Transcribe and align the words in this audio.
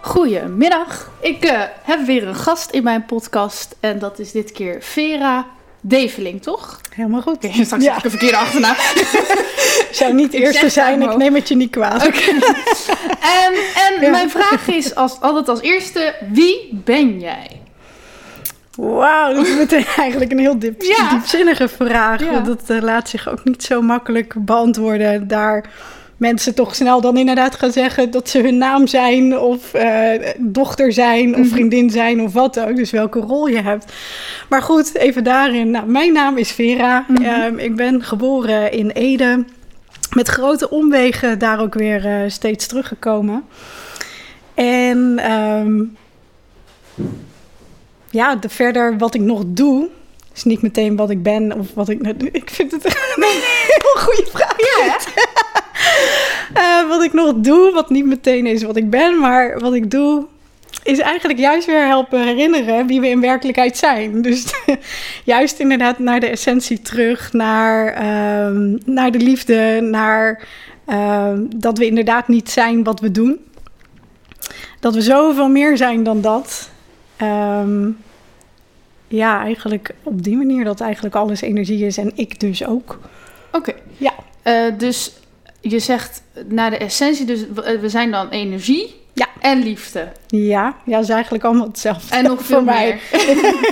Goedemiddag. 0.00 1.10
Ik 1.20 1.44
uh, 1.44 1.62
heb 1.82 2.00
weer 2.06 2.28
een 2.28 2.34
gast 2.34 2.70
in 2.70 2.82
mijn 2.82 3.04
podcast. 3.04 3.76
En 3.80 3.98
dat 3.98 4.18
is 4.18 4.32
dit 4.32 4.52
keer 4.52 4.76
Vera 4.80 5.46
Develing, 5.80 6.42
toch? 6.42 6.80
Helemaal 6.94 7.22
goed. 7.22 7.44
Okay, 7.44 7.64
straks 7.64 7.84
ja. 7.84 7.88
heb 7.88 7.98
ik 7.98 8.04
een 8.04 8.10
verkeerde 8.10 8.36
achternaam. 8.36 8.74
Zou 9.90 10.14
niet 10.14 10.32
de 10.32 10.38
eerste 10.38 10.68
zijn, 10.68 11.02
ik 11.02 11.16
neem 11.16 11.34
het 11.34 11.48
je 11.48 11.56
niet 11.56 11.70
kwaad. 11.70 12.06
Okay. 12.06 12.28
en 13.20 13.52
en 13.74 14.00
ja. 14.00 14.10
mijn 14.10 14.30
vraag 14.30 14.68
is 14.68 14.94
als, 14.94 15.20
altijd 15.20 15.48
als 15.48 15.60
eerste, 15.60 16.14
wie 16.32 16.80
ben 16.84 17.20
jij? 17.20 17.60
Wauw, 18.76 19.34
dat 19.34 19.46
is 19.46 19.56
meteen 19.56 19.86
eigenlijk 19.96 20.32
een 20.32 20.38
heel 20.38 20.58
diep, 20.58 20.82
ja. 20.82 21.10
diepzinnige 21.10 21.68
vraag. 21.68 22.30
Want 22.30 22.46
dat 22.46 22.62
uh, 22.70 22.82
laat 22.82 23.08
zich 23.08 23.28
ook 23.28 23.44
niet 23.44 23.62
zo 23.62 23.82
makkelijk 23.82 24.34
beantwoorden. 24.38 25.28
Daar 25.28 25.64
mensen 26.20 26.54
toch 26.54 26.74
snel 26.74 27.00
dan 27.00 27.16
inderdaad 27.16 27.54
gaan 27.54 27.72
zeggen 27.72 28.10
dat 28.10 28.28
ze 28.28 28.40
hun 28.40 28.58
naam 28.58 28.86
zijn 28.86 29.38
of 29.38 29.74
uh, 29.74 30.10
dochter 30.38 30.92
zijn 30.92 31.36
of 31.36 31.48
vriendin 31.48 31.90
zijn 31.90 32.20
of 32.20 32.32
wat 32.32 32.60
ook. 32.60 32.76
Dus 32.76 32.90
welke 32.90 33.20
rol 33.20 33.46
je 33.46 33.62
hebt. 33.62 33.92
Maar 34.48 34.62
goed, 34.62 34.94
even 34.94 35.24
daarin. 35.24 35.70
Nou, 35.70 35.86
mijn 35.86 36.12
naam 36.12 36.36
is 36.36 36.50
Vera. 36.50 37.04
Mm 37.08 37.16
-hmm. 37.16 37.56
uh, 37.56 37.64
ik 37.64 37.76
ben 37.76 38.02
geboren 38.02 38.72
in 38.72 38.90
Ede. 38.90 39.44
Met 40.14 40.28
grote 40.28 40.70
omwegen 40.70 41.38
daar 41.38 41.60
ook 41.60 41.74
weer 41.74 42.06
uh, 42.06 42.30
steeds 42.30 42.66
teruggekomen. 42.66 43.44
En 44.54 45.32
um, 45.32 45.96
ja, 48.10 48.36
de, 48.36 48.48
verder 48.48 48.98
wat 48.98 49.14
ik 49.14 49.20
nog 49.20 49.42
doe, 49.46 49.88
is 50.34 50.44
niet 50.44 50.62
meteen 50.62 50.96
wat 50.96 51.10
ik 51.10 51.22
ben 51.22 51.52
of 51.52 51.66
wat 51.74 51.88
ik. 51.88 52.00
Ik 52.32 52.50
vind 52.50 52.72
het 52.72 52.84
een 52.84 53.22
heel 53.22 54.02
goede 54.02 54.26
vraag. 54.30 54.56
Ja, 54.58 54.96
uh, 56.56 56.88
wat 56.88 57.02
ik 57.02 57.12
nog 57.12 57.34
doe, 57.36 57.72
wat 57.72 57.90
niet 57.90 58.06
meteen 58.06 58.46
is 58.46 58.62
wat 58.62 58.76
ik 58.76 58.90
ben, 58.90 59.18
maar 59.18 59.58
wat 59.58 59.74
ik 59.74 59.90
doe, 59.90 60.26
is 60.82 60.98
eigenlijk 60.98 61.38
juist 61.38 61.66
weer 61.66 61.86
helpen 61.86 62.24
herinneren 62.24 62.86
wie 62.86 63.00
we 63.00 63.08
in 63.08 63.20
werkelijkheid 63.20 63.76
zijn. 63.76 64.22
Dus 64.22 64.44
juist 65.24 65.58
inderdaad 65.58 65.98
naar 65.98 66.20
de 66.20 66.28
essentie 66.28 66.82
terug, 66.82 67.32
naar, 67.32 67.92
uh, 67.92 68.78
naar 68.84 69.10
de 69.10 69.18
liefde, 69.18 69.80
naar 69.80 70.42
uh, 70.88 71.32
dat 71.56 71.78
we 71.78 71.86
inderdaad 71.86 72.28
niet 72.28 72.50
zijn 72.50 72.84
wat 72.84 73.00
we 73.00 73.10
doen. 73.10 73.38
Dat 74.80 74.94
we 74.94 75.02
zoveel 75.02 75.48
meer 75.48 75.76
zijn 75.76 76.02
dan 76.02 76.20
dat. 76.20 76.70
Um, 77.22 77.98
ja, 79.08 79.42
eigenlijk 79.42 79.94
op 80.02 80.22
die 80.22 80.36
manier 80.36 80.64
dat 80.64 80.80
eigenlijk 80.80 81.14
alles 81.14 81.40
energie 81.40 81.86
is 81.86 81.98
en 81.98 82.12
ik 82.14 82.40
dus 82.40 82.66
ook. 82.66 82.98
Oké. 83.52 83.70
Okay. 83.70 83.82
Ja. 83.96 84.12
Uh, 84.44 84.78
dus 84.78 85.12
je 85.60 85.78
zegt 85.78 86.22
naar 86.48 86.70
de 86.70 86.76
essentie, 86.76 87.26
dus 87.26 87.40
we 87.80 87.88
zijn 87.88 88.10
dan 88.10 88.28
energie 88.28 89.00
ja. 89.12 89.26
en 89.40 89.62
liefde. 89.62 90.08
Ja, 90.26 90.74
ja, 90.84 90.94
dat 90.94 91.02
is 91.02 91.08
eigenlijk 91.08 91.44
allemaal 91.44 91.66
hetzelfde. 91.66 92.16
En 92.16 92.24
nog 92.24 92.42
veel 92.44 92.56
voor 92.56 92.64
mij. 92.64 92.98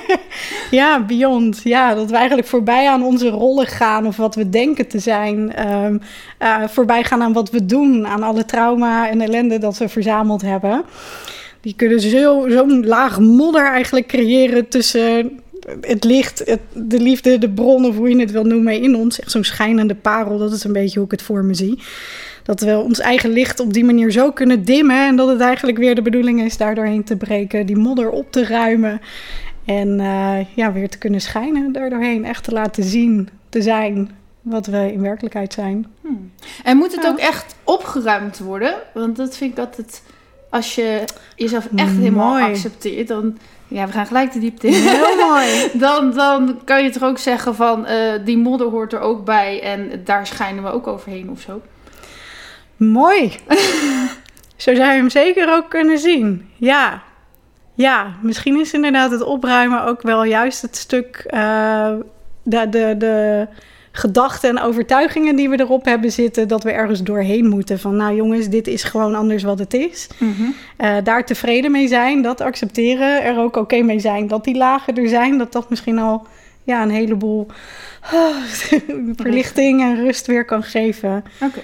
ja, 0.70 1.04
beyond. 1.04 1.60
Ja, 1.64 1.94
dat 1.94 2.10
we 2.10 2.16
eigenlijk 2.16 2.48
voorbij 2.48 2.88
aan 2.88 3.02
onze 3.02 3.28
rollen 3.28 3.66
gaan 3.66 4.06
of 4.06 4.16
wat 4.16 4.34
we 4.34 4.48
denken 4.48 4.88
te 4.88 4.98
zijn. 4.98 5.68
Um, 5.72 6.00
uh, 6.42 6.68
voorbij 6.68 7.04
gaan 7.04 7.22
aan 7.22 7.32
wat 7.32 7.50
we 7.50 7.66
doen, 7.66 8.06
aan 8.06 8.22
alle 8.22 8.44
trauma 8.44 9.08
en 9.08 9.20
ellende 9.20 9.58
dat 9.58 9.78
we 9.78 9.88
verzameld 9.88 10.42
hebben. 10.42 10.84
Die 11.60 11.74
kunnen 11.76 12.00
zo'n 12.00 12.50
zo 12.50 12.80
laag 12.80 13.20
modder 13.20 13.66
eigenlijk 13.66 14.06
creëren 14.06 14.68
tussen 14.68 15.40
het 15.80 16.04
licht, 16.04 16.42
het, 16.44 16.60
de 16.72 17.00
liefde, 17.00 17.38
de 17.38 17.50
bron 17.50 17.84
of 17.84 17.96
hoe 17.96 18.08
je 18.08 18.20
het 18.20 18.30
wil 18.30 18.44
noemen 18.44 18.82
in 18.82 18.96
ons. 18.96 19.20
Echt 19.20 19.30
zo'n 19.30 19.44
schijnende 19.44 19.94
parel, 19.94 20.38
dat 20.38 20.52
is 20.52 20.64
een 20.64 20.72
beetje 20.72 20.98
hoe 20.98 21.04
ik 21.04 21.10
het 21.10 21.22
voor 21.22 21.44
me 21.44 21.54
zie. 21.54 21.82
Dat 22.42 22.60
we 22.60 22.78
ons 22.78 22.98
eigen 22.98 23.30
licht 23.30 23.60
op 23.60 23.72
die 23.72 23.84
manier 23.84 24.10
zo 24.10 24.32
kunnen 24.32 24.64
dimmen 24.64 25.06
en 25.06 25.16
dat 25.16 25.28
het 25.28 25.40
eigenlijk 25.40 25.78
weer 25.78 25.94
de 25.94 26.02
bedoeling 26.02 26.42
is 26.42 26.56
daardoorheen 26.56 27.04
te 27.04 27.16
breken, 27.16 27.66
die 27.66 27.76
modder 27.76 28.10
op 28.10 28.32
te 28.32 28.44
ruimen 28.44 29.00
en 29.64 29.88
uh, 29.98 30.38
ja, 30.54 30.72
weer 30.72 30.88
te 30.88 30.98
kunnen 30.98 31.20
schijnen 31.20 31.72
daardoorheen. 31.72 32.24
Echt 32.24 32.44
te 32.44 32.52
laten 32.52 32.84
zien, 32.84 33.28
te 33.48 33.62
zijn 33.62 34.10
wat 34.42 34.66
we 34.66 34.92
in 34.92 35.00
werkelijkheid 35.00 35.52
zijn. 35.52 35.86
Hmm. 36.00 36.32
En 36.64 36.76
moet 36.76 36.94
het 36.94 37.02
ja. 37.02 37.10
ook 37.10 37.18
echt 37.18 37.54
opgeruimd 37.64 38.38
worden? 38.38 38.74
Want 38.94 39.16
dat 39.16 39.36
vind 39.36 39.52
ik 39.52 39.58
altijd, 39.58 40.02
als 40.50 40.74
je 40.74 41.04
jezelf 41.36 41.68
echt 41.76 41.96
helemaal 41.96 42.38
Mooi. 42.38 42.44
accepteert, 42.44 43.08
dan 43.08 43.38
ja, 43.68 43.86
we 43.86 43.92
gaan 43.92 44.06
gelijk 44.06 44.32
de 44.32 44.38
diepte 44.38 44.66
in. 44.66 44.72
Heel 44.88 45.16
mooi. 45.16 45.70
dan, 45.72 46.12
dan 46.14 46.60
kan 46.64 46.82
je 46.82 46.90
toch 46.90 47.02
ook 47.02 47.18
zeggen 47.18 47.54
van 47.54 47.86
uh, 47.88 48.12
die 48.24 48.38
modder 48.38 48.66
hoort 48.66 48.92
er 48.92 49.00
ook 49.00 49.24
bij 49.24 49.62
en 49.62 50.02
daar 50.04 50.26
schijnen 50.26 50.62
we 50.62 50.70
ook 50.70 50.86
overheen 50.86 51.30
of 51.30 51.40
zo. 51.40 51.62
Mooi. 52.76 53.36
zo 54.56 54.74
zou 54.74 54.90
je 54.90 54.96
hem 54.96 55.10
zeker 55.10 55.52
ook 55.52 55.70
kunnen 55.70 55.98
zien. 55.98 56.50
Ja. 56.56 57.02
Ja, 57.74 58.14
misschien 58.22 58.60
is 58.60 58.72
inderdaad 58.72 59.10
het 59.10 59.22
opruimen 59.22 59.84
ook 59.84 60.02
wel 60.02 60.24
juist 60.24 60.62
het 60.62 60.76
stuk 60.76 61.26
uh, 61.30 61.94
de, 62.42 62.68
de, 62.68 62.94
de 62.98 63.46
gedachten 63.98 64.50
en 64.50 64.60
overtuigingen 64.60 65.36
die 65.36 65.48
we 65.48 65.60
erop 65.60 65.84
hebben 65.84 66.12
zitten, 66.12 66.48
dat 66.48 66.62
we 66.62 66.70
ergens 66.70 67.02
doorheen 67.02 67.48
moeten. 67.48 67.78
Van 67.78 67.96
nou 67.96 68.14
jongens, 68.14 68.48
dit 68.48 68.66
is 68.66 68.82
gewoon 68.82 69.14
anders 69.14 69.42
wat 69.42 69.58
het 69.58 69.74
is. 69.74 70.08
Mhm. 70.18 70.24
Mm 70.24 70.34
-hmm. 70.36 70.54
uh, 70.86 71.04
daar 71.04 71.26
tevreden 71.26 71.70
mee 71.70 71.88
zijn, 71.88 72.22
dat 72.22 72.40
accepteren, 72.40 73.22
er 73.22 73.38
ook 73.38 73.46
oké 73.46 73.58
okay 73.58 73.80
mee 73.80 73.98
zijn 73.98 74.26
dat 74.26 74.44
die 74.44 74.56
lagen 74.56 74.96
er 74.96 75.08
zijn, 75.08 75.38
dat 75.38 75.52
dat 75.52 75.70
misschien 75.70 75.98
al 75.98 76.26
ja, 76.62 76.82
een 76.82 76.90
heleboel 76.90 77.46
oh, 78.12 78.36
verlichting 79.22 79.80
en 79.82 79.96
rust 79.96 80.26
weer 80.26 80.44
kan 80.44 80.62
geven. 80.62 81.24
Okay. 81.40 81.62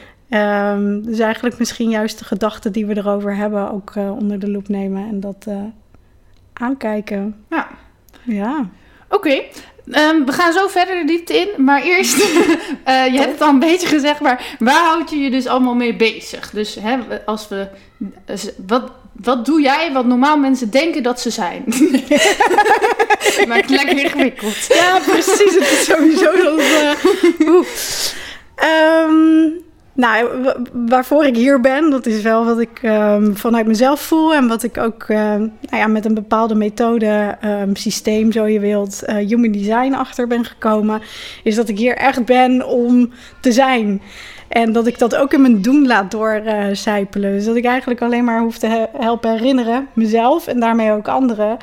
Um, 0.72 1.04
dus 1.04 1.18
eigenlijk 1.18 1.58
misschien 1.58 1.90
juist 1.90 2.18
de 2.18 2.24
gedachten 2.24 2.72
die 2.72 2.86
we 2.86 2.96
erover 2.96 3.36
hebben 3.36 3.70
ook 3.70 3.94
uh, 3.98 4.16
onder 4.16 4.38
de 4.38 4.50
loep 4.50 4.68
nemen 4.68 5.08
en 5.08 5.20
dat 5.20 5.44
uh, 5.48 5.56
aankijken. 6.52 7.44
Ja. 7.50 7.68
Ja. 8.22 8.68
Oké. 9.08 9.42
Um, 9.86 10.26
we 10.26 10.32
gaan 10.32 10.52
zo 10.52 10.68
verder 10.68 10.94
de 10.94 11.04
diepte 11.04 11.36
in. 11.36 11.64
Maar 11.64 11.82
eerst, 11.82 12.18
uh, 12.18 13.06
je 13.12 13.18
hebt 13.18 13.32
het 13.32 13.40
al 13.40 13.48
een 13.48 13.58
beetje 13.58 13.86
gezegd, 13.86 14.20
maar 14.20 14.56
waar 14.58 14.84
houd 14.84 15.10
je 15.10 15.18
je 15.18 15.30
dus 15.30 15.46
allemaal 15.46 15.74
mee 15.74 15.96
bezig? 15.96 16.50
Dus 16.50 16.76
hè, 16.80 16.98
als 17.24 17.48
we, 17.48 17.68
wat, 18.66 18.90
wat 19.12 19.44
doe 19.44 19.60
jij 19.60 19.92
wat 19.92 20.06
normaal 20.06 20.36
mensen 20.36 20.70
denken 20.70 21.02
dat 21.02 21.20
ze 21.20 21.30
zijn? 21.30 21.64
Maakt 23.48 23.60
het 23.60 23.70
lekker 23.70 23.98
ingewikkeld. 23.98 24.66
Ja, 24.68 24.98
precies. 25.06 25.54
Het 25.54 25.70
is 25.70 25.84
sowieso 25.84 26.32
dat... 26.42 26.60
Uh, 26.60 26.90
um, 29.06 29.62
nou, 29.94 30.28
waarvoor 30.72 31.24
ik 31.24 31.36
hier 31.36 31.60
ben, 31.60 31.90
dat 31.90 32.06
is 32.06 32.22
wel 32.22 32.44
wat 32.44 32.60
ik 32.60 32.82
um, 32.82 33.36
vanuit 33.36 33.66
mezelf 33.66 34.00
voel. 34.00 34.34
En 34.34 34.48
wat 34.48 34.62
ik 34.62 34.78
ook 34.78 35.02
uh, 35.08 35.18
nou 35.18 35.50
ja, 35.70 35.86
met 35.86 36.04
een 36.04 36.14
bepaalde 36.14 36.54
methode, 36.54 37.36
um, 37.44 37.76
systeem 37.76 38.32
zo 38.32 38.46
je 38.46 38.60
wilt, 38.60 39.02
uh, 39.06 39.16
human 39.16 39.52
design 39.52 39.94
achter 39.94 40.26
ben 40.26 40.44
gekomen. 40.44 41.02
Is 41.42 41.54
dat 41.54 41.68
ik 41.68 41.78
hier 41.78 41.96
echt 41.96 42.24
ben 42.24 42.66
om 42.66 43.12
te 43.40 43.52
zijn. 43.52 44.02
En 44.48 44.72
dat 44.72 44.86
ik 44.86 44.98
dat 44.98 45.16
ook 45.16 45.32
in 45.32 45.40
mijn 45.40 45.62
doen 45.62 45.86
laat 45.86 46.10
doorcijpelen. 46.10 47.32
Dus 47.32 47.44
dat 47.44 47.56
ik 47.56 47.64
eigenlijk 47.64 48.02
alleen 48.02 48.24
maar 48.24 48.40
hoef 48.40 48.58
te 48.58 48.66
he 48.66 48.84
helpen 48.98 49.30
herinneren, 49.30 49.88
mezelf 49.92 50.46
en 50.46 50.60
daarmee 50.60 50.92
ook 50.92 51.08
anderen. 51.08 51.56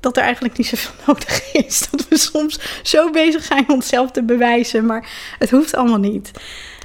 Dat 0.00 0.16
er 0.16 0.22
eigenlijk 0.22 0.56
niet 0.56 0.66
zoveel 0.66 0.94
nodig 1.06 1.52
is. 1.52 1.88
Dat 1.90 2.08
we 2.08 2.18
soms 2.18 2.80
zo 2.82 3.10
bezig 3.10 3.42
zijn 3.42 3.64
onszelf 3.68 4.10
te 4.10 4.22
bewijzen, 4.22 4.86
maar 4.86 5.08
het 5.38 5.50
hoeft 5.50 5.74
allemaal 5.74 5.98
niet. 5.98 6.30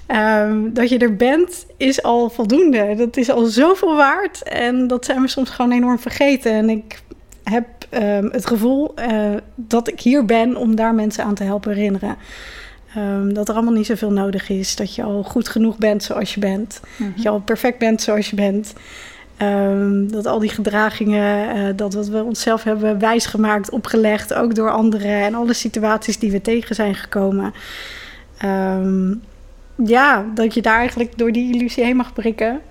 Um, 0.07 0.73
dat 0.73 0.89
je 0.89 0.97
er 0.97 1.15
bent 1.15 1.65
is 1.77 2.03
al 2.03 2.29
voldoende. 2.29 2.95
Dat 2.97 3.17
is 3.17 3.29
al 3.29 3.45
zoveel 3.45 3.95
waard. 3.95 4.43
En 4.43 4.87
dat 4.87 5.05
zijn 5.05 5.21
we 5.21 5.27
soms 5.27 5.49
gewoon 5.49 5.71
enorm 5.71 5.99
vergeten. 5.99 6.51
En 6.51 6.69
ik 6.69 7.01
heb 7.43 7.65
um, 7.91 8.29
het 8.31 8.45
gevoel 8.45 8.93
uh, 8.99 9.35
dat 9.55 9.87
ik 9.87 9.99
hier 9.99 10.25
ben 10.25 10.55
om 10.55 10.75
daar 10.75 10.95
mensen 10.95 11.23
aan 11.23 11.35
te 11.35 11.43
helpen 11.43 11.73
herinneren. 11.73 12.15
Um, 12.97 13.33
dat 13.33 13.49
er 13.49 13.55
allemaal 13.55 13.73
niet 13.73 13.85
zoveel 13.85 14.11
nodig 14.11 14.49
is. 14.49 14.75
Dat 14.75 14.95
je 14.95 15.03
al 15.03 15.23
goed 15.23 15.47
genoeg 15.47 15.77
bent 15.77 16.03
zoals 16.03 16.33
je 16.33 16.39
bent. 16.39 16.79
Mm 16.83 17.05
-hmm. 17.05 17.13
Dat 17.13 17.23
je 17.23 17.29
al 17.29 17.39
perfect 17.39 17.77
bent 17.77 18.01
zoals 18.01 18.29
je 18.29 18.35
bent. 18.35 18.73
Um, 19.41 20.11
dat 20.11 20.25
al 20.25 20.39
die 20.39 20.49
gedragingen, 20.49 21.57
uh, 21.57 21.67
dat 21.75 21.93
wat 21.93 22.07
we 22.07 22.23
onszelf 22.23 22.63
hebben 22.63 22.99
wijsgemaakt, 22.99 23.69
opgelegd, 23.69 24.33
ook 24.33 24.55
door 24.55 24.71
anderen 24.71 25.21
en 25.21 25.33
alle 25.33 25.53
situaties 25.53 26.19
die 26.19 26.31
we 26.31 26.41
tegen 26.41 26.75
zijn 26.75 26.95
gekomen. 26.95 27.53
Um, 28.45 29.21
ja, 29.75 30.25
dat 30.33 30.53
je 30.53 30.61
daar 30.61 30.77
eigenlijk 30.77 31.17
door 31.17 31.31
die 31.31 31.53
illusie 31.53 31.83
heen 31.83 31.95
mag 31.95 32.13
prikken. 32.13 32.61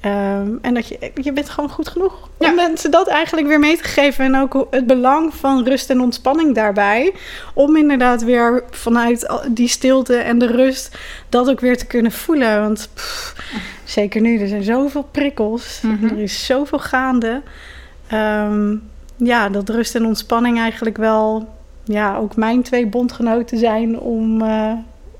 Ehm, 0.00 0.56
en 0.62 0.74
dat 0.74 0.88
je, 0.88 1.10
je 1.14 1.32
bent 1.32 1.48
gewoon 1.48 1.70
goed 1.70 1.88
genoeg. 1.88 2.28
Ja. 2.38 2.48
Om 2.48 2.54
mensen 2.54 2.90
dat 2.90 3.08
eigenlijk 3.08 3.46
weer 3.46 3.58
mee 3.58 3.76
te 3.76 3.84
geven. 3.84 4.24
En 4.24 4.36
ook 4.36 4.66
het 4.70 4.86
belang 4.86 5.34
van 5.34 5.64
rust 5.64 5.90
en 5.90 6.00
ontspanning 6.00 6.54
daarbij. 6.54 7.14
Om 7.54 7.76
inderdaad 7.76 8.22
weer 8.22 8.64
vanuit 8.70 9.40
die 9.48 9.68
stilte 9.68 10.16
en 10.16 10.38
de 10.38 10.46
rust 10.46 10.98
dat 11.28 11.50
ook 11.50 11.60
weer 11.60 11.76
te 11.76 11.86
kunnen 11.86 12.12
voelen. 12.12 12.60
Want 12.60 12.88
pff, 12.94 13.34
zeker 13.84 14.20
nu, 14.20 14.40
er 14.40 14.48
zijn 14.48 14.62
zoveel 14.62 15.08
prikkels. 15.10 15.80
Mhm. 15.82 16.04
Er 16.04 16.18
is 16.18 16.46
zoveel 16.46 16.78
gaande. 16.78 17.42
Ehm, 18.06 18.76
ja, 19.16 19.48
dat 19.48 19.68
rust 19.68 19.94
en 19.94 20.06
ontspanning 20.06 20.58
eigenlijk 20.58 20.96
wel... 20.96 21.58
Ja, 21.84 22.16
ook 22.16 22.36
mijn 22.36 22.62
twee 22.62 22.86
bondgenoten 22.86 23.58
zijn 23.58 23.98
om, 23.98 24.42
eh, 24.42 24.72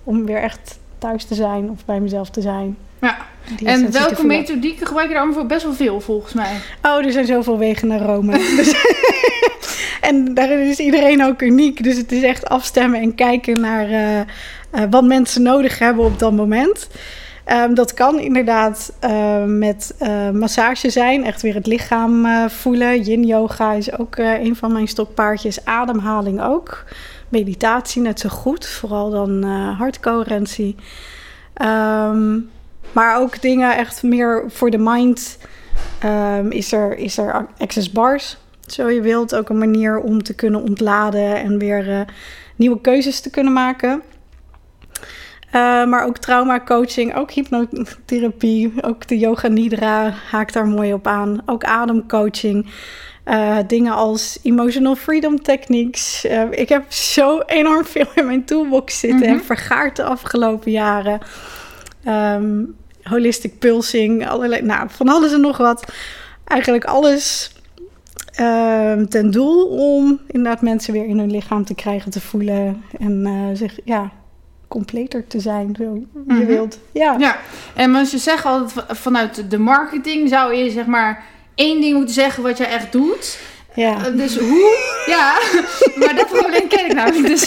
om 0.04 0.26
weer 0.26 0.42
echt 0.42 0.79
thuis 1.00 1.24
te 1.24 1.34
zijn. 1.34 1.70
Of 1.70 1.84
bij 1.84 2.00
mezelf 2.00 2.30
te 2.30 2.40
zijn. 2.40 2.76
Ja. 3.00 3.16
En 3.64 3.92
welke 3.92 4.26
methodieken 4.26 4.86
gebruik 4.86 5.08
je 5.08 5.14
daar 5.14 5.22
allemaal 5.22 5.40
voor? 5.40 5.48
Best 5.48 5.62
wel 5.62 5.72
veel, 5.72 6.00
volgens 6.00 6.32
mij. 6.32 6.56
Oh, 6.82 7.04
er 7.04 7.12
zijn 7.12 7.26
zoveel 7.26 7.58
wegen 7.58 7.88
naar 7.88 8.00
Rome. 8.00 8.32
Dus- 8.56 8.74
en 10.00 10.34
daarin 10.34 10.68
is 10.68 10.78
iedereen 10.78 11.24
ook 11.24 11.42
uniek. 11.42 11.82
Dus 11.82 11.96
het 11.96 12.12
is 12.12 12.22
echt 12.22 12.48
afstemmen 12.48 13.00
en 13.00 13.14
kijken 13.14 13.60
naar 13.60 13.88
eh, 13.88 14.20
eh, 14.20 14.26
wat 14.90 15.04
mensen 15.04 15.42
nodig 15.42 15.78
hebben 15.78 16.04
op 16.04 16.18
dat 16.18 16.32
moment. 16.32 16.88
Ehm, 17.44 17.74
dat 17.74 17.94
kan 17.94 18.20
inderdaad 18.20 18.92
eh, 19.00 19.44
met 19.44 19.94
massage 20.32 20.90
zijn. 20.90 21.24
Echt 21.24 21.42
weer 21.42 21.54
het 21.54 21.66
lichaam 21.66 22.26
voelen. 22.48 23.02
Yin 23.02 23.24
yoga 23.24 23.72
is 23.72 23.98
ook 23.98 24.16
een 24.16 24.56
van 24.56 24.72
mijn 24.72 24.88
stokpaardjes. 24.88 25.64
Ademhaling 25.64 26.42
ook. 26.42 26.84
Meditatie 27.30 28.02
net 28.02 28.20
zo 28.20 28.28
goed. 28.28 28.66
Vooral 28.66 29.10
dan 29.10 29.44
eh 29.44 29.78
hartcoherentie. 29.78 30.76
Ehm, 31.54 32.38
maar 32.92 33.18
ook 33.18 33.42
dingen 33.42 33.76
echt 33.76 34.02
meer 34.02 34.44
voor 34.48 34.70
de 34.70 34.78
mind. 34.78 35.38
Ehm, 35.98 36.50
is, 36.50 36.72
er, 36.72 36.96
is 36.96 37.18
er 37.18 37.46
access 37.58 37.90
bars, 37.90 38.36
zo 38.66 38.88
je 38.88 39.00
wilt. 39.00 39.34
Ook 39.34 39.48
een 39.48 39.58
manier 39.58 39.98
om 39.98 40.22
te 40.22 40.34
kunnen 40.34 40.62
ontladen 40.62 41.36
en 41.36 41.58
weer 41.58 41.90
eh, 41.90 42.00
nieuwe 42.56 42.80
keuzes 42.80 43.20
te 43.20 43.30
kunnen 43.30 43.52
maken. 43.52 44.02
Eh, 45.50 45.84
maar 45.84 46.04
ook 46.06 46.18
trauma 46.18 46.60
coaching, 46.60 47.14
ook 47.16 47.30
hypnotherapie, 47.30 48.72
ook 48.82 49.06
de 49.06 49.18
yoga 49.18 49.48
nidra 49.48 50.14
haakt 50.30 50.52
daar 50.52 50.66
mooi 50.66 50.92
op 50.92 51.06
aan. 51.06 51.42
Ook 51.46 51.64
ademcoaching. 51.64 52.66
Eh, 53.24 53.56
dingen 53.66 53.92
als 53.92 54.38
emotional 54.42 54.94
freedom 54.96 55.42
techniques. 55.42 56.24
Eh, 56.24 56.42
ik 56.50 56.68
heb 56.68 56.92
zo 56.92 57.40
enorm 57.46 57.84
veel 57.84 58.06
in 58.14 58.26
mijn 58.26 58.44
toolbox 58.44 58.98
zitten 58.98 59.26
en 59.26 59.34
Mhm. 59.34 59.44
vergaard 59.44 59.96
de 59.96 60.02
afgelopen 60.04 60.70
jaren. 60.70 61.18
Ehm, 62.04 62.62
holistic 63.02 63.58
pulsing, 63.58 64.28
allerlei, 64.28 64.62
nou, 64.62 64.88
van 64.90 65.08
alles 65.08 65.32
en 65.32 65.40
nog 65.40 65.56
wat. 65.56 65.92
Eigenlijk 66.44 66.84
alles 66.84 67.52
ehm, 68.34 69.06
ten 69.06 69.30
doel 69.30 69.66
om 69.66 70.20
inderdaad 70.26 70.62
mensen 70.62 70.92
weer 70.92 71.06
in 71.06 71.18
hun 71.18 71.30
lichaam 71.30 71.64
te 71.64 71.74
krijgen, 71.74 72.10
te 72.10 72.20
voelen 72.20 72.82
en 72.98 73.26
eh, 73.26 73.56
zich, 73.56 73.78
ja, 73.84 74.10
completer 74.68 75.26
te 75.26 75.40
zijn, 75.40 75.74
zo 75.78 75.84
je 75.94 76.06
Mhm. 76.26 76.44
wilt. 76.46 76.78
Ja. 76.92 77.16
Ja, 77.18 77.36
en 77.74 77.94
als 77.94 78.10
je 78.10 78.18
zegt 78.18 78.44
altijd 78.44 78.72
va- 78.72 78.94
vanuit 78.94 79.50
de 79.50 79.58
marketing 79.58 80.28
zou 80.28 80.54
je 80.54 80.70
zeg 80.70 80.86
maar 80.86 81.24
één 81.60 81.80
ding 81.80 81.94
moeten 81.96 82.14
zeggen 82.14 82.42
wat 82.42 82.58
jij 82.58 82.66
echt 82.68 82.92
doet. 82.92 83.38
ja. 83.74 83.96
Eh, 84.06 84.16
Dus 84.16 84.38
hoe? 84.38 84.76
Ja, 85.06 85.38
maar 86.04 86.14
dat 86.14 86.26
probleem 86.26 86.68
ken 86.68 86.84
ik 86.86 86.94
namelijk. 86.94 87.26
Dus 87.26 87.42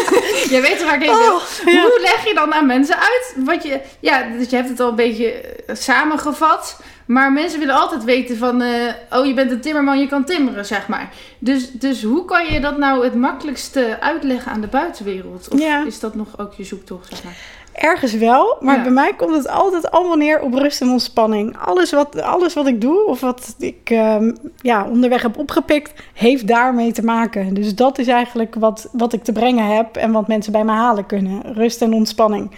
je 0.54 0.58
weet 0.62 0.84
waar 0.84 0.94
ik 0.94 1.08
heen 1.08 1.18
wil. 1.18 1.34
Oh, 1.34 1.42
ja. 1.64 1.80
Hoe 1.82 1.98
leg 2.00 2.26
je 2.28 2.34
dan 2.34 2.54
aan 2.54 2.66
mensen 2.66 2.96
uit 2.98 3.34
wat 3.44 3.62
je... 3.62 3.80
Ja, 4.00 4.22
dus 4.38 4.50
je 4.50 4.56
hebt 4.56 4.68
het 4.68 4.80
al 4.80 4.88
een 4.88 4.94
beetje 4.94 5.30
eh, 5.32 5.74
samengevat. 5.76 6.80
Maar 7.06 7.32
mensen 7.32 7.58
willen 7.58 7.74
altijd 7.74 8.04
weten 8.04 8.36
van... 8.36 8.62
eh, 8.62 8.92
oh, 9.10 9.26
je 9.26 9.34
bent 9.34 9.50
een 9.50 9.60
timmerman, 9.60 9.98
je 9.98 10.06
kan 10.08 10.24
timmeren, 10.24 10.66
zeg 10.66 10.88
maar. 10.88 11.08
Dus, 11.38 11.70
dus 11.72 12.02
hoe 12.02 12.24
kan 12.24 12.52
je 12.52 12.60
dat 12.60 12.78
nou 12.78 13.04
het 13.04 13.14
makkelijkste 13.14 13.96
uitleggen 14.00 14.52
aan 14.52 14.60
de 14.60 14.66
buitenwereld? 14.66 15.48
Of 15.52 15.58
Ja. 15.60 15.84
is 15.86 16.00
dat 16.00 16.14
nog 16.14 16.38
ook 16.38 16.54
je 16.54 16.64
zoektocht, 16.64 17.08
zeg 17.08 17.24
maar? 17.24 17.36
Ergens 17.80 18.12
wel, 18.14 18.56
maar 18.60 18.76
Ja. 18.76 18.82
bij 18.82 18.92
mij 18.92 19.14
komt 19.16 19.34
het 19.36 19.48
altijd 19.48 19.90
allemaal 19.90 20.16
neer 20.16 20.40
op 20.40 20.54
rust 20.54 20.80
en 20.80 20.88
ontspanning. 20.88 21.56
Alles 21.58 21.92
wat, 21.92 22.20
alles 22.22 22.54
wat 22.54 22.66
ik 22.66 22.80
doe 22.80 23.06
of 23.06 23.20
wat 23.20 23.54
ik 23.58 23.90
ehm, 23.90 24.32
ja, 24.56 24.86
onderweg 24.88 25.22
heb 25.22 25.38
opgepikt, 25.38 25.92
heeft 26.14 26.46
daarmee 26.46 26.92
te 26.92 27.04
maken. 27.04 27.54
Dus 27.54 27.74
dat 27.74 27.98
is 27.98 28.06
eigenlijk 28.06 28.54
wat, 28.54 28.88
wat 28.92 29.12
ik 29.12 29.22
te 29.24 29.32
brengen 29.32 29.76
heb 29.76 29.96
en 29.96 30.12
wat 30.12 30.28
mensen 30.28 30.52
bij 30.52 30.64
me 30.64 30.70
halen 30.72 31.06
kunnen. 31.06 31.52
Rust 31.54 31.82
en 31.82 31.92
ontspanning. 31.92 32.50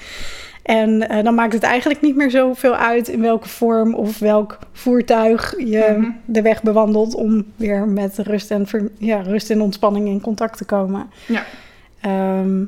En 0.62 1.08
eh, 1.08 1.24
dan 1.24 1.34
maakt 1.34 1.52
het 1.52 1.62
eigenlijk 1.62 2.00
niet 2.00 2.16
meer 2.16 2.30
zoveel 2.30 2.74
uit 2.74 3.08
in 3.08 3.20
welke 3.20 3.48
vorm 3.48 3.94
of 3.94 4.18
welk 4.18 4.58
voertuig 4.72 5.54
je 5.58 5.94
Mhm. 5.98 6.10
de 6.24 6.42
weg 6.42 6.62
bewandelt 6.62 7.14
om 7.14 7.44
weer 7.56 7.88
met 7.88 8.18
rust 8.18 8.50
en, 8.50 8.66
ja, 8.98 9.20
rust 9.20 9.50
en 9.50 9.60
ontspanning 9.60 10.08
in 10.08 10.20
contact 10.20 10.56
te 10.58 10.64
komen. 10.64 11.10
Ja. 11.26 11.42
Ehm, 12.00 12.64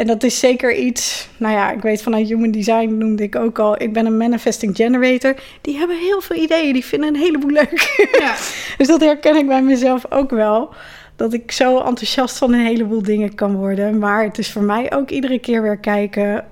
en 0.00 0.06
dat 0.06 0.22
is 0.22 0.38
zeker 0.38 0.74
iets, 0.74 1.28
nou 1.36 1.54
ja, 1.54 1.70
ik 1.70 1.82
weet 1.82 2.02
vanuit 2.02 2.28
Human 2.28 2.50
Design 2.50 2.96
noemde 2.98 3.22
ik 3.22 3.36
ook 3.36 3.58
al, 3.58 3.82
ik 3.82 3.92
ben 3.92 4.06
een 4.06 4.16
manifesting 4.16 4.76
generator. 4.76 5.34
Die 5.60 5.76
hebben 5.76 5.98
heel 5.98 6.20
veel 6.20 6.36
ideeën, 6.36 6.72
die 6.72 6.84
vinden 6.84 7.08
een 7.08 7.20
heleboel 7.20 7.50
leuk. 7.50 8.08
Ja. 8.18 8.34
dus 8.78 8.86
dat 8.86 9.00
herken 9.00 9.36
ik 9.36 9.46
bij 9.46 9.62
mezelf 9.62 10.10
ook 10.10 10.30
wel. 10.30 10.74
Dat 11.16 11.32
ik 11.32 11.52
zo 11.52 11.78
enthousiast 11.78 12.38
van 12.38 12.52
een 12.52 12.66
heleboel 12.66 13.02
dingen 13.02 13.34
kan 13.34 13.56
worden. 13.56 13.98
Maar 13.98 14.24
het 14.24 14.38
is 14.38 14.52
voor 14.52 14.62
mij 14.62 14.92
ook 14.92 15.10
iedere 15.10 15.38
keer 15.38 15.62
weer 15.62 15.78
kijken, 15.78 16.44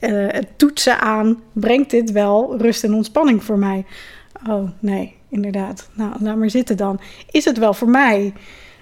eh, 0.00 0.10
het 0.12 0.48
toetsen 0.56 1.00
aan, 1.00 1.42
brengt 1.52 1.90
dit 1.90 2.12
wel 2.12 2.58
rust 2.58 2.84
en 2.84 2.94
ontspanning 2.94 3.44
voor 3.44 3.58
mij? 3.58 3.84
Oh 4.48 4.70
nee, 4.78 5.16
inderdaad. 5.28 5.88
Nou, 5.92 6.12
laat 6.18 6.36
maar 6.36 6.50
zitten 6.50 6.76
dan. 6.76 7.00
Is 7.30 7.44
het 7.44 7.58
wel 7.58 7.74
voor 7.74 7.88
mij? 7.88 8.32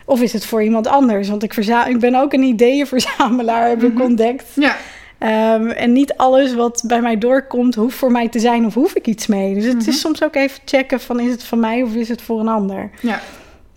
Of 0.08 0.20
is 0.22 0.32
het 0.32 0.44
voor 0.46 0.62
iemand 0.62 0.86
anders? 0.86 1.28
Want 1.28 1.42
ik, 1.42 1.54
ik 1.88 1.98
ben 2.00 2.14
ook 2.14 2.32
een 2.32 2.42
ideeënverzamelaar, 2.42 3.68
heb 3.68 3.82
ik 3.82 3.92
Mhm. 3.94 4.02
ontdekt. 4.02 4.44
Ja. 4.54 4.76
Ehm, 5.18 5.66
en 5.68 5.92
niet 5.92 6.14
alles 6.16 6.54
wat 6.54 6.82
bij 6.86 7.00
mij 7.00 7.18
doorkomt, 7.18 7.74
hoeft 7.74 7.96
voor 7.96 8.12
mij 8.12 8.28
te 8.28 8.38
zijn 8.38 8.66
of 8.66 8.74
hoef 8.74 8.94
ik 8.94 9.06
iets 9.06 9.26
mee. 9.26 9.54
Dus 9.54 9.64
het 9.64 9.78
Mhm. 9.78 9.88
is 9.88 10.00
soms 10.00 10.22
ook 10.24 10.34
even 10.34 10.58
checken 10.64 11.00
van 11.00 11.20
is 11.20 11.30
het 11.30 11.42
van 11.44 11.60
mij 11.60 11.82
of 11.82 11.94
is 11.94 12.08
het 12.08 12.22
voor 12.22 12.40
een 12.40 12.48
ander. 12.48 12.90
Ja. 13.00 13.20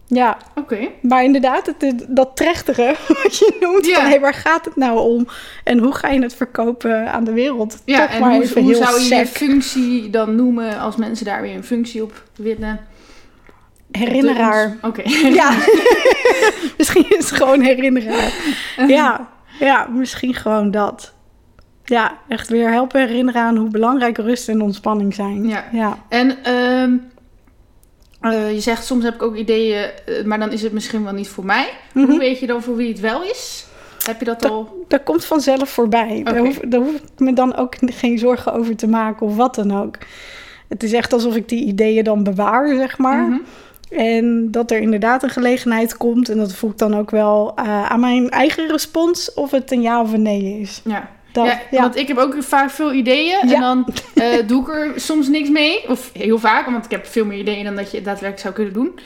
Ja, 0.08 0.38
Oké. 0.56 0.78
maar 1.02 1.24
inderdaad, 1.24 1.66
het, 1.80 2.06
dat 2.08 2.36
trechtige 2.36 2.96
wat 3.24 3.38
je 3.38 3.58
noemt, 3.60 3.86
Ja. 3.86 3.96
van 4.02 4.06
hé, 4.12 4.20
waar 4.20 4.34
gaat 4.34 4.66
het 4.66 4.76
nou 4.76 5.00
om? 5.00 5.28
En 5.64 5.78
hoe 5.78 5.94
ga 5.96 6.10
je 6.10 6.22
het 6.22 6.36
verkopen 6.36 7.12
aan 7.12 7.24
de 7.24 7.34
wereld? 7.34 7.78
Ja, 7.86 8.00
Toch 8.06 8.16
en 8.16 8.22
maar 8.22 8.34
hoe, 8.34 8.44
even 8.44 8.62
hoe 8.62 8.72
heel 8.72 8.84
zou 8.84 8.96
je 8.96 9.02
je 9.04 9.08
sec. 9.16 9.28
functie 9.28 10.10
dan 10.10 10.36
noemen 10.36 10.80
als 10.80 10.96
mensen 10.96 11.26
daar 11.26 11.42
weer 11.42 11.56
een 11.56 11.64
functie 11.64 12.04
op 12.04 12.24
willen? 12.36 12.80
Herinneraar. 13.92 14.78
Oké. 14.82 15.02
Ja, 15.10 15.56
misschien 16.78 17.06
is 17.10 17.30
het 17.30 17.32
gewoon 17.32 17.62
herinneraar. 17.62 18.34
Ja, 18.88 19.30
ja, 19.60 19.88
misschien 19.92 20.34
gewoon 20.34 20.72
dat. 20.72 21.14
Ja, 21.86 22.18
echt 22.28 22.50
weer 22.50 22.72
helpen 22.72 23.08
herinneren 23.08 23.42
aan 23.42 23.58
hoe 23.58 23.70
belangrijk 23.70 24.18
rust 24.18 24.50
en 24.50 24.62
ontspanning 24.62 25.14
zijn. 25.14 25.48
Ja. 25.48 25.64
ja. 25.72 25.98
En 26.10 26.44
ehm, 26.44 26.98
eh, 28.22 28.54
je 28.54 28.60
zegt 28.60 28.86
soms 28.86 29.04
heb 29.04 29.14
ik 29.14 29.24
ook 29.24 29.36
ideeën, 29.36 29.90
eh, 30.06 30.24
maar 30.24 30.40
dan 30.40 30.52
is 30.52 30.62
het 30.62 30.72
misschien 30.72 31.04
wel 31.04 31.14
niet 31.14 31.28
voor 31.28 31.46
mij. 31.46 31.70
Mhm. 31.94 32.06
Hoe 32.06 32.20
weet 32.20 32.40
je 32.40 32.48
dan 32.48 32.62
voor 32.62 32.76
wie 32.76 32.90
het 32.90 33.00
wel 33.00 33.24
is? 33.24 33.66
Heb 34.06 34.20
je 34.20 34.26
dat 34.26 34.50
al? 34.50 34.86
Dat 34.88 35.04
komt 35.04 35.26
vanzelf 35.26 35.70
voorbij. 35.70 36.22
Daar, 36.24 36.38
hoef, 36.38 36.60
daar 36.60 36.82
hoef 36.82 36.96
ik 36.96 37.02
me 37.18 37.34
dan 37.34 37.56
ook 37.56 37.76
geen 37.80 38.20
zorgen 38.20 38.54
over 38.54 38.76
te 38.76 38.88
maken 38.88 39.26
of 39.26 39.36
wat 39.36 39.56
dan 39.56 39.82
ook. 39.82 39.98
Het 40.68 40.84
is 40.84 40.94
echt 40.94 41.14
alsof 41.14 41.36
ik 41.36 41.50
die 41.50 41.66
ideeën 41.66 42.04
dan 42.04 42.24
bewaar, 42.24 42.76
zeg 42.76 42.98
maar. 42.98 43.24
Mhm. 43.24 43.40
En 43.92 44.52
dat 44.52 44.72
er 44.72 44.80
inderdaad 44.80 45.24
een 45.24 45.30
gelegenheid 45.30 45.98
komt. 45.98 46.30
En 46.30 46.38
dat 46.38 46.54
voel 46.54 46.70
ik 46.70 46.78
dan 46.78 46.98
ook 46.98 47.12
wel 47.12 47.54
eh, 47.56 47.92
aan 47.92 48.00
mijn 48.00 48.30
eigen 48.30 48.68
respons 48.68 49.34
of 49.34 49.52
het 49.52 49.72
een 49.72 49.82
ja 49.82 50.02
of 50.02 50.14
een 50.14 50.22
nee 50.22 50.60
is. 50.60 50.82
Ja. 50.84 51.10
Dat, 51.32 51.46
ja, 51.46 51.62
ja. 51.72 51.82
want 51.82 51.96
ik 51.96 52.08
heb 52.08 52.18
ook 52.18 52.36
vaak 52.40 52.70
veel 52.70 52.94
ideeën 52.94 53.40
en 53.40 53.60
dan 53.60 53.88
eh, 54.16 54.48
doe 54.48 54.62
ik 54.62 54.70
er 54.70 54.92
soms 54.96 55.28
niks 55.28 55.50
mee. 55.50 55.90
Of 55.90 56.10
heel 56.14 56.40
vaak, 56.40 56.66
want 56.66 56.86
ik 56.86 56.92
heb 56.92 57.06
veel 57.06 57.26
meer 57.26 57.40
ideeën 57.40 57.64
dan 57.64 57.76
dat 57.76 57.92
je 57.92 58.02
daadwerkelijk 58.02 58.40
zou 58.40 58.54
kunnen 58.54 58.74
doen. 58.74 59.00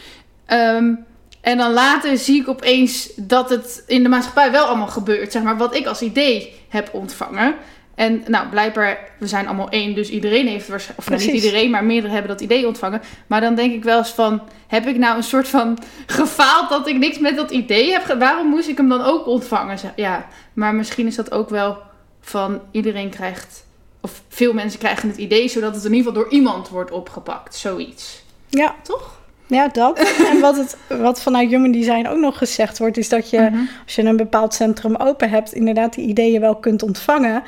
Ehm, 0.46 0.94
en 1.42 1.58
dan 1.58 1.74
later 1.74 2.18
zie 2.18 2.42
ik 2.42 2.48
opeens 2.48 3.12
dat 3.16 3.50
het 3.50 3.84
in 3.88 4.04
de 4.04 4.10
maatschappij 4.10 4.52
wel 4.52 4.66
allemaal 4.66 4.88
gebeurt. 4.88 5.32
Zeg 5.32 5.44
maar, 5.44 5.58
wat 5.58 5.76
ik 5.76 5.86
als 5.86 6.02
idee 6.02 6.54
heb 6.70 6.90
ontvangen. 6.94 7.56
En 7.96 8.24
nou, 8.28 8.48
blijkbaar, 8.50 9.00
we 9.20 9.28
zijn 9.28 9.48
allemaal 9.48 9.70
één, 9.70 9.96
dus 9.96 10.10
iedereen 10.10 10.48
heeft 10.48 10.68
waarschijnlijk... 10.68 11.08
Of 11.10 11.18
nou, 11.18 11.32
niet 11.32 11.44
iedereen, 11.44 11.72
maar 11.72 11.84
meerdere 11.84 12.14
hebben 12.14 12.32
dat 12.32 12.42
idee 12.42 12.68
ontvangen. 12.68 13.02
Maar 13.28 13.42
dan 13.42 13.56
denk 13.56 13.74
ik 13.74 13.84
wel 13.84 13.98
eens 13.98 14.10
van, 14.12 14.42
heb 14.68 14.86
ik 14.88 14.98
nou 14.98 15.18
een 15.18 15.24
soort 15.24 15.48
van 15.48 15.78
gefaald 16.06 16.70
dat 16.70 16.88
ik 16.88 16.98
niks 16.98 17.20
met 17.20 17.36
dat 17.36 17.52
idee 17.52 17.92
heb? 17.92 18.16
Waarom 18.20 18.48
moest 18.48 18.68
ik 18.68 18.78
hem 18.78 18.90
dan 18.90 19.02
ook 19.02 19.28
ontvangen? 19.28 19.78
Ja, 19.96 20.28
maar 20.54 20.76
misschien 20.76 21.08
is 21.08 21.16
dat 21.16 21.32
ook 21.32 21.50
wel 21.50 21.78
van 22.22 22.62
iedereen 22.72 23.10
krijgt... 23.10 23.66
Of 24.02 24.22
veel 24.30 24.54
mensen 24.54 24.80
krijgen 24.80 25.10
het 25.10 25.18
idee, 25.18 25.48
zodat 25.48 25.76
het 25.76 25.86
in 25.86 25.94
ieder 25.94 26.08
geval 26.08 26.24
door 26.24 26.32
iemand 26.32 26.70
wordt 26.70 26.92
opgepakt. 26.92 27.56
Zoiets. 27.56 28.24
ja. 28.50 28.76
Toch? 28.82 29.14
Ja, 29.48 29.68
dat. 29.68 30.00
en 30.32 30.40
wat, 30.40 30.56
het, 30.58 30.78
wat 30.88 31.22
vanuit 31.22 31.50
Human 31.50 31.72
Design 31.72 32.08
ook 32.08 32.20
nog 32.20 32.38
gezegd 32.38 32.78
wordt, 32.78 32.98
is 32.98 33.10
dat 33.10 33.30
je, 33.30 33.40
Mhm. 33.40 33.60
als 33.84 33.96
je 33.96 34.04
een 34.04 34.18
bepaald 34.18 34.54
centrum 34.54 34.96
open 34.96 35.30
hebt, 35.30 35.54
inderdaad 35.54 35.94
die 35.94 36.08
ideeën 36.08 36.42
wel 36.42 36.56
kunt 36.56 36.84
ontvangen. 36.84 37.44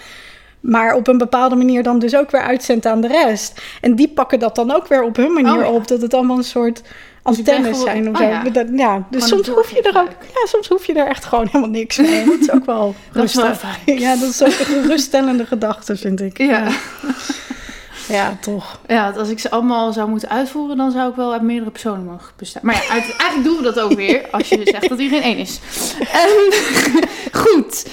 Maar 0.67 0.93
op 0.95 1.07
een 1.07 1.17
bepaalde 1.17 1.55
manier 1.55 1.83
dan 1.83 1.99
dus 1.99 2.15
ook 2.15 2.31
weer 2.31 2.41
uitzendt 2.41 2.85
aan 2.85 3.01
de 3.01 3.07
rest. 3.07 3.61
En 3.81 3.95
die 3.95 4.07
pakken 4.07 4.39
dat 4.39 4.55
dan 4.55 4.71
ook 4.71 4.87
weer 4.87 5.03
op 5.03 5.15
hun 5.15 5.33
manier 5.33 5.53
Oh, 5.53 5.59
ja. 5.61 5.69
op. 5.69 5.87
Dat 5.87 6.01
het 6.01 6.13
allemaal 6.13 6.37
een 6.37 6.43
soort 6.43 6.81
Dus 6.83 7.37
antennes 7.37 7.81
zijn 7.81 8.09
of 8.09 8.15
oh, 8.15 8.21
zo. 8.21 8.27
ja. 8.27 8.43
Dat- 8.43 8.67
ja. 8.73 9.07
Dus 9.09 9.27
soms 9.27 9.47
hoef 9.47 9.69
je 9.69 9.81
er 9.81 9.97
ook, 9.99 10.09
ja, 10.33 10.45
soms 10.45 10.67
hoef 10.67 10.85
je 10.85 10.93
er 10.93 11.07
echt 11.07 11.25
gewoon 11.25 11.45
helemaal 11.45 11.69
niks 11.69 11.97
mee. 11.97 12.25
Dat 12.29 12.39
is 12.39 12.51
ook 12.51 12.65
wel 12.65 12.95
rustig. 13.11 13.61
Ja, 13.85 14.15
dat 14.15 14.29
is 14.29 14.41
ook 14.43 14.47
een 14.47 14.81
geruststellende 14.81 15.45
gedachte, 15.45 15.95
vind 15.95 16.21
ik. 16.21 16.37
Ja. 16.37 16.67
Ja, 18.07 18.37
toch. 18.41 18.79
ja, 18.87 19.09
als 19.17 19.29
ik 19.29 19.39
ze 19.39 19.49
allemaal 19.49 19.93
zou 19.93 20.09
moeten 20.09 20.29
uitvoeren, 20.29 20.77
dan 20.77 20.91
zou 20.91 21.09
ik 21.09 21.15
wel 21.15 21.33
uit 21.33 21.41
meerdere 21.41 21.71
personen 21.71 22.03
mogen 22.05 22.31
bestaan. 22.37 22.61
Maar 22.65 22.75
ja, 22.75 22.93
uit- 22.93 23.15
eigenlijk 23.21 23.43
doen 23.43 23.57
we 23.57 23.63
dat 23.63 23.79
ook 23.79 23.93
weer 23.93 24.27
als 24.31 24.49
je 24.49 24.61
zegt 24.63 24.89
dat 24.89 24.99
iedereen 24.99 25.23
één 25.23 25.37
is. 25.37 25.59
Ehm, 25.99 26.97
goed. 27.31 27.85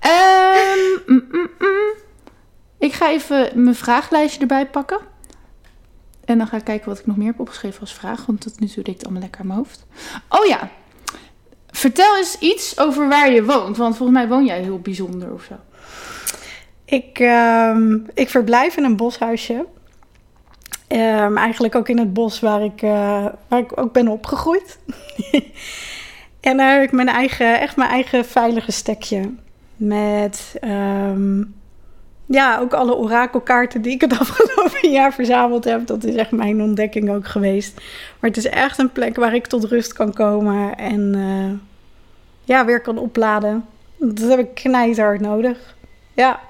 Ehm, 0.00 0.78
mm, 1.06 1.24
mm, 1.32 1.50
mm. 1.58 1.99
Ik 2.80 2.92
ga 2.92 3.10
even 3.10 3.50
mijn 3.62 3.74
vraaglijstje 3.74 4.40
erbij 4.40 4.66
pakken. 4.66 4.98
En 6.24 6.38
dan 6.38 6.46
ga 6.46 6.56
ik 6.56 6.64
kijken 6.64 6.88
wat 6.88 6.98
ik 6.98 7.06
nog 7.06 7.16
meer 7.16 7.26
heb 7.26 7.40
opgeschreven 7.40 7.80
als 7.80 7.94
vraag. 7.94 8.26
Want 8.26 8.40
tot 8.40 8.60
nu 8.60 8.66
toe 8.66 8.82
ik 8.82 8.86
het 8.86 9.04
allemaal 9.04 9.22
lekker 9.22 9.40
in 9.40 9.46
mijn 9.46 9.58
hoofd. 9.58 9.86
Oh 10.28 10.46
ja. 10.46 10.70
Vertel 11.70 12.16
eens 12.16 12.38
iets 12.38 12.78
over 12.78 13.08
waar 13.08 13.32
je 13.32 13.44
woont. 13.44 13.76
Want 13.76 13.96
volgens 13.96 14.18
mij 14.18 14.28
woon 14.28 14.44
jij 14.44 14.62
heel 14.62 14.78
bijzonder 14.78 15.32
of 15.32 15.42
zo. 15.42 15.54
Ik, 16.84 17.18
ehm, 17.18 17.98
ik 18.14 18.28
verblijf 18.28 18.76
in 18.76 18.84
een 18.84 18.96
boshuisje. 18.96 19.66
Ehm, 20.86 21.36
eigenlijk 21.36 21.74
ook 21.74 21.88
in 21.88 21.98
het 21.98 22.12
bos 22.12 22.40
waar 22.40 22.62
ik, 22.64 22.82
eh, 22.82 23.26
waar 23.48 23.58
ik 23.58 23.80
ook 23.80 23.92
ben 23.92 24.08
opgegroeid. 24.08 24.78
en 26.40 26.56
daar 26.56 26.72
heb 26.72 26.82
ik 26.82 26.92
mijn 26.92 27.08
eigen, 27.08 27.60
echt 27.60 27.76
mijn 27.76 27.90
eigen 27.90 28.24
veilige 28.24 28.72
stekje. 28.72 29.34
Met 29.76 30.56
ehm, 30.60 31.42
ja, 32.32 32.58
ook 32.58 32.72
alle 32.72 32.94
orakelkaarten 32.96 33.82
die 33.82 33.92
ik 33.92 34.00
het 34.00 34.18
afgelopen 34.20 34.90
jaar 34.90 35.12
verzameld 35.12 35.64
heb. 35.64 35.86
Dat 35.86 36.04
is 36.04 36.14
echt 36.14 36.30
mijn 36.30 36.62
ontdekking 36.62 37.10
ook 37.10 37.26
geweest. 37.26 37.74
Maar 38.20 38.30
het 38.30 38.36
is 38.36 38.46
echt 38.46 38.78
een 38.78 38.92
plek 38.92 39.16
waar 39.16 39.34
ik 39.34 39.46
tot 39.46 39.64
rust 39.64 39.92
kan 39.92 40.12
komen 40.12 40.76
en 40.76 41.14
eh, 41.14 41.58
ja, 42.44 42.64
weer 42.64 42.80
kan 42.80 42.98
opladen. 42.98 43.64
Dat 43.96 44.28
heb 44.28 44.38
ik 44.38 44.54
knijterhard 44.54 45.20
nodig. 45.20 45.76
Ja, 46.12 46.40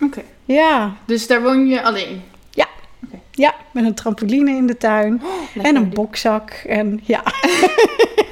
Oké. 0.00 0.22
ja, 0.44 0.92
Dus 1.06 1.26
daar 1.26 1.42
woon 1.42 1.66
je 1.66 1.82
alleen. 1.82 2.22
ja, 3.30 3.54
met 3.72 3.84
een 3.84 3.94
trampoline 3.94 4.50
in 4.50 4.66
de 4.66 4.76
tuin 4.76 5.22
en 5.54 5.62
Lekker. 5.62 5.76
een 5.82 5.88
bokzak. 5.88 6.50
En 6.50 7.00
ja, 7.04 7.22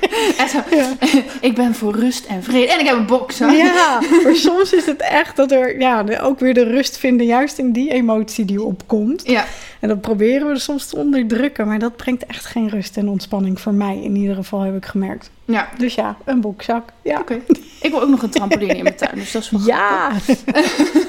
Zo, 0.49 0.59
ik 1.49 1.55
ben 1.55 1.75
voor 1.75 1.95
rust 1.95 2.26
en 2.26 2.43
vrede. 2.43 2.73
En 2.73 2.81
ik 2.81 2.87
heb 2.87 2.97
een 2.97 3.07
bokser. 3.07 3.53
ja, 3.53 4.00
maar 4.25 4.35
soms 4.35 4.73
is 4.73 4.87
het 4.87 5.00
echt 5.00 5.37
dat 5.37 5.53
er 5.53 5.79
ja, 5.81 6.05
ook 6.21 6.41
weer 6.41 6.55
de 6.55 6.65
rust 6.65 6.99
vinden, 6.99 7.26
juist 7.26 7.59
in 7.59 7.73
die 7.73 7.93
emotie 7.93 8.45
die 8.45 8.62
opkomt. 8.62 9.23
Ja. 9.26 9.45
En 9.81 9.88
dat 9.88 10.00
proberen 10.00 10.49
we 10.49 10.59
soms 10.59 10.87
te 10.87 10.97
onderdrukken, 10.97 11.67
maar 11.67 11.79
dat 11.79 11.97
brengt 11.97 12.26
echt 12.26 12.45
geen 12.47 12.69
rust 12.69 12.97
en 12.97 13.09
ontspanning 13.09 13.61
voor 13.61 13.75
mij 13.75 14.00
in 14.03 14.17
ieder 14.17 14.35
geval, 14.35 14.61
heb 14.61 14.76
ik 14.76 14.87
gemerkt. 14.87 15.31
Ja. 15.45 15.69
Dus 15.79 15.95
ja, 15.95 16.17
een 16.25 16.41
bokzak. 16.41 16.88
Ja, 17.03 17.21
Oké. 17.21 17.41
Ik 17.81 17.91
wil 17.91 18.03
ook 18.03 18.09
nog 18.09 18.23
een 18.23 18.31
trampoline 18.31 18.75
in 18.75 18.83
mijn 18.83 18.97
tuin, 18.97 19.15
dus 19.15 19.33
dat 19.33 19.43
is 19.43 19.50
wel 19.50 19.67
ja. 19.67 20.12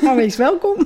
nou, 0.01 0.15
wees 0.15 0.35
welkom. 0.35 0.75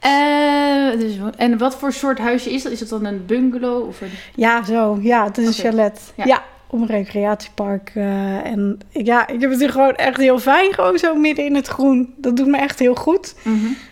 Eh, 0.00 0.98
dus, 0.98 1.14
en 1.36 1.58
wat 1.58 1.76
voor 1.76 1.92
soort 1.92 2.18
huisje 2.18 2.52
is 2.52 2.62
dat? 2.62 2.72
Is 2.72 2.80
het 2.80 2.88
dan 2.88 3.04
een 3.04 3.26
bungalow 3.26 3.88
of 3.88 4.00
een... 4.00 4.10
Ja, 4.34 4.64
zo. 4.64 4.98
Ja, 5.00 5.24
het 5.24 5.38
is 5.38 5.46
een 5.46 5.52
chalet. 5.52 6.00
Ja. 6.16 6.24
Ja. 6.24 6.42
Op 6.68 6.80
een 6.80 6.86
recreatiepark. 6.86 7.90
eh, 7.94 8.44
en 8.46 8.78
ja, 8.88 9.28
ik 9.28 9.40
heb 9.40 9.50
het 9.50 9.58
hier 9.60 9.70
gewoon 9.70 9.94
echt 9.94 10.16
heel 10.16 10.38
fijn. 10.38 10.72
Gewoon 10.74 10.98
zo 10.98 11.14
midden 11.14 11.44
in 11.44 11.54
het 11.54 11.66
groen. 11.66 12.14
Dat 12.16 12.36
doet 12.36 12.46
me 12.46 12.56
echt 12.58 12.78
heel 12.78 12.94
goed. 12.94 13.34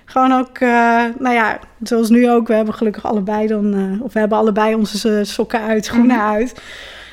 Gewoon 0.04 0.32
ook, 0.32 0.58
eh, 0.58 0.68
nou 1.18 1.34
ja, 1.34 1.58
zoals 1.82 2.10
nu 2.10 2.30
ook. 2.30 2.46
We 2.48 2.54
hebben 2.54 2.74
gelukkig 2.74 3.04
allebei 3.06 3.46
dan, 3.46 3.74
eh, 3.74 4.02
of 4.02 4.12
we 4.12 4.18
hebben 4.18 4.38
allebei 4.38 4.74
onze 4.74 5.24
sokken 5.24 5.60
uit, 5.60 5.84
schoenen 5.84 6.16
Mhm. 6.16 6.26
uit. 6.26 6.62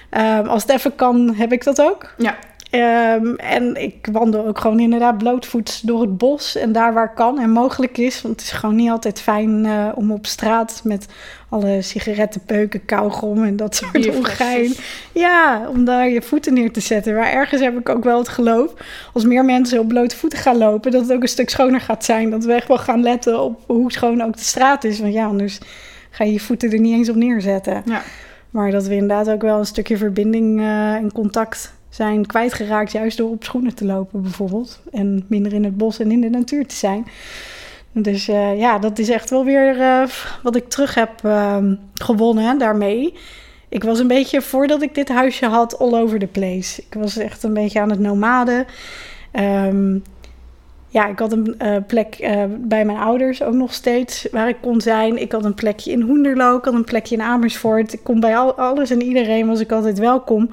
Ehm, 0.09 0.45
als 0.47 0.61
het 0.61 0.71
even 0.71 0.95
kan, 0.95 1.33
heb 1.35 1.51
ik 1.51 1.63
dat 1.63 1.81
ook. 1.81 2.13
Ja. 2.17 2.35
Ehm, 2.71 3.33
en 3.35 3.75
ik 3.75 4.07
wandel 4.11 4.47
ook 4.47 4.59
gewoon 4.59 4.79
inderdaad 4.79 5.17
blootvoets 5.17 5.81
door 5.81 6.01
het 6.01 6.17
bos. 6.17 6.55
En 6.55 6.71
daar 6.71 6.93
waar 6.93 7.13
kan 7.13 7.39
en 7.39 7.49
mogelijk 7.49 7.97
is. 7.97 8.21
Want 8.21 8.35
het 8.35 8.43
is 8.43 8.51
gewoon 8.51 8.75
niet 8.75 8.89
altijd 8.89 9.21
fijn 9.21 9.65
eh, 9.65 9.87
om 9.95 10.11
op 10.11 10.25
straat 10.25 10.81
met 10.83 11.07
alle 11.49 11.81
sigarettenpeuken, 11.81 12.85
kauwgom 12.85 13.43
en 13.43 13.55
dat 13.55 13.75
soort 13.75 14.15
ongein. 14.17 14.73
Ja, 15.11 15.67
om 15.69 15.85
daar 15.85 16.09
je 16.09 16.21
voeten 16.21 16.53
neer 16.53 16.71
te 16.71 16.79
zetten. 16.79 17.15
Maar 17.15 17.31
ergens 17.31 17.61
heb 17.61 17.79
ik 17.79 17.89
ook 17.89 18.03
wel 18.03 18.17
het 18.17 18.29
geloof, 18.29 18.73
als 19.13 19.25
meer 19.25 19.45
mensen 19.45 19.79
op 19.79 19.87
blote 19.87 20.17
voeten 20.17 20.39
gaan 20.39 20.57
lopen, 20.57 20.91
dat 20.91 21.01
het 21.01 21.13
ook 21.13 21.21
een 21.21 21.27
stuk 21.27 21.49
schoner 21.49 21.81
gaat 21.81 22.05
zijn. 22.05 22.29
Dat 22.29 22.45
we 22.45 22.53
echt 22.53 22.67
wel 22.67 22.77
gaan 22.77 23.01
letten 23.01 23.41
op 23.41 23.63
hoe 23.65 23.91
schoon 23.91 24.21
ook 24.21 24.37
de 24.37 24.43
straat 24.43 24.83
is. 24.83 24.99
Want 24.99 25.13
ja, 25.13 25.25
anders 25.25 25.59
ga 26.09 26.23
je 26.23 26.31
je 26.31 26.39
voeten 26.39 26.71
er 26.71 26.79
niet 26.79 26.95
eens 26.95 27.09
op 27.09 27.15
neerzetten. 27.15 27.81
Ja. 27.85 28.01
Maar 28.49 28.71
dat 28.71 28.87
we 28.87 28.93
inderdaad 28.93 29.29
ook 29.29 29.41
wel 29.41 29.59
een 29.59 29.65
stukje 29.65 29.97
verbinding 29.97 30.59
eh, 30.59 30.93
en 30.93 31.11
contact 31.11 31.73
zijn 31.91 32.25
kwijtgeraakt, 32.25 32.91
juist 32.91 33.17
door 33.17 33.29
op 33.29 33.43
schoenen 33.43 33.75
te 33.75 33.85
lopen 33.85 34.21
bijvoorbeeld. 34.21 34.81
En 34.91 35.25
minder 35.27 35.53
in 35.53 35.63
het 35.63 35.77
bos 35.77 35.99
en 35.99 36.11
in 36.11 36.21
de 36.21 36.29
natuur 36.29 36.67
te 36.67 36.75
zijn. 36.75 37.05
Dus 37.91 38.27
eh, 38.27 38.59
ja, 38.59 38.79
dat 38.79 38.99
is 38.99 39.09
echt 39.09 39.29
wel 39.29 39.45
weer 39.45 39.81
eh, 39.81 40.03
wat 40.43 40.55
ik 40.55 40.69
terug 40.69 40.95
heb 40.95 41.11
ehm, 41.23 41.75
gewonnen 41.93 42.57
daarmee. 42.57 43.13
Ik 43.69 43.83
was 43.83 43.99
een 43.99 44.07
beetje, 44.07 44.41
voordat 44.41 44.81
ik 44.81 44.95
dit 44.95 45.09
huisje 45.09 45.45
had, 45.45 45.79
all 45.79 45.93
over 45.93 46.19
the 46.19 46.27
place. 46.27 46.81
Ik 46.81 46.93
was 46.93 47.17
echt 47.17 47.43
een 47.43 47.53
beetje 47.53 47.79
aan 47.79 47.89
het 47.89 47.99
nomaden. 47.99 48.65
Ehm, 49.31 49.97
ja, 50.87 51.07
ik 51.07 51.19
had 51.19 51.31
een 51.31 51.59
eh, 51.59 51.75
plek 51.87 52.17
bij 52.59 52.85
mijn 52.85 52.97
ouders 52.97 53.43
ook 53.43 53.53
nog 53.53 53.73
steeds 53.73 54.27
waar 54.31 54.49
ik 54.49 54.57
kon 54.61 54.81
zijn. 54.81 55.21
Ik 55.21 55.31
had 55.31 55.45
een 55.45 55.53
plekje 55.53 55.91
in 55.91 56.01
Hoenderloo, 56.01 56.57
ik 56.57 56.65
had 56.65 56.73
een 56.73 56.83
plekje 56.83 57.15
in 57.15 57.21
Amersfoort. 57.21 57.93
Ik 57.93 58.03
kon 58.03 58.19
bij 58.19 58.37
al, 58.37 58.53
alles 58.53 58.89
en 58.89 59.01
iedereen 59.01 59.47
was 59.47 59.59
ik 59.59 59.71
altijd 59.71 59.99
welkom. 59.99 60.49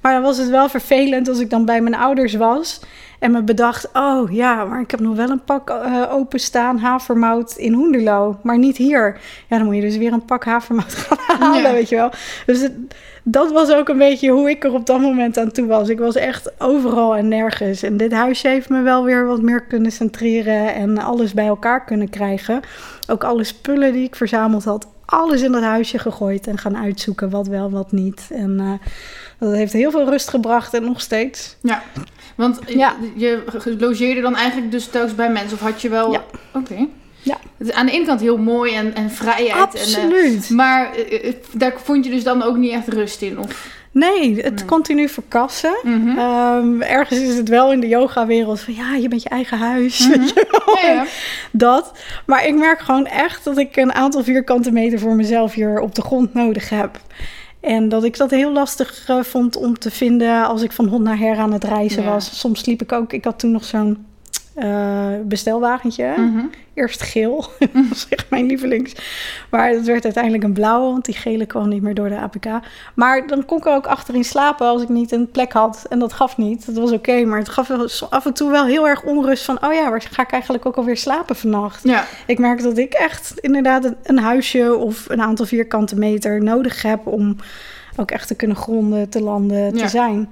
Maar 0.00 0.12
dan 0.12 0.22
was 0.22 0.38
het 0.38 0.48
wel 0.48 0.68
vervelend 0.68 1.28
als 1.28 1.38
ik 1.40 1.50
dan 1.50 1.64
bij 1.64 1.80
mijn 1.80 1.94
ouders 1.94 2.34
was 2.34 2.80
en 3.18 3.30
me 3.32 3.42
bedacht: 3.42 3.88
oh 3.92 4.32
ja, 4.32 4.64
maar 4.64 4.80
ik 4.80 4.90
heb 4.90 5.00
nog 5.00 5.16
wel 5.16 5.30
een 5.30 5.44
pak 5.44 5.70
eh, 5.70 6.02
openstaan 6.10 6.78
havermout 6.78 7.52
in 7.56 7.72
Hoenderloo, 7.72 8.36
maar 8.42 8.58
niet 8.58 8.76
hier. 8.76 9.18
Ja, 9.48 9.56
dan 9.56 9.66
moet 9.66 9.74
je 9.74 9.80
dus 9.80 9.96
weer 9.96 10.12
een 10.12 10.24
pak 10.24 10.44
havermout 10.44 10.94
gaan 11.04 11.38
halen, 11.40 11.62
Ja. 11.62 11.72
weet 11.72 11.88
je 11.88 11.96
wel. 11.96 12.10
Dus 12.46 12.60
het- 12.60 12.76
dat 13.22 13.52
was 13.52 13.72
ook 13.72 13.88
een 13.88 13.98
beetje 13.98 14.30
hoe 14.30 14.50
ik 14.50 14.64
er 14.64 14.72
op 14.72 14.86
dat 14.86 15.00
moment 15.00 15.38
aan 15.38 15.50
toe 15.50 15.66
was. 15.66 15.88
Ik 15.88 15.98
was 15.98 16.14
echt 16.14 16.52
overal 16.60 17.16
en 17.16 17.28
nergens. 17.28 17.82
En 17.82 17.96
dit 17.96 18.12
huisje 18.12 18.48
heeft 18.48 18.68
me 18.68 18.82
wel 18.82 19.04
weer 19.04 19.26
wat 19.26 19.42
meer 19.42 19.62
kunnen 19.62 19.92
centreren 19.92 20.74
en 20.74 20.98
alles 20.98 21.34
bij 21.34 21.46
elkaar 21.46 21.84
kunnen 21.84 22.10
krijgen. 22.10 22.60
Ook 23.08 23.24
alle 23.24 23.44
spullen 23.44 23.92
die 23.92 24.04
ik 24.04 24.14
verzameld 24.16 24.64
had, 24.64 24.86
alles 25.04 25.42
in 25.42 25.52
dat 25.52 25.62
huisje 25.62 25.98
gegooid 25.98 26.46
en 26.46 26.58
gaan 26.58 26.76
uitzoeken 26.76 27.30
wat 27.30 27.46
wel, 27.46 27.70
wat 27.70 27.92
niet. 27.92 28.28
En 28.32 28.60
eh, 28.60 28.88
dat 29.40 29.52
heeft 29.52 29.72
heel 29.72 29.90
veel 29.90 30.08
rust 30.10 30.28
gebracht 30.28 30.74
en 30.74 30.84
nog 30.84 31.00
steeds. 31.00 31.56
Ja, 31.62 31.82
want 32.34 32.58
Ja. 32.66 32.96
je, 33.16 33.42
je 33.64 33.76
logeerde 33.78 34.20
dan 34.20 34.36
eigenlijk 34.36 34.70
dus 34.72 34.86
telkens 34.86 35.14
bij 35.14 35.30
mensen 35.30 35.52
of 35.56 35.60
had 35.60 35.82
je 35.82 35.88
wel... 35.88 36.12
Ja. 36.12 36.24
Oké. 36.54 36.86
Ja. 37.22 37.36
Het 37.58 37.68
is 37.68 37.72
aan 37.74 37.86
de 37.86 37.92
ene 37.92 38.06
kant 38.06 38.20
heel 38.20 38.36
mooi 38.38 38.74
en, 38.74 38.94
en 38.94 39.10
vrijheid. 39.10 39.52
En, 39.54 39.60
Absoluut. 39.60 40.44
eh, 40.44 40.50
maar 40.50 40.94
eh, 40.94 41.28
eh, 41.28 41.34
daar 41.52 41.72
vond 41.82 42.04
je 42.04 42.10
dus 42.10 42.22
dan 42.24 42.42
ook 42.42 42.56
niet 42.56 42.72
echt 42.72 42.88
rust 42.88 43.22
in? 43.22 43.38
Of... 43.38 43.78
Nee, 43.92 44.36
het 44.42 44.54
Nee. 44.54 44.64
continu 44.64 45.08
verkassen. 45.08 45.76
Mhm. 45.82 46.18
Ehm, 46.18 46.80
ergens 46.82 47.20
is 47.20 47.36
het 47.36 47.48
wel 47.48 47.72
in 47.72 47.80
de 47.80 47.88
yoga-wereld 47.88 48.60
van 48.60 48.74
ja, 48.74 48.94
je 48.94 49.08
bent 49.08 49.22
je 49.22 49.28
eigen 49.28 49.58
huis. 49.58 50.08
Mhm. 50.08 50.22
ja. 50.82 51.04
Dat. 51.50 51.92
Maar 52.26 52.46
ik 52.46 52.54
merk 52.54 52.80
gewoon 52.80 53.06
echt 53.06 53.44
dat 53.44 53.58
ik 53.58 53.76
een 53.76 53.92
aantal 53.94 54.24
vierkante 54.24 54.70
meter 54.72 54.98
voor 54.98 55.14
mezelf 55.14 55.52
hier 55.54 55.80
op 55.80 55.94
de 55.94 56.02
grond 56.02 56.34
nodig 56.34 56.68
heb. 56.68 56.98
En 57.60 57.88
dat 57.88 58.04
ik 58.04 58.16
dat 58.16 58.30
heel 58.30 58.52
lastig 58.52 59.08
eh, 59.08 59.22
vond 59.22 59.56
om 59.56 59.78
te 59.78 59.90
vinden 59.90 60.46
als 60.46 60.62
ik 60.62 60.72
van 60.72 60.86
hond 60.86 61.02
naar 61.04 61.18
her 61.18 61.36
aan 61.36 61.52
het 61.52 61.64
reizen 61.64 62.02
Ja. 62.02 62.10
was. 62.10 62.38
Soms 62.38 62.60
sliep 62.60 62.82
ik 62.82 62.92
ook, 62.92 63.12
ik 63.12 63.24
had 63.24 63.38
toen 63.38 63.50
nog 63.50 63.64
zo'n 63.64 64.06
eh, 64.60 65.08
bestelwagentje. 65.24 66.14
Mhm. 66.16 66.44
Eerst 66.74 67.02
geel, 67.02 67.44
dat 67.58 67.88
was 67.88 68.06
echt 68.08 68.30
mijn 68.30 68.46
lievelings. 68.46 68.94
Maar 69.50 69.68
het 69.70 69.86
werd 69.86 70.04
uiteindelijk 70.04 70.44
een 70.44 70.52
blauwe, 70.52 70.92
want 70.92 71.04
die 71.04 71.14
gele 71.14 71.46
kwam 71.46 71.68
niet 71.68 71.82
meer 71.82 71.94
door 71.94 72.08
de 72.08 72.18
APK. 72.18 72.46
Maar 72.94 73.26
dan 73.26 73.44
kon 73.44 73.58
ik 73.58 73.66
er 73.66 73.74
ook 73.74 73.86
achterin 73.86 74.24
slapen 74.24 74.66
als 74.66 74.82
ik 74.82 74.88
niet 74.88 75.12
een 75.12 75.30
plek 75.30 75.52
had. 75.52 75.86
En 75.88 75.98
dat 75.98 76.12
gaf 76.12 76.36
niet, 76.36 76.66
dat 76.66 76.74
was 76.74 76.92
oké. 76.92 77.24
maar 77.24 77.38
het 77.38 77.48
gaf 77.48 77.70
af 78.10 78.26
en 78.26 78.32
toe 78.32 78.50
wel 78.50 78.64
heel 78.66 78.88
erg 78.88 79.02
onrust 79.02 79.44
van... 79.44 79.64
oh 79.64 79.72
ja, 79.72 79.90
waar 79.90 80.02
ga 80.10 80.22
ik 80.22 80.30
eigenlijk 80.30 80.66
ook 80.66 80.76
alweer 80.76 80.96
slapen 80.96 81.36
vannacht? 81.36 81.84
Ja. 81.84 82.04
Ik 82.26 82.38
merk 82.38 82.62
dat 82.62 82.78
ik 82.78 82.92
echt 82.92 83.32
inderdaad 83.36 83.84
een, 83.84 83.96
een 84.02 84.18
huisje 84.18 84.76
of 84.76 85.08
een 85.08 85.20
aantal 85.20 85.46
vierkante 85.46 85.96
meter 85.96 86.42
nodig 86.42 86.82
heb... 86.82 87.06
om 87.06 87.36
ook 87.96 88.10
echt 88.10 88.26
te 88.26 88.34
kunnen 88.34 88.56
gronden, 88.56 89.08
te 89.08 89.22
landen, 89.22 89.72
te 89.72 89.78
Ja. 89.78 89.88
zijn 89.88 90.28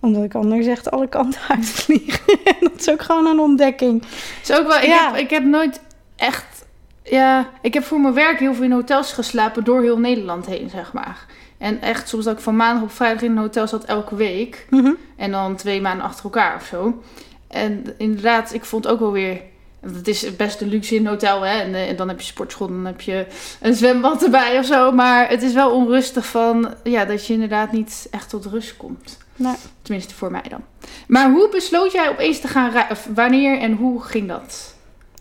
omdat 0.00 0.22
ik 0.24 0.34
anders 0.34 0.66
echt 0.66 0.90
alle 0.90 1.08
kanten 1.08 1.40
uitvlieg. 1.48 2.26
En 2.44 2.54
dat 2.60 2.72
is 2.76 2.90
ook 2.90 3.02
gewoon 3.02 3.26
een 3.26 3.38
ontdekking. 3.38 4.02
Is 4.42 4.52
ook 4.52 4.66
wel, 4.66 4.76
ik, 4.78 4.84
Ja. 4.86 5.06
heb, 5.10 5.16
ik 5.20 5.30
heb 5.30 5.44
nooit 5.44 5.80
echt. 6.16 6.66
Ja, 7.04 7.48
ik 7.62 7.74
heb 7.74 7.84
voor 7.84 8.00
mijn 8.00 8.14
werk 8.14 8.38
heel 8.38 8.54
veel 8.54 8.64
in 8.64 8.72
hotels 8.72 9.12
geslapen 9.12 9.64
door 9.64 9.82
heel 9.82 9.98
Nederland 9.98 10.46
heen, 10.46 10.70
zeg 10.70 10.92
maar. 10.92 11.26
En 11.58 11.80
echt 11.80 12.08
soms 12.08 12.24
dat 12.24 12.36
ik 12.36 12.42
van 12.42 12.56
maandag 12.56 12.82
op 12.82 12.90
vrijdag 12.92 13.22
in 13.22 13.30
een 13.30 13.36
hotel 13.36 13.68
zat 13.68 13.84
elke 13.84 14.14
week. 14.16 14.66
Mhm. 14.70 14.92
En 15.16 15.30
dan 15.30 15.56
twee 15.56 15.80
maanden 15.80 16.04
achter 16.06 16.24
elkaar 16.24 16.56
of 16.56 16.64
zo. 16.66 17.02
En 17.48 17.84
inderdaad, 17.98 18.52
ik 18.54 18.64
vond 18.64 18.86
ook 18.86 19.00
wel 19.00 19.12
weer 19.12 19.40
Het 19.80 20.08
is 20.08 20.36
best 20.36 20.60
een 20.60 20.68
luxe 20.68 20.94
in 20.94 21.00
een 21.00 21.10
hotel, 21.10 21.42
hè. 21.42 21.58
En, 21.60 21.74
eh, 21.74 21.88
en 21.88 21.96
dan 21.96 22.08
heb 22.08 22.20
je 22.20 22.26
sportschool, 22.26 22.66
dan 22.66 22.84
heb 22.84 23.00
je 23.00 23.26
een 23.60 23.74
zwembad 23.74 24.22
erbij 24.24 24.58
of 24.58 24.66
zo. 24.66 24.92
Maar 24.92 25.28
het 25.28 25.42
is 25.42 25.52
wel 25.52 25.70
onrustig 25.70 26.26
van, 26.26 26.74
ja, 26.82 27.04
dat 27.04 27.26
je 27.26 27.32
inderdaad 27.32 27.72
niet 27.72 28.06
echt 28.10 28.28
tot 28.30 28.46
rust 28.46 28.76
komt. 28.76 29.18
Nee. 29.38 29.54
Tenminste, 29.82 30.14
voor 30.14 30.30
mij 30.30 30.42
dan. 30.48 30.60
Maar 31.06 31.30
hoe 31.30 31.48
besloot 31.48 31.92
jij 31.92 32.08
opeens 32.08 32.40
te 32.40 32.48
gaan 32.48 32.70
reizen? 32.70 33.14
Wanneer 33.14 33.58
en 33.58 33.72
hoe 33.72 34.02
ging 34.02 34.28
dat? 34.28 34.74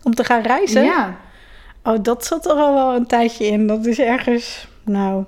Om 0.03 0.13
te 0.15 0.23
gaan 0.23 0.41
reizen? 0.41 0.83
Ja. 0.83 1.15
Oh, 1.83 1.97
dat 2.01 2.25
zat 2.25 2.45
er 2.45 2.51
al 2.51 2.73
wel 2.73 2.95
een 2.95 3.07
tijdje 3.07 3.45
in. 3.45 3.67
Dat 3.67 3.85
is 3.85 3.99
ergens, 3.99 4.67
nou... 4.83 5.23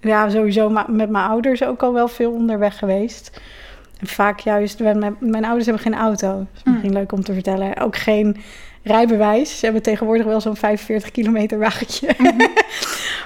Ja, 0.00 0.28
sowieso 0.28 0.68
met 0.70 1.10
mijn 1.10 1.24
ouders 1.28 1.62
ook 1.64 1.82
al 1.82 1.92
wel 1.92 2.08
veel 2.08 2.30
onderweg 2.32 2.78
geweest. 2.78 3.40
En 4.00 4.06
vaak 4.06 4.40
juist, 4.40 4.78
mijn, 4.80 5.16
mijn- 5.20 5.44
ouders 5.44 5.64
hebben 5.64 5.82
geen 5.82 5.94
auto. 5.94 6.28
Dat 6.28 6.46
is 6.56 6.62
misschien 6.64 6.92
leuk 6.92 7.12
om 7.12 7.24
te 7.24 7.32
vertellen. 7.32 7.76
Ook 7.80 7.96
geen 7.96 8.36
rijbewijs. 8.82 9.58
Ze 9.58 9.64
hebben 9.64 9.82
tegenwoordig 9.82 10.26
wel 10.26 10.40
zo'n 10.40 10.56
45 10.56 11.10
kilometer 11.10 11.58
wagentje. 11.58 12.08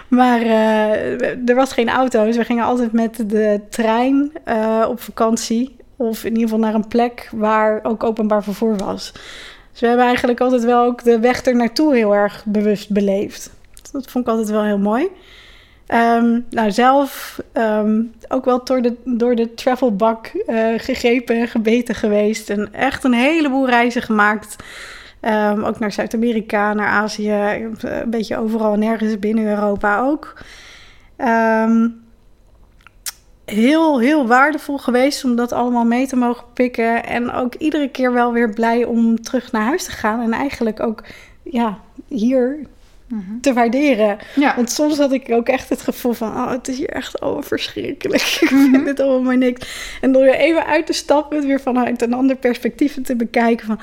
maar 0.08 0.40
eh, 0.40 1.48
er 1.48 1.54
was 1.54 1.72
geen 1.72 1.88
auto. 1.88 2.24
Dus 2.24 2.36
we 2.36 2.44
gingen 2.44 2.64
altijd 2.64 2.92
met 2.92 3.30
de 3.30 3.60
trein 3.70 4.32
eh, 4.44 4.86
op 4.88 5.00
vakantie. 5.00 5.76
Of 5.96 6.24
in 6.24 6.30
ieder 6.32 6.42
geval 6.42 6.58
naar 6.58 6.74
een 6.74 6.88
plek 6.88 7.28
waar 7.32 7.80
ook 7.82 8.04
openbaar 8.04 8.42
vervoer 8.42 8.76
was. 8.76 9.12
Dus 9.70 9.80
we 9.80 9.86
hebben 9.86 10.06
eigenlijk 10.06 10.40
altijd 10.40 10.64
wel 10.64 10.84
ook 10.84 11.04
de 11.04 11.18
weg 11.20 11.44
er 11.44 11.56
naartoe 11.56 11.94
heel 11.94 12.14
erg 12.14 12.44
bewust 12.46 12.90
beleefd. 12.90 13.50
Dat 13.92 14.10
vond 14.10 14.24
ik 14.26 14.30
altijd 14.30 14.50
wel 14.50 14.64
heel 14.64 14.78
mooi. 14.78 15.08
Ehm, 15.88 16.40
nou, 16.50 16.70
zelf 16.70 17.40
ehm, 17.52 18.02
ook 18.28 18.44
wel 18.44 18.64
door 18.64 18.82
de, 18.82 18.94
door 19.04 19.34
de 19.34 19.54
travelbak 19.54 20.26
eh, 20.26 20.66
gegrepen 20.76 21.36
en 21.36 21.48
gebeten 21.48 21.94
geweest. 21.94 22.50
En 22.50 22.72
echt 22.72 23.04
een 23.04 23.12
heleboel 23.12 23.68
reizen 23.68 24.02
gemaakt. 24.02 24.56
Ehm, 25.20 25.62
ook 25.64 25.78
naar 25.78 25.92
Zuid-Amerika, 25.92 26.74
naar 26.74 26.88
Azië, 26.88 27.32
een 27.80 28.10
beetje 28.10 28.38
overal 28.38 28.72
en 28.72 28.78
nergens 28.78 29.18
binnen 29.18 29.46
Europa 29.46 30.00
ook. 30.00 30.34
Ehm, 31.16 31.88
heel, 33.44 34.00
heel 34.00 34.26
waardevol 34.26 34.78
geweest 34.78 35.24
om 35.24 35.36
dat 35.36 35.52
allemaal 35.52 35.84
mee 35.84 36.06
te 36.06 36.16
mogen 36.16 36.44
pikken. 36.52 37.04
En 37.04 37.30
ook 37.32 37.54
iedere 37.54 37.88
keer 37.88 38.12
wel 38.12 38.32
weer 38.32 38.50
blij 38.50 38.84
om 38.84 39.22
terug 39.22 39.52
naar 39.52 39.64
huis 39.64 39.84
te 39.84 39.90
gaan. 39.90 40.20
En 40.20 40.32
eigenlijk 40.32 40.80
ook 40.80 41.04
ja, 41.42 41.78
hier 42.08 42.66
Mhm. 43.08 43.40
te 43.40 43.52
waarderen. 43.52 44.18
Ja. 44.34 44.56
Want 44.56 44.70
soms 44.70 44.98
had 44.98 45.12
ik 45.12 45.30
ook 45.30 45.48
echt 45.48 45.68
het 45.68 45.82
gevoel 45.82 46.12
van... 46.12 46.28
oh, 46.28 46.50
het 46.50 46.68
is 46.68 46.76
hier 46.78 46.88
echt 46.88 47.20
allemaal 47.20 47.42
verschrikkelijk. 47.42 48.22
Ik 48.40 48.50
Mhm. 48.50 48.70
vind 48.70 48.86
het 48.86 49.00
allemaal 49.00 49.22
maar 49.22 49.36
niks. 49.36 49.96
En 50.00 50.12
door 50.12 50.22
er 50.22 50.34
even 50.34 50.66
uit 50.66 50.86
te 50.86 50.92
stappen... 50.92 51.36
het 51.36 51.46
weer 51.46 51.60
vanuit 51.60 52.02
een 52.02 52.12
ander 52.14 52.36
perspectief 52.36 52.98
te 53.02 53.16
bekijken 53.16 53.66
van... 53.66 53.78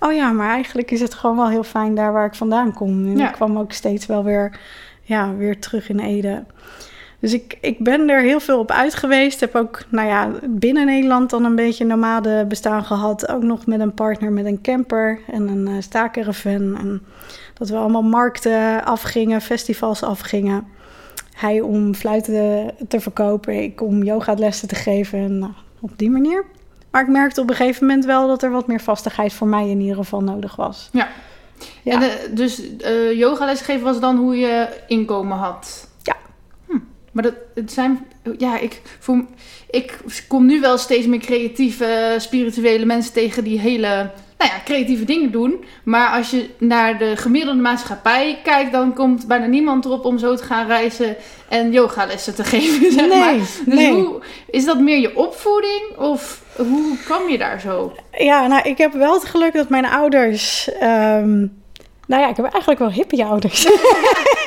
oh 0.00 0.12
ja, 0.12 0.32
maar 0.32 0.50
eigenlijk 0.50 0.90
is 0.90 1.00
het 1.00 1.14
gewoon 1.14 1.36
wel 1.36 1.48
heel 1.48 1.62
fijn 1.64 1.94
daar 1.94 2.12
waar 2.12 2.26
ik 2.26 2.34
vandaan 2.34 2.72
kom. 2.72 2.88
En 3.06 3.16
Ja. 3.16 3.26
ik 3.28 3.32
kwam 3.34 3.58
ook 3.58 3.72
steeds 3.72 4.06
wel 4.06 4.24
weer, 4.24 4.58
ja, 5.02 5.34
weer 5.36 5.58
terug 5.58 5.88
in 5.88 5.98
Ede. 5.98 6.44
Dus 7.18 7.32
ik, 7.32 7.58
ik 7.60 7.78
ben 7.78 8.08
er 8.08 8.20
heel 8.20 8.40
veel 8.40 8.58
op 8.58 8.70
uit 8.70 8.94
geweest. 8.94 9.40
Heb 9.40 9.54
ook, 9.54 9.82
nou 9.88 10.08
ja, 10.08 10.30
binnen 10.46 10.86
Nederland 10.86 11.30
dan 11.30 11.44
een 11.44 11.54
beetje 11.54 11.84
nomade 11.84 12.44
bestaan 12.48 12.84
gehad. 12.84 13.28
Ook 13.28 13.42
nog 13.42 13.66
met 13.66 13.80
een 13.80 13.94
partner 13.94 14.32
met 14.32 14.44
een 14.44 14.60
camper 14.62 15.18
en 15.32 15.48
een 15.48 15.68
uh, 15.68 15.74
staakerven. 15.80 16.76
En 16.78 17.02
dat 17.60 17.68
we 17.68 17.76
allemaal 17.76 18.02
markten 18.02 18.84
afgingen, 18.84 19.40
festivals 19.40 20.02
afgingen. 20.02 20.66
Hij 21.34 21.60
om 21.60 21.94
fluiten 21.94 22.74
te 22.88 23.00
verkopen, 23.00 23.62
ik 23.62 23.82
om 23.82 24.02
yogalessen 24.02 24.68
te 24.68 24.74
geven. 24.74 25.18
En, 25.18 25.38
nou, 25.38 25.52
op 25.80 25.90
die 25.96 26.10
manier. 26.10 26.44
Maar 26.90 27.02
ik 27.02 27.08
merkte 27.08 27.40
op 27.40 27.50
een 27.50 27.56
gegeven 27.56 27.86
moment 27.86 28.04
wel 28.04 28.26
dat 28.26 28.42
er 28.42 28.50
wat 28.50 28.66
meer 28.66 28.80
vastigheid 28.80 29.32
voor 29.32 29.46
mij 29.46 29.68
in 29.68 29.80
ieder 29.80 29.96
geval 29.96 30.20
nodig 30.20 30.56
was. 30.56 30.88
Ja. 30.92 31.08
Ja. 31.82 31.92
En, 31.92 32.02
eh, 32.02 32.16
dus 32.30 32.76
eh 32.76 33.12
yogales 33.18 33.60
geven 33.60 33.84
was 33.84 34.00
dan 34.00 34.16
hoe 34.16 34.36
je 34.36 34.68
inkomen 34.86 35.36
had? 35.36 35.88
Ja. 36.02 36.16
Hm. 36.66 36.78
Maar 37.12 37.22
dat 37.22 37.34
het 37.54 37.72
zijn... 37.72 38.06
Ja, 38.38 38.58
ik, 38.58 38.82
voor, 38.98 39.24
ik 39.70 39.98
kom 40.28 40.46
nu 40.46 40.60
wel 40.60 40.78
steeds 40.78 41.06
meer 41.06 41.20
creatieve, 41.20 42.14
spirituele 42.18 42.84
mensen 42.84 43.12
tegen 43.12 43.44
die 43.44 43.58
hele... 43.58 44.10
Nou 44.40 44.52
ja, 44.52 44.60
creatieve 44.64 45.04
dingen 45.04 45.30
doen. 45.30 45.64
Maar 45.82 46.08
als 46.08 46.30
je 46.30 46.50
naar 46.58 46.98
de 46.98 47.16
gemiddelde 47.16 47.60
maatschappij 47.60 48.38
kijkt... 48.42 48.72
dan 48.72 48.94
komt 48.94 49.26
bijna 49.26 49.46
niemand 49.46 49.84
erop 49.84 50.04
om 50.04 50.18
zo 50.18 50.34
te 50.34 50.42
gaan 50.42 50.66
reizen... 50.66 51.16
en 51.48 51.72
yogalessen 51.72 52.34
te 52.34 52.44
geven, 52.54 52.92
zeg 52.92 53.08
maar. 53.08 53.32
Nee, 53.32 53.38
Dus 53.38 53.60
nee. 53.64 53.92
hoe, 53.92 54.20
is 54.50 54.64
dat 54.64 54.80
meer 54.80 54.98
je 54.98 55.16
opvoeding? 55.16 55.82
Of 55.96 56.42
hoe 56.56 56.96
kwam 57.04 57.28
je 57.28 57.38
daar 57.38 57.60
zo? 57.60 57.92
Ja, 58.18 58.46
nou, 58.46 58.68
ik 58.68 58.78
heb 58.78 58.92
wel 58.92 59.14
het 59.14 59.24
geluk 59.24 59.52
dat 59.52 59.68
mijn 59.68 59.86
ouders... 59.86 60.70
ehm, 60.72 61.38
nou 62.06 62.22
ja, 62.22 62.28
ik 62.28 62.36
heb 62.36 62.44
eigenlijk 62.46 62.80
wel 62.80 62.92
hippie 62.92 63.24
ouders. 63.24 63.66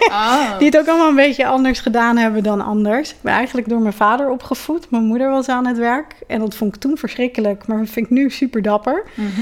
Ah. 0.10 0.58
Die 0.60 0.68
het 0.68 0.78
ook 0.78 0.88
allemaal 0.88 1.10
een 1.10 1.16
beetje 1.16 1.46
anders 1.46 1.80
gedaan 1.80 2.18
hebben 2.18 2.44
dan 2.44 2.62
anders. 2.62 3.10
Ik 3.10 3.22
ben 3.22 3.34
eigenlijk 3.34 3.70
door 3.70 3.80
mijn 3.80 3.94
vader 3.94 4.30
opgevoed. 4.30 4.90
Mijn 4.90 5.04
moeder 5.04 5.30
was 5.30 5.50
aan 5.50 5.66
het 5.66 5.78
werk. 5.78 6.16
En 6.28 6.40
dat 6.40 6.56
vond 6.56 6.76
ik 6.76 6.82
toen 6.82 6.98
verschrikkelijk. 6.98 7.68
Maar 7.68 7.78
dat 7.78 7.90
vind 7.90 8.06
ik 8.06 8.12
nu 8.12 8.30
super 8.30 8.62
dapper. 8.62 9.04
Mhm. 9.16 9.42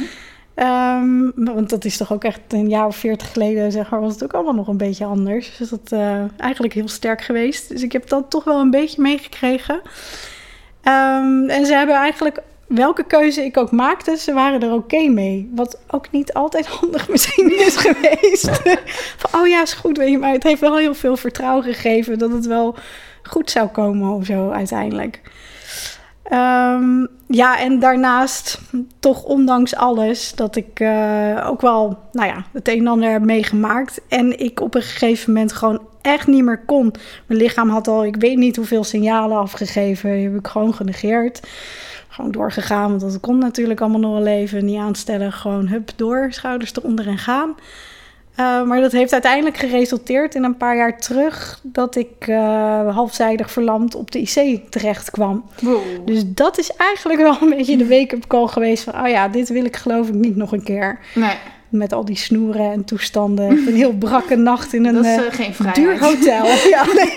Ehm, 0.54 1.30
want 1.36 1.70
dat 1.70 1.86
is 1.86 1.98
toch 1.98 2.14
ook 2.14 2.24
echt 2.24 2.40
een 2.48 2.70
jaar 2.70 2.86
of 2.86 2.96
veertig 2.96 3.32
geleden, 3.32 3.72
zeg 3.72 3.90
maar, 3.90 4.02
was 4.02 4.14
het 4.14 4.24
ook 4.24 4.34
allemaal 4.34 4.54
nog 4.54 4.68
een 4.68 4.78
beetje 4.78 5.06
anders. 5.06 5.58
Dus 5.58 5.70
dat 5.70 5.92
uh, 5.94 6.24
eigenlijk 6.38 6.74
heel 6.74 6.88
sterk 6.88 7.22
geweest. 7.22 7.70
Dus 7.70 7.84
ik 7.84 7.92
heb 7.92 8.10
dat 8.10 8.30
toch 8.30 8.44
wel 8.44 8.60
een 8.60 8.72
beetje 8.72 9.02
meegekregen. 9.02 9.76
Um, 10.84 11.50
en 11.50 11.66
ze 11.66 11.74
hebben 11.74 11.96
eigenlijk, 11.96 12.42
welke 12.68 13.04
keuze 13.04 13.46
ik 13.46 13.58
ook 13.58 13.72
maakte, 13.72 14.18
ze 14.18 14.34
waren 14.34 14.62
er 14.62 14.74
oké 14.74 15.08
mee. 15.08 15.52
Wat 15.56 15.80
ook 15.88 16.12
niet 16.12 16.34
altijd 16.34 16.68
handig 16.80 17.10
misschien 17.10 17.60
is 17.60 17.76
geweest. 17.76 18.62
Van, 19.22 19.42
oh 19.42 19.48
ja, 19.48 19.62
is 19.62 19.74
goed, 19.74 19.98
weet 19.98 20.12
je, 20.12 20.18
maar 20.18 20.32
het 20.32 20.44
heeft 20.44 20.62
wel 20.62 20.78
heel 20.78 20.94
veel 20.94 21.18
vertrouwen 21.18 21.64
gegeven 21.64 22.20
dat 22.20 22.32
het 22.32 22.46
wel 22.46 22.76
goed 23.24 23.52
zou 23.52 23.68
komen 23.68 24.10
of 24.10 24.26
zo 24.26 24.50
uiteindelijk. 24.50 25.22
Um, 26.30 27.08
ja, 27.28 27.60
en 27.60 27.80
daarnaast, 27.80 28.60
toch 29.00 29.24
ondanks 29.24 29.76
alles, 29.76 30.36
dat 30.36 30.56
ik 30.56 30.80
uh, 30.80 31.46
ook 31.50 31.62
wel, 31.62 31.98
nou 32.12 32.28
ja, 32.28 32.46
het 32.54 32.68
een 32.68 32.80
en 32.80 32.88
ander 32.88 33.12
heb 33.12 33.22
meegemaakt. 33.22 34.02
En 34.08 34.40
ik 34.40 34.60
op 34.60 34.76
een 34.76 34.82
gegeven 34.82 35.34
moment 35.34 35.54
gewoon 35.54 35.82
echt 36.02 36.28
niet 36.28 36.44
meer 36.44 36.66
kon. 36.66 36.94
Mijn 37.26 37.40
lichaam 37.40 37.70
had 37.70 37.88
al, 37.88 38.06
ik 38.06 38.16
weet 38.16 38.38
niet 38.38 38.56
hoeveel 38.56 38.84
signalen 38.84 39.38
afgegeven. 39.38 40.14
Die 40.14 40.24
heb 40.24 40.38
ik 40.38 40.48
gewoon 40.48 40.74
genegeerd. 40.74 41.40
Gewoon 42.08 42.32
doorgegaan, 42.32 42.90
want 42.90 43.02
dat 43.02 43.20
kon 43.20 43.38
natuurlijk 43.38 43.82
allemaal 43.82 44.00
nog 44.00 44.12
wel 44.12 44.22
leven. 44.22 44.66
Niet 44.66 44.80
aanstellen, 44.80 45.32
gewoon 45.32 45.68
hup 45.68 45.92
door, 45.96 46.28
schouders 46.30 46.76
eronder 46.76 47.08
en 47.08 47.18
gaan. 47.18 47.56
Uh, 48.40 48.64
maar 48.64 48.82
dat 48.82 48.92
heeft 48.92 49.14
uiteindelijk 49.14 49.58
geresulteerd 49.58 50.36
in 50.36 50.44
een 50.44 50.58
paar 50.58 50.76
jaar 50.76 51.00
terug 51.00 51.60
dat 51.64 51.96
ik 51.96 52.28
uh, 52.28 52.96
halfzijdig 52.96 53.52
verlamd 53.52 53.96
op 53.96 54.12
de 54.12 54.20
IC 54.20 54.62
terecht 54.70 55.12
kwam. 55.12 55.44
Wow. 55.62 55.82
Dus 56.06 56.24
dat 56.26 56.58
is 56.58 56.72
eigenlijk 56.76 57.22
wel 57.22 57.38
een 57.42 57.58
beetje 57.58 57.78
de 57.78 57.88
wake-up 57.88 58.28
call 58.28 58.48
geweest 58.48 58.84
van, 58.84 59.02
oh 59.02 59.08
ja, 59.08 59.28
dit 59.28 59.50
wil 59.50 59.66
ik 59.66 59.76
geloof 59.76 60.08
ik 60.08 60.14
niet 60.14 60.36
nog 60.36 60.52
een 60.52 60.64
keer. 60.64 61.00
Nee. 61.16 61.36
Met 61.70 61.94
al 61.94 62.06
die 62.06 62.18
snoeren 62.18 62.72
en 62.72 62.86
toestanden. 62.86 63.50
een 63.68 63.76
heel 63.76 63.94
brakke 63.94 64.36
nacht 64.36 64.74
in 64.74 64.86
een 64.86 65.06
uh, 65.06 65.20
vrijheid. 65.20 65.76
duur 65.76 66.00
hotel. 66.00 66.46
ja, 66.76 66.86
nee. 66.86 67.14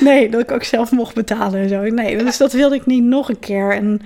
nee, 0.00 0.30
dat 0.30 0.40
ik 0.40 0.50
ook 0.50 0.64
zelf 0.64 0.90
mocht 0.90 1.14
betalen 1.14 1.60
en 1.60 1.68
zo. 1.68 1.82
Nee, 1.82 2.16
dus 2.16 2.36
dat 2.36 2.52
wilde 2.52 2.74
ik 2.74 2.86
niet 2.86 3.04
nog 3.04 3.28
een 3.28 3.38
keer. 3.38 3.72
En 3.72 4.00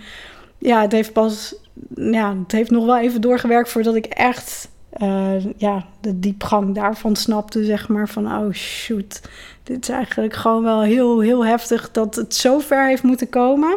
ja, 0.58 0.80
het 0.80 0.92
heeft 0.92 1.12
pas, 1.12 1.54
ja, 1.94 2.36
het 2.42 2.52
heeft 2.52 2.70
nog 2.70 2.84
wel 2.84 2.98
even 2.98 3.20
doorgewerkt 3.20 3.68
voordat 3.68 3.94
ik 3.94 4.06
echt 4.06 4.68
uh, 4.98 5.44
ja, 5.56 5.84
de 6.00 6.18
diepgang 6.18 6.74
daarvan 6.74 7.16
snapte, 7.16 7.64
zeg 7.64 7.88
maar. 7.88 8.08
Van, 8.08 8.26
oh 8.26 8.52
shoot, 8.52 9.20
dit 9.62 9.82
is 9.82 9.88
eigenlijk 9.88 10.34
gewoon 10.34 10.62
wel 10.62 10.82
heel, 10.82 11.20
heel 11.20 11.44
heftig 11.44 11.90
dat 11.90 12.14
het 12.14 12.34
zo 12.34 12.58
ver 12.58 12.86
heeft 12.86 13.02
moeten 13.02 13.28
komen... 13.28 13.76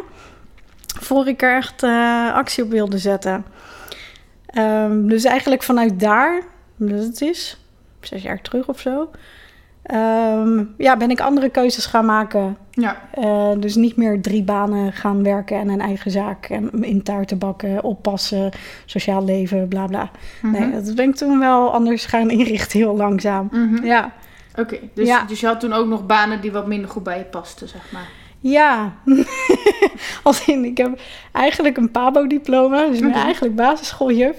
voor 1.00 1.28
ik 1.28 1.42
er 1.42 1.56
echt 1.56 1.82
uh, 1.82 2.34
actie 2.34 2.64
op 2.64 2.70
wilde 2.70 2.98
zetten. 2.98 3.44
Um, 4.58 5.08
dus 5.08 5.24
eigenlijk 5.24 5.62
vanuit 5.62 6.00
daar, 6.00 6.42
dat 6.76 7.02
het 7.02 7.20
is, 7.20 7.58
zes 8.00 8.22
jaar 8.22 8.42
terug 8.42 8.68
of 8.68 8.80
zo... 8.80 9.10
Um, 9.92 10.74
ja, 10.78 10.96
ben 10.96 11.10
ik 11.10 11.20
andere 11.20 11.48
keuzes 11.48 11.86
gaan 11.86 12.04
maken. 12.04 12.56
Ja. 12.70 12.96
Uh, 13.18 13.50
dus 13.58 13.74
niet 13.74 13.96
meer 13.96 14.20
drie 14.22 14.42
banen 14.42 14.92
gaan 14.92 15.22
werken 15.22 15.58
en 15.58 15.68
een 15.68 15.80
eigen 15.80 16.10
zaak. 16.10 16.46
En 16.46 16.82
in 16.84 17.02
taarten 17.02 17.38
bakken, 17.38 17.82
oppassen, 17.82 18.50
sociaal 18.84 19.24
leven, 19.24 19.68
bla 19.68 19.86
bla. 19.86 20.10
Mm 20.42 20.54
-hmm. 20.54 20.70
Nee, 20.70 20.82
dat 20.82 20.94
ben 20.94 21.08
ik 21.08 21.14
toen 21.14 21.38
wel 21.38 21.72
anders 21.72 22.06
gaan 22.06 22.30
inrichten, 22.40 22.78
heel 22.78 22.96
langzaam. 22.96 23.48
Mm 23.52 23.74
-hmm. 23.74 23.84
Ja. 23.84 24.12
Oké, 24.50 24.60
okay, 24.60 24.90
dus, 24.94 25.06
ja. 25.08 25.24
dus 25.24 25.40
je 25.40 25.46
had 25.46 25.60
toen 25.60 25.72
ook 25.72 25.86
nog 25.86 26.06
banen 26.06 26.40
die 26.40 26.52
wat 26.52 26.66
minder 26.66 26.90
goed 26.90 27.02
bij 27.02 27.18
je 27.18 27.24
pasten, 27.24 27.68
zeg 27.68 27.92
maar. 27.92 28.08
Ja, 28.40 28.92
als 30.22 30.46
in, 30.46 30.64
ik 30.64 30.76
heb 30.76 31.00
eigenlijk 31.32 31.76
een 31.76 31.90
PABO-diploma, 31.90 32.86
dus 32.86 32.94
ik 32.96 33.00
ben 33.02 33.10
Mhm. 33.10 33.18
eigenlijk 33.20 33.54
basisschooljuf. 33.56 34.36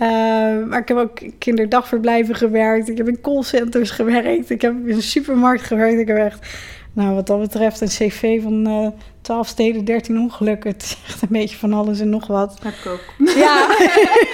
Uh, 0.00 0.66
maar 0.66 0.78
ik 0.78 0.88
heb 0.88 0.96
ook 0.96 1.20
kinderdagverblijven 1.38 2.34
gewerkt. 2.34 2.88
Ik 2.88 2.96
heb 2.96 3.08
in 3.08 3.20
callcenters 3.20 3.90
gewerkt. 3.90 4.50
Ik 4.50 4.60
heb 4.60 4.74
in 4.86 4.94
een 4.94 5.02
supermarkt 5.02 5.62
gewerkt. 5.62 6.00
Ik 6.00 6.08
heb 6.08 6.16
echt, 6.16 6.46
nou 6.92 7.14
wat 7.14 7.26
dat 7.26 7.40
betreft, 7.40 7.80
een 7.80 7.88
cv 7.88 8.42
van 8.42 8.68
uh, 8.68 8.88
12 9.20 9.46
steden, 9.46 9.84
13 9.84 10.18
ongelukken. 10.18 10.70
Het 10.70 10.82
is 10.82 10.96
echt 11.06 11.22
een 11.22 11.28
beetje 11.30 11.56
van 11.56 11.72
alles 11.72 12.00
en 12.00 12.08
nog 12.08 12.26
wat. 12.26 12.58
Heb 12.62 12.72
ik 12.72 12.86
ook. 12.86 13.28
Ja, 13.36 13.66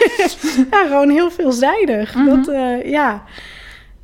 ja 0.70 0.86
gewoon 0.86 1.10
heel 1.10 1.30
veelzijdig. 1.30 2.14
Mhm. 2.14 2.26
dat, 2.26 2.48
eh, 2.48 2.90
ja. 2.90 3.22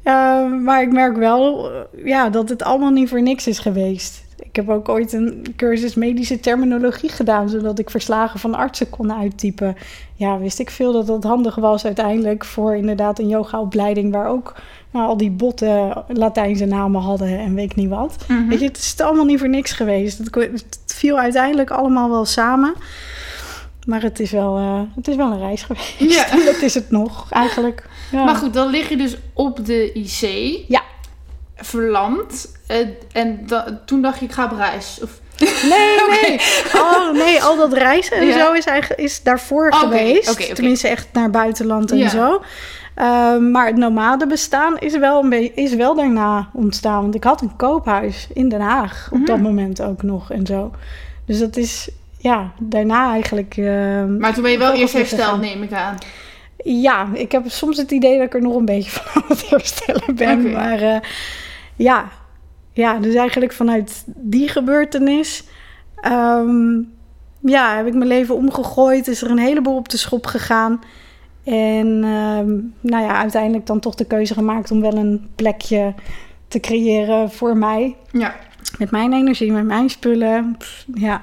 Eh, 0.03 0.53
maar 0.53 0.83
ik 0.83 0.93
merk 0.93 1.17
wel 1.17 1.73
eh, 1.73 2.05
ja, 2.05 2.31
dat 2.31 2.49
het 2.49 2.63
allemaal 2.63 2.91
niet 2.91 3.09
voor 3.09 3.23
niks 3.23 3.47
is 3.47 3.59
geweest. 3.59 4.25
Ik 4.43 4.57
heb 4.57 4.69
ook 4.69 4.89
ooit 4.89 5.13
een 5.13 5.55
cursus 5.57 5.95
medische 5.95 6.41
terminologie 6.41 7.09
gedaan, 7.09 7.49
zodat 7.49 7.79
ik 7.79 7.91
verslagen 7.91 8.41
van 8.41 8.55
artsen 8.55 8.91
kon 8.91 9.13
uittypen. 9.13 9.77
Ja, 10.15 10.39
wist 10.39 10.59
ik 10.59 10.71
veel 10.71 10.93
dat 10.93 11.07
dat 11.07 11.25
handig 11.25 11.55
was 11.55 11.85
uiteindelijk 11.85 12.45
voor 12.45 12.77
inderdaad 12.77 13.19
een 13.19 13.29
yogaopleiding 13.29 14.13
waar 14.13 14.29
ook 14.29 14.55
nou, 14.91 15.07
al 15.07 15.17
die 15.17 15.31
botten 15.31 16.05
Latijnse 16.09 16.65
namen 16.65 17.01
hadden 17.01 17.39
en 17.39 17.55
weet 17.55 17.71
ik 17.71 17.77
niet 17.77 17.89
wat. 17.89 18.17
Mhm. 18.29 18.49
Weet 18.49 18.61
je, 18.61 18.67
het 18.67 18.77
is 18.77 19.01
allemaal 19.01 19.25
niet 19.25 19.39
voor 19.39 19.49
niks 19.49 19.73
geweest. 19.73 20.19
Het 20.19 20.75
viel 20.87 21.19
uiteindelijk 21.19 21.71
allemaal 21.71 22.11
wel 22.11 22.25
samen. 22.25 22.75
Maar 23.87 24.03
het 24.03 24.21
is 24.21 24.31
wel, 24.31 24.57
eh, 24.57 24.81
het 24.95 25.09
is 25.09 25.17
wel 25.17 25.33
een 25.33 25.39
reis 25.39 25.63
geweest. 25.63 25.99
Ja. 25.99 26.27
dat 26.53 26.63
is 26.63 26.75
het 26.75 26.91
nog, 26.91 27.27
eigenlijk. 27.31 27.89
Ja. 28.13 28.25
Maar 28.25 28.35
goed, 28.35 28.55
dan 28.55 28.71
lig 28.71 28.89
je 28.89 28.97
dus 28.97 29.17
op 29.33 29.67
de 29.67 29.93
IC. 29.93 30.21
Ja. 30.69 30.83
Verlamd. 31.61 32.57
Eh, 32.67 32.77
en 33.13 33.41
da- 33.47 33.81
toen 33.87 34.03
dacht 34.03 34.19
je, 34.19 34.25
ik 34.25 34.33
ga 34.33 34.45
op 34.45 34.57
reis. 34.57 34.99
Of... 35.03 35.11
Nee, 35.69 35.97
nee. 36.21 36.41
Oh, 36.83 37.13
nee, 37.13 37.43
al 37.43 37.57
dat 37.57 37.73
reizen 37.73 38.17
en 38.17 38.27
Ja. 38.27 38.39
zo 38.39 38.53
is, 38.53 38.65
eigenlijk, 38.65 39.01
is 39.01 39.23
daarvoor 39.23 39.73
geweest. 39.75 40.55
Tenminste, 40.55 40.89
echt 40.89 41.09
naar 41.13 41.31
buitenland 41.31 41.91
en 41.91 41.99
Ja. 41.99 42.09
zo. 42.09 42.43
Ehm, 42.95 43.51
maar 43.51 43.67
het 43.67 43.77
nomade 43.77 44.27
bestaan 44.27 44.79
is 44.79 44.99
wel, 44.99 45.23
een 45.23 45.29
beetje, 45.29 45.53
is 45.55 45.75
wel 45.75 45.95
daarna 45.95 46.51
ontstaan. 46.53 47.01
Want 47.01 47.15
ik 47.15 47.25
had 47.25 47.41
een 47.41 47.57
koophuis 47.57 48.27
in 48.35 48.49
Den 48.49 48.61
Haag 48.61 49.09
op 49.13 49.27
dat 49.27 49.37
Mhm. 49.37 49.45
moment 49.47 49.83
ook 49.83 50.03
nog 50.03 50.31
en 50.33 50.47
zo. 50.47 50.71
Dus 51.27 51.39
dat 51.39 51.57
is 51.57 51.89
ja, 52.19 52.51
daarna 52.59 53.13
eigenlijk. 53.13 53.55
ehm, 53.57 54.17
Maar 54.19 54.33
toen 54.35 54.43
ben 54.43 54.53
je 54.53 54.59
wel 54.59 54.73
eerst 54.73 54.93
hersteld, 54.95 55.41
neem 55.41 55.63
ik 55.63 55.73
aan. 55.73 55.97
Ja, 56.65 57.09
ik 57.13 57.33
heb 57.33 57.43
soms 57.47 57.77
het 57.77 57.91
idee 57.91 58.17
dat 58.19 58.27
ik 58.27 58.35
er 58.35 58.43
nog 58.43 58.55
een 58.57 58.65
beetje 58.65 58.91
van 59.01 59.23
aan 59.23 59.29
het 59.29 59.49
herstellen 59.51 60.15
ben. 60.15 60.51
Maar 60.53 60.81
eh, 60.83 60.97
ja. 61.83 62.09
ja, 62.73 62.99
dus 62.99 63.15
eigenlijk 63.15 63.53
vanuit 63.53 64.05
die 64.07 64.49
gebeurtenis... 64.49 65.45
ehm, 66.01 66.83
ja, 67.41 67.77
heb 67.77 67.87
ik 67.87 67.95
mijn 67.95 68.09
leven 68.09 68.35
omgegooid. 68.35 69.09
Is 69.09 69.23
er 69.23 69.31
een 69.31 69.39
heleboel 69.39 69.77
op 69.77 69.89
de 69.89 69.97
schop 69.97 70.27
gegaan. 70.27 70.81
En 71.45 71.87
ehm, 72.05 72.51
nou 72.81 73.05
ja, 73.05 73.17
uiteindelijk 73.17 73.67
dan 73.67 73.81
toch 73.81 73.95
de 73.95 74.05
keuze 74.05 74.35
gemaakt 74.35 74.71
om 74.71 74.81
wel 74.81 74.95
een 74.95 75.31
plekje 75.35 75.95
te 76.49 76.61
creëren 76.61 77.31
voor 77.31 77.57
mij. 77.57 77.97
Ja. 78.13 78.37
Met 78.79 78.91
mijn 78.91 79.13
energie, 79.13 79.53
met 79.53 79.65
mijn 79.65 79.91
spullen. 79.91 80.55
Pff, 80.59 80.85
ja, 80.95 81.23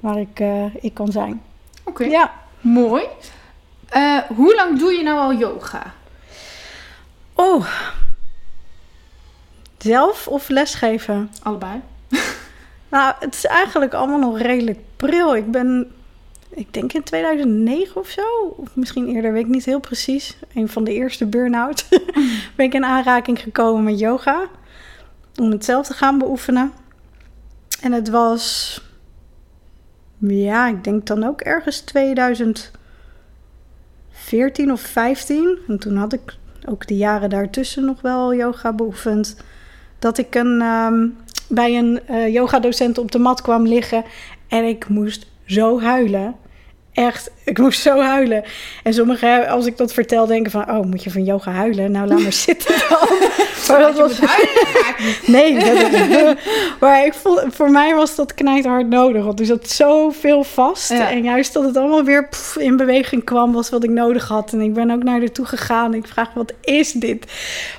waar 0.00 0.18
ik, 0.18 0.40
eh, 0.40 0.74
ik 0.80 0.94
kan 0.94 1.12
zijn. 1.12 1.42
Oké. 1.84 2.04
Ja. 2.04 2.32
Mooi. 2.60 3.04
Eh, 3.88 4.18
hoe 4.36 4.54
lang 4.54 4.78
doe 4.78 4.92
je 4.92 5.02
nou 5.02 5.18
al 5.18 5.34
yoga? 5.34 5.94
Oh. 7.34 7.66
Zelf 9.78 10.28
of 10.28 10.48
lesgeven? 10.48 11.30
Allebei. 11.42 11.80
Nou, 12.88 13.14
het 13.18 13.34
is 13.34 13.44
eigenlijk 13.44 13.94
allemaal 13.94 14.18
nog 14.18 14.40
redelijk 14.40 14.78
pril. 14.96 15.36
Ik 15.36 15.50
ben, 15.50 15.92
ik 16.48 16.74
denk 16.74 16.92
in 16.92 17.02
2009 17.02 17.96
of 17.96 18.08
zo, 18.08 18.54
of 18.56 18.76
misschien 18.76 19.08
eerder, 19.08 19.32
weet 19.32 19.44
ik 19.44 19.50
niet 19.50 19.64
heel 19.64 19.80
precies. 19.80 20.36
Een 20.54 20.68
van 20.68 20.84
de 20.84 20.92
eerste 20.92 21.26
burn-out 21.26 21.88
ben 22.56 22.66
ik 22.66 22.74
in 22.74 22.84
aanraking 22.84 23.40
gekomen 23.40 23.84
met 23.84 23.98
yoga. 23.98 24.46
Om 25.40 25.50
het 25.50 25.64
zelf 25.64 25.86
te 25.86 25.94
gaan 25.94 26.18
beoefenen. 26.18 26.72
En 27.80 27.92
het 27.92 28.08
was, 28.08 28.80
ja, 30.18 30.68
ik 30.68 30.84
denk 30.84 31.06
dan 31.06 31.24
ook 31.24 31.40
ergens 31.40 31.80
2014 31.80 34.72
of 34.72 34.80
15. 34.80 35.58
En 35.68 35.78
toen 35.78 35.96
had 35.96 36.12
ik 36.12 36.36
ook 36.68 36.86
de 36.86 36.96
jaren 36.96 37.30
daartussen 37.30 37.84
nog 37.84 38.00
wel 38.00 38.34
yoga 38.34 38.72
beoefend. 38.72 39.36
Dat 40.06 40.18
ik 40.18 40.34
een, 40.34 40.60
ehm, 40.60 41.06
bij 41.48 41.78
een 41.78 42.00
eh 42.06 42.32
yogadocent 42.32 42.98
op 42.98 43.12
de 43.12 43.18
mat 43.18 43.42
kwam 43.42 43.66
liggen. 43.66 44.04
En 44.48 44.64
ik 44.64 44.88
moest 44.88 45.26
zo 45.46 45.80
huilen. 45.80 46.34
Echt, 46.96 47.30
ik 47.44 47.58
moest 47.58 47.80
zo 47.80 48.00
huilen. 48.00 48.44
En 48.82 48.94
sommigen, 48.94 49.48
als 49.48 49.66
ik 49.66 49.76
dat 49.76 49.92
vertel, 49.92 50.26
denken 50.26 50.50
van... 50.52 50.70
Oh, 50.70 50.84
moet 50.84 51.04
je 51.04 51.10
van 51.10 51.24
yoga 51.24 51.50
huilen? 51.50 51.90
Nou, 51.90 52.06
laat 52.08 52.20
maar 52.20 52.32
zitten 52.32 52.74
dan. 52.88 53.08
Maar 53.68 53.78
dat 53.80 53.96
was- 53.98 54.18
huilen, 54.20 54.54
dat 54.54 54.98
niet. 54.98 55.28
Nee, 55.28 55.58
dat, 56.08 56.36
maar 56.80 57.04
ik 57.06 57.14
voel, 57.14 57.38
voor 57.50 57.70
mij 57.70 57.94
was 57.94 58.16
dat 58.16 58.34
knijterhard 58.34 58.88
nodig. 58.88 59.24
Want 59.24 59.40
er 59.40 59.46
zat 59.46 59.68
zoveel 59.68 60.44
vast. 60.44 60.90
Ja. 60.90 61.10
En 61.10 61.22
juist 61.22 61.52
dat 61.52 61.64
het 61.64 61.76
allemaal 61.76 62.04
weer 62.04 62.28
pff, 62.28 62.56
in 62.56 62.76
beweging 62.76 63.24
kwam, 63.24 63.52
was 63.52 63.70
wat 63.70 63.84
ik 63.84 63.90
nodig 63.90 64.28
had. 64.28 64.52
En 64.52 64.60
ik 64.60 64.74
ben 64.74 64.90
ook 64.90 65.02
naar 65.02 65.32
toe 65.32 65.46
gegaan. 65.46 65.94
Ik 65.94 66.06
vraag, 66.06 66.34
wat 66.34 66.52
is 66.60 66.92
dit? 66.92 67.32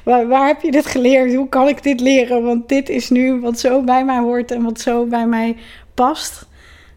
Waar, 0.03 0.27
waar 0.27 0.47
heb 0.47 0.61
je 0.61 0.71
dit 0.71 0.85
geleerd? 0.85 1.33
Hoe 1.33 1.49
kan 1.49 1.67
ik 1.67 1.83
dit 1.83 1.99
leren? 1.99 2.43
Want 2.43 2.69
dit 2.69 2.89
is 2.89 3.09
nu 3.09 3.39
wat 3.39 3.59
zo 3.59 3.81
bij 3.81 4.05
mij 4.05 4.19
hoort 4.19 4.51
en 4.51 4.63
wat 4.63 4.79
zo 4.79 5.05
bij 5.05 5.25
mij 5.25 5.55
past. 5.93 6.46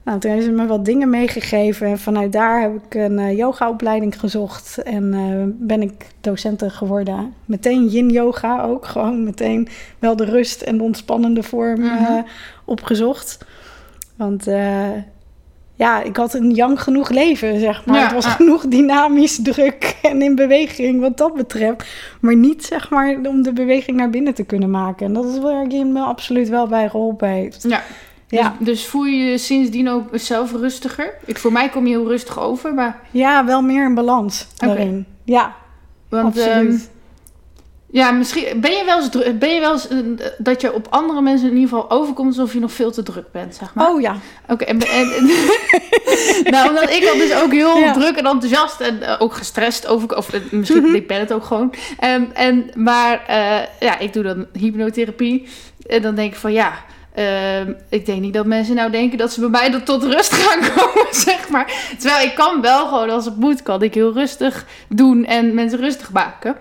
Nou, 0.05 0.19
toen 0.19 0.31
hebben 0.31 0.49
ze 0.49 0.55
me 0.55 0.67
wat 0.67 0.85
dingen 0.85 1.11
meegegeven. 1.11 1.87
En 1.87 1.99
vanuit 1.99 2.33
daar 2.33 2.61
heb 2.61 2.75
ik 2.85 2.95
een 2.95 3.19
eh, 3.19 3.37
yogaopleiding 3.37 4.21
gezocht. 4.21 4.83
En 4.83 5.15
eh, 5.15 5.67
ben 5.67 5.83
ik 5.83 6.07
docenten 6.21 6.71
geworden. 6.71 7.35
Meteen 7.45 7.87
yin 7.89 8.09
yoga 8.11 8.63
ook. 8.63 8.87
Gewoon 8.93 9.25
meteen 9.25 9.69
wel 9.99 10.17
de 10.17 10.25
rust 10.25 10.61
en 10.63 10.77
de 10.77 10.83
ontspannende 10.83 11.43
vorm 11.43 11.83
eh, 11.85 11.93
Mhm. 12.01 12.23
opgezocht. 12.65 13.39
Want 14.17 14.47
eh, 14.47 14.89
ja, 15.75 16.03
ik 16.03 16.17
had 16.17 16.35
een 16.35 16.51
jong 16.51 16.83
genoeg 16.83 17.09
leven, 17.09 17.61
zeg 17.61 17.85
maar. 17.87 17.97
Ja, 17.97 18.03
het 18.03 18.13
was 18.13 18.27
genoeg 18.27 18.67
dynamisch, 18.67 19.43
druk 19.43 19.97
en 20.03 20.23
in 20.23 20.35
beweging 20.35 21.01
wat 21.01 21.17
dat 21.19 21.35
betreft. 21.35 21.85
Maar 22.21 22.37
niet, 22.37 22.65
zeg 22.65 22.91
maar, 22.91 23.19
om 23.29 23.43
de 23.43 23.53
beweging 23.53 23.97
naar 23.97 24.11
binnen 24.11 24.35
te 24.35 24.45
kunnen 24.45 24.71
maken. 24.71 25.07
En 25.07 25.13
dat 25.13 25.25
is 25.25 25.39
waar 25.39 25.67
Yin 25.67 25.93
me 25.93 26.01
absoluut 26.01 26.49
wel 26.49 26.67
bij 26.67 26.89
geholpen 26.89 27.29
heeft. 27.29 27.65
Ja. 27.69 27.83
Ja. 28.31 28.57
Dus, 28.59 28.67
dus 28.67 28.87
voel 28.87 29.05
je 29.05 29.17
je 29.31 29.39
sindsdien 29.39 29.89
ook 29.89 30.09
zelf 30.13 30.53
rustiger? 30.53 31.15
Ik, 31.25 31.39
voor 31.39 31.53
mij 31.53 31.69
kom 31.69 31.87
je 31.87 31.91
heel 31.97 32.09
rustig 32.09 32.41
over, 32.41 32.75
maar... 32.75 33.01
Ja, 33.11 33.45
wel 33.45 33.63
meer 33.63 33.85
in 33.85 33.95
balans 33.95 34.47
daarin. 34.57 35.07
Ja, 35.25 35.55
Want, 36.09 36.39
ehm, 36.39 36.49
absoluut. 36.49 36.91
ja, 37.91 38.11
misschien... 38.11 38.61
Ben 38.61 38.71
je 38.71 38.85
wel 38.85 38.97
eens, 38.99 39.09
ben 39.39 39.51
je 39.55 39.61
wel 39.61 39.73
eens 39.73 39.89
eh, 39.89 39.97
dat 40.39 40.61
je 40.61 40.73
op 40.75 40.87
andere 40.91 41.21
mensen 41.23 41.49
in 41.49 41.55
ieder 41.57 41.69
geval 41.69 41.91
overkomt 41.91 42.29
alsof 42.29 42.53
je 42.53 42.61
nog 42.61 42.73
veel 42.73 42.91
te 42.91 43.03
druk 43.03 43.33
bent, 43.33 43.55
zeg 43.55 43.75
maar? 43.75 43.91
oh 43.91 44.01
ja, 44.01 44.17
Oké, 44.49 44.65
en, 44.65 44.81
en, 44.81 45.13
en- 45.13 45.31
nou, 46.53 46.69
omdat 46.69 46.91
ik 46.91 47.09
al 47.13 47.17
dus 47.19 47.35
ook 47.35 47.53
heel 47.53 47.79
Ja. 47.79 47.93
druk 47.93 48.17
en 48.17 48.27
enthousiast 48.27 48.81
en 48.81 49.03
eh, 49.03 49.17
ook 49.19 49.35
gestrest 49.35 49.87
over, 49.87 50.17
of 50.17 50.33
eh, 50.33 50.41
misschien 50.51 50.83
Mhm. 50.83 50.95
ik 50.95 51.07
ben 51.07 51.19
het 51.21 51.33
ook 51.33 51.45
gewoon. 51.45 51.75
Ehm, 51.99 52.25
en, 52.33 52.71
maar 52.75 53.23
ja, 53.81 53.99
ik 53.99 54.13
doe 54.13 54.23
dan 54.23 54.47
hypnotherapie 54.53 55.49
en 55.87 56.03
dan 56.03 56.15
denk 56.15 56.33
ik 56.33 56.39
van 56.39 56.53
ja, 56.53 56.73
ehm, 57.15 57.73
ik 57.89 58.07
denk 58.07 58.21
niet 58.21 58.35
dat 58.35 58.47
mensen 58.47 58.75
nou 58.75 58.91
denken 58.91 59.19
dat 59.19 59.33
ze 59.33 59.41
bij 59.41 59.49
mij 59.49 59.71
dan 59.71 59.83
tot 59.83 60.03
rust 60.05 60.33
gaan 60.33 60.61
komen, 60.77 61.07
zeg 61.15 61.49
maar. 61.49 61.73
Terwijl 61.99 62.27
ik 62.27 62.35
kan 62.35 62.61
wel 62.61 62.87
gewoon, 62.87 63.11
als 63.11 63.25
het 63.25 63.37
moet, 63.37 63.63
kan 63.63 63.83
ik 63.83 63.95
heel 63.95 64.13
rustig 64.13 64.67
doen 64.89 65.25
en 65.25 65.55
mensen 65.55 65.79
rustig 65.79 66.13
maken. 66.13 66.57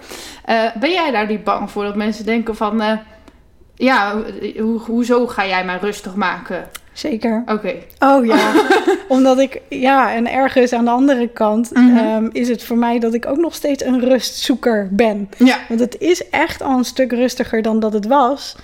Eh, 0.45 0.63
ben 0.79 0.91
jij 0.91 1.12
daar 1.12 1.27
niet 1.27 1.43
bang 1.43 1.71
voor 1.71 1.83
dat 1.83 1.95
mensen 1.95 2.25
denken 2.25 2.55
van, 2.55 2.81
eh, 2.81 2.97
ja, 3.75 4.15
ho- 4.57 4.77
hoezo 4.77 5.27
ga 5.27 5.47
jij 5.47 5.65
mij 5.65 5.77
rustig 5.81 6.15
maken? 6.15 6.67
zeker. 6.93 7.43
Oké. 7.45 7.73
Oh 7.99 8.25
ja, 8.25 8.51
omdat 9.07 9.39
ik, 9.39 9.62
ja, 9.69 10.13
en 10.13 10.31
ergens 10.31 10.73
aan 10.73 10.85
de 10.85 10.91
andere 10.91 11.27
kant 11.27 11.71
Mhm. 11.73 11.97
ehm, 11.97 12.29
is 12.31 12.47
het 12.49 12.63
voor 12.63 12.77
mij 12.77 12.99
dat 12.99 13.13
ik 13.13 13.25
ook 13.25 13.38
nog 13.38 13.53
steeds 13.55 13.83
een 13.83 13.99
rustzoeker 13.99 14.88
ben. 14.91 15.29
Ja. 15.38 15.57
Want 15.67 15.79
het 15.79 15.95
is 15.99 16.29
echt 16.29 16.62
al 16.62 16.77
een 16.77 16.83
stuk 16.85 17.12
rustiger 17.12 17.62
dan 17.62 17.79
dat 17.79 17.93
het 17.93 18.07
was. 18.07 18.55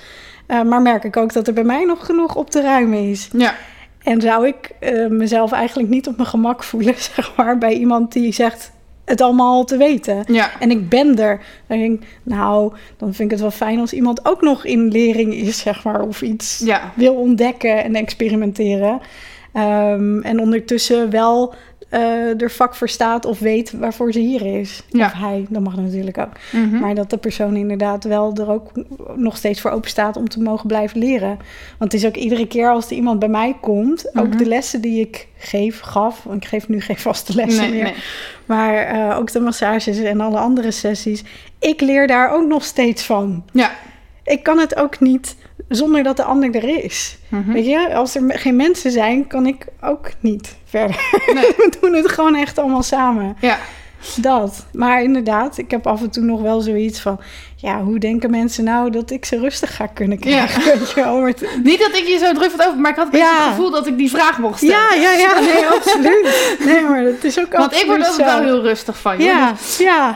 Eh, 0.48 0.62
maar 0.62 0.82
merk 0.82 1.04
ik 1.04 1.18
ook 1.18 1.34
dat 1.34 1.48
er 1.48 1.54
bij 1.54 1.64
mij 1.64 1.84
nog 1.86 2.06
genoeg 2.06 2.36
op 2.36 2.50
te 2.50 2.62
ruimen 2.62 3.10
is. 3.10 3.30
Ja. 3.38 3.56
En 4.04 4.22
zou 4.22 4.48
ik 4.48 4.72
eh, 4.80 5.08
mezelf 5.08 5.52
eigenlijk 5.52 5.90
niet 5.90 6.08
op 6.08 6.16
mijn 6.16 6.30
gemak 6.30 6.64
voelen, 6.64 6.94
zeg 7.16 7.36
maar, 7.36 7.58
bij 7.58 7.74
iemand 7.74 8.12
die 8.14 8.34
zegt 8.34 8.72
het 9.06 9.22
allemaal 9.22 9.54
al 9.54 9.64
te 9.66 9.78
weten. 9.78 10.24
Ja. 10.28 10.50
En 10.60 10.72
ik 10.72 10.90
ben 10.90 11.20
er. 11.20 11.42
Dan 11.68 11.78
denk 11.78 12.02
ik, 12.02 12.08
nou, 12.24 12.74
dan 12.98 13.14
vind 13.14 13.20
ik 13.20 13.32
het 13.32 13.40
wel 13.40 13.52
fijn 13.52 13.80
als 13.80 13.94
iemand 13.94 14.26
ook 14.26 14.42
nog 14.42 14.66
in 14.66 14.88
lering 14.88 15.34
is, 15.34 15.60
zeg 15.60 15.84
maar, 15.84 16.02
of 16.02 16.22
iets 16.22 16.62
Ja. 16.66 16.92
wil 16.96 17.14
ontdekken 17.16 17.84
en 17.84 17.96
experimenteren. 17.96 19.00
Ehm, 19.54 20.20
en 20.22 20.40
ondertussen 20.40 21.10
wel 21.10 21.54
eh 21.90 22.42
er 22.42 22.52
vak 22.52 22.76
voor 22.76 22.90
staat 22.90 23.26
of 23.26 23.40
weet 23.40 23.72
waarvoor 23.72 24.12
ze 24.12 24.20
hier 24.20 24.60
is. 24.60 24.84
Ja. 24.88 25.06
Of 25.06 25.14
hij, 25.14 25.46
dat 25.50 25.62
mag 25.64 25.76
natuurlijk 25.76 26.18
ook. 26.18 26.32
Mhm. 26.52 26.80
Maar 26.80 26.96
dat 26.96 27.10
de 27.10 27.18
persoon 27.18 27.56
inderdaad 27.56 28.04
wel 28.04 28.34
er 28.36 28.50
ook 28.50 28.72
nog 29.16 29.38
steeds 29.38 29.62
voor 29.62 29.72
open 29.72 29.90
staat 29.90 30.18
om 30.18 30.30
te 30.30 30.42
mogen 30.42 30.68
blijven 30.68 31.00
leren. 31.00 31.38
Want 31.78 31.92
het 31.92 31.94
is 31.94 32.06
ook 32.08 32.16
iedere 32.16 32.48
keer 32.48 32.70
als 32.70 32.86
er 32.86 32.92
iemand 32.96 33.20
bij 33.20 33.30
mij 33.30 33.56
komt, 33.62 34.18
ook 34.18 34.28
Mhm. 34.28 34.38
de 34.38 34.46
lessen 34.46 34.82
die 34.82 35.00
ik 35.00 35.28
geef, 35.38 35.80
gaf. 35.80 36.24
Want 36.24 36.44
ik 36.44 36.50
geef 36.50 36.68
nu 36.68 36.82
geen 36.82 36.98
vaste 36.98 37.36
lessen 37.36 37.64
nee, 37.64 37.74
meer. 37.74 37.84
nee. 37.84 37.94
Maar 38.46 38.76
eh, 38.76 39.18
ook 39.18 39.32
de 39.32 39.40
massages 39.40 39.98
en 40.00 40.22
alle 40.22 40.38
andere 40.38 40.72
sessies. 40.72 41.24
Ik 41.60 41.82
leer 41.82 42.08
daar 42.08 42.32
ook 42.34 42.48
nog 42.48 42.64
steeds 42.64 43.04
van. 43.04 43.44
Ja. 43.52 43.72
Ik 44.24 44.44
kan 44.44 44.60
het 44.60 44.76
ook 44.76 45.00
niet 45.00 45.36
zonder 45.68 46.04
dat 46.04 46.18
de 46.18 46.24
ander 46.24 46.56
er 46.56 46.84
is. 46.84 47.18
Mhm. 47.28 47.52
Weet 47.52 47.66
je, 47.66 47.96
als 47.96 48.16
er 48.16 48.40
geen 48.40 48.56
mensen 48.56 48.92
zijn, 48.92 49.28
kan 49.28 49.46
ik 49.46 49.68
ook 49.82 50.12
niet 50.20 50.56
verder. 50.66 51.10
Nee. 51.34 51.48
We 51.58 51.78
doen 51.82 51.94
het 51.94 52.10
gewoon 52.10 52.36
echt 52.36 52.58
allemaal 52.58 52.84
samen. 52.84 53.36
Ja. 53.42 53.58
Dat. 54.16 54.66
Maar 54.74 55.04
inderdaad, 55.04 55.58
ik 55.58 55.72
heb 55.72 55.88
af 55.88 56.02
en 56.02 56.10
toe 56.10 56.24
nog 56.24 56.42
wel 56.42 56.62
zoiets 56.62 57.00
van... 57.00 57.20
Ja, 57.66 57.84
hoe 57.84 58.00
denken 58.00 58.30
mensen 58.32 58.64
nou 58.64 58.90
dat 58.90 59.12
ik 59.12 59.26
ze 59.26 59.40
rustig 59.40 59.76
ga 59.76 59.86
kunnen 59.88 60.20
krijgen? 60.20 60.64
Weet 60.80 60.90
je 60.92 60.96
wel, 61.04 61.20
maar 61.20 61.30
het- 61.30 61.48
Niet 61.64 61.80
dat 61.80 61.96
ik 61.98 62.08
je 62.08 62.18
zo 62.18 62.34
druk 62.34 62.52
van 62.52 62.66
over, 62.68 62.80
maar 62.80 62.92
ik 62.92 62.98
had 62.98 63.08
Ja. 63.12 63.36
het 63.36 63.48
gevoel 63.48 63.72
dat 63.72 63.88
ik 63.88 63.98
die 63.98 64.10
vraag 64.10 64.40
mocht 64.40 64.58
stellen. 64.58 64.76
ja, 64.76 64.94
ja, 64.94 65.12
ja, 65.12 65.40
nee, 65.40 65.66
absoluut. 65.68 66.56
Nee, 66.66 66.82
maar 66.82 67.02
het 67.04 67.24
is 67.24 67.40
ook 67.40 67.52
Want 67.58 67.74
ik 67.76 67.86
word 67.86 68.08
altijd 68.08 68.28
wel 68.34 68.42
heel 68.44 68.62
rustig 68.62 68.98
van 69.02 69.18
je. 69.18 69.24
Ja, 69.24 69.54
ja. 69.78 70.16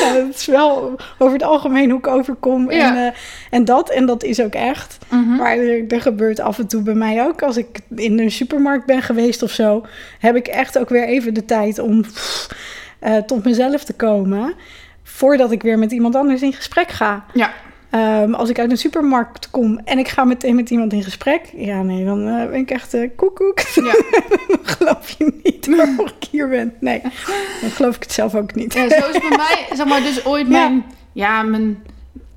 ja. 0.00 0.12
Dat 0.14 0.34
is 0.34 0.46
wel 0.46 0.96
over 1.18 1.32
het 1.34 1.42
algemeen 1.42 1.90
hoe 1.90 1.98
ik 1.98 2.06
overkom. 2.06 2.70
En, 2.70 2.96
eh, 3.06 3.12
en 3.50 3.64
dat, 3.64 3.90
en 3.90 4.06
dat 4.06 4.22
is 4.24 4.40
ook 4.40 4.54
echt. 4.54 4.98
Mhm. 5.08 5.36
Maar 5.36 5.56
er, 5.58 5.84
er 5.88 6.00
gebeurt 6.00 6.40
af 6.40 6.58
en 6.58 6.66
toe 6.66 6.82
bij 6.82 6.94
mij 6.94 7.22
ook. 7.26 7.42
Als 7.42 7.56
ik 7.56 7.78
in 7.96 8.18
een 8.18 8.30
supermarkt 8.30 8.86
ben 8.86 9.02
geweest 9.02 9.42
of 9.42 9.50
zo, 9.50 9.82
heb 10.18 10.36
ik 10.36 10.46
echt 10.46 10.78
ook 10.78 10.88
weer 10.88 11.04
even 11.04 11.34
de 11.34 11.44
tijd 11.44 11.78
om 11.78 12.02
pff, 12.02 12.48
eh, 12.98 13.16
tot 13.16 13.44
mezelf 13.44 13.84
te 13.84 13.92
komen. 13.92 14.54
Voordat 15.06 15.52
ik 15.52 15.62
weer 15.62 15.78
met 15.78 15.92
iemand 15.92 16.14
anders 16.16 16.42
in 16.42 16.52
gesprek 16.52 16.88
ga. 16.90 17.24
Ja. 17.32 17.52
Ehm, 17.90 18.34
als 18.34 18.48
ik 18.48 18.58
uit 18.58 18.70
een 18.70 18.76
supermarkt 18.76 19.50
kom 19.50 19.80
en 19.84 19.98
ik 19.98 20.08
ga 20.08 20.24
meteen 20.24 20.54
met 20.54 20.70
iemand 20.70 20.92
in 20.92 21.02
gesprek. 21.02 21.40
Ja, 21.56 21.82
nee, 21.82 22.04
dan 22.04 22.28
eh, 22.28 22.46
ben 22.46 22.54
ik 22.60 22.70
echt 22.70 22.94
eh 22.94 23.10
koekoek. 23.16 23.60
Ja. 23.60 23.82
dan 24.48 24.58
geloof 24.62 25.10
je 25.10 25.32
niet 25.42 25.66
waarom 25.76 26.00
ik 26.20 26.28
hier 26.30 26.48
ben. 26.48 26.74
Nee, 26.80 27.00
dan 27.60 27.70
geloof 27.70 27.96
ik 27.96 28.02
het 28.02 28.12
zelf 28.12 28.34
ook 28.34 28.54
niet. 28.54 28.74
Ja, 28.74 28.88
zo 28.88 29.08
is 29.08 29.18
bij 29.28 29.36
mij, 29.36 29.66
zeg 29.76 29.86
maar, 29.86 30.02
dus 30.02 30.24
ooit 30.32 30.46
Ja. 30.46 30.52
mijn, 30.52 30.84
ja, 31.12 31.42
mijn 31.42 31.82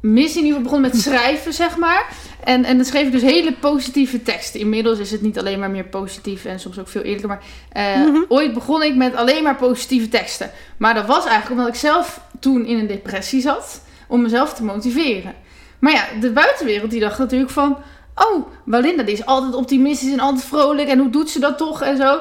missie 0.02 0.40
in 0.40 0.46
ieder 0.46 0.60
geval 0.60 0.62
begonnen 0.64 0.92
met 0.92 1.02
schrijven, 1.14 1.54
zeg 1.54 1.78
maar. 1.78 2.08
En, 2.44 2.64
en 2.64 2.76
dan 2.78 2.86
schreef 2.86 3.06
ik 3.06 3.12
dus 3.12 3.22
hele 3.22 3.54
positieve 3.54 4.24
teksten. 4.24 4.60
Inmiddels 4.60 5.00
is 5.00 5.12
het 5.12 5.22
niet 5.22 5.40
alleen 5.40 5.60
maar 5.60 5.72
meer 5.72 5.84
positief 5.86 6.46
en 6.46 6.60
soms 6.60 6.80
ook 6.80 6.88
veel 6.88 7.02
eerlijker. 7.02 7.28
Maar 7.30 7.42
eh, 7.72 7.96
Mhm. 8.06 8.24
ooit 8.28 8.54
begon 8.54 8.84
ik 8.84 8.96
met 8.96 9.16
alleen 9.16 9.44
maar 9.44 9.56
positieve 9.56 10.08
teksten. 10.10 10.52
Maar 10.78 10.94
dat 10.94 11.06
was 11.06 11.26
eigenlijk 11.26 11.52
omdat 11.52 11.68
ik 11.68 11.80
zelf 11.80 12.20
toen 12.40 12.66
in 12.66 12.80
een 12.80 12.88
depressie 12.88 13.42
zat, 13.42 13.82
om 14.08 14.22
mezelf 14.22 14.54
te 14.54 14.64
motiveren. 14.64 15.34
Maar 15.80 15.94
ja, 15.94 16.06
de 16.22 16.32
buitenwereld 16.32 16.92
die 16.92 17.00
dacht 17.00 17.20
natuurlijk 17.20 17.52
van... 17.52 17.78
Oh, 18.32 18.48
Walinda 18.66 19.04
die 19.04 19.14
is 19.14 19.26
altijd 19.26 19.54
optimistisch 19.54 20.12
en 20.12 20.20
altijd 20.20 20.46
vrolijk. 20.46 20.90
En 20.90 21.00
hoe 21.00 21.10
doet 21.10 21.30
ze 21.30 21.40
dat 21.40 21.58
toch 21.58 21.82
en 21.82 21.98
zo. 21.98 22.20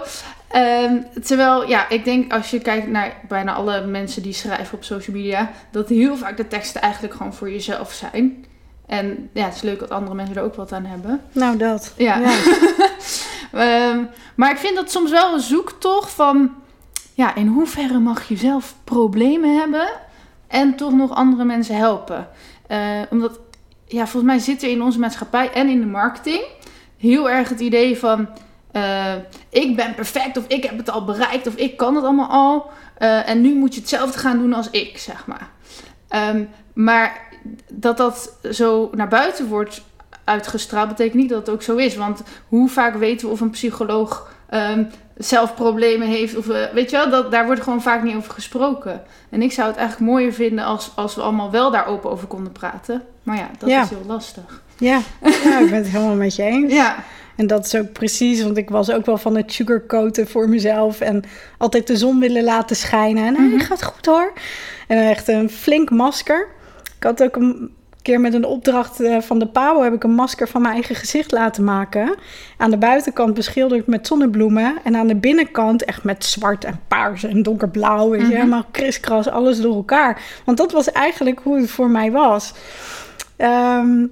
Ehm, 0.56 1.02
terwijl, 1.22 1.68
ja, 1.68 1.88
ik 1.88 2.04
denk 2.04 2.32
als 2.32 2.50
je 2.50 2.60
kijkt 2.60 2.88
naar 2.88 3.16
bijna 3.28 3.52
alle 3.52 3.86
mensen 3.86 4.22
die 4.22 4.32
schrijven 4.32 4.76
op 4.76 4.84
social 4.84 5.16
media... 5.16 5.50
dat 5.70 5.88
heel 5.88 6.16
vaak 6.16 6.36
de 6.36 6.48
teksten 6.48 6.80
eigenlijk 6.80 7.14
gewoon 7.14 7.34
voor 7.34 7.50
jezelf 7.50 7.92
zijn. 7.92 8.44
En 8.86 9.30
ja, 9.32 9.44
het 9.44 9.54
is 9.54 9.62
leuk 9.62 9.78
dat 9.78 9.90
andere 9.90 10.14
mensen 10.14 10.36
er 10.36 10.42
ook 10.42 10.54
wat 10.54 10.72
aan 10.72 10.84
hebben. 10.84 11.20
Nou, 11.32 11.56
dat. 11.56 11.94
Ja. 11.96 12.20
Ehm, 13.52 14.04
maar 14.34 14.50
ik 14.50 14.56
vind 14.56 14.74
dat 14.74 14.90
soms 14.90 15.10
wel 15.10 15.34
een 15.34 15.40
zoektocht 15.40 16.12
van... 16.12 16.54
Ja, 17.14 17.34
in 17.34 17.46
hoeverre 17.46 17.98
mag 17.98 18.28
je 18.28 18.36
zelf 18.36 18.74
problemen 18.84 19.58
hebben 19.58 19.88
en 20.46 20.76
toch 20.76 20.92
nog 20.92 21.14
andere 21.14 21.44
mensen 21.44 21.76
helpen? 21.76 22.28
Eh, 22.66 22.78
omdat, 23.10 23.40
ja, 23.86 24.06
volgens 24.06 24.32
mij 24.32 24.38
zit 24.38 24.62
er 24.62 24.70
in 24.70 24.82
onze 24.82 24.98
maatschappij 24.98 25.52
en 25.52 25.68
in 25.68 25.80
de 25.80 25.86
marketing 25.86 26.44
heel 26.96 27.30
erg 27.30 27.48
het 27.48 27.60
idee 27.60 27.98
van... 27.98 28.28
eh, 28.76 29.12
ik 29.48 29.76
ben 29.76 29.94
perfect 29.94 30.36
of 30.36 30.44
ik 30.46 30.62
heb 30.64 30.76
het 30.78 30.90
al 30.90 31.04
bereikt 31.04 31.46
of 31.46 31.54
ik 31.54 31.76
kan 31.76 31.94
het 31.94 32.04
allemaal 32.04 32.28
al. 32.30 32.70
eh, 32.98 33.28
en 33.28 33.40
nu 33.40 33.54
moet 33.54 33.74
je 33.74 33.80
hetzelfde 33.80 34.18
gaan 34.18 34.38
doen 34.38 34.52
als 34.52 34.70
ik, 34.70 34.98
zeg 34.98 35.26
maar. 35.26 35.48
Ehm, 36.08 36.44
maar 36.72 37.20
dat 37.72 37.96
dat 37.96 38.32
zo 38.50 38.90
naar 38.94 39.08
buiten 39.08 39.46
wordt 39.48 39.82
uitgestraald, 40.24 40.88
betekent 40.88 41.14
niet 41.14 41.28
dat 41.28 41.38
het 41.38 41.48
ook 41.50 41.62
zo 41.62 41.76
is. 41.76 41.96
Want 41.96 42.22
hoe 42.48 42.68
vaak 42.68 42.94
weten 42.96 43.26
we 43.26 43.32
of 43.32 43.40
een 43.40 43.50
psycholoog 43.50 44.30
ehm, 44.48 44.84
zelf 45.16 45.54
problemen 45.54 46.08
heeft? 46.08 46.36
Of, 46.36 46.48
eh, 46.48 46.72
weet 46.72 46.90
je 46.90 46.96
wel, 46.96 47.10
dat, 47.10 47.30
daar 47.30 47.46
wordt 47.46 47.62
gewoon 47.62 47.82
vaak 47.82 48.02
niet 48.02 48.16
over 48.16 48.32
gesproken. 48.32 49.02
En 49.30 49.42
ik 49.42 49.52
zou 49.52 49.68
het 49.68 49.76
eigenlijk 49.76 50.10
mooier 50.10 50.32
vinden 50.32 50.64
als, 50.64 50.90
als 50.94 51.14
we 51.14 51.22
allemaal 51.22 51.50
wel 51.50 51.70
daar 51.70 51.86
open 51.86 52.10
over 52.10 52.26
konden 52.26 52.52
praten. 52.52 53.02
Maar 53.22 53.36
ja, 53.36 53.48
dat 53.58 53.68
Ja. 53.68 53.82
is 53.82 53.88
heel 53.88 54.04
lastig. 54.06 54.62
Ja. 54.78 55.00
ja, 55.44 55.58
ik 55.58 55.70
ben 55.70 55.74
het 55.78 55.88
helemaal 55.88 56.14
met 56.14 56.36
je 56.36 56.42
eens. 56.42 56.72
Ja, 56.72 56.96
En 57.36 57.46
dat 57.46 57.64
is 57.66 57.74
ook 57.74 57.92
precies, 57.92 58.42
want 58.42 58.56
ik 58.56 58.70
was 58.70 58.90
ook 58.90 59.06
wel 59.06 59.18
van 59.18 59.36
het 59.36 59.52
sugarcoaten 59.52 60.28
voor 60.28 60.48
mezelf. 60.48 61.00
En 61.00 61.22
altijd 61.58 61.86
de 61.86 61.96
zon 61.96 62.20
willen 62.20 62.44
laten 62.44 62.76
schijnen. 62.76 63.36
En 63.36 63.44
Mhm. 63.44 63.52
het 63.58 63.62
gaat 63.66 63.84
goed 63.84 64.06
hoor. 64.06 64.32
En 64.88 65.08
echt 65.08 65.28
een 65.28 65.50
flink 65.50 65.90
masker. 65.90 66.46
Ik 66.96 67.02
had 67.04 67.22
ook 67.22 67.36
een 67.36 67.70
keer 68.02 68.20
met 68.20 68.34
een 68.34 68.44
opdracht 68.44 69.00
eh, 69.00 69.20
van 69.20 69.38
de 69.38 69.46
Pauw... 69.46 69.82
heb 69.82 69.92
ik 69.94 70.04
een 70.04 70.14
masker 70.14 70.48
van 70.48 70.62
mijn 70.62 70.74
eigen 70.74 70.94
gezicht 70.94 71.32
laten 71.32 71.64
maken. 71.64 72.14
Aan 72.56 72.70
de 72.70 72.76
buitenkant 72.76 73.34
beschilderd 73.34 73.86
met 73.86 74.06
zonnebloemen. 74.06 74.74
En 74.84 74.96
aan 74.96 75.06
de 75.06 75.16
binnenkant 75.16 75.84
echt 75.84 76.04
met 76.04 76.24
zwart 76.24 76.64
en 76.64 76.80
paars 76.88 77.24
en 77.24 77.42
donkerblauw. 77.42 78.10
Weet 78.10 78.20
je, 78.20 78.26
Mhm. 78.26 78.34
helemaal 78.36 78.64
kriskras, 78.70 79.28
alles 79.28 79.60
door 79.60 79.74
elkaar. 79.74 80.22
Want 80.44 80.58
dat 80.58 80.72
was 80.72 80.92
eigenlijk 80.92 81.40
hoe 81.42 81.56
het 81.60 81.70
voor 81.70 81.90
mij 81.90 82.10
was. 82.10 82.52
Ehm, 83.36 84.06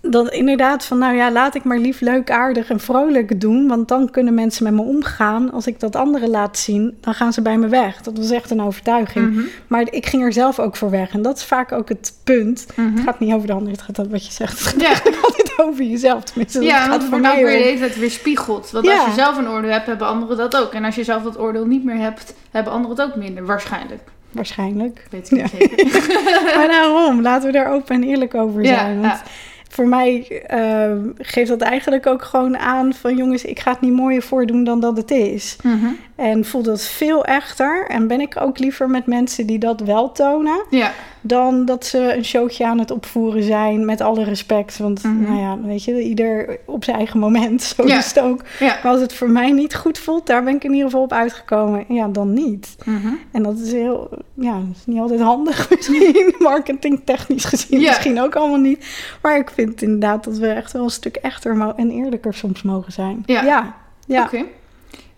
dan 0.00 0.30
inderdaad 0.30 0.84
van, 0.84 0.98
nou 0.98 1.14
ja, 1.16 1.30
laat 1.32 1.54
ik 1.54 1.64
maar 1.64 1.78
lief, 1.78 2.00
leuk, 2.00 2.30
aardig 2.30 2.70
en 2.70 2.80
vrolijk 2.80 3.40
doen. 3.40 3.68
Want 3.68 3.88
dan 3.88 4.10
kunnen 4.10 4.34
mensen 4.34 4.64
met 4.64 4.72
me 4.72 4.80
omgaan. 4.82 5.52
Als 5.52 5.66
ik 5.66 5.80
dat 5.80 5.96
anderen 5.96 6.30
laat 6.30 6.58
zien, 6.58 6.96
dan 7.00 7.14
gaan 7.14 7.32
ze 7.32 7.42
bij 7.42 7.56
me 7.58 7.68
weg. 7.68 8.00
Dat 8.02 8.16
was 8.16 8.30
echt 8.30 8.50
een 8.50 8.62
overtuiging. 8.62 9.30
Mhm. 9.34 9.44
Maar 9.66 9.86
ik 9.90 10.06
ging 10.06 10.22
er 10.22 10.32
zelf 10.32 10.58
ook 10.58 10.76
voor 10.76 10.90
weg. 10.90 11.12
En 11.12 11.22
dat 11.22 11.36
is 11.36 11.44
vaak 11.44 11.72
ook 11.72 11.88
het 11.88 12.12
punt. 12.24 12.66
Mhm. 12.76 12.94
Het 12.94 13.04
gaat 13.04 13.20
niet 13.20 13.32
over 13.34 13.46
de 13.46 13.52
ander, 13.52 13.72
het 13.72 13.82
gaat 13.82 14.00
over 14.00 14.12
wat 14.12 14.26
je 14.26 14.32
zegt. 14.32 14.58
Het 14.58 14.68
gaat 14.68 14.80
Ja. 14.80 15.10
altijd 15.22 15.52
over 15.56 15.84
jezelf. 15.84 16.24
Tenminste, 16.24 16.58
dat 16.58 16.68
Ja, 16.68 16.78
gaat 16.78 16.88
want 16.88 17.00
het 17.02 17.10
voor 17.10 17.20
mij 17.20 17.44
weer 17.44 17.78
tijd 17.78 17.98
weer 17.98 18.10
spiegeld. 18.10 18.70
Want 18.70 18.84
Ja. 18.86 18.96
als 18.96 19.04
je 19.06 19.12
zelf 19.20 19.36
een 19.36 19.48
oordeel 19.48 19.70
hebt, 19.70 19.86
hebben 19.86 20.06
anderen 20.06 20.36
dat 20.36 20.56
ook. 20.56 20.72
En 20.72 20.84
als 20.84 20.94
je 20.94 21.04
zelf 21.04 21.22
dat 21.22 21.38
oordeel 21.38 21.66
niet 21.66 21.84
meer 21.84 21.98
hebt, 21.98 22.34
hebben 22.50 22.72
anderen 22.72 22.96
het 22.96 23.06
ook 23.06 23.16
minder. 23.16 23.46
Waarschijnlijk. 23.46 24.00
Waarschijnlijk. 24.30 25.06
Weet 25.10 25.30
ik 25.30 25.38
niet 25.42 25.50
zeker. 25.50 25.86
maar 26.56 26.68
daarom, 26.68 27.22
laten 27.22 27.46
we 27.46 27.52
daar 27.52 27.72
open 27.72 27.94
en 27.94 28.02
eerlijk 28.02 28.34
over 28.34 28.66
zijn. 28.66 29.00
Want 29.00 29.12
ja. 29.12 29.22
Voor 29.68 29.88
mij 29.88 30.42
eh, 30.46 30.92
geeft 31.18 31.48
dat 31.48 31.60
eigenlijk 31.60 32.06
ook 32.06 32.22
gewoon 32.22 32.58
aan 32.58 32.94
van... 32.94 33.16
jongens, 33.16 33.44
ik 33.44 33.60
ga 33.60 33.70
het 33.70 33.80
niet 33.80 33.92
mooier 33.92 34.22
voordoen 34.22 34.64
dan 34.64 34.80
dat 34.80 34.96
het 34.96 35.10
is. 35.10 35.56
Mhm. 35.62 35.86
En 36.16 36.44
voel 36.44 36.62
dat 36.62 36.82
veel 36.82 37.24
echter. 37.24 37.86
En 37.88 38.06
ben 38.06 38.20
ik 38.20 38.40
ook 38.40 38.58
liever 38.58 38.90
met 38.90 39.06
mensen 39.06 39.46
die 39.46 39.58
dat 39.58 39.80
wel 39.80 40.12
tonen... 40.12 40.64
Ja, 40.70 40.92
dan 41.20 41.64
dat 41.64 41.86
ze 41.86 42.14
een 42.16 42.24
showtje 42.24 42.66
aan 42.66 42.78
het 42.78 42.90
opvoeren 42.90 43.42
zijn, 43.42 43.84
met 43.84 44.00
alle 44.00 44.24
respect. 44.24 44.78
Want, 44.78 45.02
Mhm. 45.02 45.22
nou 45.22 45.38
ja, 45.40 45.58
weet 45.60 45.84
je, 45.84 46.00
ieder 46.02 46.58
op 46.66 46.84
zijn 46.84 46.96
eigen 46.96 47.18
moment, 47.20 47.62
zo 47.62 47.86
Ja. 47.86 47.98
is 47.98 48.06
het 48.06 48.20
ook. 48.20 48.40
ja. 48.58 48.78
Maar 48.82 48.92
als 48.92 49.00
het 49.00 49.12
voor 49.14 49.30
mij 49.30 49.50
niet 49.50 49.74
goed 49.74 49.98
voelt, 49.98 50.26
daar 50.26 50.44
ben 50.44 50.54
ik 50.54 50.64
in 50.64 50.70
ieder 50.72 50.84
geval 50.86 51.02
op 51.02 51.12
uitgekomen. 51.12 51.84
Ja, 51.88 52.08
dan 52.08 52.32
niet. 52.32 52.76
Mhm. 52.84 53.12
En 53.32 53.42
dat 53.42 53.58
is 53.58 53.72
heel, 53.72 54.08
ja, 54.34 54.52
dat 54.52 54.76
is 54.76 54.86
niet 54.86 55.00
altijd 55.00 55.20
handig 55.20 55.68
misschien, 55.70 56.34
marketingtechnisch 56.38 57.44
gezien 57.44 57.80
misschien 57.80 58.20
ook 58.20 58.36
allemaal 58.36 58.58
niet. 58.58 58.86
Maar 59.22 59.36
ik 59.38 59.50
vind 59.54 59.82
inderdaad 59.82 60.24
dat 60.24 60.36
we 60.38 60.48
echt 60.48 60.72
wel 60.72 60.84
een 60.84 60.90
stuk 60.90 61.16
echter 61.16 61.74
en 61.76 61.90
eerlijker 61.90 62.34
soms 62.34 62.62
mogen 62.62 62.92
zijn. 62.92 63.22
Ja. 63.26 63.42
ja. 63.42 63.74
ja. 64.06 64.22
Oké. 64.22 64.44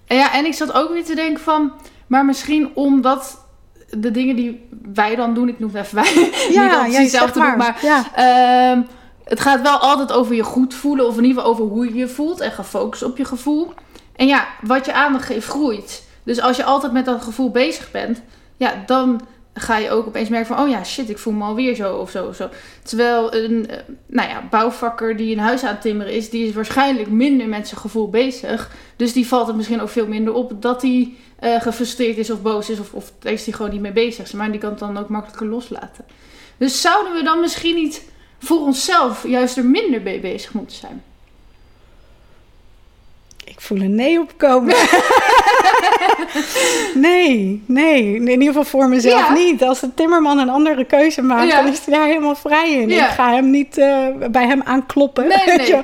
Ja, 0.07 0.33
en 0.35 0.45
ik 0.45 0.55
zat 0.55 0.73
ook 0.73 0.93
weer 0.93 1.05
te 1.05 1.15
denken 1.15 1.43
van... 1.43 1.73
Maar 2.07 2.25
misschien 2.25 2.69
omdat 2.75 3.40
de 3.91 4.11
dingen 4.11 4.37
die 4.37 4.69
wij 4.93 5.17
dan 5.17 5.35
doen... 5.35 5.49
Ik 5.49 5.59
noem 5.59 5.75
het 5.75 5.85
even 5.85 5.95
wij. 5.95 6.15
niet 6.15 6.33
dat 6.43 6.53
Ja, 6.55 6.79
precies 6.79 6.99
hetzelfde 6.99 7.41
doen, 7.41 7.57
maar. 7.57 7.79
Ja. 7.83 8.05
ehm, 8.15 8.83
het 9.25 9.41
gaat 9.41 9.63
wel 9.63 9.77
altijd 9.79 10.13
over 10.13 10.35
je 10.35 10.43
goed 10.43 10.75
voelen. 10.75 11.07
Of 11.07 11.17
in 11.17 11.25
ieder 11.25 11.37
geval 11.37 11.53
over 11.53 11.65
hoe 11.65 11.85
je 11.85 11.95
je 11.95 12.09
voelt. 12.09 12.41
En 12.41 12.53
gefocust 12.53 13.03
op 13.03 13.17
je 13.17 13.25
gevoel. 13.25 13.73
En 14.17 14.27
ja, 14.27 14.47
wat 14.61 14.87
je 14.87 14.93
aandacht 14.93 15.25
geeft, 15.25 15.47
groeit. 15.47 16.05
Dus 16.23 16.41
als 16.41 16.57
je 16.57 16.65
altijd 16.65 16.93
met 16.93 17.05
dat 17.05 17.23
gevoel 17.23 17.51
bezig 17.51 17.91
bent... 17.91 18.23
Ja, 18.57 18.73
dan 18.87 19.21
ga 19.55 19.79
je 19.79 19.91
ook 19.91 20.07
opeens 20.07 20.29
merken 20.29 20.55
van... 20.55 20.65
Oh 20.65 20.71
ja, 20.71 20.85
shit, 20.85 21.11
ik 21.11 21.19
voel 21.19 21.33
me 21.33 21.45
alweer 21.45 21.75
zo 21.75 21.97
of 21.97 22.11
zo 22.11 22.27
of 22.27 22.37
zo. 22.37 22.49
Terwijl 22.83 23.35
een 23.35 23.69
eh, 23.69 23.79
nou 24.07 24.29
ja, 24.29 24.47
bouwvakker 24.51 25.17
die 25.17 25.33
een 25.33 25.43
huis 25.43 25.63
aan 25.63 25.73
het 25.73 25.81
timmeren 25.81 26.13
is... 26.13 26.31
Die 26.31 26.47
is 26.47 26.55
waarschijnlijk 26.55 27.11
minder 27.11 27.49
met 27.49 27.69
zijn 27.69 27.81
gevoel 27.81 28.11
bezig. 28.11 28.71
Dus 28.97 29.13
die 29.13 29.27
valt 29.27 29.47
het 29.47 29.57
misschien 29.57 29.81
ook 29.81 29.89
veel 29.89 30.07
minder 30.07 30.33
op 30.33 30.63
dat 30.63 30.83
hij 30.83 31.15
eh, 31.39 31.61
gefrustreerd 31.61 32.19
is 32.19 32.31
of 32.31 32.43
boos 32.43 32.71
is. 32.71 32.81
Of, 32.81 32.93
of 32.93 33.13
is 33.23 33.45
hij 33.45 33.55
gewoon 33.55 33.71
niet 33.73 33.81
mee 33.81 33.93
bezig. 33.93 34.33
Maar 34.33 34.51
die 34.51 34.61
kan 34.61 34.71
het 34.71 34.79
dan 34.79 34.99
ook 34.99 35.09
makkelijker 35.09 35.47
loslaten. 35.47 36.05
Dus 36.57 36.81
zouden 36.81 37.13
we 37.13 37.23
dan 37.23 37.41
misschien 37.41 37.75
niet 37.75 38.09
voor 38.39 38.61
onszelf 38.61 39.27
juist 39.27 39.57
er 39.57 39.65
minder 39.65 40.03
mee 40.03 40.21
bezig 40.21 40.53
moeten 40.53 40.77
zijn? 40.77 41.03
Ik 43.61 43.67
voel 43.67 43.81
een 43.81 43.95
nee 43.95 44.21
opkomen. 44.21 44.75
nee, 46.95 47.63
nee. 47.67 48.15
In 48.15 48.29
ieder 48.29 48.47
geval 48.47 48.65
voor 48.65 48.89
mezelf 48.89 49.27
Ja. 49.29 49.33
niet. 49.33 49.63
Als 49.63 49.81
de 49.81 49.95
timmerman 49.95 50.39
een 50.39 50.49
andere 50.49 50.85
keuze 50.85 51.23
maakt, 51.23 51.51
Ja. 51.51 51.63
dan 51.63 51.73
is 51.73 51.81
hij 51.85 51.95
daar 51.95 52.07
helemaal 52.07 52.35
vrij 52.35 52.71
in. 52.73 52.89
Ja. 52.89 53.05
Ik 53.09 53.15
ga 53.15 53.33
hem 53.33 53.51
niet 53.51 53.79
eh, 53.79 54.07
bij 54.31 54.47
hem 54.47 54.63
aankloppen. 54.65 55.29
Nee, 55.29 55.57
nee. 55.57 55.77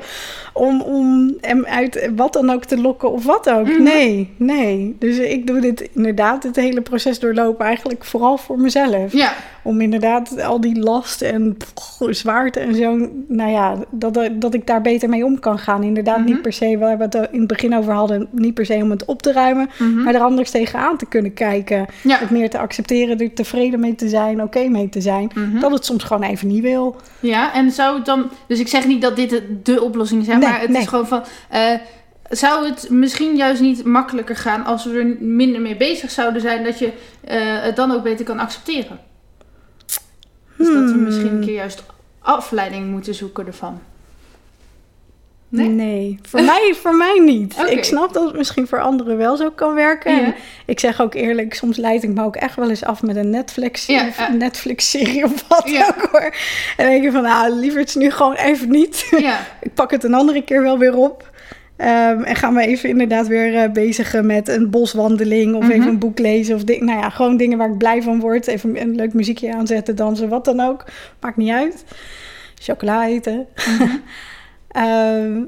Om, 0.56 0.80
om 0.82 1.34
hem 1.40 1.64
uit 1.64 2.10
wat 2.16 2.32
dan 2.32 2.50
ook 2.50 2.64
te 2.64 2.80
lokken 2.80 3.12
of 3.12 3.24
wat 3.24 3.50
ook. 3.50 3.66
Mhm. 3.68 3.82
Nee, 3.82 4.30
nee. 4.36 4.96
Dus 4.98 5.18
ik 5.18 5.46
doe 5.46 5.60
dit 5.60 5.88
inderdaad, 5.94 6.42
het 6.42 6.56
hele 6.56 6.80
proces 6.80 7.18
doorlopen 7.18 7.64
eigenlijk 7.66 8.04
vooral 8.04 8.36
voor 8.38 8.58
mezelf. 8.60 9.12
Ja, 9.12 9.32
Om 9.62 9.80
inderdaad 9.80 10.42
al 10.42 10.60
die 10.60 10.78
last 10.80 11.22
en 11.22 11.56
pff, 11.56 11.96
zwaarte 12.10 12.60
en 12.60 12.74
zo, 12.74 13.08
nou 13.28 13.50
ja, 13.50 13.74
dat, 13.90 14.28
dat 14.32 14.54
ik 14.54 14.66
daar 14.66 14.80
beter 14.80 15.08
mee 15.08 15.24
om 15.24 15.38
kan 15.40 15.58
gaan. 15.58 15.82
Inderdaad, 15.82 16.18
Mhm. 16.18 16.26
niet 16.26 16.42
per 16.42 16.52
se, 16.52 16.78
waar 16.78 16.96
we 16.98 17.02
het 17.02 17.14
in 17.30 17.38
het 17.38 17.46
begin 17.48 17.74
over 17.76 17.92
hadden, 17.92 18.28
niet 18.30 18.54
per 18.54 18.66
se 18.66 18.74
om 18.74 18.90
het 18.90 19.04
op 19.04 19.22
te 19.22 19.32
ruimen, 19.32 19.68
Mhm. 19.78 20.02
maar 20.02 20.14
er 20.14 20.20
anders 20.20 20.50
tegenaan 20.50 20.96
te 20.96 21.06
kunnen 21.06 21.34
kijken. 21.34 21.86
Ja. 22.02 22.18
Het 22.18 22.30
meer 22.30 22.50
te 22.50 22.58
accepteren, 22.58 23.18
er 23.18 23.32
tevreden 23.34 23.80
mee 23.80 23.94
te 23.94 24.08
zijn, 24.08 24.42
oké 24.42 24.68
mee 24.68 24.88
te 24.88 25.00
zijn. 25.00 25.30
Mhm. 25.34 25.60
Dat 25.60 25.70
het 25.72 25.84
soms 25.84 26.04
gewoon 26.04 26.22
even 26.22 26.48
niet 26.48 26.62
wil. 26.62 26.96
Ja, 27.20 27.54
en 27.54 27.70
zou 27.70 27.96
het 27.96 28.04
dan... 28.06 28.30
Dus 28.48 28.60
ik 28.60 28.68
zeg 28.68 28.86
niet 28.86 29.02
dat 29.02 29.16
dit 29.16 29.30
de- 29.30 29.60
de 29.62 29.82
oplossing 29.82 30.20
is, 30.20 30.26
hè, 30.26 30.38
Nee, 30.46 30.52
maar 30.52 30.61
het 30.61 30.70
nee. 30.70 30.82
is 30.82 30.88
gewoon 30.88 31.06
van... 31.06 31.24
eh, 31.50 31.74
zou 32.30 32.68
het 32.68 32.90
misschien 32.90 33.37
juist 33.37 33.61
niet 33.61 33.85
makkelijker 33.85 34.37
gaan 34.37 34.64
als 34.64 34.85
we 34.85 34.98
er 34.98 35.16
minder 35.20 35.61
mee 35.61 35.76
bezig 35.76 36.11
zouden 36.11 36.40
zijn... 36.40 36.64
dat 36.64 36.78
je 36.78 36.92
eh, 37.24 37.62
het 37.62 37.76
dan 37.76 37.92
ook 37.92 38.02
beter 38.02 38.24
kan 38.24 38.38
accepteren? 38.38 38.98
Dus 40.56 40.66
dat 40.66 40.85
we 40.85 40.90
Hmm. 40.90 41.02
misschien 41.02 41.32
een 41.32 41.44
keer 41.44 41.54
juist 41.54 41.82
afleiding 42.20 42.90
moeten 42.90 43.14
zoeken 43.14 43.46
ervan. 43.46 43.80
Nee, 45.48 45.68
Nee? 45.68 46.18
voor, 46.22 46.42
mij, 46.42 46.74
voor 46.80 46.94
mij 46.96 47.20
niet. 47.24 47.54
Ik 47.76 47.85
snap 47.85 48.12
dat 48.12 48.24
het 48.26 48.37
misschien 48.37 48.66
voor 48.66 48.80
anderen 48.80 49.16
wel 49.16 49.37
zo 49.37 49.50
kan 49.50 49.74
werken. 49.74 50.16
Ja. 50.16 50.35
Ik 50.66 50.80
zeg 50.80 51.00
ook 51.00 51.14
eerlijk, 51.14 51.54
soms 51.54 51.76
leid 51.76 52.02
ik 52.02 52.11
me 52.11 52.22
ook 52.24 52.37
echt 52.37 52.56
wel 52.56 52.68
eens 52.68 52.85
af 52.85 53.02
met 53.02 53.16
een 53.16 53.30
Netflix, 53.30 53.87
Ja, 53.87 54.06
of. 54.09 54.28
Netflix-serie 54.38 55.20
wat 55.48 55.64
ook 55.88 56.09
hoor. 56.11 56.35
En 56.76 56.87
denk 56.90 57.02
je 57.02 57.11
van, 57.11 57.22
nou, 57.22 57.52
liever 57.52 57.80
het 57.80 57.94
nu 57.94 58.11
gewoon 58.11 58.35
even 58.35 58.70
niet. 58.70 59.06
Ja, 59.18 59.38
ik 59.61 59.74
pak 59.74 59.90
het 59.90 60.04
een 60.04 60.14
andere 60.14 60.42
keer 60.42 60.62
wel 60.62 60.78
weer 60.78 60.96
op. 60.96 61.30
Ehm, 61.76 62.22
en 62.22 62.37
ga 62.37 62.50
me 62.50 62.66
even 62.66 62.88
inderdaad 62.88 63.26
weer 63.26 63.54
eh, 63.56 63.70
bezigen 63.70 64.26
met 64.26 64.48
een 64.48 64.70
boswandeling 64.70 65.54
of 65.54 65.62
Mhm. 65.62 65.70
even 65.72 65.88
een 65.88 65.98
boek 65.98 66.18
lezen. 66.18 66.54
Of 66.54 66.64
ding, 66.64 66.80
nou 66.80 66.98
ja, 67.00 67.11
gewoon 67.11 67.37
dingen 67.37 67.59
waar 67.59 67.68
ik 67.70 67.78
blij 67.78 68.02
van 68.02 68.20
word. 68.20 68.46
Even 68.46 68.80
een 68.80 68.94
leuk 68.94 69.12
muziekje 69.14 69.54
aanzetten, 69.54 69.96
dansen, 69.96 70.28
wat 70.28 70.44
dan 70.44 70.61
ook. 70.61 70.85
Maakt 71.20 71.37
niet 71.37 71.50
uit. 71.52 71.85
Chocola 72.62 73.06
eten. 73.06 73.46
Ehm, 74.76 75.42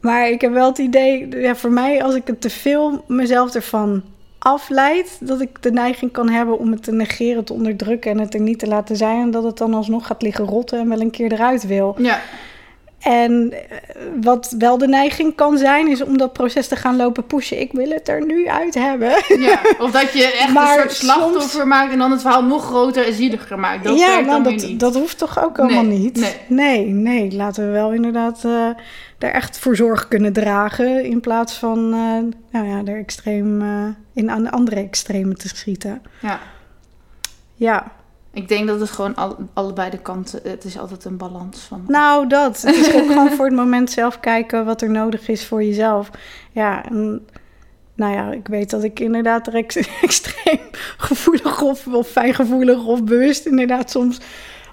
maar 0.00 0.28
ik 0.28 0.40
heb 0.40 0.52
wel 0.52 0.68
het 0.68 0.78
idee, 0.78 1.28
ja, 1.28 1.54
voor 1.56 1.70
mij, 1.70 2.02
als 2.02 2.14
ik 2.14 2.26
het 2.26 2.40
te 2.40 2.50
veel 2.50 3.04
mezelf 3.08 3.54
ervan 3.54 4.02
afleid, 4.38 5.18
dat 5.20 5.40
ik 5.40 5.62
de 5.62 5.72
neiging 5.72 6.12
kan 6.12 6.28
hebben 6.28 6.58
om 6.58 6.70
het 6.70 6.82
te 6.82 6.92
negeren, 6.92 7.44
te 7.44 7.52
onderdrukken 7.52 8.10
en 8.10 8.18
het 8.18 8.34
er 8.34 8.40
niet 8.40 8.58
te 8.58 8.66
laten 8.66 8.96
zijn. 8.96 9.20
En 9.20 9.30
dat 9.30 9.44
het 9.44 9.58
dan 9.58 9.74
alsnog 9.74 10.06
gaat 10.06 10.22
liggen 10.22 10.44
rotten 10.44 10.78
en 10.78 10.88
wel 10.88 11.00
een 11.00 11.10
keer 11.10 11.32
eruit 11.32 11.66
wil. 11.66 11.94
ja. 11.98 12.20
En 13.04 13.52
eh, 13.52 13.78
wat 14.22 14.54
wel 14.58 14.78
de 14.78 14.88
neiging 14.88 15.34
kan 15.34 15.58
zijn, 15.58 15.88
is 15.88 16.02
om 16.02 16.18
dat 16.18 16.32
proces 16.32 16.68
te 16.68 16.76
gaan 16.76 16.96
lopen 16.96 17.26
pushen. 17.26 17.60
Ik 17.60 17.72
wil 17.72 17.90
het 17.90 18.08
er 18.08 18.26
nu 18.26 18.48
uit 18.48 18.74
hebben. 18.74 19.10
ja. 19.38 19.60
Of 19.78 19.90
dat 19.90 20.12
je 20.12 20.24
echt 20.24 20.52
Maar 20.58 20.72
een 20.74 20.80
soort 20.80 20.92
slachtoffer 20.92 21.66
maakt 21.66 21.92
en 21.92 21.98
dan 21.98 22.10
het 22.10 22.20
verhaal 22.20 22.44
nog 22.44 22.64
groter 22.64 23.06
en 23.06 23.14
zieliger 23.14 23.58
maakt. 23.58 23.84
Dat 23.84 23.98
ja, 23.98 24.20
nou, 24.20 24.42
dat, 24.42 24.52
niet. 24.52 24.80
dat 24.80 24.94
hoeft 24.94 25.18
toch 25.18 25.44
ook 25.44 25.58
allemaal 25.58 25.84
Nee, 25.84 25.98
niet? 25.98 26.16
nee. 26.16 26.34
nee, 26.48 26.86
nee. 26.86 27.32
Laten 27.32 27.66
we 27.66 27.70
wel 27.72 27.92
inderdaad 27.92 28.44
eh 28.44 28.68
er 29.18 29.32
echt 29.32 29.58
voor 29.58 29.76
zorg 29.76 30.08
kunnen 30.08 30.32
dragen. 30.32 31.04
In 31.04 31.20
plaats 31.20 31.54
van 31.54 31.78
eh, 31.78 32.60
nou 32.60 32.66
ja, 32.66 32.92
er 32.92 32.98
extreem 32.98 33.62
eh, 33.62 33.86
in 34.12 34.30
aan 34.30 34.42
de 34.42 34.50
andere 34.50 34.76
extremen 34.80 35.36
te 35.36 35.48
schieten. 35.48 36.02
Ja. 36.20 36.40
Ja, 37.54 37.92
Ik 38.34 38.48
denk 38.48 38.66
dat 38.66 38.80
het 38.80 38.90
gewoon 38.90 39.14
al, 39.14 39.36
allebei 39.52 39.90
de 39.90 39.98
kanten... 39.98 40.40
Het 40.42 40.64
is 40.64 40.78
altijd 40.78 41.04
een 41.04 41.16
balans 41.16 41.60
van... 41.60 41.84
nou 41.86 42.26
dat. 42.26 42.62
Het 42.62 42.74
is 42.74 42.94
ook 42.94 43.06
gewoon 43.06 43.30
voor 43.30 43.44
het 43.44 43.54
moment 43.54 43.90
zelf 43.90 44.20
kijken 44.20 44.64
wat 44.64 44.82
er 44.82 44.90
nodig 44.90 45.28
is 45.28 45.46
voor 45.46 45.64
jezelf. 45.64 46.10
Ja, 46.52 46.84
en, 46.84 47.26
nou 47.94 48.14
ja, 48.14 48.32
ik 48.32 48.48
weet 48.48 48.70
dat 48.70 48.82
ik 48.82 49.00
inderdaad 49.00 49.46
er 49.46 49.54
ex- 49.54 49.76
extreem 50.02 50.60
gevoelig 50.96 51.62
of, 51.62 51.86
of 51.86 52.08
fijngevoelig 52.08 52.84
of 52.84 53.04
bewust 53.04 53.46
inderdaad 53.46 53.90
soms 53.90 54.20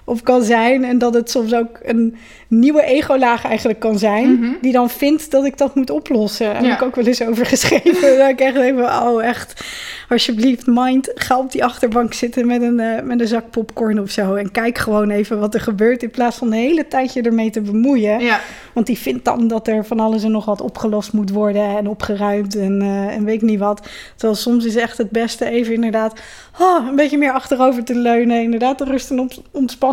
op 0.04 0.24
kan 0.24 0.42
zijn. 0.42 0.84
En 0.84 0.98
dat 0.98 1.14
het 1.14 1.30
soms 1.30 1.54
ook 1.54 1.78
een 1.82 2.16
nieuwe 2.48 2.82
ego-laag 2.84 3.44
eigenlijk 3.44 3.78
kan 3.80 3.98
zijn. 3.98 4.32
Mhm. 4.38 4.50
Die 4.60 4.72
dan 4.72 4.90
vindt 4.90 5.30
dat 5.30 5.44
ik 5.44 5.58
dat 5.58 5.74
moet 5.74 5.90
oplossen. 5.90 6.46
Daar 6.52 6.62
Ja. 6.62 6.68
heb 6.68 6.78
ik 6.80 6.86
ook 6.86 6.94
wel 6.96 7.04
eens 7.06 7.22
over 7.22 7.46
geschreven. 7.46 8.18
dat 8.18 8.28
ik 8.28 8.40
echt 8.40 8.56
even, 8.56 8.84
oh 8.84 9.24
echt, 9.24 9.64
alsjeblieft 10.08 10.66
mind, 10.66 11.10
ga 11.14 11.38
op 11.38 11.52
die 11.52 11.64
achterbank 11.64 12.14
zitten 12.14 12.46
met 12.46 12.62
een, 12.62 12.80
eh, 12.80 13.02
met 13.02 13.20
een 13.20 13.26
zak 13.26 13.50
popcorn 13.50 14.00
of 14.00 14.10
zo. 14.10 14.34
En 14.34 14.50
kijk 14.50 14.78
gewoon 14.78 15.10
even 15.10 15.38
wat 15.40 15.54
er 15.54 15.60
gebeurt 15.60 16.02
in 16.02 16.10
plaats 16.10 16.36
van 16.36 16.50
de 16.50 16.56
hele 16.56 16.88
tijd 16.88 17.12
je 17.12 17.22
ermee 17.22 17.50
te 17.50 17.60
bemoeien. 17.60 18.20
Ja, 18.20 18.40
Want 18.72 18.86
die 18.86 18.98
vindt 18.98 19.24
dan 19.24 19.48
dat 19.48 19.68
er 19.68 19.84
van 19.84 20.00
alles 20.00 20.24
en 20.24 20.30
nog 20.30 20.44
wat 20.44 20.60
opgelost 20.60 21.12
moet 21.12 21.30
worden 21.30 21.76
en 21.76 21.88
opgeruimd 21.88 22.56
en, 22.56 22.82
eh, 22.82 23.06
en 23.16 23.24
weet 23.24 23.34
ik 23.34 23.48
niet 23.48 23.58
wat. 23.58 23.88
Terwijl 24.16 24.38
soms 24.38 24.64
is 24.64 24.76
echt 24.76 24.98
het 24.98 25.10
beste 25.10 25.44
even 25.50 25.74
inderdaad 25.74 26.20
oh, 26.60 26.86
een 26.88 26.96
beetje 26.96 27.18
meer 27.18 27.32
achterover 27.32 27.84
te 27.84 27.94
leunen. 27.94 28.42
Inderdaad 28.42 28.78
de 28.78 28.84
rust 28.84 29.10
en 29.10 29.20
ont- 29.20 29.42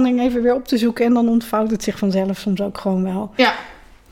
even 0.06 0.42
weer 0.42 0.54
op 0.56 0.68
te 0.68 0.78
zoeken. 0.78 1.06
En 1.06 1.14
dan 1.14 1.30
ontvouwt 1.30 1.72
het 1.72 1.84
zich 1.84 1.98
vanzelf 1.98 2.38
soms 2.38 2.62
ook 2.62 2.78
gewoon 2.78 3.04
wel. 3.04 3.32
ja. 3.36 3.54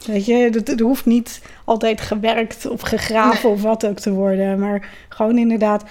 Weet 0.06 0.26
je, 0.26 0.34
het, 0.36 0.67
het 0.67 0.80
hoeft 0.80 1.06
niet 1.06 1.41
altijd 1.65 2.02
gewerkt 2.02 2.65
of 2.67 2.82
gegraven 2.82 3.39
Nee. 3.43 3.52
of 3.52 3.62
wat 3.62 3.86
ook 3.86 4.00
te 4.00 4.12
worden. 4.12 4.60
Maar 4.60 4.89
gewoon 5.10 5.38
inderdaad 5.38 5.84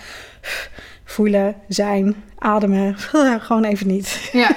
voelen, 1.04 1.54
zijn, 1.68 2.14
ademen. 2.38 2.96
Gewoon 3.46 3.64
even 3.64 3.86
niet. 3.86 4.28
ja. 4.32 4.50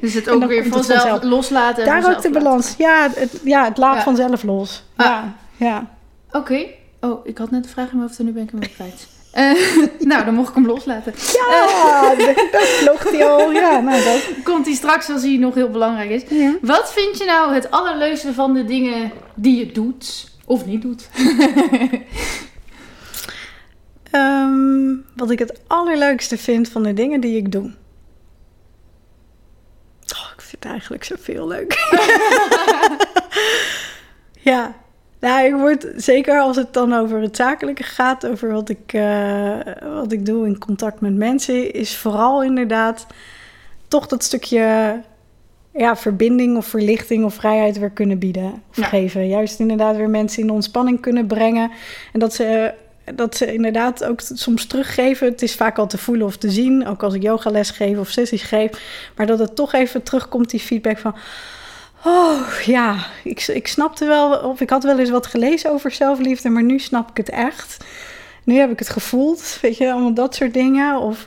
Dus 0.00 0.14
het 0.14 0.28
ook 0.30 0.44
weer 0.44 0.66
vanzelf, 0.66 1.00
vanzelf. 1.00 1.22
loslaten. 1.22 1.84
en 1.84 2.00
Daar 2.02 2.16
ook 2.16 2.22
de 2.22 2.30
balans. 2.30 2.74
Ja, 2.78 3.08
het, 3.14 3.40
ja, 3.44 3.64
het 3.64 3.76
laat 3.76 3.96
Ja. 3.96 4.02
vanzelf 4.02 4.42
los. 4.42 4.84
Ah. 4.96 5.06
Ja, 5.06 5.34
ja. 5.56 5.86
Oké. 6.32 6.64
Oh, 7.00 7.26
ik 7.26 7.38
had 7.38 7.50
net 7.50 7.64
een 7.64 7.70
vraag 7.70 7.90
in 7.90 7.96
mijn 7.96 8.06
hoofd 8.08 8.18
en 8.18 8.24
nu 8.24 8.32
ben 8.32 8.42
ik 8.42 8.50
hem 8.50 8.60
weer 8.60 8.70
kwijt. 8.70 9.06
Eh, 9.30 9.52
nou, 10.10 10.24
dan 10.24 10.34
mocht 10.34 10.48
ik 10.48 10.54
hem 10.54 10.66
loslaten. 10.66 11.14
Ja, 11.16 12.14
dat 12.50 12.68
vloog 12.68 13.10
hij 13.10 13.24
al. 13.24 13.52
Ja, 13.52 13.80
nou 13.80 14.04
dat. 14.04 14.22
Komt 14.44 14.66
hij 14.66 14.74
straks 14.74 15.10
als 15.10 15.22
hij 15.22 15.36
nog 15.36 15.54
heel 15.54 15.70
belangrijk 15.70 16.10
is. 16.10 16.22
Ja. 16.28 16.56
Wat 16.62 16.92
vind 16.92 17.18
je 17.18 17.24
nou 17.24 17.54
het 17.54 17.70
allerleukste 17.70 18.34
van 18.34 18.54
de 18.54 18.64
dingen 18.64 19.12
die 19.34 19.58
je 19.58 19.72
doet 19.72 20.30
of 20.44 20.66
niet 20.66 20.82
doet? 20.82 21.08
Ehm, 24.10 24.94
wat 25.16 25.30
ik 25.30 25.38
het 25.38 25.60
allerleukste 25.66 26.38
vind 26.38 26.68
van 26.68 26.82
de 26.82 26.94
dingen 26.94 27.20
die 27.20 27.36
ik 27.36 27.52
doe. 27.52 27.64
Oh, 30.14 30.30
ik 30.36 30.40
vind 30.40 30.64
eigenlijk 30.64 31.04
zoveel 31.04 31.46
leuk. 31.46 31.72
ja, 34.50 34.74
nou, 35.20 35.46
ik 35.46 35.54
word 35.54 35.86
zeker 35.96 36.40
als 36.40 36.56
het 36.56 36.72
dan 36.72 36.94
over 36.94 37.20
het 37.20 37.36
zakelijke 37.36 37.82
gaat, 37.82 38.26
over 38.26 38.52
wat 38.52 38.68
ik, 38.68 38.92
eh, 38.92 39.58
wat 39.94 40.12
ik 40.12 40.26
doe 40.26 40.46
in 40.46 40.58
contact 40.58 41.00
met 41.00 41.14
mensen, 41.14 41.72
is 41.72 41.96
vooral 41.96 42.42
inderdaad 42.42 43.06
toch 43.88 44.06
dat 44.06 44.24
stukje 44.24 45.00
ja, 45.74 45.96
verbinding 45.96 46.56
of 46.56 46.66
verlichting 46.66 47.24
of 47.24 47.34
vrijheid 47.34 47.78
weer 47.78 47.90
kunnen 47.90 48.18
bieden 48.18 48.62
of 48.70 48.76
Ja. 48.76 48.84
geven. 48.84 49.28
Juist 49.28 49.58
inderdaad 49.58 49.96
weer 49.96 50.10
mensen 50.10 50.42
in 50.42 50.50
ontspanning 50.50 51.00
kunnen 51.00 51.26
brengen. 51.26 51.70
En 52.12 52.20
dat 52.20 52.34
ze, 52.34 52.72
dat 53.14 53.36
ze 53.36 53.52
inderdaad 53.52 54.04
ook 54.04 54.20
soms 54.20 54.66
teruggeven. 54.66 55.28
Het 55.28 55.42
is 55.42 55.54
vaak 55.54 55.78
al 55.78 55.86
te 55.86 55.98
voelen 55.98 56.26
of 56.26 56.36
te 56.36 56.50
zien, 56.50 56.86
ook 56.86 57.02
als 57.02 57.14
ik 57.14 57.22
yogales 57.22 57.70
geef 57.70 57.98
of 57.98 58.08
sessies 58.08 58.42
geef. 58.42 58.70
Maar 59.16 59.26
dat 59.26 59.38
het 59.38 59.54
toch 59.56 59.72
even 59.72 60.02
terugkomt, 60.02 60.50
die 60.50 60.60
feedback 60.60 60.98
van... 60.98 61.14
Oh 62.04 62.46
ja, 62.64 62.96
ik, 63.24 63.46
ik 63.46 63.66
snapte 63.66 64.06
wel, 64.06 64.38
of 64.38 64.60
ik 64.60 64.70
had 64.70 64.82
wel 64.82 64.98
eens 64.98 65.10
wat 65.10 65.26
gelezen 65.26 65.70
over 65.70 65.90
zelfliefde, 65.90 66.48
maar 66.48 66.62
nu 66.62 66.78
snap 66.78 67.10
ik 67.10 67.16
het 67.16 67.28
echt. 67.28 67.84
Nu 68.44 68.56
heb 68.56 68.70
ik 68.70 68.78
het 68.78 68.88
gevoeld, 68.88 69.58
weet 69.62 69.76
je, 69.76 69.92
allemaal 69.92 70.14
dat 70.14 70.34
soort 70.34 70.54
dingen. 70.54 70.98
Of 70.98 71.26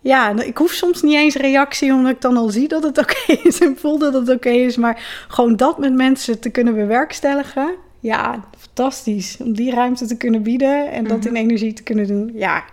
ja, 0.00 0.40
ik 0.40 0.58
hoef 0.58 0.70
soms 0.72 1.02
niet 1.02 1.14
eens 1.14 1.34
reactie, 1.34 1.92
omdat 1.92 2.12
ik 2.12 2.20
dan 2.20 2.36
al 2.36 2.48
zie 2.48 2.68
dat 2.68 2.82
het 2.82 2.98
oké 3.04 3.32
is 3.48 3.60
en 3.60 3.76
voel 3.78 3.98
dat 3.98 4.12
het 4.14 4.28
oké 4.28 4.50
is. 4.50 4.76
Maar 4.76 5.24
gewoon 5.28 5.56
dat 5.56 5.78
met 5.78 5.94
mensen 5.94 6.40
te 6.40 6.50
kunnen 6.50 6.74
bewerkstelligen, 6.74 7.74
ja, 8.00 8.44
fantastisch. 8.58 9.36
Om 9.40 9.52
die 9.54 9.70
ruimte 9.74 10.06
te 10.06 10.16
kunnen 10.16 10.42
bieden 10.42 10.90
en 10.90 11.04
dat 11.04 11.18
Mhm. 11.18 11.26
in 11.28 11.34
energie 11.36 11.72
te 11.72 11.82
kunnen 11.82 12.06
doen, 12.06 12.30
ja, 12.34 12.64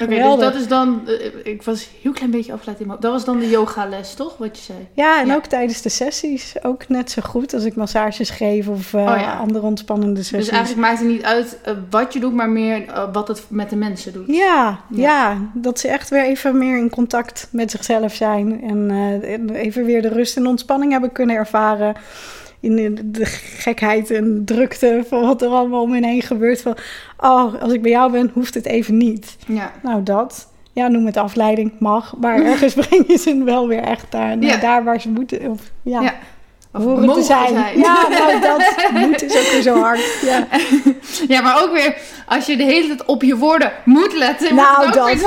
Oké, 0.00 0.06
dus 0.14 0.38
dat 0.38 0.54
is 0.54 0.68
dan... 0.68 1.02
eh, 1.06 1.52
ik 1.52 1.62
was 1.62 1.80
een 1.80 1.88
heel 2.02 2.12
klein 2.12 2.30
beetje 2.30 2.52
afgeleid 2.52 2.80
in 2.80 2.86
mijn. 2.86 3.00
Dat 3.00 3.12
was 3.12 3.24
dan 3.24 3.38
de 3.38 3.48
yogales, 3.48 4.14
toch? 4.14 4.36
Wat 4.36 4.58
je 4.58 4.62
zei. 4.62 4.78
Ja, 4.92 5.20
en 5.20 5.26
Ja. 5.26 5.34
ook 5.34 5.44
tijdens 5.46 5.82
de 5.82 5.88
sessies 5.88 6.54
ook 6.62 6.88
net 6.88 7.10
zo 7.10 7.22
goed 7.24 7.54
als 7.54 7.64
ik 7.64 7.74
massages 7.74 8.30
geef 8.30 8.68
of 8.68 8.94
eh, 8.94 9.00
Oh 9.00 9.06
ja. 9.20 9.32
andere 9.36 9.66
ontspannende 9.66 10.22
sessies. 10.22 10.38
Dus 10.38 10.48
eigenlijk 10.48 10.86
maakt 10.86 10.98
het 10.98 11.08
niet 11.08 11.22
uit 11.24 11.58
eh, 11.62 11.74
wat 11.90 12.12
je 12.12 12.20
doet, 12.20 12.34
maar 12.34 12.48
meer 12.50 12.84
wat 13.12 13.28
het 13.28 13.44
met 13.48 13.70
de 13.70 13.76
mensen 13.76 14.12
doet. 14.12 14.26
Ja, 14.26 14.80
Ja. 14.90 15.00
ja, 15.02 15.38
dat 15.54 15.78
ze 15.78 15.88
echt 15.88 16.08
weer 16.10 16.24
even 16.24 16.58
meer 16.58 16.76
in 16.76 16.90
contact 16.90 17.48
met 17.50 17.70
zichzelf 17.70 18.14
zijn. 18.14 18.62
En, 18.62 18.90
en 19.24 19.50
even 19.54 19.84
weer 19.84 20.02
de 20.02 20.08
rust 20.08 20.36
en 20.36 20.46
ontspanning 20.46 20.92
hebben 20.92 21.12
kunnen 21.12 21.36
ervaren. 21.36 21.94
In 22.62 22.98
de, 23.04 23.24
gekheid 23.58 24.10
en 24.10 24.42
drukte 24.44 25.04
van 25.08 25.20
wat 25.20 25.42
er 25.42 25.48
allemaal 25.48 25.82
om 25.82 25.92
hen 25.92 26.04
heen 26.04 26.22
gebeurt. 26.22 26.62
Van, 26.62 26.76
oh, 27.18 27.62
als 27.62 27.72
ik 27.72 27.82
bij 27.82 27.90
jou 27.90 28.12
ben, 28.12 28.30
hoeft 28.34 28.54
het 28.54 28.66
even 28.66 28.96
niet. 28.96 29.36
Ja. 29.46 29.72
Nou, 29.82 30.02
dat. 30.02 30.48
Ja, 30.72 30.88
noem 30.88 31.06
het 31.06 31.16
afleiding, 31.16 31.72
mag. 31.78 32.16
Maar 32.20 32.42
ergens 32.42 32.74
breng 32.86 33.04
je 33.08 33.16
ze 33.16 33.44
wel 33.44 33.68
weer 33.68 33.82
echt 33.82 34.06
daar, 34.10 34.36
naar 34.38 34.50
Ja. 34.50 34.56
daar 34.56 34.84
waar 34.84 35.00
ze 35.00 35.08
moeten. 35.10 35.50
Of, 35.50 35.60
ja, 35.82 36.00
Ja. 36.02 36.14
Of 36.74 36.82
horen 36.84 37.12
te 37.12 37.22
zijn. 37.22 37.78
Ja, 37.78 38.08
nou, 38.08 38.40
dat 38.40 38.62
moet 39.00 39.22
is 39.22 39.36
ook 39.36 39.52
weer 39.52 39.62
zo 39.62 39.80
hard. 39.80 40.00
Ja. 40.22 40.46
Ja, 41.28 41.40
maar 41.40 41.62
ook 41.62 41.72
weer 41.72 41.96
als 42.26 42.46
je 42.46 42.56
de 42.56 42.62
hele 42.62 42.86
tijd 42.86 43.04
op 43.04 43.22
je 43.22 43.36
woorden 43.36 43.72
moet 43.84 44.12
letten. 44.16 44.54
Nou, 44.54 44.90
dat-. 44.90 45.20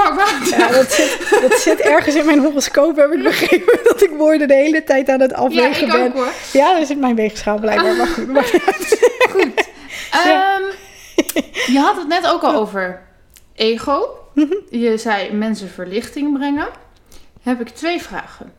Ja, 0.57 0.67
dat, 0.67 0.91
zit, 0.91 1.17
dat 1.41 1.53
zit 1.59 1.79
ergens 1.79 2.15
in 2.15 2.25
mijn 2.25 2.39
horoscoop, 2.39 2.95
heb 2.95 3.11
ik 3.11 3.23
begrepen. 3.23 3.79
Dat 3.83 4.01
ik 4.03 4.09
woorden 4.17 4.47
de 4.47 4.53
hele 4.53 4.83
tijd 4.83 5.09
aan 5.09 5.19
het 5.19 5.31
Ja, 5.31 5.37
afwegen 5.37 5.85
ik 5.85 5.91
ben. 5.91 6.01
ook 6.05 6.13
hoor. 6.13 6.27
Ja, 6.53 6.79
dat 6.79 6.87
zit 6.87 6.99
mijn 6.99 7.15
weegschaal 7.15 7.59
blijkbaar. 7.59 7.95
Maar 7.95 8.07
goed, 8.07 8.27
maar- 8.27 8.43
Goed. 9.31 9.69
Ehm, 10.11 10.63
je 11.71 11.79
had 11.79 11.95
het 11.97 12.07
net 12.07 12.27
ook 12.27 12.41
al 12.41 12.53
over 12.55 13.01
ego. 13.55 14.07
Mhm. 14.33 14.53
Je 14.69 14.97
zei 14.97 15.31
mensen 15.33 15.69
verlichting 15.69 16.37
brengen. 16.37 16.67
Heb 17.43 17.59
ik 17.61 17.69
twee 17.69 18.01
vragen. 18.01 18.54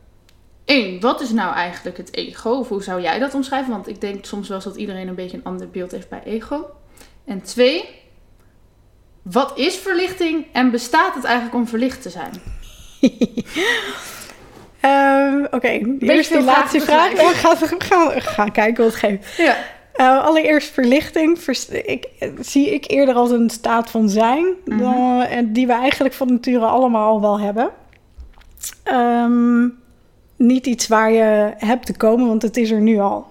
Eén, 0.66 1.00
wat 1.00 1.20
is 1.20 1.30
nou 1.30 1.54
eigenlijk 1.54 1.96
het 1.96 2.14
ego? 2.14 2.50
Of 2.50 2.68
hoe 2.68 2.82
zou 2.82 3.00
jij 3.00 3.18
dat 3.18 3.34
omschrijven? 3.34 3.70
Want 3.72 3.88
ik 3.88 4.00
denk 4.00 4.24
soms 4.24 4.48
wel 4.48 4.56
eens 4.56 4.66
dat 4.66 4.76
iedereen 4.76 5.08
een 5.08 5.14
beetje 5.14 5.36
een 5.36 5.44
ander 5.44 5.70
beeld 5.70 5.90
heeft 5.90 6.08
bij 6.08 6.22
ego. 6.24 6.70
En 7.24 7.42
twee, 7.42 7.84
wat 9.22 9.58
is 9.58 9.76
verlichting 9.76 10.46
en 10.52 10.70
bestaat 10.70 11.14
het 11.14 11.24
eigenlijk 11.24 11.54
om 11.54 11.68
verlicht 11.68 12.02
te 12.02 12.10
zijn? 12.10 12.32
Ehm, 14.80 15.44
Oké, 15.50 15.68
eerst 15.98 16.28
veel 16.28 16.38
die 16.38 16.46
laatste 16.46 16.80
vraag. 16.80 17.10
We 17.12 17.16
gaan, 17.34 17.56
we 18.14 18.20
gaan, 18.20 18.52
kijken 18.52 18.84
wat 18.84 18.92
het 18.92 19.02
geeft. 19.02 19.36
Ja. 19.36 19.56
Eh, 19.92 20.24
allereerst 20.24 20.70
verlichting. 20.72 21.40
Vers- 21.40 21.68
ik, 21.68 22.06
eh, 22.18 22.28
zie 22.40 22.74
ik 22.74 22.90
eerder 22.90 23.14
als 23.14 23.30
een 23.30 23.50
staat 23.50 23.90
van 23.90 24.08
zijn. 24.08 24.54
Dan- 24.64 25.20
en 25.22 25.52
die 25.52 25.66
we 25.66 25.72
eigenlijk 25.72 26.14
van 26.14 26.32
nature 26.32 26.64
allemaal 26.64 27.08
al 27.08 27.20
wel 27.20 27.40
hebben. 27.40 27.70
Ehm, 28.82 29.68
niet 30.36 30.66
iets 30.66 30.88
waar 30.88 31.12
je 31.12 31.52
hebt 31.56 31.86
te 31.86 31.96
komen, 31.96 32.26
want 32.26 32.42
het 32.42 32.56
is 32.56 32.70
er 32.70 32.80
nu 32.80 32.98
al. 32.98 33.26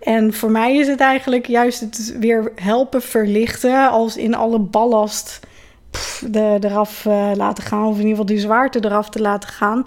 En 0.00 0.34
voor 0.34 0.50
mij 0.50 0.76
is 0.76 0.86
het 0.86 1.00
eigenlijk 1.00 1.46
juist 1.46 1.80
het 1.80 2.16
weer 2.18 2.52
helpen 2.54 3.02
verlichten... 3.02 3.90
als 3.90 4.16
in 4.16 4.34
alle 4.34 4.58
ballast 4.58 5.40
de, 6.20 6.58
eraf 6.60 7.06
eh, 7.06 7.30
laten 7.34 7.64
gaan... 7.64 7.86
of 7.86 7.92
in 7.92 7.96
ieder 7.96 8.10
geval 8.10 8.26
die 8.26 8.38
zwaarte 8.38 8.84
eraf 8.84 9.10
te 9.10 9.20
laten 9.20 9.48
gaan... 9.48 9.86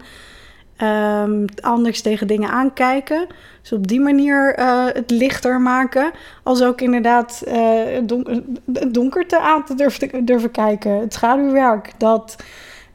Ehm, 0.77 1.45
anders 1.61 2.01
tegen 2.01 2.27
dingen 2.27 2.49
aankijken. 2.49 3.27
Dus 3.61 3.71
op 3.71 3.87
die 3.87 3.99
manier 3.99 4.55
eh, 4.55 4.85
het 4.85 5.11
lichter 5.11 5.61
maken. 5.61 6.11
Als 6.43 6.63
ook 6.63 6.81
inderdaad 6.81 7.43
eh, 7.47 7.83
het 7.85 8.09
don- 8.09 8.57
het 8.73 8.93
donkerte 8.93 9.39
aan 9.39 9.65
te 9.65 9.75
durven, 9.75 10.25
durven 10.25 10.51
kijken. 10.51 10.99
Het 10.99 11.13
schaduwwerk. 11.13 11.91
Dat, 11.97 12.35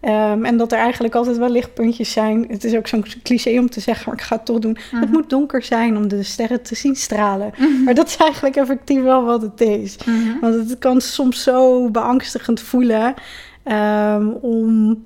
ehm, 0.01 0.45
en 0.45 0.57
dat 0.57 0.73
er 0.73 0.79
eigenlijk 0.79 1.15
altijd 1.15 1.37
wel 1.39 1.51
lichtpuntjes 1.51 2.13
zijn. 2.13 2.45
Het 2.49 2.65
is 2.65 2.75
ook 2.75 2.87
zo'n 2.87 3.05
cliché 3.23 3.59
om 3.59 3.71
te 3.71 3.81
zeggen, 3.81 4.05
maar 4.07 4.15
ik 4.19 4.25
ga 4.27 4.37
het 4.37 4.45
toch 4.45 4.59
doen. 4.59 4.79
Het 4.91 5.01
Mhm. 5.01 5.13
moet 5.13 5.31
donker 5.31 5.63
zijn 5.63 5.97
om 5.97 6.09
de 6.09 6.23
sterren 6.23 6.63
te 6.63 6.75
zien 6.75 6.97
stralen. 6.97 7.51
Mhm. 7.59 7.83
Maar 7.85 7.95
dat 7.95 8.07
is 8.07 8.17
eigenlijk 8.17 8.57
effectief 8.57 9.03
wel 9.03 9.25
wat 9.25 9.43
het 9.43 9.61
is. 9.61 9.97
Mhm. 10.07 10.41
Want 10.41 10.55
het 10.55 10.79
kan 10.79 11.01
soms 11.01 11.43
zo 11.43 11.91
beangstigend 11.91 12.61
voelen 12.61 13.15
ehm, 13.63 14.29
om 14.41 15.03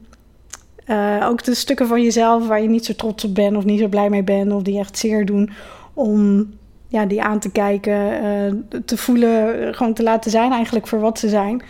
eh, 0.85 1.27
ook 1.29 1.45
de 1.45 1.55
stukken 1.55 1.87
van 1.87 2.03
jezelf 2.03 2.47
waar 2.47 2.63
je 2.63 2.69
niet 2.69 2.85
zo 2.85 2.93
trots 2.95 3.25
op 3.25 3.35
bent 3.35 3.57
of 3.57 3.65
niet 3.65 3.81
zo 3.81 3.89
blij 3.89 4.11
mee 4.11 4.23
bent 4.23 4.53
of 4.53 4.63
die 4.63 4.79
echt 4.79 4.99
zeer 4.99 5.27
doen, 5.27 5.51
om 5.95 6.51
ja, 6.89 7.07
die 7.07 7.23
aan 7.23 7.39
te 7.39 7.51
kijken, 7.51 8.23
eh, 8.23 8.81
te 8.85 8.97
voelen, 8.97 9.75
gewoon 9.75 9.95
te 9.95 10.03
laten 10.03 10.31
zijn 10.31 10.53
eigenlijk 10.53 10.87
voor 10.87 11.01
wat 11.01 11.19
ze 11.19 11.29
zijn. 11.29 11.63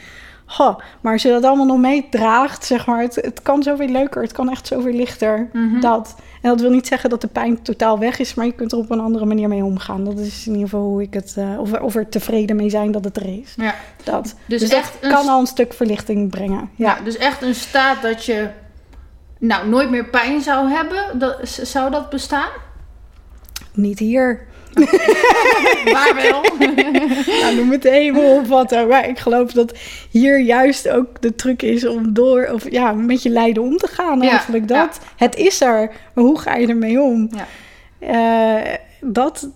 Maar 1.01 1.13
als 1.13 1.23
je 1.23 1.29
dat 1.29 1.45
allemaal 1.45 1.67
nog 1.67 1.79
meedraagt, 1.79 2.65
zeg 2.65 2.87
maar, 2.87 3.01
het, 3.01 3.15
het 3.15 3.43
kan 3.43 3.63
zoveel 3.63 3.89
leuker, 3.89 4.23
het 4.23 4.33
kan 4.33 4.51
echt 4.51 4.67
zoveel 4.67 4.93
lichter. 4.93 5.49
Mhm. 5.53 5.81
Dat. 5.81 6.15
En 6.43 6.51
dat 6.51 6.61
wil 6.61 6.71
niet 6.71 6.87
zeggen 6.87 7.11
dat 7.11 7.21
de 7.21 7.27
pijn 7.27 7.63
totaal 7.63 7.99
weg 7.99 8.19
is, 8.19 8.35
maar 8.35 8.47
je 8.47 8.53
kunt 8.53 8.73
er 8.73 8.79
op 8.79 8.91
een 8.91 9.01
andere 9.01 9.25
manier 9.25 9.49
mee 9.49 9.65
omgaan. 9.65 10.05
Dat 10.05 10.19
is 10.19 10.47
in 10.47 10.53
ieder 10.53 10.69
geval 10.69 10.87
hoe 10.87 11.03
ik 11.03 11.15
het, 11.15 11.35
eh, 11.37 11.61
of, 11.61 11.81
of 11.81 11.95
er 11.95 12.09
tevreden 12.09 12.57
mee 12.57 12.71
zijn 12.71 12.93
dat 12.93 13.05
het 13.05 13.17
er 13.17 13.41
is. 13.41 13.55
Ja. 13.57 13.75
Dat. 14.05 14.35
Dus, 14.47 14.61
Dus, 14.61 14.71
echt 14.71 14.97
dat 15.01 15.11
kan 15.11 15.29
al 15.29 15.41
een 15.41 15.47
stuk 15.47 15.73
verlichting 15.73 16.31
brengen. 16.31 16.71
Ja. 16.75 16.97
Ja, 16.97 17.05
dus 17.05 17.17
echt 17.17 17.43
een 17.43 17.55
staat 17.55 18.03
dat 18.03 18.25
je 18.25 18.49
nou 19.39 19.69
nooit 19.69 19.91
meer 19.91 20.05
pijn 20.05 20.41
zou 20.41 20.69
hebben. 20.69 21.19
Dat, 21.19 21.39
zou 21.49 21.91
dat 21.91 22.11
bestaan? 22.11 22.51
Niet 23.73 23.99
hier. 23.99 24.47
Waar 25.95 26.15
wel? 26.15 26.45
Nou, 27.43 27.57
noem 27.57 27.71
het 27.71 27.85
even 27.85 28.23
op 28.23 28.47
wat. 28.47 28.71
Maar 28.89 29.09
ik 29.09 29.19
geloof 29.19 29.53
dat 29.53 29.79
hier 30.11 30.41
juist 30.41 30.89
ook 30.89 31.21
de 31.21 31.35
truc 31.35 31.63
is 31.63 31.87
om 31.87 32.13
door, 32.13 32.49
of 32.53 32.71
ja, 32.71 32.93
met 32.93 33.23
je 33.23 33.29
lijden 33.29 33.63
om 33.63 33.77
te 33.77 33.87
gaan. 33.87 34.21
Ja, 34.21 34.31
Eigenlijk 34.31 34.69
dat. 34.69 35.01
Het 35.17 35.37
is 35.37 35.61
er, 35.61 35.91
maar 36.15 36.25
hoe 36.25 36.39
ga 36.39 36.55
je 36.55 36.67
ermee 36.67 37.01
om? 37.01 37.31
Ja. 37.31 37.47
Eh, 37.99 38.75
dat. 39.01 39.51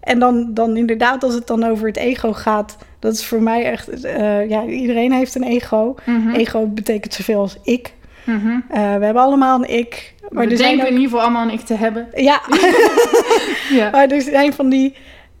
En 0.00 0.18
dan, 0.18 0.54
dan 0.54 0.76
inderdaad, 0.76 1.24
als 1.24 1.34
het 1.34 1.46
dan 1.46 1.64
over 1.64 1.86
het 1.86 1.96
ego 1.96 2.32
gaat, 2.32 2.76
dat 2.98 3.12
is 3.12 3.26
voor 3.26 3.42
mij 3.42 3.64
echt, 3.64 3.88
eh, 3.88 4.48
ja, 4.48 4.64
iedereen 4.64 5.12
heeft 5.12 5.34
een 5.34 5.42
ego. 5.42 5.94
Mhm. 6.06 6.34
Ego 6.34 6.66
betekent 6.66 7.14
zoveel 7.14 7.40
als 7.40 7.56
ik. 7.62 7.92
Eh, 8.28 8.96
we 8.96 9.04
hebben 9.04 9.22
allemaal 9.22 9.58
een 9.58 9.76
ik. 9.76 10.14
Maar 10.28 10.46
We 10.46 10.52
er 10.52 10.58
denken 10.58 10.80
ook, 10.80 10.86
in 10.86 10.92
ieder 10.92 11.08
geval 11.08 11.20
allemaal 11.20 11.42
aan 11.42 11.50
ik 11.50 11.60
te 11.60 11.74
hebben. 11.74 12.08
ja, 12.14 12.40
Ja. 13.78 13.90
Maar 13.90 14.08
er 14.08 14.20
zijn 14.20 14.52
van 14.52 14.68
die. 14.68 14.94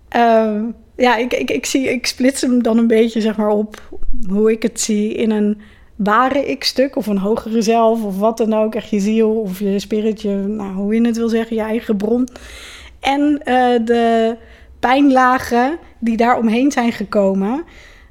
ehm, 0.08 0.64
ja, 0.96 1.16
ik, 1.16 1.32
ik, 1.32 1.50
ik, 1.50 1.66
zie, 1.66 1.90
ik 1.90 2.06
splits 2.06 2.40
hem 2.40 2.62
dan 2.62 2.78
een 2.78 2.86
beetje 2.86 3.20
zeg 3.20 3.36
maar, 3.36 3.48
op 3.48 3.98
hoe 4.28 4.50
ik 4.50 4.62
het 4.62 4.80
zie 4.80 5.14
in 5.14 5.30
een 5.30 5.60
ware 5.96 6.46
ik-stuk 6.46 6.96
of 6.96 7.06
een 7.06 7.18
hogere 7.18 7.62
zelf 7.62 8.04
of 8.04 8.18
wat 8.18 8.36
dan 8.36 8.54
ook. 8.54 8.74
Echt 8.74 8.90
je 8.90 9.00
ziel 9.00 9.30
of 9.30 9.58
je 9.58 9.78
spiritje, 9.78 10.34
nou, 10.36 10.72
hoe 10.72 10.94
je 10.94 11.06
het 11.06 11.16
wil 11.16 11.28
zeggen, 11.28 11.56
je 11.56 11.62
eigen 11.62 11.96
bron. 11.96 12.28
En 13.00 13.40
eh, 13.44 13.84
de 13.84 14.36
pijnlagen 14.80 15.78
die 15.98 16.16
daar 16.16 16.38
omheen 16.38 16.72
zijn 16.72 16.92
gekomen, 16.92 17.64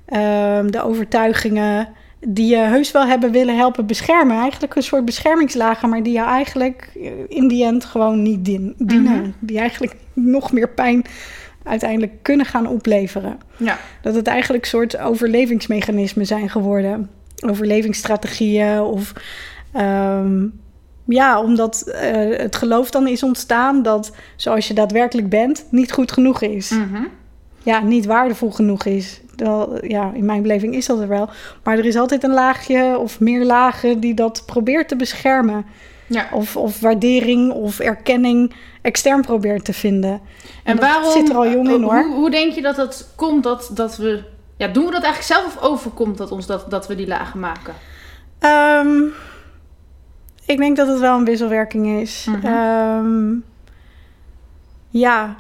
ehm, 0.05 0.69
de 0.69 0.83
overtuigingen 0.83 1.87
die 2.29 2.47
je 2.49 2.55
heus 2.57 2.91
wel 2.91 3.05
hebben 3.05 3.31
willen 3.31 3.57
helpen 3.57 3.85
beschermen. 3.85 4.37
Eigenlijk 4.37 4.75
een 4.75 4.83
soort 4.83 5.05
beschermingslagen, 5.05 5.89
maar 5.89 6.03
die 6.03 6.13
je 6.13 6.23
eigenlijk 6.23 6.89
eh, 6.95 7.11
in 7.27 7.47
die 7.47 7.65
end 7.65 7.85
gewoon 7.85 8.21
niet 8.21 8.45
dien- 8.45 8.73
dienen. 8.77 9.19
Mhm. 9.21 9.29
Die 9.39 9.59
eigenlijk 9.59 9.95
nog 10.13 10.51
meer 10.51 10.69
pijn 10.69 11.05
uiteindelijk 11.63 12.13
kunnen 12.21 12.45
gaan 12.45 12.67
opleveren. 12.67 13.37
ja. 13.57 13.77
Dat 14.01 14.15
het 14.15 14.27
eigenlijk 14.27 14.63
een 14.63 14.69
soort 14.69 14.97
overlevingsmechanismen 14.97 16.25
zijn 16.25 16.49
geworden. 16.49 17.09
Overlevingsstrategieën 17.49 18.79
of... 18.81 19.13
ehm, 19.73 20.45
ja, 21.05 21.41
omdat 21.41 21.81
eh, 21.81 22.37
het 22.37 22.55
geloof 22.55 22.89
dan 22.91 23.07
is 23.07 23.23
ontstaan 23.23 23.83
dat 23.83 24.15
zoals 24.35 24.67
je 24.67 24.73
daadwerkelijk 24.73 25.29
bent 25.29 25.65
niet 25.71 25.91
goed 25.91 26.11
genoeg 26.11 26.41
is 26.41 26.69
Mhm. 26.69 27.03
Ja, 27.67 27.79
niet 27.79 28.05
waardevol 28.05 28.51
genoeg 28.51 28.85
is. 28.85 29.21
Wel, 29.35 29.85
ja, 29.85 30.11
in 30.13 30.25
mijn 30.25 30.41
beleving 30.41 30.75
is 30.75 30.85
dat 30.85 30.99
er 30.99 31.07
wel. 31.07 31.29
Maar 31.63 31.77
er 31.77 31.85
is 31.85 31.95
altijd 31.95 32.23
een 32.23 32.33
laagje 32.33 32.97
of 32.99 33.19
meer 33.19 33.45
lagen 33.45 33.99
die 33.99 34.13
dat 34.13 34.43
probeert 34.45 34.87
te 34.87 34.95
beschermen. 34.95 35.65
ja. 36.07 36.27
Of, 36.31 36.55
of 36.57 36.79
waardering 36.79 37.51
of 37.51 37.79
erkenning 37.79 38.53
extern 38.81 39.21
probeert 39.21 39.65
te 39.65 39.73
vinden. 39.73 40.21
En 40.63 40.75
dat 40.75 40.85
waarom 40.89 41.11
zit 41.11 41.29
er 41.29 41.35
al 41.35 41.49
jong 41.49 41.69
in, 41.69 41.81
hoe- 41.81 41.93
hoor. 41.93 42.03
Hoe, 42.03 42.15
hoe 42.15 42.29
denk 42.29 42.53
je 42.53 42.61
dat 42.61 42.77
het 42.77 43.07
komt 43.15 43.43
dat, 43.43 43.69
dat 43.73 43.97
we. 43.97 44.23
Ja, 44.57 44.67
doen 44.67 44.85
we 44.85 44.91
dat 44.91 45.03
eigenlijk 45.03 45.33
zelf 45.41 45.55
of 45.57 45.61
overkomt 45.63 46.17
dat 46.17 46.31
ons 46.31 46.45
dat, 46.45 46.71
dat 46.71 46.87
we 46.87 46.95
die 46.95 47.07
lagen 47.07 47.39
maken? 47.39 47.73
Ehm, 48.39 49.01
ik 50.45 50.57
denk 50.57 50.77
dat 50.77 50.87
het 50.87 50.99
wel 50.99 51.17
een 51.17 51.25
wisselwerking 51.25 51.87
is. 52.01 52.27
Mhm. 52.29 52.45
Ehm, 52.45 53.33
ja. 54.89 55.35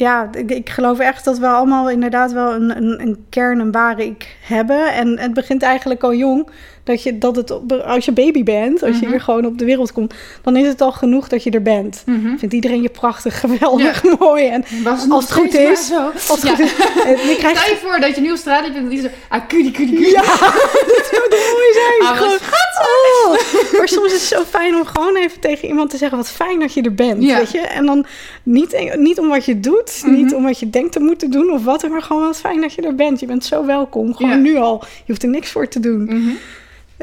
Ja, 0.00 0.28
ik, 0.32 0.50
ik 0.50 0.70
geloof 0.70 0.98
echt 0.98 1.24
dat 1.24 1.38
we 1.38 1.46
allemaal 1.46 1.90
inderdaad 1.90 2.32
wel 2.32 2.54
een, 2.54 2.76
een, 2.76 3.00
een 3.00 3.24
kern, 3.28 3.58
een 3.58 3.72
ware 3.72 4.04
ik 4.04 4.36
hebben. 4.40 4.92
En 4.92 5.18
het 5.18 5.34
begint 5.34 5.62
eigenlijk 5.62 6.02
al 6.02 6.14
jong. 6.14 6.48
Dat, 6.90 7.02
je, 7.02 7.18
dat 7.18 7.36
het, 7.36 7.50
op- 7.50 7.72
als 7.72 8.04
je 8.04 8.12
baby 8.12 8.42
bent, 8.42 8.82
als 8.82 8.94
je 8.94 9.00
Mhm. 9.02 9.10
hier 9.10 9.20
gewoon 9.20 9.44
op 9.46 9.58
de 9.58 9.64
wereld 9.64 9.92
komt, 9.92 10.14
dan 10.42 10.56
is 10.56 10.66
het 10.66 10.80
al 10.80 10.92
genoeg 10.92 11.28
dat 11.28 11.42
je 11.42 11.50
er 11.50 11.62
bent. 11.62 12.02
Vindt 12.38 12.54
iedereen 12.54 12.82
je 12.82 12.88
prachtig, 12.88 13.40
geweldig, 13.40 14.02
mooi. 14.18 14.46
En 14.46 14.64
Was 14.84 15.06
Als 15.10 15.24
het 15.24 15.32
goed 15.32 15.54
is. 15.54 15.86
Zo. 15.86 16.06
als 16.28 16.28
het 16.28 16.42
Ja. 16.42 16.54
goed 16.54 16.64
is, 16.64 16.72
en 17.04 17.28
je 17.28 17.36
krijgt 17.38 17.60
Stel 17.60 17.74
je 17.74 17.80
voor 17.82 18.00
dat 18.00 18.14
je 18.14 18.20
nu 18.20 18.30
op 18.30 18.36
straat 18.36 18.62
bent 18.62 18.76
en 18.76 18.88
die 18.88 19.00
zo. 19.00 19.08
Ah, 19.28 19.40
kudie, 19.48 19.70
kudie, 19.70 19.94
kudie. 19.94 20.12
Ja, 20.12 20.22
dat 20.96 21.08
zou 21.10 21.28
mooi 21.30 21.72
zijn. 21.72 22.10
Ah, 22.10 22.16
Gewoon, 22.16 22.38
oh. 23.24 23.78
Maar 23.78 23.88
soms 23.88 24.06
is 24.06 24.12
het 24.12 24.22
zo 24.38 24.42
fijn 24.44 24.74
om 24.74 24.84
gewoon 24.84 25.16
even 25.16 25.40
tegen 25.40 25.68
iemand 25.68 25.90
te 25.90 25.96
zeggen... 25.96 26.18
wat 26.18 26.30
fijn 26.30 26.60
dat 26.60 26.74
je 26.74 26.82
er 26.82 26.94
bent, 26.94 27.22
Ja. 27.22 27.36
weet 27.36 27.50
je? 27.50 27.58
En 27.60 27.86
dan 27.86 28.06
niet, 28.42 28.90
niet 28.96 29.18
om 29.18 29.28
wat 29.28 29.44
je 29.44 29.60
doet, 29.60 30.00
Mhm. 30.04 30.14
niet 30.14 30.34
om 30.34 30.42
wat 30.42 30.58
je 30.58 30.70
denkt 30.70 30.92
te 30.92 31.00
moeten 31.00 31.30
doen 31.30 31.52
of 31.52 31.64
wat... 31.64 31.88
maar 31.88 32.02
gewoon 32.02 32.22
wat 32.22 32.36
fijn 32.40 32.60
dat 32.60 32.72
je 32.74 32.82
er 32.82 32.94
bent. 32.94 33.20
Je 33.20 33.26
bent 33.26 33.44
zo 33.44 33.66
welkom, 33.66 34.14
gewoon 34.14 34.42
nu 34.42 34.56
al. 34.56 34.78
Je 34.82 35.02
hoeft 35.06 35.22
er 35.22 35.28
niks 35.28 35.50
voor 35.50 35.68
te 35.68 35.80
doen. 35.80 36.38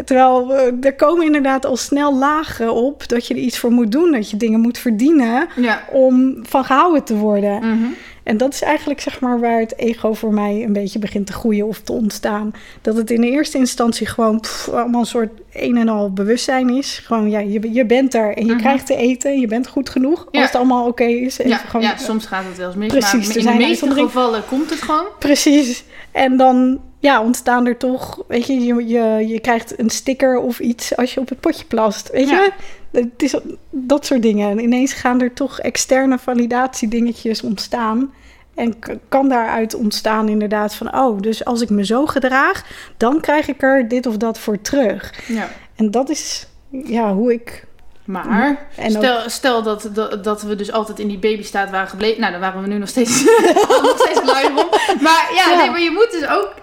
Terwijl 0.05 0.53
eh, 0.55 0.73
er 0.81 0.95
komen 0.95 1.25
inderdaad 1.25 1.65
al 1.65 1.77
snel 1.77 2.17
lagen 2.17 2.73
op... 2.73 3.07
dat 3.07 3.27
je 3.27 3.33
er 3.33 3.39
iets 3.39 3.59
voor 3.59 3.71
moet 3.71 3.91
doen, 3.91 4.11
dat 4.11 4.29
je 4.29 4.37
dingen 4.37 4.59
moet 4.59 4.77
verdienen... 4.77 5.47
Ja. 5.55 5.83
om 5.91 6.35
van 6.43 6.65
gehouden 6.65 7.03
te 7.03 7.15
worden. 7.15 7.57
Mhm. 7.59 7.85
En 8.23 8.37
dat 8.37 8.53
is 8.53 8.61
eigenlijk 8.61 9.01
zeg 9.01 9.19
maar 9.19 9.39
waar 9.39 9.59
het 9.59 9.77
ego 9.77 10.13
voor 10.13 10.33
mij 10.33 10.63
een 10.63 10.73
beetje 10.73 10.99
begint 10.99 11.27
te 11.27 11.33
groeien 11.33 11.67
of 11.67 11.79
te 11.81 11.91
ontstaan. 11.91 12.51
Dat 12.81 12.95
het 12.95 13.11
in 13.11 13.21
de 13.21 13.29
eerste 13.29 13.57
instantie 13.57 14.07
gewoon 14.07 14.39
pff, 14.39 14.69
allemaal 14.69 14.99
een 14.99 15.05
soort 15.05 15.29
een 15.53 15.77
en 15.77 15.89
al 15.89 16.13
bewustzijn 16.13 16.69
is. 16.69 17.01
Gewoon 17.05 17.29
ja, 17.29 17.39
je, 17.39 17.73
je 17.73 17.85
bent 17.85 18.13
er 18.13 18.35
en 18.37 18.45
je 18.45 18.51
Mhm. 18.51 18.61
krijgt 18.61 18.85
te 18.85 18.95
eten. 18.95 19.39
Je 19.39 19.47
bent 19.47 19.67
goed 19.67 19.89
genoeg 19.89 20.27
Ja. 20.31 20.39
als 20.39 20.47
het 20.49 20.55
allemaal 20.59 20.87
oké 20.87 21.03
is. 21.03 21.37
Even 21.37 21.51
Ja, 21.51 21.57
gewoon, 21.57 21.85
ja, 21.85 21.97
soms 21.97 22.25
gaat 22.25 22.43
het 22.47 22.57
wel 22.57 22.67
eens 22.67 22.75
mis, 22.75 22.87
Precies, 22.87 23.27
maar 23.43 23.53
in 23.53 23.59
de 23.59 23.65
meeste 23.65 23.91
gevallen 23.91 24.43
komt 24.49 24.69
het 24.69 24.81
gewoon. 24.81 25.05
Precies. 25.19 25.83
En 26.11 26.37
dan 26.37 26.79
ja, 26.99 27.21
ontstaan 27.21 27.65
er 27.65 27.77
toch, 27.77 28.23
weet 28.27 28.47
je, 28.47 28.53
je, 28.53 28.87
je, 28.87 29.27
je 29.27 29.39
krijgt 29.39 29.79
een 29.79 29.89
sticker 29.89 30.37
of 30.39 30.59
iets 30.59 30.95
als 30.95 31.13
je 31.13 31.19
op 31.19 31.29
het 31.29 31.39
potje 31.39 31.65
plast. 31.65 32.11
Weet 32.11 32.29
Ja. 32.29 32.41
je? 32.41 32.51
Het 32.91 33.23
is 33.23 33.35
dat 33.69 34.05
soort 34.05 34.21
dingen. 34.21 34.49
En 34.49 34.59
ineens 34.59 34.93
gaan 34.93 35.21
er 35.21 35.33
toch 35.33 35.59
externe 35.59 36.17
validatiedingetjes 36.17 37.41
ontstaan. 37.41 38.13
En 38.55 38.75
kan 39.09 39.29
daaruit 39.29 39.75
ontstaan 39.75 40.29
inderdaad 40.29 40.75
van, 40.75 40.95
oh, 40.95 41.21
dus 41.21 41.45
als 41.45 41.61
ik 41.61 41.69
me 41.69 41.85
zo 41.85 42.05
gedraag, 42.05 42.63
dan 42.97 43.21
krijg 43.21 43.47
ik 43.47 43.61
er 43.61 43.87
dit 43.87 44.05
of 44.05 44.17
dat 44.17 44.39
voor 44.39 44.61
terug. 44.61 45.13
Ja. 45.27 45.49
En 45.75 45.91
dat 45.91 46.09
is 46.09 46.47
ja, 46.69 47.13
hoe 47.13 47.33
ik. 47.33 47.65
Maar 48.05 48.67
En 48.75 48.91
stel, 48.91 49.29
stel 49.29 49.63
dat, 49.63 49.89
dat, 49.93 50.23
dat 50.23 50.41
we 50.41 50.55
dus 50.55 50.71
altijd 50.71 50.99
in 50.99 51.07
die 51.07 51.19
babystaat 51.19 51.69
waren 51.69 51.87
gebleven. 51.87 52.19
Nou, 52.19 52.31
dan 52.31 52.41
waren 52.41 52.61
we 52.61 52.67
nu 52.67 52.77
nog 52.77 52.89
steeds, 52.89 53.23
nog 53.81 53.95
steeds 53.97 54.23
lui. 54.25 54.53
Maar 55.01 55.29
ja, 55.35 55.51
Ja. 55.51 55.57
Nee, 55.57 55.69
maar 55.69 55.81
je 55.81 55.91
moet 55.91 56.11
dus 56.11 56.27
ook... 56.29 56.53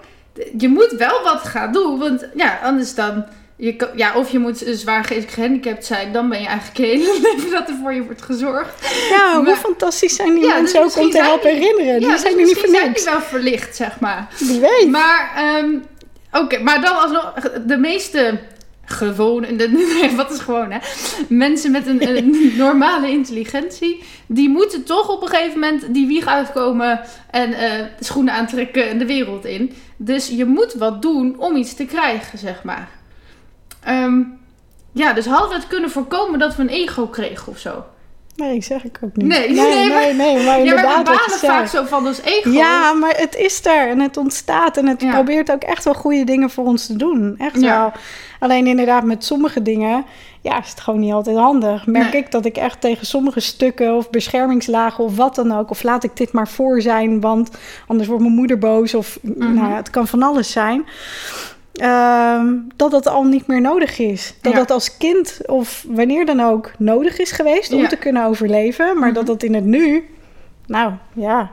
Je 0.57 0.67
moet 0.69 0.91
wel 0.97 1.21
wat 1.23 1.41
gaan 1.41 1.71
doen. 1.71 1.99
Want 1.99 2.25
ja, 2.35 2.59
anders 2.63 2.93
dan... 2.95 3.25
Je, 3.57 3.75
kan- 3.75 3.89
ja, 3.95 4.13
of 4.15 4.29
je 4.29 4.39
moet 4.39 4.63
zwaar 4.67 5.03
gehandicapt 5.27 5.85
zijn. 5.85 6.11
Dan 6.11 6.29
ben 6.29 6.41
je 6.41 6.47
eigenlijk 6.47 6.77
je 6.77 6.85
hele 6.85 7.19
leven 7.35 7.51
dat 7.51 7.67
er 7.69 7.75
voor 7.81 7.93
je 7.93 8.03
wordt 8.03 8.21
gezorgd. 8.21 8.87
Ja, 9.09 9.43
hoe 9.43 9.55
fantastisch 9.55 10.15
zijn 10.15 10.33
die 10.33 10.43
Ja, 10.45 10.59
dus 10.59 10.73
mensen 10.73 10.81
ook 11.01 11.05
om 11.05 11.11
te 11.11 11.21
helpen 11.21 11.49
die- 11.51 11.59
herinneren. 11.59 11.99
Die 11.99 12.09
ja, 12.09 12.17
zijn 12.17 12.33
dus 12.37 12.41
er 12.41 12.47
niet 12.47 12.57
voor 12.57 12.61
misschien 12.69 12.75
zijn 12.75 12.87
niks. 12.89 13.03
die 13.03 13.11
wel 13.11 13.21
verlicht, 13.21 13.75
zeg 13.75 13.99
maar. 13.99 14.27
Wie 14.39 14.59
weet. 14.59 14.87
Maar, 14.89 15.31
ehm, 15.35 15.69
oké, 16.43 16.59
maar 16.59 16.81
dan 16.81 16.97
alsnog, 16.99 17.33
de 17.65 17.77
meeste 17.77 18.39
gewone, 18.85 19.55
de, 19.55 20.13
wat 20.15 20.31
is 20.31 20.39
gewoon 20.39 20.71
hè, 20.71 20.77
mensen 21.29 21.71
met 21.71 21.87
een, 21.87 22.17
een 22.17 22.51
normale 22.57 23.09
intelligentie, 23.09 24.03
die 24.25 24.49
moeten 24.49 24.83
toch 24.83 25.09
op 25.09 25.21
een 25.21 25.27
gegeven 25.27 25.59
moment 25.59 25.93
die 25.93 26.07
wieg 26.07 26.25
uitkomen 26.25 27.01
en 27.31 27.53
eh, 27.53 27.85
schoenen 27.99 28.33
aantrekken 28.33 28.89
en 28.89 28.97
de 28.97 29.05
wereld 29.05 29.45
in. 29.45 29.73
Dus 29.97 30.27
je 30.27 30.45
moet 30.45 30.73
wat 30.73 31.01
doen 31.01 31.35
om 31.37 31.55
iets 31.55 31.73
te 31.73 31.85
krijgen, 31.85 32.37
zeg 32.37 32.63
maar. 32.63 32.89
Ehm, 33.83 34.21
ja, 34.91 35.13
dus 35.13 35.25
hadden 35.25 35.49
we 35.49 35.55
het 35.55 35.67
kunnen 35.67 35.89
voorkomen 35.89 36.39
dat 36.39 36.55
we 36.55 36.61
een 36.61 36.69
ego 36.69 37.07
kregen 37.07 37.51
of 37.51 37.59
zo? 37.59 37.85
Nee, 38.35 38.61
zeg 38.61 38.83
ik 38.83 38.97
ook 39.03 39.15
niet. 39.15 39.27
Nee, 39.27 39.49
nee, 39.51 39.55
nee, 39.55 39.89
maar- 39.89 39.99
nee, 39.99 40.13
nee, 40.13 40.35
maar 40.35 40.43
Ja, 40.43 40.45
maar 40.45 40.59
inderdaad 40.59 41.07
we 41.07 41.37
vaak 41.47 41.67
zo 41.67 41.83
van 41.85 42.07
ons 42.07 42.21
ego. 42.21 42.49
Ja, 42.49 42.93
maar 42.93 43.13
het 43.17 43.35
is 43.35 43.65
er 43.65 43.89
en 43.89 43.99
het 43.99 44.17
ontstaat 44.17 44.77
en 44.77 44.87
het 44.87 45.01
Ja. 45.01 45.11
probeert 45.13 45.51
ook 45.51 45.61
echt 45.63 45.83
wel 45.83 45.93
goede 45.93 46.23
dingen 46.23 46.49
voor 46.49 46.65
ons 46.65 46.85
te 46.85 46.95
doen. 46.95 47.35
Echt 47.37 47.61
Ja. 47.61 47.79
wel. 47.79 47.91
Alleen 48.39 48.67
inderdaad 48.67 49.03
met 49.03 49.23
sommige 49.25 49.61
dingen, 49.61 50.05
ja, 50.41 50.59
is 50.59 50.69
het 50.69 50.79
gewoon 50.79 50.99
niet 50.99 51.13
altijd 51.13 51.37
handig. 51.37 51.85
Merk 51.85 52.11
Nee. 52.11 52.21
ik 52.21 52.31
dat 52.31 52.45
ik 52.45 52.57
echt 52.57 52.81
tegen 52.81 53.05
sommige 53.05 53.39
stukken 53.39 53.95
of 53.95 54.09
beschermingslagen 54.09 55.03
of 55.03 55.15
wat 55.15 55.35
dan 55.35 55.51
ook, 55.57 55.69
of 55.69 55.83
laat 55.83 56.03
ik 56.03 56.17
dit 56.17 56.31
maar 56.31 56.47
voor 56.47 56.81
zijn, 56.81 57.21
want 57.21 57.49
anders 57.87 58.07
wordt 58.07 58.23
mijn 58.23 58.35
moeder 58.35 58.57
boos 58.57 58.93
of 58.93 59.19
Mhm. 59.21 59.53
nou 59.53 59.69
ja, 59.69 59.75
het 59.75 59.89
kan 59.89 60.07
van 60.07 60.23
alles 60.23 60.51
zijn. 60.51 60.85
Ehm, 61.75 62.53
dat 62.75 62.91
dat 62.91 63.07
al 63.07 63.23
niet 63.23 63.47
meer 63.47 63.61
nodig 63.61 63.99
is. 63.99 64.33
Dat 64.41 64.51
Ja. 64.53 64.57
dat 64.59 64.71
als 64.71 64.97
kind 64.97 65.39
of 65.45 65.85
wanneer 65.87 66.25
dan 66.25 66.39
ook 66.39 66.71
nodig 66.77 67.19
is 67.19 67.31
geweest 67.31 67.73
om 67.73 67.79
Ja. 67.81 67.87
te 67.87 67.97
kunnen 67.97 68.25
overleven. 68.25 68.85
Maar 68.99 69.05
Mhm. 69.09 69.13
dat 69.13 69.25
dat 69.25 69.43
in 69.43 69.53
het 69.53 69.65
nu, 69.65 70.09
nou 70.65 70.91
ja, 71.13 71.51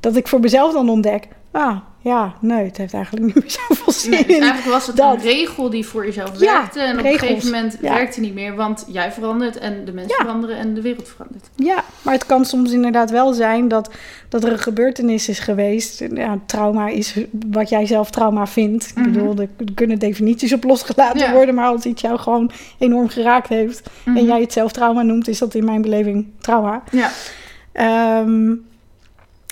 dat 0.00 0.16
ik 0.16 0.28
voor 0.28 0.40
mezelf 0.40 0.72
dan 0.72 0.88
ontdek. 0.88 1.28
Ah, 1.50 1.76
ja, 2.06 2.34
nee, 2.40 2.64
het 2.64 2.76
heeft 2.76 2.94
eigenlijk 2.94 3.24
niet 3.24 3.34
meer 3.34 3.50
zoveel 3.68 3.92
zin 3.92 4.10
Nee, 4.10 4.24
dus 4.26 4.38
eigenlijk 4.38 4.64
was 4.68 4.86
het 4.86 4.96
dat. 4.96 5.14
een 5.14 5.20
regel 5.20 5.70
die 5.70 5.86
voor 5.86 6.04
jezelf 6.06 6.40
Ja, 6.40 6.58
werkte. 6.60 6.80
En 6.80 6.96
op 6.98 7.02
regels. 7.04 7.20
een 7.22 7.28
gegeven 7.28 7.50
moment 7.50 7.78
Ja. 7.80 7.94
werkte 7.94 8.20
niet 8.20 8.34
meer, 8.34 8.54
want 8.54 8.84
jij 8.88 9.12
verandert 9.12 9.58
en 9.58 9.84
de 9.84 9.92
mensen 9.92 10.14
Ja. 10.18 10.24
veranderen 10.24 10.56
en 10.56 10.74
de 10.74 10.80
wereld 10.80 11.08
verandert. 11.08 11.50
Ja, 11.56 11.84
maar 12.02 12.14
het 12.14 12.26
kan 12.26 12.44
soms 12.44 12.72
inderdaad 12.72 13.10
wel 13.10 13.32
zijn 13.32 13.68
dat, 13.68 13.90
dat 14.28 14.44
er 14.44 14.52
een 14.52 14.58
gebeurtenis 14.58 15.28
is 15.28 15.38
geweest. 15.38 16.04
Ja, 16.14 16.38
trauma 16.46 16.88
is 16.88 17.14
wat 17.50 17.68
jij 17.68 17.86
zelf 17.86 18.10
trauma 18.10 18.46
vindt. 18.46 18.92
Mhm. 18.94 19.06
Ik 19.06 19.12
bedoel, 19.12 19.36
er 19.38 19.48
kunnen 19.74 19.98
definities 19.98 20.52
op 20.52 20.64
losgelaten 20.64 21.32
worden. 21.32 21.54
Maar 21.54 21.66
als 21.68 21.84
iets 21.84 22.02
jou 22.02 22.18
gewoon 22.18 22.50
enorm 22.78 23.08
geraakt 23.08 23.48
heeft 23.48 23.90
en 24.04 24.12
Mhm. 24.12 24.24
jij 24.26 24.40
het 24.40 24.52
zelf 24.52 24.72
trauma 24.72 25.02
noemt, 25.02 25.28
is 25.28 25.38
dat 25.38 25.54
in 25.54 25.64
mijn 25.64 25.82
beleving 25.82 26.26
trauma. 26.40 26.82
Ja, 26.90 27.10
Ehm, 27.72 28.54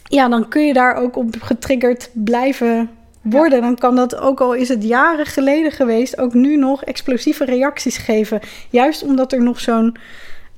ja, 0.09 0.29
dan 0.29 0.49
kun 0.49 0.67
je 0.67 0.73
daar 0.73 0.97
ook 0.97 1.17
op 1.17 1.35
getriggerd 1.41 2.11
blijven 2.13 2.91
worden. 3.23 3.61
Dan 3.61 3.77
kan 3.77 3.97
dat, 3.97 4.17
ook 4.17 4.41
al 4.41 4.55
is 4.55 4.69
het 4.69 4.85
jaren 4.85 5.27
geleden 5.27 5.73
geweest, 5.73 6.19
ook 6.19 6.35
nu 6.35 6.57
nog 6.57 6.85
explosieve 6.85 7.45
reacties 7.45 7.97
geven. 7.97 8.41
Juist 8.71 9.03
omdat 9.03 9.33
er 9.33 9.43
nog 9.43 9.61
zo'n 9.61 9.97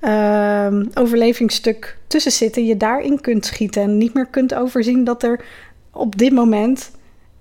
ehm, 0.01 0.85
overlevingsstuk 0.95 1.97
tussen 2.07 2.33
zit 2.33 2.57
en 2.57 2.65
je 2.67 2.77
daarin 2.77 3.21
kunt 3.21 3.47
schieten. 3.47 3.83
En 3.83 3.99
niet 3.99 4.15
meer 4.15 4.27
kunt 4.27 4.55
overzien 4.55 5.05
dat 5.05 5.23
er 5.23 5.45
op 5.93 6.19
dit 6.19 6.33
moment 6.33 6.91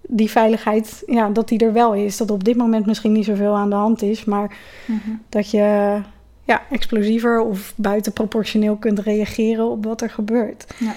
die 0.07 0.29
veiligheid, 0.29 1.03
ja, 1.05 1.29
dat 1.29 1.47
die 1.47 1.59
er 1.59 1.73
wel 1.73 1.93
is. 1.93 2.17
Dat 2.17 2.31
op 2.31 2.43
dit 2.43 2.55
moment 2.55 2.85
misschien 2.85 3.11
niet 3.11 3.25
zoveel 3.25 3.55
aan 3.55 3.69
de 3.69 3.75
hand 3.75 4.01
is, 4.01 4.25
maar 4.25 4.57
Mhm. 4.85 5.09
dat 5.29 5.51
je 5.51 5.99
ja, 6.43 6.61
explosiever 6.71 7.39
of 7.39 7.73
buitenproportioneel 7.75 8.75
kunt 8.75 8.99
reageren 8.99 9.69
op 9.69 9.85
wat 9.85 10.01
er 10.01 10.09
gebeurt. 10.09 10.65
Ja. 10.77 10.95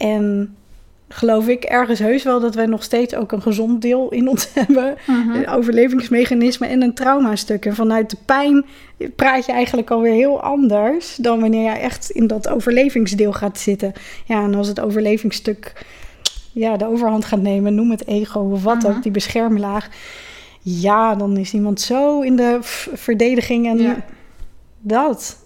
En 0.00 0.54
geloof 1.08 1.48
ik 1.48 1.64
ergens 1.64 1.98
heus 1.98 2.22
wel 2.22 2.40
dat 2.40 2.54
wij 2.54 2.66
nog 2.66 2.82
steeds 2.82 3.14
ook 3.14 3.32
een 3.32 3.42
gezond 3.42 3.82
deel 3.82 4.08
in 4.10 4.28
ons 4.28 4.48
hebben. 4.54 4.96
Een 5.34 5.48
overlevingsmechanisme 5.48 6.66
en 6.66 6.82
een 6.82 6.94
traumastuk. 6.94 7.66
En 7.66 7.74
vanuit 7.74 8.10
de 8.10 8.16
pijn 8.24 8.64
praat 9.16 9.46
je 9.46 9.52
eigenlijk 9.52 9.90
alweer 9.90 10.12
heel 10.12 10.42
anders 10.42 11.16
dan 11.16 11.40
wanneer 11.40 11.62
jij 11.64 11.80
echt 11.80 12.10
in 12.10 12.26
dat 12.26 12.48
overlevingsdeel 12.48 13.32
gaat 13.32 13.58
zitten. 13.58 13.92
Ja, 14.24 14.42
en 14.42 14.54
als 14.54 14.68
het 14.68 14.80
overlevingsstuk 14.80 15.84
ja, 16.52 16.76
de 16.76 16.86
overhand 16.86 17.24
gaat 17.24 17.42
nemen, 17.42 17.74
noem 17.74 17.90
het 17.90 18.06
ego 18.06 18.40
of 18.40 18.62
wat 18.62 18.82
Mhm. 18.82 18.86
ook, 18.86 19.02
die 19.02 19.12
beschermlaag. 19.12 19.88
Ja, 20.62 21.14
dan 21.14 21.36
is 21.36 21.52
iemand 21.52 21.80
zo 21.80 22.20
in 22.20 22.36
de 22.36 22.58
verdediging 22.94 23.66
en 23.66 23.78
Ja. 23.78 23.96
dat. 24.80 25.38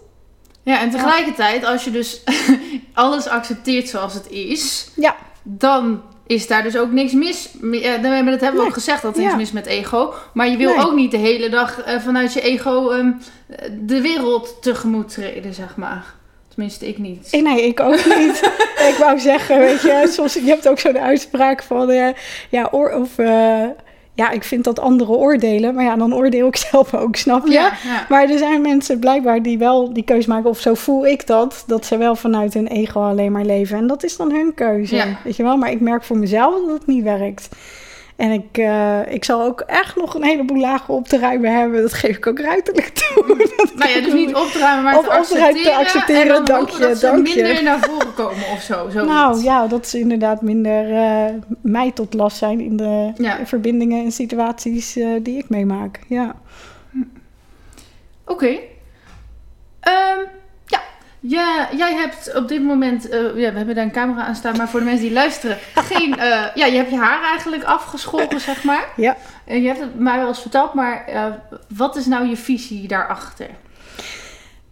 ja, 0.63 0.81
en 0.81 0.91
tegelijkertijd, 0.91 1.65
als 1.65 1.85
je 1.85 1.91
dus 1.91 2.23
alles 2.95 3.27
accepteert 3.29 3.89
zoals 3.89 4.15
het 4.15 4.31
is, 4.31 4.89
Ja, 4.97 5.17
dan 5.43 6.03
is 6.27 6.47
daar 6.47 6.63
dus 6.63 6.77
ook 6.77 6.91
niks 6.93 7.13
mis. 7.13 7.49
Ja, 7.73 7.97
dat 7.97 8.13
hebben 8.41 8.55
we 8.55 8.61
ook 8.61 8.73
gezegd, 8.73 9.03
dat 9.03 9.15
er 9.15 9.19
niks 9.21 9.33
Ja. 9.33 9.37
mis 9.39 9.53
met 9.53 9.67
ego. 9.67 10.15
Maar 10.35 10.49
je 10.49 10.57
wil 10.57 10.75
Nee. 10.77 10.85
ook 10.87 10.95
niet 10.95 11.11
de 11.11 11.17
hele 11.17 11.49
dag 11.49 11.81
eh, 11.83 12.01
vanuit 12.01 12.33
je 12.33 12.41
ego 12.41 12.91
ehm, 12.91 13.11
de 13.87 14.01
wereld 14.01 14.57
tegemoet 14.63 15.09
treden, 15.13 15.55
zeg 15.55 15.77
maar. 15.77 16.05
Tenminste, 16.49 16.89
ik 16.89 16.99
niet. 16.99 17.29
Eh, 17.31 17.43
nee, 17.43 17.63
ik 17.67 17.81
ook 17.81 18.05
niet. 18.17 18.53
ik 18.91 18.97
wou 18.99 19.19
zeggen, 19.19 19.59
weet 19.59 19.81
je, 19.83 20.09
soms, 20.11 20.35
je 20.35 20.41
hebt 20.41 20.69
ook 20.69 20.79
zo'n 20.79 20.99
uitspraak 20.99 21.63
van, 21.63 21.91
eh, 21.91 22.09
ja, 22.49 22.69
oor, 22.71 22.91
of, 22.93 23.19
eh, 23.19 23.65
ja, 24.15 24.31
ik 24.31 24.45
vind 24.45 24.65
dat 24.65 24.79
anderen 24.81 25.15
oordelen, 25.17 25.75
maar 25.75 25.85
ja, 25.85 25.97
dan 25.97 26.15
oordeel 26.15 26.47
ik 26.47 26.57
zelf 26.71 26.95
ook, 26.95 27.17
snap 27.17 27.47
je? 27.47 27.53
ja, 27.53 27.73
ja. 27.85 28.07
Maar 28.09 28.31
er 28.31 28.39
zijn 28.39 28.61
mensen 28.63 28.99
blijkbaar 28.99 29.43
die 29.43 29.59
wel 29.59 29.93
die 29.93 30.05
keuze 30.05 30.29
maken, 30.29 30.51
of 30.51 30.59
zo 30.61 30.75
voel 30.75 31.07
ik 31.07 31.27
dat, 31.27 31.65
dat 31.67 31.87
ze 31.87 31.97
wel 31.97 32.17
vanuit 32.17 32.55
hun 32.55 32.67
ego 32.67 33.01
alleen 33.01 33.33
maar 33.33 33.45
leven. 33.45 33.77
En 33.79 33.87
dat 33.87 34.05
is 34.05 34.17
dan 34.17 34.33
hun 34.33 34.55
keuze, 34.55 34.97
Ja. 34.97 35.07
weet 35.25 35.37
je 35.37 35.43
wel. 35.43 35.57
Maar 35.57 35.71
ik 35.71 35.81
merk 35.81 36.05
voor 36.05 36.19
mezelf 36.19 36.55
dat 36.67 36.79
het 36.79 36.87
niet 36.87 37.03
werkt. 37.05 37.49
En 38.17 38.31
ik, 38.31 38.59
eh, 38.59 39.13
ik 39.13 39.25
zal 39.25 39.43
ook 39.43 39.61
echt 39.61 39.97
nog 39.97 40.15
een 40.15 40.25
heleboel 40.25 40.59
lagen 40.59 40.95
op 40.95 41.09
te 41.09 41.19
ruimen 41.19 41.57
hebben. 41.59 41.83
Dat 41.83 41.93
geef 41.93 42.17
ik 42.17 42.27
ook 42.27 42.39
ruiterlijk 42.39 42.89
toe. 42.89 43.23
Nou 43.77 43.91
ja, 43.91 44.01
dus 44.01 44.13
niet 44.13 44.35
op 44.35 44.47
te 44.47 44.59
ruimen, 44.59 44.85
maar 44.85 44.99
Of 44.99 45.05
te 45.05 45.19
op 45.19 45.25
te 45.25 45.39
accepteren. 45.39 45.77
accepteren, 45.79 46.23
en 46.23 46.29
dan 46.29 46.45
dank 46.45 46.69
je, 46.69 46.79
dat 46.79 46.99
ze 46.99 47.07
dank 47.07 47.27
je. 47.27 47.35
minder 47.43 47.63
naar 47.63 47.79
voren 47.81 48.15
komen 48.15 48.47
of 48.53 48.61
zo. 48.63 48.89
zoiets. 48.91 49.13
Nou 49.13 49.43
ja, 49.43 49.67
dat 49.67 49.89
ze 49.89 49.99
inderdaad 49.99 50.43
minder 50.43 50.93
eh, 50.97 51.25
mij 51.63 51.93
tot 51.93 52.15
last 52.15 52.37
zijn 52.37 52.61
in 52.61 52.77
de 52.77 53.13
Ja. 53.17 53.47
verbindingen 53.47 54.05
en 54.05 54.13
situaties 54.13 54.97
eh, 54.97 55.09
die 55.23 55.39
ik 55.39 55.49
meemaak. 55.49 56.01
Ja. 56.09 56.35
Oké. 58.27 58.57
Ehm. 59.81 60.19
Ja, 61.27 61.69
jij 61.77 61.95
hebt 61.95 62.35
op 62.37 62.49
dit 62.49 62.63
moment, 62.63 63.09
eh, 63.09 63.21
ja, 63.21 63.51
we 63.51 63.57
hebben 63.57 63.75
daar 63.75 63.85
een 63.85 63.91
camera 63.91 64.25
aan 64.25 64.35
staan, 64.35 64.57
maar 64.57 64.69
voor 64.69 64.81
de 64.81 64.87
mensen 64.87 65.05
die 65.05 65.15
luisteren, 65.15 65.59
geen, 65.93 66.19
eh, 66.19 66.47
ja, 66.55 66.67
je 66.67 66.77
hebt 66.77 66.91
je 66.91 66.97
haar 66.97 67.23
eigenlijk 67.23 67.65
afgeschoren, 67.65 68.41
zeg 68.41 68.65
maar. 68.65 68.89
Ja. 68.97 69.17
En 69.45 69.63
je 69.63 69.67
hebt 69.67 69.81
het 69.81 69.99
mij 69.99 70.19
wel 70.19 70.29
eens 70.29 70.41
verteld, 70.41 70.75
maar 70.75 71.05
eh, 71.07 71.25
wat 71.77 71.97
is 71.97 72.07
nou 72.07 72.29
je 72.29 72.37
visie 72.37 72.89
daarachter? 72.89 73.47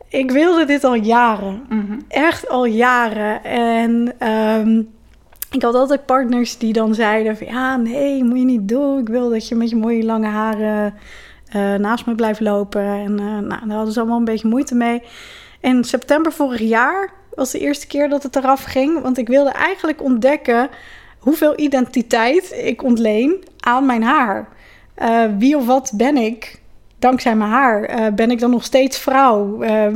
Ik 0.08 0.30
wilde 0.30 0.64
dit 0.64 0.84
al 0.84 0.94
jaren. 0.94 1.66
Mhm. 1.68 1.98
Echt 2.08 2.48
al 2.48 2.64
jaren. 2.64 3.44
En 3.44 4.14
ehm, 4.18 4.82
ik 5.50 5.62
had 5.62 5.74
altijd 5.74 6.06
partners 6.06 6.58
die 6.58 6.72
dan 6.72 6.94
zeiden 6.94 7.36
van... 7.36 7.46
Ja, 7.46 7.76
nee, 7.76 8.24
moet 8.24 8.38
je 8.38 8.44
niet 8.44 8.68
doen. 8.68 8.98
Ik 8.98 9.08
wil 9.08 9.30
dat 9.30 9.48
je 9.48 9.54
met 9.54 9.70
je 9.70 9.76
mooie 9.76 10.04
lange 10.04 10.26
haren 10.26 10.94
naast 11.78 12.06
me 12.06 12.14
blijft 12.14 12.40
lopen. 12.40 12.82
En 12.82 13.14
nou, 13.14 13.48
daar 13.48 13.76
hadden 13.76 13.92
ze 13.92 13.98
allemaal 13.98 14.18
een 14.18 14.24
beetje 14.24 14.48
moeite 14.48 14.74
mee. 14.74 15.02
En 15.62 15.84
september 15.84 16.32
vorig 16.32 16.60
jaar 16.60 17.10
was 17.34 17.50
de 17.50 17.58
eerste 17.58 17.86
keer 17.86 18.08
dat 18.08 18.22
het 18.22 18.36
eraf 18.36 18.64
ging. 18.64 19.02
Want 19.02 19.18
ik 19.18 19.28
wilde 19.28 19.50
eigenlijk 19.50 20.02
ontdekken 20.02 20.68
hoeveel 21.18 21.58
identiteit 21.58 22.52
ik 22.52 22.82
ontleen 22.82 23.44
aan 23.60 23.86
mijn 23.86 24.02
haar. 24.02 24.48
Uh, 25.02 25.24
wie 25.38 25.56
of 25.56 25.66
wat 25.66 25.92
ben 25.94 26.16
ik 26.16 26.60
dankzij 26.98 27.36
mijn 27.36 27.50
haar? 27.50 28.00
Uh, 28.00 28.06
ben 28.14 28.30
ik 28.30 28.38
dan 28.38 28.50
nog 28.50 28.64
steeds 28.64 28.98
vrouw? 28.98 29.62
Uh, 29.62 29.86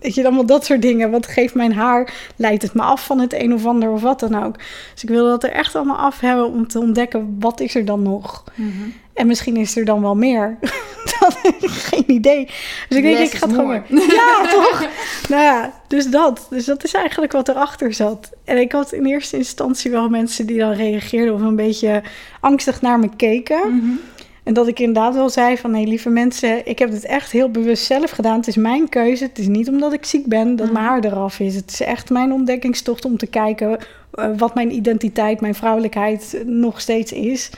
weet 0.00 0.14
je, 0.14 0.24
allemaal 0.24 0.46
dat 0.46 0.64
soort 0.64 0.82
dingen. 0.82 1.10
Wat 1.10 1.26
geeft 1.26 1.54
mijn 1.54 1.72
haar? 1.72 2.30
Leidt 2.36 2.62
het 2.62 2.74
me 2.74 2.82
af 2.82 3.04
van 3.04 3.18
het 3.18 3.32
een 3.32 3.54
of 3.54 3.66
ander 3.66 3.90
of 3.90 4.02
wat 4.02 4.20
dan 4.20 4.44
ook? 4.44 4.56
Dus 4.92 5.02
ik 5.02 5.08
wilde 5.08 5.30
dat 5.30 5.44
er 5.44 5.52
echt 5.52 5.76
allemaal 5.76 5.96
af 5.96 6.20
hebben 6.20 6.46
om 6.46 6.68
te 6.68 6.78
ontdekken 6.78 7.36
wat 7.38 7.60
is 7.60 7.74
er 7.74 7.84
dan 7.84 8.02
nog. 8.02 8.44
Mm. 8.54 8.92
En 9.14 9.26
misschien 9.26 9.56
is 9.56 9.76
er 9.76 9.84
dan 9.84 10.02
wel 10.02 10.16
meer. 10.16 10.58
dat 11.20 11.38
geen 11.60 12.10
idee. 12.10 12.44
Dus 12.88 12.98
ik 12.98 13.02
denk, 13.02 13.18
ik 13.18 13.34
ga 13.34 13.46
het 13.46 13.56
gewoon. 13.56 13.82
Ja, 13.88 14.46
toch? 14.50 14.88
nou 15.28 15.42
ja, 15.42 15.72
dus 15.86 16.06
dat. 16.06 16.46
Dus 16.50 16.64
dat 16.64 16.84
is 16.84 16.94
eigenlijk 16.94 17.32
wat 17.32 17.48
erachter 17.48 17.92
zat. 17.92 18.30
En 18.44 18.58
ik 18.58 18.72
had 18.72 18.92
in 18.92 19.06
eerste 19.06 19.36
instantie 19.36 19.90
wel 19.90 20.08
mensen 20.08 20.46
die 20.46 20.58
dan 20.58 20.72
reageerden 20.72 21.34
of 21.34 21.40
een 21.40 21.56
beetje 21.56 22.02
angstig 22.40 22.80
naar 22.80 22.98
me 22.98 23.08
keken. 23.16 23.72
Mm 23.72 23.80
-hmm. 23.80 24.00
En 24.42 24.54
dat 24.54 24.68
ik 24.68 24.78
inderdaad 24.78 25.14
wel 25.14 25.30
zei 25.30 25.56
van... 25.56 25.70
nee, 25.70 25.86
lieve 25.86 26.08
mensen, 26.08 26.66
ik 26.66 26.78
heb 26.78 26.90
het 26.90 27.04
echt 27.04 27.30
heel 27.30 27.50
bewust 27.50 27.84
zelf 27.84 28.10
gedaan. 28.10 28.36
Het 28.36 28.46
is 28.46 28.56
mijn 28.56 28.88
keuze. 28.88 29.24
Het 29.24 29.38
is 29.38 29.46
niet 29.46 29.68
omdat 29.68 29.92
ik 29.92 30.04
ziek 30.04 30.26
ben 30.26 30.56
dat 30.56 30.72
mijn 30.72 30.84
haar 30.84 31.04
eraf 31.04 31.40
is. 31.40 31.54
Het 31.54 31.70
is 31.70 31.80
echt 31.80 32.10
mijn 32.10 32.32
ontdekkingstocht 32.32 33.04
om 33.04 33.16
te 33.16 33.26
kijken... 33.26 33.78
Uh, 34.14 34.26
wat 34.36 34.54
mijn 34.54 34.74
identiteit, 34.74 35.40
mijn 35.40 35.54
vrouwelijkheid 35.54 36.42
nog 36.46 36.80
steeds 36.80 37.12
is. 37.12 37.50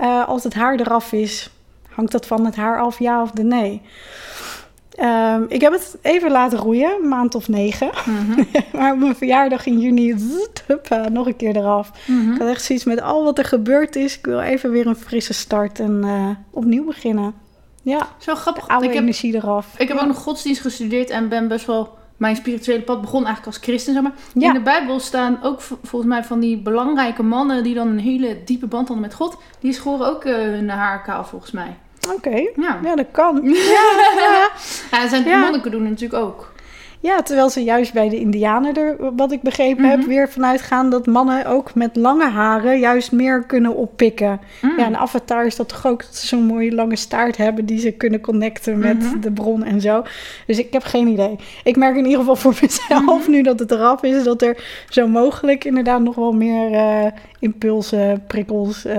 Uh, 0.00 0.28
als 0.28 0.44
het 0.44 0.54
haar 0.54 0.80
eraf 0.80 1.12
is, 1.12 1.50
hangt 1.90 2.12
dat 2.12 2.26
van 2.26 2.44
het 2.44 2.56
haar 2.56 2.80
af, 2.80 2.98
ja 2.98 3.22
of 3.22 3.30
de 3.30 3.42
nee? 3.42 3.82
Um, 5.00 5.46
ik 5.48 5.60
heb 5.60 5.72
het 5.72 5.98
even 6.02 6.30
laten 6.30 6.58
roeien, 6.58 6.98
een 7.02 7.08
maand 7.08 7.34
of 7.34 7.48
negen. 7.48 7.90
Mm 8.04 8.16
-hmm. 8.16 8.46
maar 8.80 8.92
op 8.92 8.98
mijn 8.98 9.16
verjaardag 9.16 9.66
in 9.66 9.78
juni, 9.78 10.14
nog 11.10 11.26
een 11.26 11.36
keer 11.36 11.56
eraf. 11.56 11.90
Mm 12.06 12.20
-hmm. 12.20 12.32
Ik 12.32 12.38
had 12.38 12.48
echt 12.48 12.62
zoiets 12.62 12.84
met 12.84 13.00
al 13.00 13.24
wat 13.24 13.38
er 13.38 13.44
gebeurd 13.44 13.96
is. 13.96 14.18
Ik 14.18 14.24
wil 14.24 14.40
even 14.40 14.70
weer 14.70 14.86
een 14.86 14.96
frisse 14.96 15.34
start 15.34 15.80
en 15.80 16.00
uh, 16.04 16.30
opnieuw 16.50 16.84
beginnen. 16.84 17.34
Ja, 17.82 18.08
zo 18.18 18.34
grappig. 18.34 18.66
De 18.66 18.70
oude 18.72 18.86
ik 18.86 18.92
heb, 18.92 19.02
energie 19.02 19.34
eraf. 19.34 19.74
Ik 19.78 19.88
heb 19.88 19.96
ja. 19.96 20.02
ook 20.02 20.08
nog 20.08 20.18
godsdienst 20.18 20.60
gestudeerd 20.60 21.10
en 21.10 21.28
ben 21.28 21.48
best 21.48 21.66
wel... 21.66 21.97
Mijn 22.18 22.36
spirituele 22.36 22.82
pad 22.82 23.00
begon 23.00 23.24
eigenlijk 23.24 23.46
als 23.46 23.66
christen, 23.66 23.92
zeg 23.92 24.02
maar. 24.02 24.12
Ja. 24.34 24.48
In 24.48 24.54
de 24.54 24.60
Bijbel 24.60 25.00
staan 25.00 25.38
ook 25.42 25.60
volgens 25.60 26.10
mij 26.10 26.24
van 26.24 26.40
die 26.40 26.58
belangrijke 26.58 27.22
mannen... 27.22 27.62
die 27.62 27.74
dan 27.74 27.88
een 27.88 27.98
hele 27.98 28.36
diepe 28.44 28.66
band 28.66 28.88
hadden 28.88 29.06
met 29.06 29.14
God. 29.14 29.36
Die 29.60 29.72
schoren 29.72 30.06
ook 30.06 30.24
uh, 30.24 30.34
hun 30.34 30.68
haar 30.68 31.02
kaal, 31.02 31.24
volgens 31.24 31.50
mij. 31.50 31.76
Oké, 32.06 32.14
okay. 32.14 32.52
ja. 32.56 32.78
ja. 32.82 32.96
dat 32.96 33.06
kan. 33.10 33.40
Ja, 33.44 33.52
ja. 34.16 34.50
ja 34.90 35.08
zijn 35.08 35.24
ja. 35.24 35.38
monniken 35.38 35.70
doen 35.70 35.82
natuurlijk 35.82 36.22
ook. 36.22 36.52
Ja, 37.00 37.22
terwijl 37.22 37.50
ze 37.50 37.64
juist 37.64 37.92
bij 37.92 38.08
de 38.08 38.18
indianen 38.18 38.74
er, 38.74 39.14
wat 39.16 39.32
ik 39.32 39.42
begrepen 39.42 39.84
mm 39.84 39.90
-hmm. 39.90 39.98
heb, 39.98 40.08
weer 40.08 40.28
vanuit 40.28 40.62
gaan 40.62 40.90
dat 40.90 41.06
mannen 41.06 41.46
ook 41.46 41.74
met 41.74 41.96
lange 41.96 42.28
haren 42.28 42.78
juist 42.78 43.12
meer 43.12 43.42
kunnen 43.42 43.74
oppikken. 43.74 44.40
Mm. 44.62 44.78
Ja, 44.78 44.84
en 44.84 44.96
Avatar 44.96 45.46
is 45.46 45.56
dat 45.56 45.68
toch 45.68 45.86
ook 45.86 46.02
dat 46.02 46.16
ze 46.16 46.26
zo'n 46.26 46.44
mooie 46.44 46.74
lange 46.74 46.96
staart 46.96 47.36
hebben 47.36 47.66
die 47.66 47.78
ze 47.78 47.90
kunnen 47.90 48.20
connecten 48.20 48.78
met 48.78 49.02
mm 49.02 49.10
-hmm. 49.10 49.20
de 49.20 49.32
bron 49.32 49.64
en 49.64 49.80
zo. 49.80 50.02
Dus 50.46 50.58
ik 50.58 50.72
heb 50.72 50.82
geen 50.82 51.08
idee. 51.08 51.36
Ik 51.64 51.76
merk 51.76 51.96
in 51.96 52.04
ieder 52.04 52.18
geval 52.18 52.36
voor 52.36 52.54
mezelf 52.62 53.24
-hmm. 53.24 53.34
nu 53.34 53.42
dat 53.42 53.58
het 53.58 53.70
eraf 53.70 54.02
is, 54.02 54.24
dat 54.24 54.42
er 54.42 54.84
zo 54.88 55.06
mogelijk 55.06 55.64
inderdaad 55.64 56.00
nog 56.00 56.14
wel 56.14 56.32
meer 56.32 56.70
uh, 56.70 57.10
impulsen, 57.38 58.24
prikkels, 58.26 58.86
uh, 58.86 58.94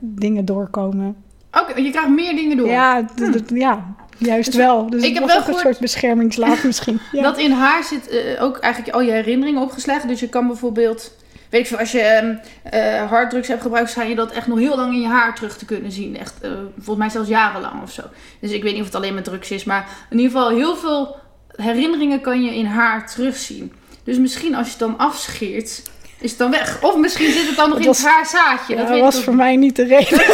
dingen 0.00 0.44
doorkomen. 0.44 1.16
Oké, 1.60 1.70
okay, 1.70 1.82
je 1.82 1.90
krijgt 1.90 2.08
meer 2.08 2.34
dingen 2.34 2.56
door. 2.56 2.68
Ja, 2.68 3.08
hm. 3.16 3.56
ja 3.56 3.94
juist 4.26 4.46
dus 4.46 4.56
wel. 4.56 4.90
Dus 4.90 5.02
ik 5.02 5.14
heb 5.14 5.26
wel 5.26 5.42
een 5.46 5.54
soort 5.54 5.78
beschermingslaag 5.78 6.64
misschien. 6.64 7.00
Ja. 7.12 7.22
Dat 7.32 7.38
in 7.38 7.50
haar 7.50 7.84
zit 7.84 8.12
uh, 8.12 8.42
ook 8.42 8.58
eigenlijk 8.58 8.94
al 8.94 9.00
je 9.00 9.10
herinneringen 9.10 9.62
opgeslagen. 9.62 10.08
Dus 10.08 10.20
je 10.20 10.28
kan 10.28 10.46
bijvoorbeeld... 10.46 11.20
Weet 11.50 11.60
ik 11.60 11.66
veel, 11.66 11.78
als 11.78 11.92
je 11.92 12.38
uh, 12.74 13.10
harddrugs 13.10 13.48
hebt 13.48 13.62
gebruikt, 13.62 13.90
schijn 13.90 14.08
je 14.08 14.14
dat 14.14 14.32
echt 14.32 14.46
nog 14.46 14.58
heel 14.58 14.76
lang 14.76 14.92
in 14.92 15.00
je 15.00 15.06
haar 15.06 15.34
terug 15.34 15.56
te 15.56 15.64
kunnen 15.64 15.92
zien. 15.92 16.18
Echt, 16.18 16.34
uh, 16.42 16.50
volgens 16.74 16.96
mij 16.96 17.08
zelfs 17.08 17.28
jarenlang 17.28 17.82
of 17.82 17.90
zo. 17.90 18.02
Dus 18.40 18.50
ik 18.50 18.62
weet 18.62 18.72
niet 18.72 18.80
of 18.80 18.86
het 18.86 18.96
alleen 18.96 19.14
met 19.14 19.24
drugs 19.24 19.50
is. 19.50 19.64
Maar 19.64 19.88
in 20.10 20.18
ieder 20.18 20.32
geval, 20.32 20.50
heel 20.50 20.76
veel 20.76 21.16
herinneringen 21.56 22.20
kan 22.20 22.42
je 22.42 22.54
in 22.54 22.66
haar 22.66 23.10
terugzien. 23.10 23.72
Dus 24.04 24.18
misschien 24.18 24.54
als 24.54 24.66
je 24.66 24.70
het 24.70 24.80
dan 24.80 24.98
afscheert, 24.98 25.82
is 26.20 26.30
het 26.30 26.38
dan 26.38 26.50
weg. 26.50 26.82
Of 26.82 26.96
misschien 26.96 27.32
zit 27.32 27.46
het 27.46 27.56
dan 27.56 27.68
nog 27.68 27.78
dat 27.78 27.86
in 27.86 27.92
was, 27.92 28.02
het 28.02 28.06
haarzaadje. 28.06 28.74
Ja, 28.74 28.80
dat 28.80 28.88
weet 28.88 29.00
was 29.00 29.22
voor 29.22 29.34
mij 29.34 29.56
niet 29.56 29.76
de 29.76 29.84
reden. 29.84 30.20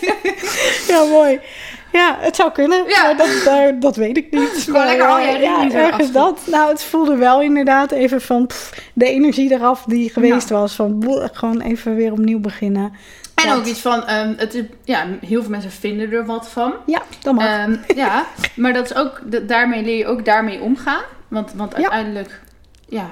ja, 0.88 1.04
mooi. 1.04 1.40
Ja, 1.92 2.16
het 2.20 2.36
zou 2.36 2.52
kunnen. 2.52 2.88
Ja. 2.88 3.02
Maar 3.02 3.16
dat, 3.16 3.28
uh, 3.46 3.80
dat 3.80 3.96
weet 3.96 4.16
ik 4.16 4.30
niet. 4.30 4.62
Gewoon 4.64 4.84
lekker 4.84 5.06
al 5.06 5.18
je 5.18 5.38
ja, 5.38 5.70
ergens 5.72 6.12
dat. 6.12 6.40
Nou, 6.46 6.70
het 6.70 6.82
voelde 6.82 7.16
wel 7.16 7.42
inderdaad 7.42 7.90
even 7.90 8.20
van 8.20 8.46
pff, 8.46 8.90
de 8.92 9.06
energie 9.06 9.52
eraf 9.52 9.84
die 9.86 10.10
geweest 10.10 10.48
ja. 10.48 10.54
was. 10.54 10.74
Van 10.74 10.98
boh, 10.98 11.24
gewoon 11.32 11.60
even 11.60 11.94
weer 11.94 12.12
opnieuw 12.12 12.40
beginnen. 12.40 12.92
En 13.34 13.48
dat. 13.48 13.58
ook 13.58 13.64
iets 13.64 13.80
van, 13.80 14.10
um, 14.10 14.34
het 14.36 14.54
is, 14.54 14.62
ja, 14.84 15.06
heel 15.26 15.40
veel 15.40 15.50
mensen 15.50 15.70
vinden 15.70 16.12
er 16.12 16.26
wat 16.26 16.48
van. 16.48 16.74
Ja, 16.86 17.02
dat 17.20 17.34
mag. 17.34 17.66
Um, 17.66 17.80
ja, 17.94 18.26
maar 18.54 18.72
dat 18.72 18.84
is 18.84 18.94
ook, 18.94 19.20
daarmee 19.48 19.82
leer 19.82 19.96
je 19.96 20.06
ook 20.06 20.24
daarmee 20.24 20.60
omgaan. 20.60 21.02
Want, 21.28 21.52
want 21.54 21.74
uiteindelijk, 21.74 22.40
ja, 22.88 23.10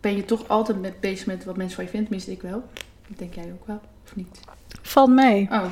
ben 0.00 0.16
je 0.16 0.24
toch 0.24 0.48
altijd 0.48 0.80
met, 0.80 1.00
bezig 1.00 1.26
met 1.26 1.44
wat 1.44 1.56
mensen 1.56 1.74
van 1.74 1.84
je 1.84 1.90
vinden. 1.90 2.08
Tenminste, 2.08 2.32
ik 2.32 2.50
wel. 2.50 2.64
Dat 3.08 3.18
denk 3.18 3.34
jij 3.34 3.52
ook 3.52 3.66
wel, 3.66 3.80
of 4.04 4.16
niet? 4.16 4.40
Valt 4.88 5.10
mee. 5.10 5.48
Oh. 5.50 5.62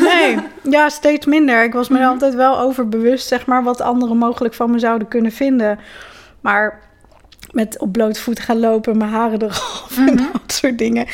nee, 0.00 0.38
ja, 0.76 0.88
steeds 0.88 1.26
minder. 1.26 1.64
Ik 1.64 1.72
was 1.72 1.88
me 1.88 1.96
mm 1.96 2.02
-hmm. 2.02 2.10
altijd 2.12 2.34
wel 2.34 2.60
over 2.60 2.88
bewust, 2.88 3.28
zeg 3.28 3.46
maar, 3.46 3.62
wat 3.62 3.80
anderen 3.80 4.16
mogelijk 4.16 4.54
van 4.54 4.70
me 4.70 4.78
zouden 4.78 5.08
kunnen 5.08 5.32
vinden. 5.32 5.78
Maar 6.40 6.80
met 7.52 7.78
op 7.78 7.92
blote 7.92 8.20
voet 8.20 8.40
gaan 8.40 8.60
lopen, 8.60 8.98
mijn 8.98 9.10
haren 9.10 9.42
eraf 9.42 9.96
mm 9.98 10.06
-hmm. 10.06 10.18
en 10.18 10.28
dat 10.32 10.52
soort 10.52 10.78
dingen. 10.78 11.06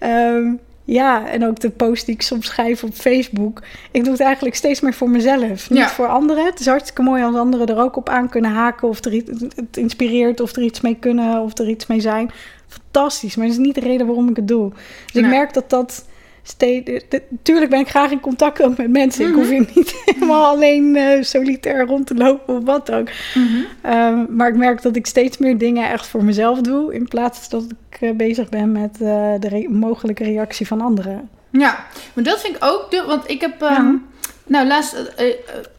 Um, 0.00 0.60
ja, 0.84 1.28
en 1.28 1.46
ook 1.46 1.60
de 1.60 1.70
post 1.70 2.06
die 2.06 2.14
ik 2.14 2.22
soms 2.22 2.46
schrijf 2.46 2.84
op 2.84 2.94
Facebook. 2.94 3.62
Ik 3.90 4.02
doe 4.02 4.12
het 4.12 4.22
eigenlijk 4.22 4.56
steeds 4.56 4.80
meer 4.80 4.94
voor 4.94 5.10
mezelf. 5.10 5.70
Niet 5.70 5.78
ja. 5.78 5.88
voor 5.88 6.06
anderen. 6.06 6.44
Het 6.44 6.60
is 6.60 6.66
hartstikke 6.66 7.02
mooi 7.02 7.22
als 7.22 7.34
anderen 7.34 7.66
er 7.66 7.78
ook 7.78 7.96
op 7.96 8.08
aan 8.08 8.28
kunnen 8.28 8.50
haken. 8.50 8.88
Of 8.88 9.04
er 9.04 9.12
iets, 9.12 9.30
het 9.56 9.76
inspireert, 9.76 10.40
of 10.40 10.56
er 10.56 10.62
iets 10.62 10.80
mee 10.80 10.96
kunnen, 11.00 11.40
of 11.40 11.58
er 11.58 11.68
iets 11.68 11.86
mee 11.86 12.00
zijn. 12.00 12.30
Fantastisch, 12.68 13.36
maar 13.36 13.46
dat 13.46 13.54
is 13.54 13.62
niet 13.62 13.74
de 13.74 13.80
reden 13.80 14.06
waarom 14.06 14.28
ik 14.28 14.36
het 14.36 14.48
doe. 14.48 14.70
Dus 14.70 15.12
nee. 15.12 15.24
ik 15.24 15.30
merk 15.30 15.54
dat 15.54 15.70
dat 15.70 16.04
steeds... 16.48 17.04
Tuurlijk 17.42 17.70
ben 17.70 17.80
ik 17.80 17.88
graag 17.88 18.10
in 18.10 18.20
contact 18.20 18.62
ook 18.62 18.76
met 18.76 18.90
mensen. 18.90 19.26
Mm 19.26 19.32
-hmm. 19.32 19.40
Ik 19.40 19.48
hoef 19.48 19.56
hier 19.56 19.74
niet 19.74 19.94
helemaal 20.04 20.46
alleen 20.46 20.96
uh, 20.96 21.22
solitair 21.22 21.86
rond 21.86 22.06
te 22.06 22.14
lopen 22.14 22.56
of 22.56 22.64
wat 22.64 22.92
ook. 22.92 23.08
Mm 23.34 23.46
-hmm. 23.46 23.92
um, 23.92 24.26
maar 24.36 24.48
ik 24.48 24.56
merk 24.56 24.82
dat 24.82 24.96
ik 24.96 25.06
steeds 25.06 25.38
meer 25.38 25.58
dingen 25.58 25.90
echt 25.90 26.06
voor 26.06 26.24
mezelf 26.24 26.60
doe... 26.60 26.94
in 26.94 27.08
plaats 27.08 27.48
dat 27.48 27.64
ik 27.90 28.00
uh, 28.00 28.16
bezig 28.16 28.48
ben 28.48 28.72
met 28.72 28.92
uh, 29.00 29.32
de 29.40 29.48
re 29.48 29.68
mogelijke 29.68 30.24
reactie 30.24 30.66
van 30.66 30.80
anderen. 30.80 31.28
Ja, 31.50 31.86
maar 32.12 32.24
dat 32.24 32.40
vind 32.40 32.56
ik 32.56 32.64
ook... 32.64 32.90
De, 32.90 33.04
want 33.06 33.30
ik 33.30 33.40
heb... 33.40 33.62
Um, 33.62 33.68
ja. 33.68 33.98
Nou, 34.46 34.66
laatst... 34.66 35.14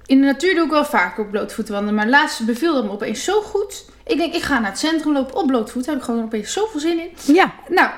in 0.08 0.20
de 0.20 0.26
natuur 0.26 0.56
doe 0.56 0.66
ik 0.66 0.72
wel 0.72 0.86
vaker 0.86 1.24
op 1.24 1.32
blootvoeten 1.32 1.74
wandelen. 1.74 1.96
Maar 1.96 2.10
laatst 2.10 2.46
beviel 2.46 2.74
dat 2.74 2.84
me 2.84 2.92
opeens 2.92 3.24
zo 3.24 3.42
goed... 3.42 3.86
Ik 4.06 4.18
denk, 4.18 4.34
ik 4.34 4.42
ga 4.42 4.60
naar 4.60 4.70
het 4.70 4.80
centrum 4.80 5.14
lopen 5.14 5.36
op 5.36 5.48
blootvoet. 5.48 5.86
Daar 5.86 5.94
heb 5.94 6.04
ik 6.04 6.10
gewoon 6.10 6.24
opeens 6.24 6.54
zoveel 6.54 6.80
zin 6.80 7.00
in. 7.00 7.34
Ja. 7.34 7.54
Nou, 7.68 7.90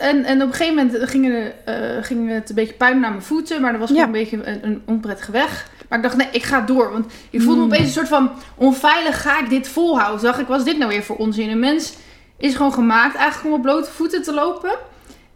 en, 0.00 0.24
en 0.24 0.42
op 0.42 0.48
een 0.48 0.54
gegeven 0.54 0.74
moment 0.74 1.10
ging, 1.10 1.28
er, 1.28 1.54
uh, 1.96 2.04
ging 2.04 2.30
het 2.30 2.48
een 2.48 2.54
beetje 2.54 2.74
puin 2.74 3.00
naar 3.00 3.10
mijn 3.10 3.22
voeten. 3.22 3.60
Maar 3.60 3.70
dat 3.70 3.80
was 3.80 3.88
gewoon 3.90 4.02
ja. 4.02 4.12
een 4.12 4.24
beetje 4.24 4.46
een, 4.46 4.66
een 4.66 4.82
onprettige 4.86 5.32
weg. 5.32 5.70
Maar 5.88 5.98
ik 5.98 6.04
dacht, 6.04 6.16
nee, 6.16 6.28
ik 6.32 6.42
ga 6.42 6.60
door. 6.60 6.92
Want 6.92 7.12
ik 7.30 7.42
voelde 7.42 7.60
me 7.60 7.66
opeens 7.66 7.86
een 7.86 7.92
soort 7.92 8.08
van 8.08 8.30
onveilig. 8.54 9.22
Ga 9.22 9.40
ik 9.40 9.48
dit 9.48 9.68
volhouden? 9.68 10.22
Dacht 10.22 10.40
ik, 10.40 10.46
wat 10.46 10.58
is 10.58 10.64
dit 10.64 10.78
nou 10.78 10.90
weer 10.90 11.02
voor 11.02 11.16
onzin? 11.16 11.50
Een 11.50 11.58
mens 11.58 11.92
is 12.36 12.54
gewoon 12.54 12.72
gemaakt 12.72 13.14
eigenlijk 13.14 13.46
om 13.46 13.52
op 13.52 13.62
blote 13.62 13.90
voeten 13.90 14.22
te 14.22 14.34
lopen. 14.34 14.78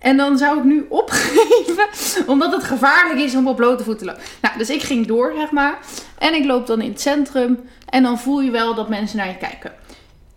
En 0.06 0.16
dan 0.16 0.38
zou 0.38 0.58
ik 0.58 0.64
nu 0.64 0.86
opgeven, 0.88 1.86
omdat 2.32 2.52
het 2.52 2.64
gevaarlijk 2.64 3.20
is 3.20 3.34
om 3.34 3.48
op 3.48 3.56
blote 3.56 3.84
voeten 3.84 4.06
te 4.06 4.12
lopen. 4.12 4.28
Nou, 4.42 4.58
dus 4.58 4.70
ik 4.70 4.82
ging 4.82 5.06
door, 5.06 5.32
zeg 5.36 5.50
maar. 5.50 5.78
En 6.18 6.34
ik 6.34 6.44
loop 6.44 6.66
dan 6.66 6.80
in 6.80 6.90
het 6.90 7.00
centrum. 7.00 7.60
En 7.88 8.02
dan 8.02 8.18
voel 8.18 8.40
je 8.40 8.50
wel 8.50 8.74
dat 8.74 8.88
mensen 8.88 9.16
naar 9.16 9.28
je 9.28 9.36
kijken. 9.36 9.72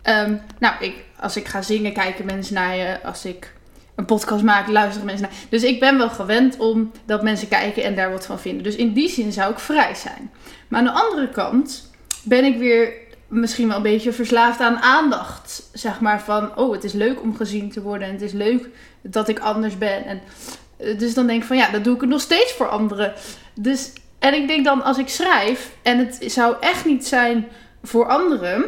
Um, 0.04 0.40
nou, 0.58 0.74
ik, 0.80 0.94
als 1.20 1.36
ik 1.36 1.48
ga 1.48 1.62
zingen, 1.62 1.92
kijken 1.92 2.24
mensen 2.24 2.54
naar 2.54 2.76
je. 2.76 3.02
Als 3.02 3.24
ik 3.24 3.52
een 3.94 4.04
podcast 4.04 4.42
maak, 4.42 4.68
luisteren 4.68 5.06
mensen 5.06 5.26
naar. 5.28 5.38
Dus 5.48 5.62
ik 5.62 5.80
ben 5.80 5.98
wel 5.98 6.10
gewend 6.10 6.56
om 6.56 6.90
dat 7.04 7.22
mensen 7.22 7.48
kijken 7.48 7.82
en 7.82 7.94
daar 7.94 8.10
wat 8.10 8.26
van 8.26 8.40
vinden. 8.40 8.62
Dus 8.62 8.76
in 8.76 8.92
die 8.92 9.08
zin 9.08 9.32
zou 9.32 9.52
ik 9.52 9.58
vrij 9.58 9.94
zijn. 9.94 10.30
Maar 10.68 10.78
aan 10.78 10.86
de 10.86 11.00
andere 11.00 11.28
kant 11.28 11.90
ben 12.22 12.44
ik 12.44 12.58
weer 12.58 12.92
misschien 13.28 13.68
wel 13.68 13.76
een 13.76 13.82
beetje 13.82 14.12
verslaafd 14.12 14.60
aan 14.60 14.78
aandacht. 14.78 15.68
Zeg 15.72 16.00
maar 16.00 16.20
van, 16.20 16.56
oh, 16.56 16.72
het 16.72 16.84
is 16.84 16.92
leuk 16.92 17.22
om 17.22 17.36
gezien 17.36 17.70
te 17.70 17.82
worden. 17.82 18.06
En 18.08 18.12
het 18.12 18.22
is 18.22 18.32
leuk 18.32 18.68
dat 19.02 19.28
ik 19.28 19.38
anders 19.38 19.78
ben. 19.78 20.04
En, 20.04 20.20
dus 20.98 21.14
dan 21.14 21.26
denk 21.26 21.40
ik 21.40 21.46
van, 21.46 21.56
ja, 21.56 21.70
dat 21.70 21.84
doe 21.84 21.94
ik 21.94 22.00
het 22.00 22.10
nog 22.10 22.20
steeds 22.20 22.52
voor 22.52 22.68
anderen. 22.68 23.12
Dus, 23.54 23.92
en 24.18 24.34
ik 24.34 24.48
denk 24.48 24.64
dan, 24.64 24.82
als 24.82 24.98
ik 24.98 25.08
schrijf 25.08 25.70
en 25.82 25.98
het 25.98 26.18
zou 26.26 26.56
echt 26.60 26.84
niet 26.84 27.06
zijn 27.06 27.46
voor 27.82 28.06
anderen 28.06 28.64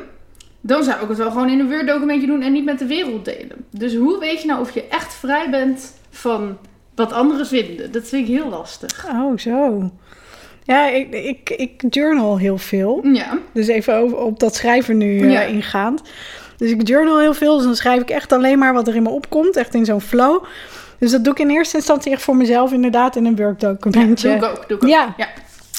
dan 0.64 0.84
zou 0.84 1.02
ik 1.02 1.08
het 1.08 1.18
wel 1.18 1.30
gewoon 1.30 1.48
in 1.48 1.58
een 1.58 1.68
Word 1.68 1.86
documentje 1.86 2.26
doen 2.26 2.42
en 2.42 2.52
niet 2.52 2.64
met 2.64 2.78
de 2.78 2.86
wereld 2.86 3.24
delen. 3.24 3.64
Dus 3.70 3.94
hoe 3.94 4.18
weet 4.18 4.40
je 4.40 4.46
nou 4.46 4.60
of 4.60 4.70
je 4.70 4.88
echt 4.88 5.14
vrij 5.14 5.50
bent 5.50 5.92
van 6.10 6.58
wat 6.94 7.12
anderen 7.12 7.46
vinden? 7.46 7.92
Dat 7.92 8.08
vind 8.08 8.28
ik 8.28 8.34
heel 8.34 8.48
lastig. 8.48 9.06
Oh, 9.08 9.38
zo. 9.38 9.90
Ja, 10.64 10.88
ik, 10.88 11.10
ik, 11.10 11.50
ik 11.50 11.82
journal 11.94 12.38
heel 12.38 12.58
veel. 12.58 13.00
Ja. 13.12 13.38
Dus 13.52 13.66
even 13.66 13.94
over, 13.94 14.16
op 14.18 14.40
dat 14.40 14.54
schrijven 14.54 14.96
nu 14.96 15.20
eh, 15.20 15.32
Ja. 15.32 15.42
ingaand. 15.42 16.02
Dus 16.62 16.70
ik 16.70 16.88
journal 16.88 17.18
heel 17.18 17.34
veel. 17.34 17.56
Dus 17.56 17.64
dan 17.64 17.76
schrijf 17.76 18.00
ik 18.00 18.10
echt 18.10 18.32
alleen 18.32 18.58
maar 18.58 18.72
wat 18.72 18.88
er 18.88 18.94
in 18.94 19.02
me 19.02 19.08
opkomt. 19.08 19.56
Echt 19.56 19.74
in 19.74 19.84
zo'n 19.84 20.00
flow. 20.00 20.44
Dus 20.98 21.10
dat 21.10 21.24
doe 21.24 21.32
ik 21.32 21.38
in 21.38 21.50
eerste 21.50 21.76
instantie 21.76 22.12
echt 22.12 22.22
voor 22.22 22.36
mezelf 22.36 22.72
inderdaad 22.72 23.16
in 23.16 23.24
een 23.24 23.36
Word 23.36 23.60
documentje. 23.60 24.28
Doe 24.28 24.36
ik 24.36 24.44
ook. 24.44 24.68
Doe 24.68 24.76
ik 24.76 24.82
ook. 24.82 24.88
Ja. 24.88 25.14
ja. 25.16 25.28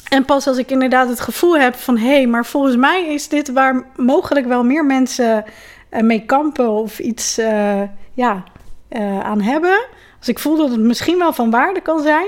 En 0.10 0.26
pas 0.26 0.48
als 0.48 0.58
ik 0.58 0.72
inderdaad 0.72 1.10
het 1.10 1.20
gevoel 1.20 1.58
heb 1.58 1.76
van... 1.76 1.98
hé, 1.98 2.08
hey, 2.08 2.28
maar 2.28 2.46
volgens 2.46 2.76
mij 2.76 3.08
is 3.08 3.28
dit 3.28 3.52
waar 3.52 3.86
mogelijk 3.96 4.46
wel 4.46 4.64
meer 4.64 4.86
mensen 4.86 5.46
eh, 5.90 6.02
mee 6.02 6.26
kampen... 6.26 6.70
of 6.70 7.00
iets 7.00 7.38
eh, 7.38 7.82
ja, 8.14 8.44
eh, 8.88 9.20
aan 9.20 9.42
hebben. 9.42 9.86
Als 10.20 10.28
ik 10.28 10.40
voel 10.40 10.58
dat 10.58 10.70
het 10.70 10.80
misschien 10.80 11.18
wel 11.18 11.34
van 11.34 11.50
waarde 11.50 11.82
kan 11.82 12.02
zijn... 12.02 12.28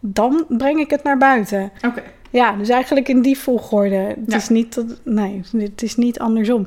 dan 0.00 0.44
breng 0.48 0.78
ik 0.78 0.90
het 0.90 1.02
naar 1.02 1.18
buiten. 1.18 1.72
Oké. 1.86 2.02
Ja, 2.30 2.52
dus 2.52 2.68
eigenlijk 2.68 3.08
in 3.08 3.22
die 3.22 3.38
volgorde. 3.38 3.96
Het 3.96 4.18
Ja. 4.26 4.36
is 4.36 4.48
niet 4.48 4.74
dat, 4.74 4.86
nee, 5.02 5.42
het 5.56 5.82
is 5.82 5.96
niet 5.96 6.18
andersom. 6.18 6.66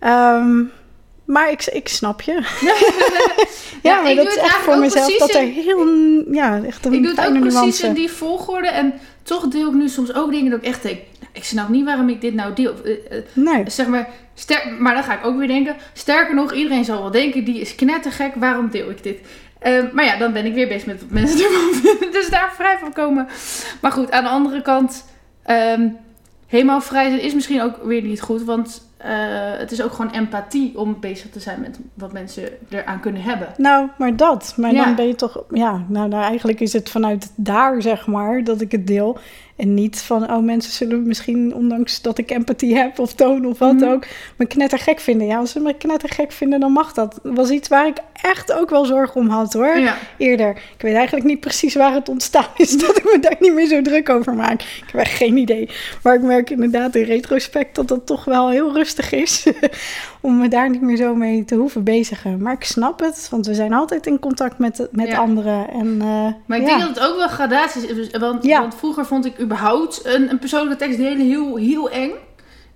Ehm, 0.00 0.62
maar 1.24 1.50
ik, 1.50 1.66
ik 1.66 1.88
snap 1.88 2.20
je. 2.20 2.32
ja, 2.68 2.74
Ja, 3.82 4.00
maar 4.00 4.10
ik 4.10 4.16
dat 4.16 4.24
doe 4.24 4.34
is 4.34 4.40
het 4.40 4.50
echt 4.50 4.56
voor 4.56 4.78
mezelf 4.78 5.16
dat 5.16 5.34
er 5.34 5.42
heel, 5.42 5.88
ja, 6.30 6.62
echt 6.62 6.86
een 6.86 6.92
Ik 6.92 7.02
doe 7.02 7.14
het 7.14 7.26
ook 7.26 7.40
precies 7.40 7.80
in 7.80 7.92
die 7.92 8.10
volgorde. 8.10 8.68
En 8.68 8.94
toch 9.22 9.48
deel 9.48 9.68
ik 9.68 9.74
nu 9.74 9.88
soms 9.88 10.14
ook 10.14 10.30
dingen 10.30 10.50
dat 10.50 10.60
ik 10.60 10.66
echt 10.66 10.82
denk... 10.82 10.98
nou, 11.20 11.32
ik 11.32 11.44
snap 11.44 11.68
niet 11.68 11.84
waarom 11.84 12.08
ik 12.08 12.20
dit 12.20 12.34
nou 12.34 12.54
deel. 12.54 12.74
Eh, 12.84 12.92
eh, 12.92 13.24
Nee, 13.32 13.70
zeg 13.70 13.86
maar, 13.86 14.08
ster 14.34 14.72
maar 14.78 14.94
dan 14.94 15.02
ga 15.02 15.18
ik 15.18 15.24
ook 15.24 15.38
weer 15.38 15.48
denken... 15.48 15.76
Sterker 15.92 16.34
nog, 16.34 16.52
iedereen 16.52 16.84
zal 16.84 17.00
wel 17.00 17.10
denken... 17.10 17.44
die 17.44 17.60
is 17.60 17.74
knettergek, 17.74 18.34
waarom 18.34 18.70
deel 18.70 18.90
ik 18.90 19.02
dit? 19.02 19.18
Eh, 19.58 19.82
maar 19.92 20.04
ja, 20.04 20.16
dan 20.16 20.32
ben 20.32 20.46
ik 20.46 20.54
weer 20.54 20.68
bezig 20.68 20.86
met 20.86 21.00
wat 21.00 21.10
mensen 21.10 21.44
ervan. 21.44 22.10
Dus 22.12 22.30
daar 22.30 22.52
vrij 22.56 22.78
van 22.78 22.92
komen. 22.92 23.28
Maar 23.80 23.92
goed, 23.92 24.10
aan 24.10 24.24
de 24.24 24.30
andere 24.30 24.62
kant... 24.62 25.04
ehm, 25.42 25.88
helemaal 26.46 26.80
vrij 26.80 27.08
zijn 27.08 27.22
is 27.22 27.34
misschien 27.34 27.62
ook 27.62 27.84
weer 27.84 28.02
niet 28.02 28.20
goed. 28.20 28.42
Want 28.42 28.89
eh, 29.02 29.58
het 29.58 29.72
is 29.72 29.82
ook 29.82 29.92
gewoon 29.92 30.10
empathie 30.12 30.78
om 30.78 30.96
bezig 31.00 31.30
te 31.30 31.40
zijn 31.40 31.60
met 31.60 31.78
wat 31.94 32.12
mensen 32.12 32.48
eraan 32.68 33.00
kunnen 33.00 33.22
hebben. 33.22 33.48
nou, 33.56 33.88
maar 33.98 34.16
dat. 34.16 34.54
Maar 34.56 34.72
Ja. 34.72 34.84
dan 34.84 34.94
ben 34.94 35.06
je 35.06 35.14
toch, 35.14 35.44
ja, 35.50 35.84
nou, 35.88 36.08
nou 36.08 36.22
eigenlijk 36.22 36.60
is 36.60 36.72
het 36.72 36.90
vanuit 36.90 37.32
daar, 37.36 37.82
zeg 37.82 38.06
maar, 38.06 38.44
dat 38.44 38.60
ik 38.60 38.72
het 38.72 38.86
deel. 38.86 39.18
En 39.60 39.74
niet 39.74 40.02
van, 40.02 40.30
oh, 40.30 40.42
mensen 40.44 40.72
zullen 40.72 41.06
misschien, 41.06 41.54
ondanks 41.54 42.02
dat 42.02 42.18
ik 42.18 42.30
empathie 42.30 42.76
heb 42.76 42.98
of 42.98 43.12
toon 43.14 43.44
of 43.46 43.58
wat 43.58 43.72
Mhm. 43.74 43.84
ook, 43.90 44.04
me 44.36 44.46
knettergek 44.46 45.00
vinden. 45.00 45.26
Ja, 45.26 45.38
als 45.38 45.50
ze 45.50 45.60
me 45.60 45.74
knettergek 45.76 46.32
vinden, 46.32 46.60
dan 46.60 46.72
mag 46.72 46.92
dat. 46.92 47.18
Dat 47.22 47.36
was 47.36 47.50
iets 47.50 47.68
waar 47.68 47.86
ik 47.86 47.96
echt 48.22 48.52
ook 48.52 48.70
wel 48.70 48.84
zorgen 48.84 49.20
om 49.20 49.28
had, 49.28 49.52
hoor. 49.52 49.78
Ja. 49.78 49.96
eerder. 50.18 50.50
Ik 50.50 50.82
weet 50.82 50.94
eigenlijk 50.94 51.26
niet 51.26 51.40
precies 51.40 51.74
waar 51.74 51.92
het 51.94 52.08
ontstaan 52.08 52.46
is 52.56 52.78
dat 52.78 52.96
ik 52.96 53.04
me 53.04 53.18
daar 53.20 53.36
niet 53.40 53.52
meer 53.54 53.66
zo 53.66 53.82
druk 53.82 54.08
over 54.08 54.34
maak. 54.34 54.60
Ik 54.62 54.82
heb 54.92 55.00
echt 55.00 55.12
geen 55.16 55.36
idee. 55.36 55.68
Maar 56.02 56.14
ik 56.14 56.22
merk 56.22 56.50
inderdaad 56.50 56.94
in 56.94 57.02
retrospect 57.04 57.74
dat 57.74 57.88
dat 57.88 58.06
toch 58.06 58.24
wel 58.24 58.50
heel 58.50 58.72
rustig 58.72 59.12
is 59.12 59.46
om 60.20 60.38
me 60.38 60.48
daar 60.48 60.70
niet 60.70 60.80
meer 60.82 60.96
zo 60.96 61.14
mee 61.14 61.44
te 61.44 61.54
hoeven 61.54 61.84
bezigen. 61.84 62.42
Maar 62.42 62.52
ik 62.52 62.64
snap 62.64 63.00
het, 63.00 63.28
want 63.30 63.46
we 63.46 63.54
zijn 63.54 63.72
altijd 63.72 64.06
in 64.06 64.18
contact 64.18 64.58
met, 64.58 64.88
met 64.90 65.08
Ja. 65.08 65.16
anderen. 65.18 65.68
En, 65.70 65.96
eh, 66.00 66.06
Maar 66.46 66.58
ik 66.58 66.66
ja. 66.66 66.68
denk 66.68 66.80
dat 66.80 66.88
het 66.88 67.00
ook 67.00 67.16
wel 67.16 67.28
gradaties 67.28 67.84
is. 67.86 68.10
Want, 68.18 68.44
want 68.46 68.74
vroeger 68.74 69.06
vond 69.06 69.24
ik 69.26 69.34
überhaupt 69.50 70.00
een, 70.04 70.30
een 70.30 70.38
persoonlijke 70.38 70.84
tekst 70.84 70.98
delen 70.98 71.26
heel, 71.26 71.56
heel 71.56 71.90
eng. 71.90 72.10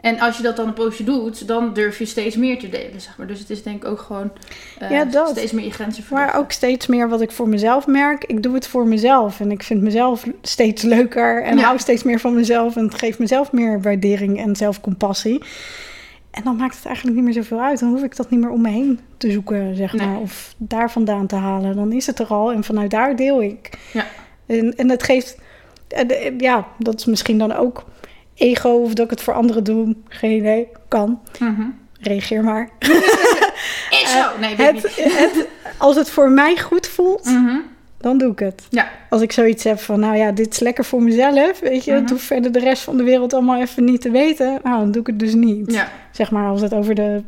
En 0.01 0.21
als 0.21 0.37
je 0.37 0.43
dat 0.43 0.57
dan 0.57 0.67
een 0.67 0.73
poosje 0.75 1.05
doet, 1.05 1.47
dan 1.49 1.73
durf 1.75 1.99
je 1.99 2.05
steeds 2.05 2.37
meer 2.37 2.59
te 2.59 2.69
delen, 2.69 3.01
zeg 3.01 3.19
maar. 3.19 3.27
Dus 3.27 3.39
het 3.39 3.51
is 3.51 3.63
denk 3.63 3.83
ik 3.85 3.89
ook 3.91 4.01
gewoon 4.01 4.31
eh, 4.79 4.91
Ja, 4.91 5.05
dat. 5.05 5.29
steeds 5.29 5.53
meer 5.53 5.65
je 5.65 5.71
grenzen 5.71 6.03
Maar 6.03 6.19
verleggen. 6.19 6.41
ook 6.41 6.53
steeds 6.53 6.87
meer 6.87 7.09
wat 7.09 7.21
ik 7.21 7.31
voor 7.31 7.49
mezelf 7.49 7.87
merk. 7.87 8.25
Ik 8.25 8.43
doe 8.43 8.55
het 8.55 8.67
voor 8.67 8.87
mezelf. 8.87 9.41
En 9.41 9.51
ik 9.51 9.63
vind 9.63 9.83
mezelf 9.83 10.25
steeds 10.43 10.83
leuker. 10.83 11.43
En 11.43 11.57
Ja. 11.57 11.63
hou 11.65 11.79
steeds 11.79 12.03
meer 12.03 12.21
van 12.21 12.35
mezelf. 12.35 12.77
En 12.77 12.85
het 12.85 12.95
geeft 12.95 13.19
mezelf 13.19 13.53
meer 13.53 13.81
waardering 13.83 14.39
en 14.39 14.57
zelfcompassie. 14.57 15.43
En 16.31 16.43
dan 16.45 16.57
maakt 16.57 16.77
het 16.77 16.87
eigenlijk 16.87 17.17
niet 17.17 17.25
meer 17.25 17.35
zoveel 17.35 17.61
uit. 17.61 17.81
Dan 17.81 17.89
hoef 17.89 18.03
ik 18.03 18.17
dat 18.17 18.31
niet 18.31 18.41
meer 18.41 18.51
om 18.51 18.61
me 18.61 18.69
heen 18.71 19.01
te 19.17 19.31
zoeken, 19.31 19.77
zeg 19.77 19.93
Nee. 19.93 20.07
maar. 20.07 20.19
Of 20.19 20.55
daar 20.59 20.91
vandaan 20.91 21.27
te 21.27 21.37
halen. 21.37 21.77
Dan 21.77 21.93
is 21.93 22.07
het 22.07 22.19
er 22.19 22.27
al. 22.27 22.53
En 22.53 22.65
vanuit 22.65 22.91
daar 22.91 23.17
deel 23.17 23.43
ik. 23.43 23.71
Ja. 23.93 24.07
En, 24.47 24.77
en 24.77 24.91
het 24.91 25.03
geeft... 25.03 25.39
en, 25.95 26.09
eh, 26.09 26.39
Ja, 26.39 26.67
dat 26.79 26.99
is 26.99 27.05
misschien 27.05 27.39
dan 27.39 27.53
ook 27.53 27.85
ego. 28.35 28.69
Of 28.71 28.93
dat 28.95 29.05
ik 29.05 29.11
het 29.11 29.23
voor 29.23 29.35
anderen 29.35 29.65
doe. 29.65 29.97
Geen 30.09 30.37
idee. 30.37 30.69
Kan. 30.89 31.21
Mhm. 31.39 31.63
Reageer 32.01 32.45
maar. 32.45 32.69
Is 33.91 34.13
zo! 34.13 34.39
Nee, 34.41 34.57
weet 34.57 34.69
ik 34.69 34.75
Het, 34.83 35.05
niet. 35.05 35.19
het, 35.19 35.47
als 35.79 35.97
het 35.97 36.11
voor 36.11 36.31
mij 36.31 36.57
goed 36.59 36.87
voelt, 36.87 37.25
Mhm. 37.25 37.57
dan 37.99 38.19
doe 38.19 38.33
ik 38.33 38.39
het. 38.39 38.63
Ja. 38.71 38.89
Als 39.11 39.23
ik 39.23 39.33
zoiets 39.33 39.65
heb 39.65 39.79
van, 39.81 40.01
nou 40.01 40.17
ja, 40.17 40.33
dit 40.33 40.53
is 40.53 40.59
lekker 40.59 40.85
voor 40.85 41.03
mezelf, 41.03 41.61
weet 41.61 41.85
je, 41.85 41.93
het 41.93 42.11
hoeft 42.11 42.25
verder 42.25 42.53
de 42.53 42.59
rest 42.59 42.83
van 42.83 42.97
de 42.97 43.03
wereld 43.03 43.33
allemaal 43.33 43.61
even 43.61 43.85
niet 43.85 44.01
te 44.01 44.11
weten, 44.11 44.61
nou, 44.63 44.79
dan 44.79 44.91
doe 44.91 45.01
ik 45.01 45.07
het 45.07 45.19
dus 45.19 45.35
niet. 45.35 45.73
Ja, 45.73 45.89
Zeg 46.13 46.31
maar, 46.31 46.49
als 46.49 46.61
het 46.61 46.75
over 46.75 46.95
de 46.95 47.23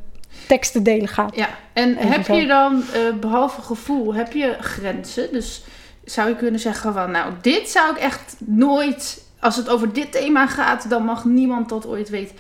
teksten 0.49 0.83
delen 0.83 1.09
gaat. 1.09 1.37
ja. 1.37 1.49
En 1.73 1.97
heb 1.97 2.27
je 2.27 2.47
dan, 2.47 2.83
eh, 2.93 3.01
behalve 3.21 3.61
gevoel, 3.63 4.15
heb 4.15 4.33
je 4.33 4.57
grenzen? 4.61 5.29
Dus 5.33 5.65
zou 6.07 6.29
je 6.29 6.37
kunnen 6.37 6.61
zeggen 6.61 6.93
van, 6.93 7.11
nou, 7.11 7.33
dit 7.41 7.69
zou 7.69 7.91
ik 7.91 7.97
echt 7.99 8.37
nooit... 8.45 9.25
Als 9.41 9.57
het 9.57 9.69
over 9.69 9.93
dit 9.93 10.13
thema 10.13 10.47
gaat, 10.47 10.91
dan 10.91 11.05
mag 11.05 11.25
niemand 11.25 11.69
dat 11.69 11.87
ooit 11.87 12.09
weten. 12.09 12.37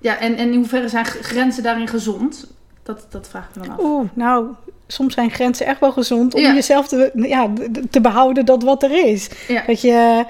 Ja, 0.00 0.18
en, 0.18 0.36
en 0.36 0.48
in 0.48 0.54
hoeverre 0.58 0.88
zijn 0.88 1.04
grenzen 1.04 1.62
daarin 1.62 1.88
gezond? 1.88 2.46
Dat, 2.82 3.06
dat 3.10 3.28
vraag 3.28 3.48
ik 3.48 3.54
me 3.56 3.62
dan 3.66 3.70
af. 3.76 3.80
Oeh, 3.84 4.08
nou, 4.12 4.46
soms 4.86 5.14
zijn 5.14 5.30
grenzen 5.30 5.66
echt 5.66 5.80
wel 5.80 5.92
gezond 5.92 6.34
om 6.34 6.40
Ja. 6.40 6.54
jezelf 6.54 6.88
te, 6.88 7.10
ja, 7.14 7.52
te 7.90 8.00
behouden 8.00 8.44
dat 8.44 8.62
wat 8.62 8.82
er 8.82 9.06
is. 9.06 9.28
Ja. 9.48 9.62
Dat 9.66 9.80
je 9.80 10.24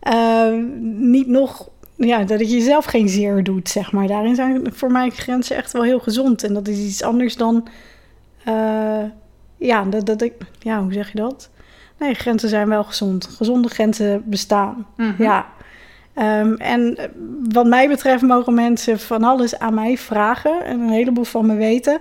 eh, 0.00 0.52
niet 0.82 1.26
nog, 1.26 1.68
ja, 1.96 2.22
dat 2.24 2.40
je 2.40 2.46
jezelf 2.46 2.84
geen 2.84 3.08
zeer 3.08 3.42
doet, 3.42 3.68
zeg 3.68 3.92
maar. 3.92 4.06
Daarin 4.06 4.34
zijn 4.34 4.66
voor 4.72 4.90
mij 4.90 5.10
grenzen 5.10 5.56
echt 5.56 5.72
wel 5.72 5.82
heel 5.82 6.00
gezond. 6.00 6.44
En 6.44 6.54
dat 6.54 6.68
is 6.68 6.78
iets 6.78 7.02
anders 7.02 7.36
dan, 7.36 7.68
eh, 8.44 9.02
ja, 9.56 9.82
dat, 9.84 10.06
dat 10.06 10.22
ik, 10.22 10.32
ja, 10.58 10.82
hoe 10.82 10.92
zeg 10.92 11.12
je 11.12 11.18
dat? 11.18 11.50
Nee, 11.98 12.14
grenzen 12.14 12.48
zijn 12.48 12.68
wel 12.68 12.84
gezond. 12.84 13.26
Gezonde 13.26 13.68
grenzen 13.68 14.22
bestaan. 14.24 14.86
Mhm. 14.96 15.22
Ja. 15.22 15.46
Ehm, 16.14 16.54
en 16.54 16.96
eh, 16.96 17.08
wat 17.52 17.66
mij 17.66 17.88
betreft 17.88 18.22
mogen 18.22 18.54
mensen 18.54 19.00
van 19.00 19.22
alles 19.22 19.58
aan 19.58 19.74
mij 19.74 19.98
vragen 19.98 20.64
en 20.64 20.80
een 20.80 20.88
heleboel 20.88 21.24
van 21.24 21.46
me 21.46 21.54
weten. 21.54 21.98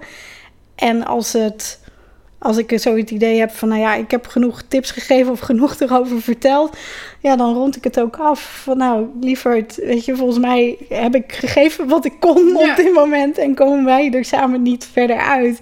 En 0.76 1.06
als, 1.06 1.34
het, 1.34 1.83
als 2.44 2.58
ik 2.58 2.80
zo 2.80 2.96
het 2.96 3.12
idee 3.12 3.40
heb 3.40 3.52
van, 3.52 3.70
nou 3.70 3.82
ja, 3.82 3.96
ik 3.96 4.12
heb 4.12 4.28
genoeg 4.28 4.62
tips 4.68 4.92
gegeven 4.92 5.32
of 5.32 5.40
genoeg 5.40 5.80
erover 5.80 6.22
verteld, 6.22 6.78
ja, 7.20 7.36
dan 7.36 7.54
rond 7.54 7.76
ik 7.76 7.84
het 7.84 8.00
ook 8.00 8.18
af. 8.18 8.62
Van 8.64 8.78
nou, 8.78 9.06
lieverd, 9.22 9.76
weet 9.76 10.06
je, 10.06 10.16
volgens 10.16 10.40
mij 10.40 10.78
heb 10.90 11.16
ik 11.16 11.32
gegeven 11.34 11.88
wat 11.88 12.06
ik 12.06 12.14
kon 12.20 12.48
Ja. 12.48 12.70
op 12.70 12.76
dit 12.76 12.94
moment 12.94 13.38
en 13.38 13.54
komen 13.54 13.86
wij 13.86 14.12
er 14.12 14.26
samen 14.26 14.62
niet 14.62 14.88
verder 14.92 15.18
uit. 15.18 15.60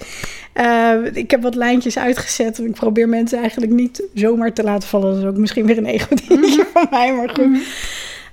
Eh, 0.53 0.93
ik 1.13 1.31
heb 1.31 1.41
wat 1.41 1.55
lijntjes 1.55 1.97
uitgezet. 1.97 2.59
Ik 2.59 2.73
probeer 2.73 3.09
mensen 3.09 3.39
eigenlijk 3.39 3.71
niet 3.71 4.03
zomaar 4.13 4.53
te 4.53 4.63
laten 4.63 4.87
vallen. 4.89 5.13
Dat 5.13 5.21
is 5.23 5.29
ook 5.29 5.37
misschien 5.37 5.65
weer 5.65 5.77
een 5.77 5.85
ego-dingetje 5.85 6.65
van 6.73 6.87
mij, 6.89 7.13
maar 7.13 7.29
goed. 7.29 7.45
Mhm. 7.47 7.59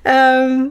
Ehm, 0.02 0.64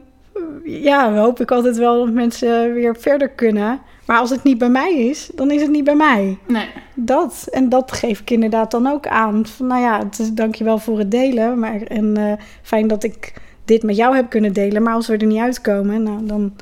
ja, 0.64 1.14
hoop 1.14 1.40
ik 1.40 1.52
altijd 1.52 1.78
wel 1.78 2.06
dat 2.06 2.14
mensen 2.14 2.74
weer 2.74 2.96
verder 3.00 3.30
kunnen. 3.30 3.80
Maar 4.08 4.20
als 4.20 4.30
het 4.30 4.44
niet 4.44 4.58
bij 4.58 4.70
mij 4.70 4.94
is, 4.94 5.30
dan 5.36 5.52
is 5.52 5.62
het 5.62 5.72
niet 5.72 5.84
bij 5.84 5.96
mij. 5.96 6.38
Nee. 6.46 6.70
Dat. 6.94 7.48
En 7.52 7.70
dat 7.70 7.92
geef 7.92 8.20
ik 8.20 8.30
inderdaad 8.30 8.72
dan 8.72 8.88
ook 8.88 9.08
aan. 9.08 9.46
Van, 9.46 9.68
nou 9.68 9.82
ja, 9.82 10.00
het 10.00 10.20
is, 10.20 10.32
dankjewel 10.32 10.78
voor 10.78 10.98
het 10.98 11.12
delen. 11.12 11.60
Maar, 11.60 11.82
en 11.82 12.18
eh, 12.18 12.34
fijn 12.62 12.88
dat 12.88 13.04
ik 13.04 13.34
dit 13.66 13.84
met 13.84 13.96
jou 13.96 14.16
heb 14.16 14.30
kunnen 14.30 14.54
delen. 14.54 14.84
Maar 14.84 14.94
als 14.94 15.08
we 15.08 15.18
er 15.18 15.26
niet 15.26 15.42
uitkomen, 15.42 16.04
nou, 16.04 16.26
dan 16.26 16.54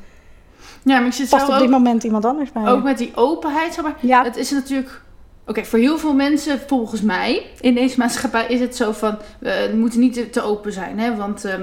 Ja, 0.82 0.98
maar 0.98 1.06
ik 1.06 1.12
zit 1.12 1.28
past 1.28 1.46
zelf 1.46 1.54
op 1.54 1.64
dit 1.64 1.74
ook, 1.74 1.78
moment 1.78 2.04
iemand 2.04 2.24
anders 2.24 2.52
bij. 2.52 2.66
ook 2.66 2.82
met 2.82 2.98
die 2.98 3.12
openheid, 3.14 3.74
zeg 3.74 3.84
maar. 3.84 3.96
ja, 4.00 4.24
Het 4.24 4.36
is 4.36 4.50
natuurlijk... 4.50 5.02
Oké, 5.46 5.64
voor 5.64 5.78
heel 5.78 5.98
veel 5.98 6.14
mensen, 6.14 6.60
volgens 6.66 7.02
mij, 7.02 7.42
in 7.60 7.74
deze 7.74 7.98
maatschappij 7.98 8.46
is 8.48 8.60
het 8.60 8.76
zo 8.76 8.92
van... 8.92 9.18
We 9.38 9.74
moeten 9.76 10.00
niet 10.00 10.12
te, 10.12 10.30
te 10.30 10.42
open 10.42 10.72
zijn, 10.72 10.98
hè. 10.98 11.16
Want 11.16 11.44
ehm, 11.44 11.62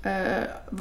eh, 0.00 0.12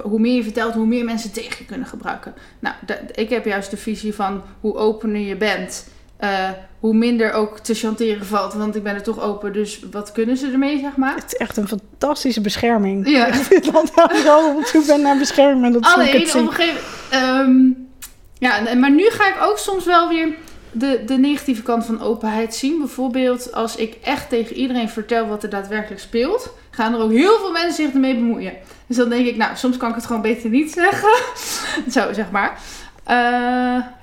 hoe 0.01 0.19
meer 0.19 0.35
je 0.35 0.43
vertelt, 0.43 0.73
hoe 0.73 0.85
meer 0.85 1.05
mensen 1.05 1.31
tegen 1.31 1.55
je 1.57 1.65
kunnen 1.65 1.87
gebruiken. 1.87 2.33
Nou, 2.59 2.75
ik 3.15 3.29
heb 3.29 3.45
juist 3.45 3.71
de 3.71 3.77
visie 3.77 4.13
van 4.13 4.41
hoe 4.59 4.75
opener 4.75 5.21
je 5.21 5.35
bent... 5.35 5.87
eh, 6.17 6.49
hoe 6.79 6.93
minder 6.93 7.31
ook 7.31 7.59
te 7.59 7.73
chanteren 7.73 8.25
valt. 8.25 8.53
Want 8.53 8.75
ik 8.75 8.83
ben 8.83 8.95
er 8.95 9.03
toch 9.03 9.21
open, 9.21 9.53
dus 9.53 9.79
wat 9.91 10.11
kunnen 10.11 10.37
ze 10.37 10.51
ermee, 10.51 10.79
zeg 10.79 10.95
maar? 10.95 11.15
het 11.15 11.25
is 11.33 11.35
echt 11.35 11.57
een 11.57 11.67
fantastische 11.67 12.41
bescherming. 12.41 13.09
Ja. 13.09 13.25
Dat 13.71 13.91
zo 14.23 14.55
op 14.55 14.65
zoek 14.65 14.85
ben 14.85 15.01
naar 15.01 15.17
bescherming. 15.17 15.73
Dat 15.73 15.93
Alleen 15.93 16.21
het 16.21 16.35
op 16.35 16.41
een 16.41 16.51
gegeven 16.51 16.81
ehm, 17.09 17.85
ja, 18.39 18.75
maar 18.75 18.91
nu 18.91 19.09
ga 19.09 19.27
ik 19.27 19.35
ook 19.41 19.57
soms 19.57 19.85
wel 19.85 20.09
weer 20.09 20.35
de, 20.77 21.01
de 21.05 21.17
negatieve 21.17 21.61
kant 21.63 21.85
van 21.85 22.01
openheid 22.01 22.55
zien. 22.55 22.77
Bijvoorbeeld 22.77 23.53
als 23.53 23.75
ik 23.75 23.97
echt 24.03 24.29
tegen 24.29 24.55
iedereen 24.55 24.89
vertel 24.89 25.27
wat 25.27 25.43
er 25.43 25.49
daadwerkelijk 25.49 26.01
speelt, 26.01 26.49
gaan 26.71 26.93
er 26.93 26.99
ook 26.99 27.11
heel 27.11 27.37
veel 27.39 27.51
mensen 27.51 27.83
zich 27.85 27.93
ermee 27.93 28.15
bemoeien. 28.15 28.53
Dus 28.87 28.97
dan 28.97 29.09
denk 29.09 29.25
ik, 29.25 29.37
nou, 29.37 29.55
soms 29.55 29.77
kan 29.77 29.89
ik 29.89 29.95
het 29.95 30.05
gewoon 30.05 30.21
beter 30.21 30.49
niet 30.49 30.71
zeggen. 30.71 31.09
Zo, 32.01 32.13
zeg 32.13 32.31
maar. 32.31 32.59
Eh, 33.03 33.15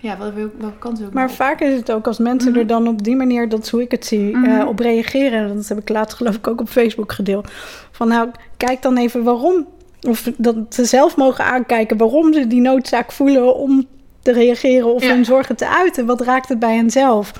ja, 0.00 0.18
welke, 0.18 0.50
welke 0.58 0.78
kant 0.78 0.98
wil 0.98 1.06
ik 1.08 1.12
Maar 1.14 1.28
op? 1.28 1.34
vaak 1.34 1.60
is 1.60 1.74
het 1.76 1.92
ook 1.92 2.06
als 2.06 2.18
mensen 2.18 2.50
Mhm. 2.50 2.58
er 2.60 2.66
dan 2.66 2.88
op 2.88 3.02
die 3.04 3.16
manier, 3.16 3.48
dat 3.48 3.62
is 3.62 3.70
hoe 3.70 3.82
ik 3.82 3.90
het 3.90 4.06
zie, 4.06 4.36
Mhm. 4.36 4.44
eh, 4.60 4.66
op 4.68 4.78
reageren. 4.78 5.56
Dat 5.56 5.68
heb 5.68 5.78
ik 5.78 5.88
laatst 5.88 6.16
geloof 6.16 6.34
ik 6.34 6.46
ook 6.46 6.60
op 6.60 6.68
Facebook 6.68 7.12
gedeeld. 7.12 7.50
Van 7.90 8.08
nou, 8.08 8.28
kijk 8.56 8.82
dan 8.82 8.96
even 8.96 9.22
waarom 9.22 9.66
of 10.08 10.30
dat 10.36 10.56
ze 10.68 10.84
zelf 10.84 11.16
mogen 11.16 11.44
aankijken 11.44 11.96
waarom 11.96 12.32
ze 12.32 12.46
die 12.46 12.60
noodzaak 12.60 13.12
voelen 13.12 13.54
om 13.56 13.86
te 14.24 14.32
reageren 14.32 14.94
of 14.94 15.02
Ja. 15.02 15.08
hun 15.14 15.24
zorgen 15.24 15.56
te 15.56 15.68
uiten. 15.68 16.06
Wat 16.06 16.20
raakt 16.20 16.48
het 16.48 16.58
bij 16.58 16.76
hen 16.76 16.90
zelf? 16.90 17.32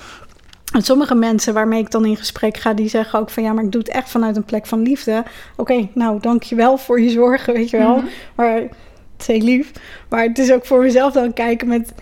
En 0.72 0.82
sommige 0.82 1.14
mensen 1.14 1.54
waarmee 1.54 1.80
ik 1.80 1.90
dan 1.90 2.04
in 2.04 2.16
gesprek 2.16 2.56
ga, 2.56 2.72
die 2.74 2.88
zeggen 2.88 3.18
ook 3.18 3.30
van 3.30 3.42
ja, 3.42 3.52
maar 3.52 3.64
ik 3.64 3.72
doe 3.72 3.80
het 3.80 3.90
echt 3.90 4.10
vanuit 4.10 4.36
een 4.36 4.44
plek 4.44 4.66
van 4.66 4.82
liefde. 4.82 5.24
Oké, 5.56 5.88
nou, 5.92 6.20
dank 6.20 6.42
je 6.42 6.54
wel 6.54 6.76
voor 6.78 7.00
je 7.00 7.10
zorgen, 7.10 7.54
weet 7.54 7.70
je 7.70 7.78
wel. 7.78 7.96
Mhm. 7.96 8.06
Maar 8.34 8.54
het 8.56 8.70
is 9.18 9.26
heel 9.26 9.40
lief. 9.40 9.70
Maar 10.08 10.22
het 10.22 10.38
is 10.38 10.52
ook 10.52 10.66
voor 10.66 10.82
mezelf 10.82 11.12
dan 11.12 11.32
kijken 11.32 11.68
met 11.68 11.92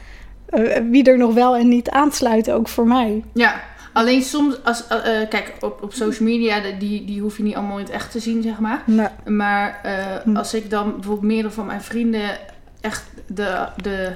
eh, 0.47 0.81
wie 0.91 1.05
er 1.05 1.19
nog 1.19 1.35
wel 1.35 1.57
en 1.57 1.69
niet 1.69 1.91
aansluit, 1.91 2.51
ook 2.51 2.69
voor 2.69 2.87
mij. 2.87 3.25
Ja, 3.35 3.61
alleen 3.93 4.23
soms, 4.23 4.65
als, 4.65 4.87
eh, 4.87 5.23
eh, 5.23 5.29
kijk, 5.29 5.53
op, 5.61 5.83
op 5.83 5.93
social 5.93 6.29
media, 6.29 6.61
die, 6.79 7.05
die 7.05 7.21
hoef 7.21 7.37
je 7.37 7.43
niet 7.43 7.55
allemaal 7.55 7.79
in 7.79 7.85
het 7.85 7.93
echt 7.93 8.11
te 8.11 8.21
zien, 8.21 8.43
zeg 8.43 8.59
maar. 8.59 8.83
Nou, 8.87 9.09
Maar 9.25 9.81
Hm. 10.25 10.37
als 10.37 10.55
ik 10.55 10.71
dan 10.71 10.93
bijvoorbeeld 10.93 11.27
meerdere 11.27 11.55
van 11.55 11.67
mijn 11.67 11.83
vrienden 11.83 12.31
echt 12.81 13.05
de, 13.27 13.67
de 13.77 14.13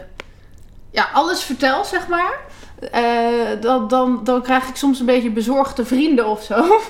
ja, 0.97 1.09
alles 1.12 1.42
vertel, 1.42 1.84
zeg 1.84 2.09
maar. 2.09 2.34
eh, 2.92 3.61
dan, 3.61 3.88
dan, 3.88 4.20
dan 4.24 4.42
krijg 4.42 4.68
ik 4.68 4.76
soms 4.76 5.01
een 5.01 5.07
beetje 5.07 5.30
bezorgde 5.30 5.84
vrienden 5.84 6.26
of 6.26 6.42
zo. 6.42 6.55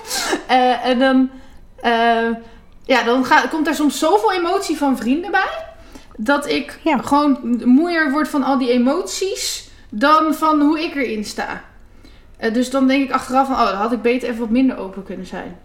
Eh, 0.47 0.85
en 0.85 0.99
dan, 0.99 1.29
eh, 1.81 2.29
ja, 2.83 3.03
dan 3.03 3.25
ga, 3.25 3.47
komt 3.47 3.67
er 3.67 3.75
soms 3.75 3.99
zoveel 3.99 4.31
emotie 4.33 4.77
van 4.77 4.97
vrienden 4.97 5.31
bij. 5.31 5.65
Dat 6.17 6.47
ik 6.49 6.79
Ja. 6.83 6.97
gewoon 6.97 7.61
moeier 7.65 8.11
word 8.11 8.27
van 8.27 8.43
al 8.43 8.57
die 8.57 8.71
emoties 8.71 9.69
dan 9.89 10.33
van 10.33 10.61
hoe 10.61 10.79
ik 10.83 10.95
erin 10.95 11.25
sta. 11.25 11.61
Dus 12.53 12.69
dan 12.69 12.87
denk 12.87 13.03
ik 13.03 13.11
achteraf 13.11 13.47
van, 13.47 13.55
oh, 13.55 13.65
dan 13.65 13.75
had 13.75 13.91
ik 13.91 14.01
beter 14.01 14.27
even 14.29 14.39
wat 14.39 14.49
minder 14.49 14.77
open 14.77 15.03
kunnen 15.03 15.25
zijn. 15.25 15.57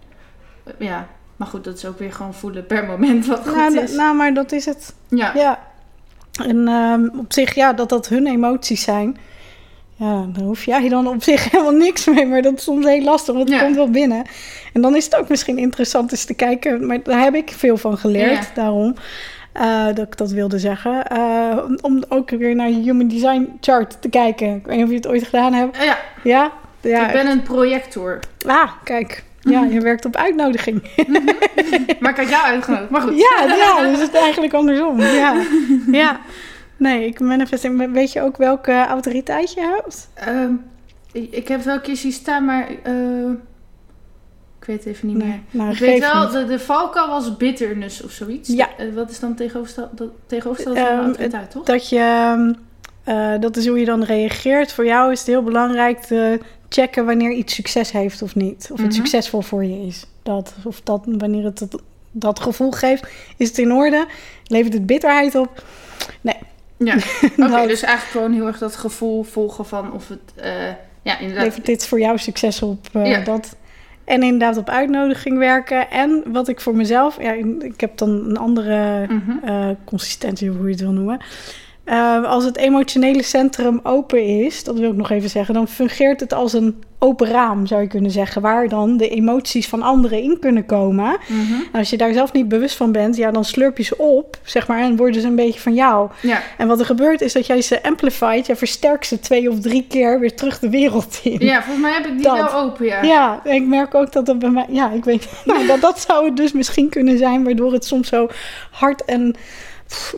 Ja, 0.79 1.09
maar 1.37 1.49
goed, 1.49 1.65
dat 1.65 1.77
is 1.77 1.87
ook 1.87 1.99
weer 1.99 2.13
gewoon 2.13 2.35
voelen 2.35 2.67
per 2.67 2.85
moment 2.85 3.27
wat 3.27 3.39
goed 3.49 3.57
nou, 3.57 3.79
is. 3.79 3.93
nou, 3.93 4.15
maar 4.17 4.35
dat 4.35 4.53
is 4.53 4.65
het. 4.67 4.95
ja. 5.09 5.33
Ja. 5.35 5.71
En 6.45 6.69
ehm, 6.69 7.09
op 7.19 7.33
zich, 7.33 7.55
ja, 7.55 7.73
dat 7.73 7.89
dat 7.89 8.09
hun 8.09 8.27
emoties 8.27 8.83
zijn. 8.83 9.17
Ja, 9.97 10.27
daar 10.33 10.45
hoef 10.45 10.65
jij 10.65 10.89
dan 10.89 11.07
op 11.09 11.23
zich 11.23 11.45
helemaal 11.51 11.73
niks 11.73 12.07
mee. 12.07 12.27
Maar 12.27 12.43
dat 12.43 12.53
is 12.59 12.63
soms 12.63 12.87
heel 12.87 13.03
lastig, 13.03 13.35
want 13.35 13.49
het 13.49 13.59
Ja. 13.59 13.65
komt 13.65 13.77
wel 13.77 13.91
binnen. 13.91 14.25
En 14.73 14.81
dan 14.81 14.97
is 14.97 15.05
het 15.05 15.17
ook 15.17 15.29
misschien 15.29 15.59
interessant 15.59 16.11
eens 16.11 16.25
te 16.25 16.35
kijken. 16.35 16.87
Maar 16.87 17.03
daar 17.03 17.23
heb 17.23 17.35
ik 17.35 17.51
veel 17.51 17.77
van 17.77 17.99
geleerd, 17.99 18.31
Ja. 18.45 18.51
daarom. 18.55 18.95
eh, 19.53 19.87
dat 19.87 19.99
ik 20.07 20.17
dat 20.17 20.31
wilde 20.31 20.59
zeggen. 20.59 21.07
Eh, 21.07 21.59
om- 21.81 22.05
ook 22.09 22.31
weer 22.31 22.55
naar 22.55 22.69
je 22.71 22.81
Human 22.83 23.09
Design 23.09 23.57
chart 23.61 23.97
te 24.03 24.09
kijken. 24.09 24.55
Ik 24.57 24.67
weet 24.67 24.77
niet 24.77 24.85
of 24.85 24.91
je 24.91 24.97
het 24.97 25.07
ooit 25.09 25.23
gedaan 25.25 25.53
hebt. 25.53 25.77
Ja, 25.85 25.99
Ja? 26.25 26.53
ja. 26.81 27.07
ik 27.07 27.13
ben 27.13 27.27
een 27.27 27.43
projector. 27.43 28.19
Ah, 28.47 28.71
kijk. 28.85 29.23
Ja, 29.45 29.65
je 29.65 29.81
werkt 29.81 30.05
op 30.05 30.17
uitnodiging. 30.17 30.83
Maar 32.01 32.11
ik 32.11 32.17
had 32.17 32.29
jou 32.29 32.45
uitgenodigd. 32.45 32.91
Maar 32.91 33.01
goed. 33.01 33.17
Ja, 33.17 33.55
ja, 33.57 33.91
dus 33.91 34.01
het 34.01 34.15
is 34.15 34.21
eigenlijk 34.21 34.53
andersom. 34.55 35.01
Ja, 35.01 35.43
ja. 35.93 36.21
Nee, 36.77 37.07
ik 37.07 37.21
manifesteer. 37.21 37.91
Weet 37.91 38.13
je 38.13 38.21
ook 38.23 38.37
welke 38.37 38.73
autoriteit 38.87 39.53
je 39.53 39.61
hebt? 39.61 40.09
Ehm, 40.15 40.53
ik, 41.13 41.49
heb 41.49 41.63
wel 41.63 41.75
een 41.75 41.81
keer 41.81 41.97
zien 41.97 42.13
staan, 42.13 42.45
maar 42.45 42.69
eh, 42.83 43.31
ik 44.59 44.65
weet 44.67 44.85
het 44.85 44.87
even 44.87 45.09
niet 45.09 45.17
meer. 45.17 45.41
nou, 45.51 45.71
Ik 45.71 45.79
weet 45.79 46.01
wel, 46.13 46.23
niet. 46.23 46.33
de, 46.33 46.45
de 46.47 46.59
valkuil 46.59 47.09
was 47.09 47.37
bitterness 47.37 48.03
of 48.03 48.11
zoiets. 48.11 48.49
Ja. 48.49 48.69
Eh, 48.79 48.87
wat 48.95 49.11
is 49.11 49.21
dan 49.21 49.35
tegenoverstel, 49.35 49.91
tegenovergestelde 50.27 50.81
van 50.81 50.89
Ehm, 50.89 50.99
de 50.99 51.05
autoriteit, 51.07 51.51
toch? 51.51 51.65
Dat 51.65 51.89
je, 51.89 51.99
ehm, 51.99 52.53
eh, 53.05 53.41
dat 53.41 53.57
is 53.57 53.67
hoe 53.67 53.79
je 53.79 53.85
dan 53.85 54.03
reageert. 54.03 54.73
Voor 54.73 54.85
jou 54.87 55.13
is 55.13 55.19
het 55.19 55.29
heel 55.29 55.43
belangrijk 55.43 55.99
te 55.99 56.41
checken 56.73 57.05
wanneer 57.07 57.31
iets 57.33 57.55
succes 57.55 57.91
heeft 57.93 58.23
of 58.23 58.35
niet. 58.35 58.69
Of 58.73 58.79
het 58.79 58.87
Mhm. 58.87 58.97
succesvol 58.97 59.41
voor 59.41 59.65
je 59.65 59.87
is. 59.87 60.07
Dat, 60.23 60.55
of 60.65 60.81
dat, 60.81 61.03
wanneer 61.07 61.45
het 61.45 61.59
dat, 61.59 61.83
dat 62.11 62.41
gevoel 62.41 62.71
geeft, 62.71 63.07
is 63.37 63.49
het 63.49 63.59
in 63.59 63.73
orde? 63.73 64.07
Levert 64.47 64.73
het 64.73 64.87
bitterheid 64.87 65.35
op? 65.35 65.65
Ja, 66.77 66.95
oké, 67.37 67.67
dus 67.67 67.83
eigenlijk 67.83 68.03
gewoon 68.11 68.33
heel 68.33 68.47
erg 68.47 68.59
dat 68.59 68.77
gevoel 68.77 69.23
volgen 69.23 69.67
van 69.67 69.93
of 69.93 70.09
het... 70.09 70.19
eh, 70.37 70.53
ja, 71.03 71.19
inderdaad. 71.19 71.45
levert 71.45 71.67
dit 71.67 71.87
voor 71.87 72.01
jou 72.01 72.19
succes 72.19 72.63
op? 72.63 72.89
eh, 72.93 73.07
Ja. 73.11 73.19
dat. 73.21 73.57
En 74.05 74.23
inderdaad 74.23 74.57
op 74.57 74.69
uitnodiging 74.69 75.39
werken. 75.39 75.91
En 75.91 76.23
wat 76.27 76.49
ik 76.49 76.61
voor 76.61 76.77
mezelf... 76.77 77.23
Ja, 77.23 77.33
ik 77.59 77.81
heb 77.81 77.99
dan 77.99 78.09
een 78.11 78.37
andere 78.37 79.07
Mhm. 79.09 79.45
eh, 79.45 79.69
consistentie, 79.85 80.49
hoe 80.51 80.65
je 80.67 80.71
het 80.73 80.81
wil 80.81 80.93
noemen. 80.93 81.21
Eh, 81.85 82.25
als 82.25 82.45
het 82.45 82.57
emotionele 82.57 83.23
centrum 83.23 83.81
open 83.83 84.25
is, 84.25 84.65
dat 84.65 84.79
wil 84.79 84.91
ik 84.91 84.97
nog 84.97 85.11
even 85.11 85.31
zeggen, 85.31 85.55
dan 85.55 85.69
fungeert 85.69 86.21
het 86.21 86.33
als 86.33 86.53
een 86.53 86.83
open 86.99 87.29
raam, 87.29 87.67
zou 87.67 87.81
je 87.83 87.87
kunnen 87.87 88.11
zeggen, 88.11 88.43
waar 88.43 88.69
dan 88.69 88.97
de 88.97 89.09
emoties 89.09 89.69
van 89.69 89.83
anderen 89.83 90.23
in 90.23 90.39
kunnen 90.41 90.67
komen. 90.67 91.17
Mhm. 91.27 91.77
Als 91.77 91.91
je 91.91 91.97
daar 91.97 92.13
zelf 92.13 92.33
niet 92.33 92.49
bewust 92.49 92.77
van 92.77 92.93
bent, 92.93 93.17
ja, 93.17 93.31
dan 93.31 93.45
slurp 93.45 93.77
je 93.77 93.83
ze 93.83 93.99
op, 93.99 94.39
zeg 94.43 94.69
maar, 94.69 94.81
en 94.81 94.97
worden 94.97 95.21
ze 95.21 95.27
een 95.27 95.35
beetje 95.35 95.61
van 95.61 95.75
jou. 95.75 96.11
Ja, 96.21 96.43
En 96.59 96.69
wat 96.69 96.81
er 96.81 96.87
gebeurt 96.87 97.21
is 97.21 97.33
dat 97.33 97.47
jij 97.47 97.63
ze 97.63 97.83
amplified, 97.83 98.47
jij 98.47 98.57
versterkt 98.57 99.07
ze 99.07 99.21
twee 99.21 99.51
of 99.51 99.61
drie 99.61 99.87
keer 99.89 100.21
weer 100.21 100.35
terug 100.35 100.59
de 100.59 100.71
wereld 100.71 101.21
in. 101.23 101.39
ja, 101.39 101.63
volgens 101.63 101.83
mij 101.83 101.93
heb 101.93 102.07
ik 102.07 102.13
die 102.13 102.23
Dat. 102.23 102.37
wel 102.37 102.61
open, 102.61 102.87
ja. 102.87 103.03
Ja, 103.03 103.41
en 103.45 103.55
ik 103.55 103.67
merk 103.67 103.95
ook 103.95 104.13
dat 104.13 104.27
dat 104.27 104.39
bij 104.39 104.51
mij... 104.51 104.67
Ja, 104.69 104.91
ik 104.91 105.05
weet... 105.05 105.29
Nou, 105.45 105.67
dat, 105.67 105.81
dat 105.81 106.01
zou 106.01 106.25
het 106.25 106.37
dus 106.37 106.53
misschien 106.53 106.89
kunnen 106.89 107.19
zijn... 107.19 107.45
waardoor 107.45 107.73
het 107.73 107.85
soms 107.85 108.09
zo 108.09 108.29
hard 108.71 109.05
en 109.05 109.37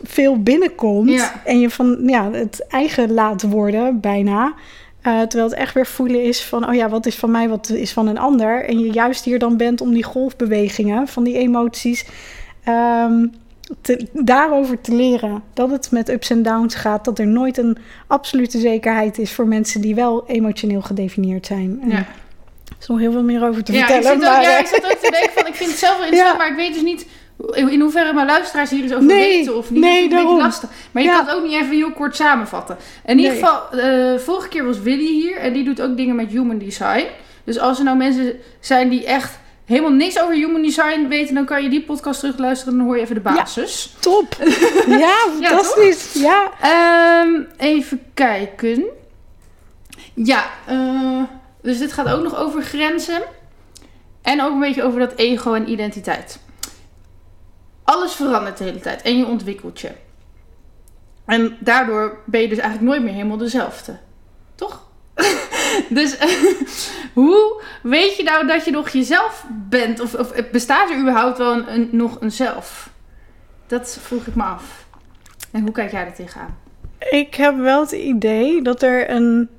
veel 0.03 0.41
binnenkomt... 0.43 1.09
Ja. 1.11 1.41
en 1.45 1.59
je 1.59 1.69
van 1.69 1.97
ja, 2.05 2.31
het 2.31 2.65
eigen 2.69 3.13
laat 3.13 3.41
worden, 3.41 3.99
bijna... 3.99 4.53
Eh, 5.01 5.21
terwijl 5.21 5.49
het 5.49 5.53
echt 5.59 5.73
weer 5.73 5.85
voelen 5.85 6.23
is 6.23 6.43
van... 6.43 6.67
oh 6.67 6.73
ja, 6.75 6.89
wat 6.89 7.05
is 7.05 7.15
van 7.15 7.31
mij, 7.31 7.49
wat 7.49 7.69
is 7.69 7.91
van 7.93 8.07
een 8.07 8.17
ander... 8.17 8.65
en 8.65 8.79
je 8.79 8.91
juist 8.91 9.23
hier 9.25 9.39
dan 9.39 9.57
bent 9.57 9.81
om 9.81 9.93
die 9.93 10.03
golfbewegingen... 10.03 11.07
van 11.07 11.23
die 11.23 11.37
emoties... 11.37 12.05
ehm, 12.63 13.25
te, 13.81 14.07
daarover 14.13 14.81
te 14.81 14.95
leren. 14.95 15.43
Dat 15.53 15.71
het 15.71 15.91
met 15.91 16.09
ups 16.09 16.29
en 16.29 16.43
downs 16.43 16.75
gaat. 16.75 17.05
Dat 17.05 17.19
er 17.19 17.27
nooit 17.27 17.57
een 17.57 17.77
absolute 18.07 18.59
zekerheid 18.59 19.17
is... 19.17 19.31
voor 19.31 19.47
mensen 19.47 19.81
die 19.81 19.95
wel 19.95 20.23
emotioneel 20.27 20.81
gedefinieerd 20.81 21.45
zijn. 21.45 21.81
Ja. 21.87 21.95
er 21.95 22.05
is 22.79 22.87
nog 22.87 22.99
heel 22.99 23.11
veel 23.11 23.23
meer 23.23 23.47
over 23.47 23.63
te 23.63 23.73
Ja, 23.73 23.79
ik 23.79 23.85
vertellen. 23.85 24.19
zit, 24.19 24.29
ook, 24.29 24.33
maar, 24.33 24.41
ja, 24.41 24.53
eh, 24.53 24.59
ik 24.59 24.67
zit 24.67 24.85
ook 24.85 24.99
te 25.01 25.11
denken 25.11 25.31
van, 25.33 25.47
ik 25.47 25.55
vind 25.55 25.69
het 25.69 25.79
zelf 25.79 25.97
wel 25.97 26.05
interessant, 26.07 26.39
Ja. 26.39 26.43
maar 26.43 26.51
ik 26.51 26.55
weet 26.65 26.73
dus 26.73 26.83
niet 26.83 27.05
in 27.53 27.79
hoeverre 27.81 28.13
mijn 28.13 28.25
luisteraars 28.27 28.69
hier 28.69 28.83
iets 28.83 28.93
over 28.93 29.05
Nee, 29.05 29.37
weten 29.37 29.57
of 29.57 29.69
niet. 29.69 29.81
nee, 29.81 30.09
dat 30.09 30.19
is 30.19 30.25
een 30.25 30.29
beetje 30.31 30.43
lastig. 30.43 30.69
Maar 30.91 31.03
je 31.03 31.09
Ja. 31.09 31.15
kan 31.17 31.25
het 31.25 31.35
ook 31.35 31.43
niet 31.43 31.53
even 31.53 31.75
heel 31.75 31.91
kort 31.91 32.15
samenvatten. 32.15 32.77
In 33.05 33.17
ieder 33.17 33.31
Nee. 33.33 33.43
geval, 33.43 33.69
eh, 33.79 34.19
vorige 34.19 34.47
keer 34.47 34.65
was 34.65 34.79
Willy 34.81 35.07
hier 35.13 35.37
en 35.37 35.53
die 35.53 35.63
doet 35.63 35.81
ook 35.81 35.97
dingen 35.97 36.15
met 36.15 36.29
human 36.29 36.57
design. 36.57 37.05
Dus 37.43 37.59
als 37.59 37.77
er 37.77 37.83
nou 37.83 37.97
mensen 37.97 38.33
zijn 38.59 38.89
die 38.89 39.05
echt 39.05 39.39
helemaal 39.65 39.91
niks 39.91 40.19
over 40.21 40.33
human 40.33 40.61
design 40.61 41.07
weten, 41.07 41.35
dan 41.35 41.45
kan 41.45 41.63
je 41.63 41.69
die 41.69 41.81
podcast 41.83 42.19
terugluisteren 42.19 42.73
en 42.73 42.79
dan 42.79 42.87
hoor 42.87 42.95
je 42.97 43.01
even 43.03 43.15
de 43.23 43.29
Ja. 43.29 43.35
basis. 43.35 43.95
Top. 43.99 44.35
Ja, 44.87 45.15
fantastisch. 45.41 46.13
Ja. 46.13 46.51
Ehm, 46.61 47.41
even 47.57 48.01
kijken. 48.13 48.83
Ja, 50.13 50.45
eh, 50.67 51.21
dus 51.61 51.77
dit 51.77 51.93
gaat 51.93 52.09
ook 52.09 52.23
nog 52.23 52.37
over 52.37 52.61
grenzen. 52.61 53.21
En 54.21 54.41
ook 54.41 54.51
een 54.51 54.59
beetje 54.59 54.83
over 54.83 54.99
dat 54.99 55.13
ego 55.15 55.53
en 55.53 55.69
identiteit. 55.69 56.39
Alles 57.85 58.13
verandert 58.13 58.57
de 58.57 58.63
hele 58.63 58.79
tijd 58.79 59.01
en 59.01 59.17
je 59.17 59.25
ontwikkelt 59.25 59.79
je. 59.81 59.91
En 61.25 61.57
daardoor 61.59 62.17
ben 62.25 62.41
je 62.41 62.47
dus 62.47 62.57
eigenlijk 62.57 62.89
nooit 62.91 63.03
meer 63.03 63.13
helemaal 63.13 63.37
dezelfde. 63.37 63.97
Toch? 64.55 64.87
dus 65.89 66.17
hoe 67.13 67.61
weet 67.83 68.15
je 68.17 68.23
nou 68.23 68.47
dat 68.47 68.65
je 68.65 68.71
nog 68.71 68.89
jezelf 68.89 69.45
bent? 69.69 69.99
Of, 69.99 70.13
of 70.13 70.33
bestaat 70.51 70.89
er 70.89 70.99
überhaupt 70.99 71.37
wel 71.37 71.51
een, 71.53 71.73
een- 71.73 71.89
nog 71.91 72.17
een 72.21 72.31
zelf? 72.31 72.89
Dat 73.67 73.97
vroeg 74.01 74.25
ik 74.25 74.35
me 74.35 74.43
af. 74.43 74.85
En 75.51 75.61
hoe 75.61 75.71
kijk 75.71 75.91
jij 75.91 76.05
er 76.05 76.13
tegenaan? 76.13 76.57
Ik 77.09 77.35
heb 77.35 77.57
wel 77.57 77.81
het 77.81 77.91
idee 77.91 78.61
dat 78.61 78.81
er 78.81 79.09
een... 79.09 79.49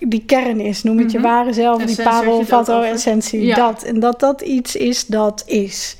Die 0.00 0.24
kern 0.24 0.60
is, 0.60 0.82
noem 0.82 0.98
het 0.98 1.12
je 1.12 1.18
Mhm. 1.18 1.26
ware 1.26 1.52
zelf, 1.52 1.82
die 1.82 2.02
parel, 2.02 2.44
fatto, 2.44 2.82
essentie, 2.82 3.44
Ja. 3.44 3.54
dat. 3.56 3.82
En 3.82 4.00
dat 4.00 4.20
dat 4.20 4.40
iets 4.40 4.76
is 4.76 5.06
dat 5.06 5.42
is. 5.46 5.96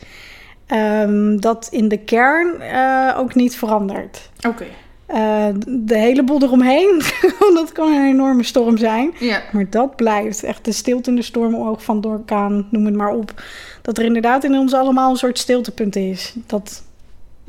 Ehm, 0.67 1.37
dat 1.37 1.69
in 1.71 1.89
de 1.89 1.97
kern 1.99 2.61
eh, 2.61 3.19
ook 3.19 3.35
niet 3.35 3.57
verandert. 3.57 4.31
Oké. 4.47 4.64
Eh, 5.07 5.47
de 5.67 5.97
hele 5.99 6.25
boel 6.25 6.43
eromheen, 6.43 7.03
dat 7.55 7.73
kan 7.73 7.93
een 7.93 8.07
enorme 8.07 8.43
storm 8.43 8.77
zijn. 8.77 9.14
Ja. 9.19 9.43
Maar 9.53 9.71
dat 9.71 9.97
blijft 9.97 10.43
echt 10.43 10.64
de 10.64 10.73
stilte 10.73 11.11
in 11.11 11.17
de 11.17 11.23
stormoog 11.23 11.85
van 11.85 12.01
de 12.01 12.09
orkaan, 12.09 12.67
noem 12.71 12.85
het 12.85 12.95
maar 12.95 13.11
op. 13.12 13.43
Dat 13.83 13.99
er 13.99 14.05
inderdaad 14.05 14.45
in 14.45 14.55
ons 14.55 14.73
allemaal 14.75 15.11
een 15.11 15.17
soort 15.17 15.39
stiltepunt 15.39 15.97
is. 15.97 16.35
Dat 16.47 16.83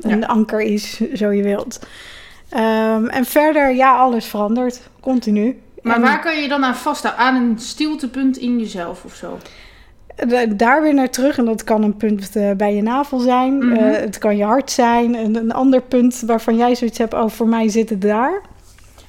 een 0.00 0.20
Ja. 0.20 0.26
anker 0.26 0.60
is, 0.60 1.00
zo 1.14 1.30
je 1.30 1.42
wilt. 1.42 1.78
Ehm, 2.48 3.06
en 3.06 3.24
verder, 3.24 3.74
ja, 3.74 3.96
alles 3.96 4.26
verandert. 4.26 4.80
Continu. 5.00 5.58
Maar 5.82 5.96
En 5.96 6.02
waar 6.02 6.20
kan 6.20 6.40
je 6.42 6.48
dan 6.48 6.64
aan 6.64 6.76
vasthouden? 6.76 7.24
Aan 7.24 7.34
een 7.34 7.58
stiltepunt 7.58 8.36
in 8.36 8.58
jezelf 8.58 9.04
of 9.04 9.14
zo? 9.14 9.38
Da- 10.26 10.46
daar 10.46 10.82
weer 10.82 10.94
naar 10.94 11.10
terug. 11.10 11.38
En 11.38 11.44
dat 11.44 11.64
kan 11.64 11.82
een 11.82 11.96
punt 11.96 12.36
eh, 12.36 12.50
bij 12.56 12.74
je 12.74 12.82
navel 12.82 13.18
zijn. 13.18 13.56
Mhm. 13.58 13.72
Eh, 13.72 14.00
het 14.00 14.18
kan 14.18 14.36
je 14.36 14.44
hart 14.44 14.70
zijn. 14.70 15.14
En 15.14 15.36
een 15.36 15.52
ander 15.52 15.82
punt 15.82 16.22
waarvan 16.26 16.56
jij 16.56 16.74
zoiets 16.74 16.98
hebt... 16.98 17.14
oh, 17.14 17.28
voor 17.28 17.48
mij 17.48 17.68
zit 17.68 17.90
het 17.90 18.02
daar. 18.02 18.42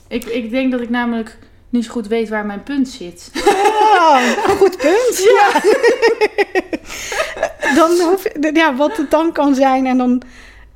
Ik, 0.08 0.26
ik 0.26 0.50
denk 0.50 0.72
dat 0.72 0.82
ik 0.82 0.90
namelijk 0.90 1.38
niet 1.70 1.86
zo 1.86 1.92
goed 1.92 2.08
weet 2.08 2.30
waar 2.30 2.46
mijn 2.46 2.64
punt 2.64 2.90
zit. 2.90 3.32
Oh, 3.46 4.18
goed 4.58 4.78
punt. 4.78 5.18
Ja. 5.30 5.62
dan 7.76 7.92
hoef, 7.92 8.24
ja, 8.54 8.76
wat 8.76 8.98
het 8.98 9.12
dan 9.12 9.32
kan 9.32 9.56
zijn. 9.56 9.86
En 9.86 9.98
dan 9.98 10.22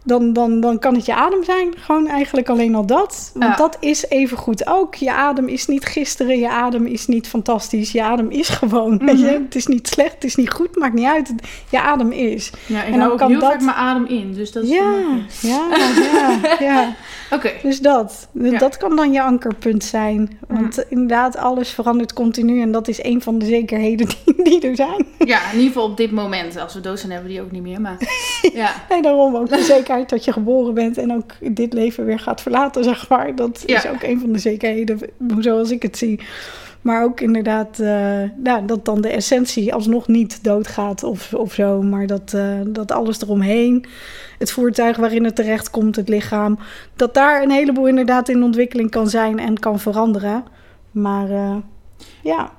dan, 0.04 0.34
dan, 0.34 0.60
dan 0.60 0.80
kan 0.80 0.93
het 0.95 1.06
je 1.06 1.14
adem 1.16 1.43
zijn. 1.43 1.74
Gewoon 1.78 2.08
eigenlijk 2.08 2.49
alleen 2.49 2.76
al 2.76 2.86
dat. 2.86 3.32
Want 3.34 3.45
Ja. 3.51 3.56
dat 3.56 3.78
is 3.80 4.06
even 4.10 4.38
goed 4.38 4.68
ook. 4.68 4.95
Je 4.95 5.12
adem 5.12 5.47
is 5.47 5.68
niet 5.68 5.86
gisteren, 5.86 6.39
je 6.39 6.49
adem 6.49 6.86
is 6.86 7.08
niet 7.08 7.28
fantastisch. 7.28 7.91
Je 7.91 8.04
adem 8.04 8.30
is 8.30 8.49
gewoon. 8.49 8.97
weet 9.06 9.20
je? 9.20 9.26
Mhm. 9.26 9.43
Het 9.43 9.56
is 9.56 9.68
niet 9.68 9.88
slecht, 9.88 10.14
het 10.14 10.24
is 10.24 10.36
niet 10.36 10.49
goed, 10.51 10.76
maakt 10.78 10.93
niet 10.93 11.06
uit. 11.08 11.34
Je 11.70 11.82
adem 11.82 12.12
is. 12.12 12.51
Ja, 12.66 12.84
ik 12.84 12.93
En 12.93 12.99
dan 12.99 13.12
ook 13.12 13.18
kan 13.18 13.30
heel 13.32 13.39
dat- 13.39 13.51
vaak 13.51 13.62
mijn 13.62 13.76
adem 13.78 14.06
in. 14.06 14.34
Dus 14.34 14.51
dat 14.51 14.64
is 14.64 14.70
Ja, 14.70 14.93
ja, 15.41 15.68
ja, 16.14 16.56
ja. 16.60 16.95
Oké. 17.36 17.51
Dus 17.62 17.80
dat. 17.80 18.28
Ja. 18.32 18.58
Dat 18.58 18.78
kan 18.78 18.95
dan 18.95 19.12
je 19.12 19.22
ankerpunt 19.22 19.84
zijn. 19.84 20.39
Want 20.47 20.86
inderdaad, 20.89 21.38
alles 21.38 21.70
verandert 21.70 22.14
continu. 22.14 22.62
En 22.62 22.72
dat 22.72 22.88
is 22.88 23.04
een 23.04 23.22
van 23.22 23.38
de 23.39 23.45
zekerheden 23.45 24.08
die, 24.26 24.43
die 24.43 24.62
er 24.70 24.76
zijn. 24.76 25.06
Ja, 25.20 25.39
in 25.51 25.58
ieder 25.58 25.68
geval 25.74 25.84
op 25.89 25.97
dit 25.97 26.12
moment. 26.12 26.58
Als 26.60 26.74
we 26.74 26.80
dood 26.80 26.99
zijn, 26.99 27.12
hebben 27.12 27.30
we 27.30 27.36
die 27.36 27.45
ook 27.45 27.51
niet 27.51 27.62
meer. 27.62 27.82
Maar 27.82 27.97
ja, 28.54 28.72
En 28.89 29.01
daarom 29.01 29.36
ook 29.36 29.49
de 29.49 29.64
zekerheid 29.64 29.91
dat 30.02 30.26
je 30.26 30.32
geboren 30.32 30.74
bent 30.74 30.98
en 30.98 31.14
ook 31.14 31.56
dit 31.56 31.74
leven 31.74 32.06
weer 32.06 32.20
gaat 32.20 32.41
verlaten, 32.41 32.84
zeg 32.94 33.10
maar. 33.10 33.36
Dat 33.36 33.64
is 33.66 33.88
ook 33.88 34.04
een 34.04 34.20
van 34.20 34.32
de 34.32 34.39
zekerheden, 34.39 35.00
zoals 35.39 35.72
ik 35.72 35.82
het 35.82 35.98
zie. 35.98 36.20
Maar 36.84 37.04
ook 37.04 37.22
inderdaad, 37.22 37.78
nou, 38.36 38.66
dat 38.66 38.86
dan 38.86 39.02
de 39.02 39.10
essentie 39.10 39.74
alsnog 39.74 40.08
niet 40.08 40.44
doodgaat 40.44 41.04
of, 41.04 41.34
of 41.34 41.54
zo. 41.54 41.82
Maar 41.82 42.08
dat, 42.08 42.34
eh, 42.34 42.60
dat 42.68 42.91
alles 42.91 43.22
eromheen, 43.22 43.86
het 44.39 44.52
voertuig 44.52 44.98
waarin 44.98 45.24
het 45.24 45.36
terecht 45.36 45.70
komt, 45.70 45.96
het 45.96 46.10
lichaam... 46.10 46.60
dat 46.96 47.14
daar 47.14 47.41
een 47.41 47.52
heleboel 47.52 47.88
inderdaad 47.88 48.30
in 48.30 48.44
ontwikkeling 48.44 48.91
kan 48.91 49.10
zijn 49.10 49.39
en 49.39 49.60
kan 49.60 49.80
veranderen. 49.80 50.44
Maar 50.91 51.30
eh, 51.30 51.56
ja, 52.22 52.52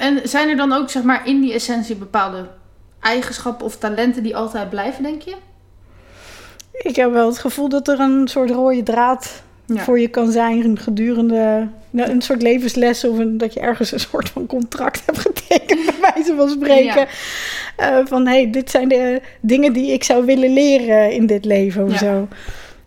en 0.00 0.28
zijn 0.28 0.48
er 0.48 0.56
dan 0.56 0.72
ook, 0.72 0.90
zeg 0.90 1.02
maar, 1.02 1.26
in 1.26 1.40
die 1.40 1.52
essentie 1.52 1.96
bepaalde 1.96 2.48
eigenschappen 3.00 3.66
of 3.66 3.76
talenten 3.76 4.22
die 4.22 4.36
altijd 4.36 4.70
blijven, 4.70 5.02
denk 5.02 5.22
je? 5.22 5.34
Ik 6.82 6.96
heb 6.96 7.12
wel 7.12 7.26
het 7.28 7.38
gevoel 7.38 7.68
dat 7.68 7.88
er 7.88 8.00
een 8.00 8.28
soort 8.28 8.50
rode 8.50 8.82
draad 8.82 9.42
Ja. 9.66 9.76
voor 9.80 10.00
je 10.00 10.08
kan 10.08 10.30
zijn 10.32 10.78
gedurende 10.78 11.68
nou, 11.90 12.10
een 12.10 12.22
soort 12.22 12.42
levensles 12.42 13.04
of 13.04 13.18
een, 13.18 13.38
dat 13.38 13.54
je 13.54 13.60
ergens 13.60 13.92
een 13.92 14.00
soort 14.00 14.28
van 14.28 14.46
contract 14.46 15.02
hebt 15.06 15.18
getekend, 15.18 15.84
bij 15.86 16.10
wijze 16.14 16.34
van 16.36 16.48
spreken. 16.48 17.06
Eh, 17.76 17.98
van 18.04 18.26
hé, 18.26 18.32
hey, 18.32 18.50
dit 18.50 18.70
zijn 18.70 18.88
de 18.88 19.20
dingen 19.40 19.72
die 19.72 19.92
ik 19.92 20.04
zou 20.04 20.24
willen 20.24 20.52
leren 20.52 21.12
in 21.12 21.26
dit 21.26 21.44
leven 21.44 21.84
of 21.84 21.90
Ja. 21.92 21.98
zo. 21.98 22.28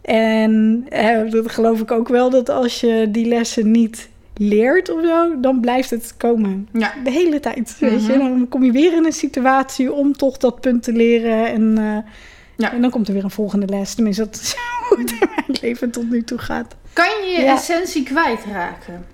En 0.02 0.86
eh, 0.90 1.32
dat 1.32 1.52
geloof 1.52 1.82
ik 1.82 1.92
ook 1.92 2.08
wel 2.08 2.30
dat 2.30 2.50
als 2.50 2.80
je 2.80 3.08
die 3.12 3.26
lessen 3.26 3.72
niet 3.72 4.10
leert 4.38 4.90
of 4.92 5.06
zo, 5.06 5.40
dan 5.40 5.60
blijft 5.60 5.90
het 5.90 6.14
komen. 6.18 6.68
Ja. 6.74 6.94
De 7.04 7.12
hele 7.12 7.40
tijd, 7.40 7.76
weet 7.80 8.06
je. 8.06 8.12
Mhm. 8.14 8.20
Dan 8.20 8.46
kom 8.50 8.64
je 8.64 8.72
weer 8.72 8.94
in 8.94 9.06
een 9.06 9.12
situatie 9.12 9.94
om 9.94 10.14
toch 10.18 10.38
dat 10.38 10.62
punt 10.62 10.84
te 10.84 10.92
leren 10.92 11.48
en... 11.48 11.78
eh, 11.78 12.12
Ja. 12.58 12.72
En 12.74 12.82
dan 12.82 12.90
komt 12.92 13.08
er 13.08 13.14
weer 13.14 13.24
een 13.24 13.32
volgende 13.32 13.66
les. 13.68 13.94
Tenminste, 13.94 14.24
dat 14.24 14.36
is 14.36 14.56
hoe 14.90 15.00
het 15.00 15.12
in 15.12 15.18
mijn 15.36 15.58
leven 15.62 15.92
tot 15.92 16.10
nu 16.10 16.24
toe 16.24 16.38
gaat. 16.38 16.76
Kan 16.94 17.06
je 17.06 17.32
je 17.38 17.42
Ja. 17.42 17.54
essentie 17.56 18.04
kwijtraken? 18.04 19.06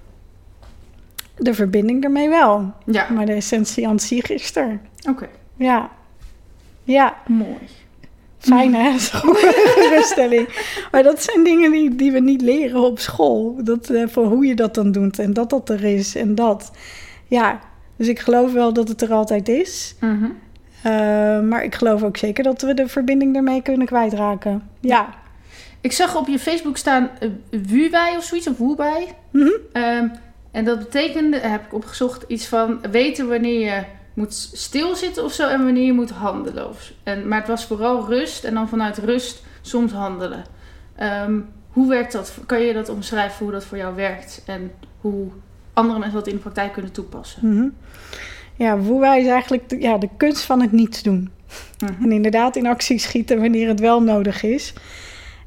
De 1.37 1.53
verbinding 1.53 2.03
ermee 2.03 2.29
wel. 2.29 2.73
Ja, 2.85 3.07
Maar 3.09 3.25
de 3.25 3.33
essentie 3.33 3.87
aan 3.87 3.99
zich 3.99 4.29
is 4.29 4.55
er. 4.55 4.79
oké. 5.09 5.27
Ja. 5.55 5.89
Ja, 6.83 7.15
Mooi. 7.27 7.57
fijn 8.37 8.75
hè? 8.75 8.97
Zo'n 8.99 9.35
geruststelling. 9.35 10.47
Maar 10.91 11.03
dat 11.03 11.23
zijn 11.23 11.43
dingen 11.43 11.71
die, 11.71 11.95
die 11.95 12.11
we 12.11 12.19
niet 12.19 12.41
leren 12.41 12.81
op 12.81 12.99
school. 12.99 13.55
Dat, 13.63 13.89
eh, 13.89 14.07
voor 14.07 14.25
hoe 14.25 14.45
je 14.45 14.55
dat 14.55 14.73
dan 14.73 14.91
doet. 14.91 15.19
En 15.19 15.33
dat 15.33 15.49
dat 15.49 15.69
er 15.69 15.83
is. 15.83 16.15
En 16.15 16.35
dat. 16.35 16.71
Ja, 17.27 17.59
dus 17.95 18.07
ik 18.07 18.19
geloof 18.19 18.53
wel 18.53 18.73
dat 18.73 18.87
het 18.87 19.01
er 19.01 19.11
altijd 19.11 19.49
is. 19.49 19.95
Mhm. 19.99 20.23
Eh, 20.23 20.29
maar 21.47 21.63
ik 21.63 21.75
geloof 21.75 22.03
ook 22.03 22.17
zeker 22.17 22.43
dat 22.43 22.61
we 22.61 22.73
de 22.73 22.87
verbinding 22.87 23.35
ermee 23.35 23.61
kunnen 23.61 23.87
kwijtraken. 23.87 24.69
Ja. 24.79 25.09
Ik 25.81 25.91
zag 25.91 26.15
op 26.15 26.27
je 26.27 26.39
Facebook 26.39 26.77
staan 26.77 27.09
uh, 27.21 27.29
Wuwei 27.49 28.17
of 28.17 28.23
zoiets, 28.23 28.47
of. 28.47 29.07
Mhm. 29.31 29.49
Ehm, 29.71 30.07
en 30.51 30.65
dat 30.65 30.79
betekende, 30.79 31.37
heb 31.37 31.65
ik 31.65 31.73
opgezocht, 31.73 32.23
iets 32.27 32.47
van 32.47 32.81
weten 32.91 33.27
wanneer 33.27 33.59
je 33.59 33.83
moet 34.13 34.33
stilzitten 34.53 35.23
of 35.23 35.33
zo 35.33 35.47
en 35.47 35.63
wanneer 35.63 35.85
je 35.85 35.93
moet 35.93 36.09
handelen. 36.09 36.69
Of, 36.69 36.91
en, 37.03 37.27
maar 37.27 37.39
het 37.39 37.47
was 37.47 37.65
vooral 37.65 38.07
rust 38.07 38.43
en 38.43 38.53
dan 38.53 38.69
vanuit 38.69 38.97
rust 38.97 39.43
soms 39.61 39.91
handelen. 39.91 40.43
Ehm, 40.95 41.39
hoe 41.69 41.89
werkt 41.89 42.11
dat? 42.11 42.37
Kan 42.45 42.61
je 42.61 42.73
dat 42.73 42.89
omschrijven 42.89 43.43
hoe 43.43 43.53
dat 43.53 43.65
voor 43.65 43.77
jou 43.77 43.95
werkt 43.95 44.43
en 44.45 44.71
hoe 45.01 45.27
andere 45.73 45.99
mensen 45.99 46.17
dat 46.17 46.27
in 46.27 46.35
de 46.35 46.41
praktijk 46.41 46.73
kunnen 46.73 46.91
toepassen? 46.91 47.49
Mhm. 47.49 47.67
Ja, 48.55 48.77
woewij 48.77 49.21
is 49.21 49.27
eigenlijk 49.27 49.69
de, 49.69 49.79
ja, 49.79 49.97
de 49.97 50.09
kunst 50.17 50.43
van 50.43 50.61
het 50.61 50.71
niets 50.71 51.03
doen. 51.03 51.29
Mhm. 51.79 52.03
En 52.03 52.11
inderdaad 52.11 52.55
in 52.55 52.67
actie 52.67 52.97
schieten 52.97 53.39
wanneer 53.41 53.67
het 53.67 53.79
wel 53.79 54.01
nodig 54.01 54.43
is. 54.43 54.73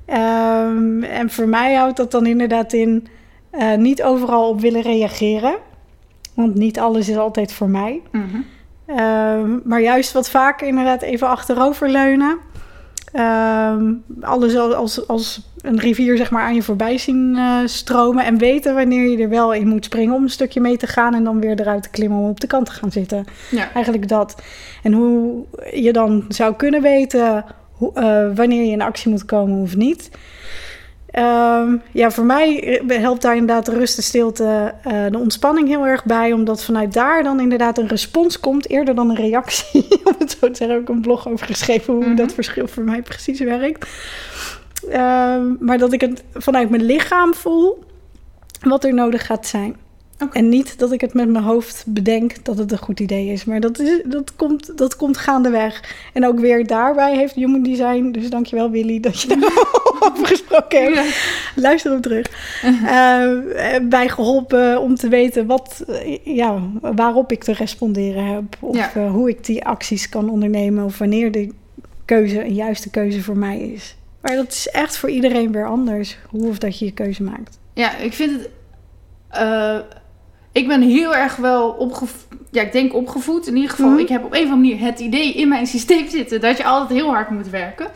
Ehm, 0.05 1.03
en 1.03 1.31
voor 1.31 1.49
mij 1.49 1.75
houdt 1.75 1.97
dat 1.97 2.11
dan 2.11 2.27
inderdaad 2.27 2.73
in 2.73 3.07
eh, 3.51 3.75
niet 3.75 4.03
overal 4.03 4.49
op 4.49 4.61
willen 4.61 4.83
reageren. 4.83 5.57
Want 6.35 6.55
niet 6.55 6.79
alles 6.79 7.09
is 7.09 7.17
altijd 7.17 7.53
voor 7.53 7.69
mij. 7.69 8.01
Mhm. 8.13 8.37
Ehm, 8.87 9.59
maar 9.65 9.81
juist 9.81 10.13
wat 10.13 10.31
vaker 10.31 10.67
inderdaad 10.67 11.03
even 11.03 11.29
achteroverleunen. 11.29 12.39
Ehm 13.13 13.93
alles 14.21 14.57
als, 14.57 14.75
als, 14.75 15.09
als 15.09 15.41
een 15.61 15.81
rivier 15.81 16.17
zeg 16.17 16.31
maar 16.31 16.43
aan 16.43 16.55
je 16.55 16.63
voorbij 16.63 16.99
zien 16.99 17.37
eh, 17.37 17.59
stromen. 17.65 18.25
En 18.25 18.39
weten 18.39 18.75
wanneer 18.75 19.11
je 19.11 19.23
er 19.23 19.29
wel 19.29 19.55
in 19.55 19.69
moet 19.69 19.85
springen 19.85 20.15
om 20.15 20.23
een 20.23 20.31
stukje 20.31 20.61
mee 20.61 20.77
te 20.77 20.87
gaan. 20.87 21.15
En 21.15 21.25
dan 21.25 21.41
weer 21.41 21.61
eruit 21.61 21.83
te 21.83 21.91
klimmen 21.91 22.19
om 22.19 22.29
op 22.29 22.41
de 22.41 22.47
kant 22.47 22.67
te 22.67 22.73
gaan 22.73 22.93
zitten. 22.93 23.25
Ja. 23.51 23.73
Eigenlijk 23.73 24.09
dat. 24.09 24.43
En 24.83 24.93
hoe 24.93 25.45
je 25.75 25.93
dan 25.93 26.25
zou 26.29 26.55
kunnen 26.55 26.83
weten 26.83 27.45
hoe, 27.73 27.93
eh, 27.95 28.27
wanneer 28.35 28.65
je 28.65 28.71
in 28.71 28.83
actie 28.83 29.11
moet 29.11 29.25
komen 29.25 29.63
of 29.63 29.77
niet. 29.77 30.11
Ehm, 31.17 31.77
ja, 31.93 32.11
voor 32.11 32.25
mij 32.25 32.81
helpt 32.89 33.23
daar 33.23 33.37
inderdaad 33.37 33.67
de 33.67 33.73
rust, 33.73 33.97
de 33.97 34.03
stilte, 34.03 34.75
eh, 34.83 35.05
de 35.11 35.19
ontspanning 35.19 35.69
heel 35.69 35.87
erg 35.87 36.05
bij. 36.05 36.33
Omdat 36.33 36.65
vanuit 36.65 36.93
daar 36.93 37.23
dan 37.23 37.41
inderdaad 37.41 37.79
een 37.79 37.87
respons 37.87 38.41
komt, 38.41 38.69
eerder 38.69 38.95
dan 38.95 39.11
een 39.11 39.17
reactie. 39.17 39.87
Om 40.05 40.15
het 40.19 40.31
zo 40.41 40.47
te 40.51 40.55
zeggen, 40.57 40.71
heb 40.71 40.81
ik 40.81 40.89
een 40.89 41.01
blog 41.01 41.29
over 41.29 41.47
geschreven 41.47 41.95
hoe 41.95 42.05
Mhm. 42.07 42.15
dat 42.17 42.33
verschil 42.33 42.69
voor 42.69 42.83
mij 42.83 43.03
precies 43.03 43.41
werkt. 43.41 43.89
Ehm, 44.91 45.45
maar 45.61 45.79
dat 45.79 45.93
ik 45.93 46.01
het 46.01 46.25
vanuit 46.35 46.71
mijn 46.71 46.83
lichaam 46.85 47.35
voel 47.35 47.85
wat 48.61 48.85
er 48.85 48.95
nodig 48.95 49.27
gaat 49.27 49.47
zijn. 49.47 49.77
En 50.33 50.49
niet 50.49 50.79
dat 50.79 50.93
ik 50.93 51.01
het 51.01 51.15
met 51.15 51.29
mijn 51.29 51.45
hoofd 51.45 51.85
bedenk 51.87 52.45
dat 52.45 52.59
het 52.59 52.73
een 52.73 52.79
goed 52.79 53.01
idee 53.01 53.27
is. 53.29 53.45
Maar 53.45 53.61
dat, 53.61 53.79
is, 53.79 54.01
dat, 54.05 54.37
komt, 54.37 54.79
dat 54.79 54.97
komt 54.97 55.17
gaandeweg. 55.17 55.95
En 56.13 56.27
ook 56.27 56.39
weer 56.41 56.67
daarbij 56.67 57.17
heeft 57.17 57.35
Human 57.35 57.63
Design... 57.63 58.11
dus 58.11 58.31
dankjewel 58.31 58.71
Willy 58.71 59.01
dat 59.01 59.21
je 59.21 59.29
daarover 59.29 60.27
gesproken 60.33 60.83
hebt. 60.83 60.95
Ja. 60.97 61.05
Luister 61.63 61.91
hem 61.93 62.01
terug. 62.01 62.27
Eh, 62.87 63.31
bij 63.83 64.09
geholpen 64.09 64.81
om 64.81 64.95
te 64.95 65.09
weten 65.09 65.47
wat, 65.47 65.85
ja, 66.25 66.63
waarop 66.81 67.33
ik 67.33 67.45
te 67.45 67.53
responderen 67.53 68.25
heb. 68.25 68.57
Of 68.61 68.77
Ja. 68.77 68.91
eh, 68.95 69.11
hoe 69.11 69.29
ik 69.29 69.45
die 69.45 69.65
acties 69.65 70.09
kan 70.09 70.31
ondernemen. 70.31 70.85
Of 70.85 70.99
wanneer 70.99 71.33
de 71.33 71.49
keuze 72.05 72.45
een 72.45 72.55
juiste 72.55 72.91
keuze 72.91 73.23
voor 73.23 73.37
mij 73.37 73.59
is. 73.61 73.97
Maar 74.21 74.37
dat 74.37 74.53
is 74.53 74.69
echt 74.69 74.97
voor 74.97 75.11
iedereen 75.11 75.53
weer 75.53 75.67
anders. 75.67 76.19
Hoe 76.31 76.49
of 76.49 76.59
dat 76.59 76.79
je 76.79 76.85
je 76.85 76.93
keuze 76.93 77.23
maakt. 77.23 77.59
Ja, 77.75 77.97
ik 77.97 78.13
vind 78.13 78.31
het. 78.33 78.49
eh, 79.29 79.79
ik 80.57 80.69
ben 80.69 80.83
heel 80.83 81.15
erg 81.15 81.37
wel 81.37 81.69
opgevoed. 81.71 82.27
Ja, 82.51 82.63
ik 82.63 82.73
denk 82.73 82.95
opgevoed. 82.95 83.47
In 83.47 83.55
ieder 83.57 83.71
geval, 83.71 83.91
Mhm. 83.91 83.99
ik 83.99 84.09
heb 84.09 84.25
op 84.25 84.33
een 84.33 84.45
of 84.45 84.51
andere 84.51 84.57
manier 84.71 84.87
het 84.87 85.01
idee 85.01 85.33
in 85.33 85.49
mijn 85.49 85.67
systeem 85.67 86.09
zitten 86.09 86.41
dat 86.41 86.57
je 86.57 86.65
altijd 86.65 86.99
heel 86.99 87.09
hard 87.09 87.31
moet 87.31 87.49
werken. 87.51 87.87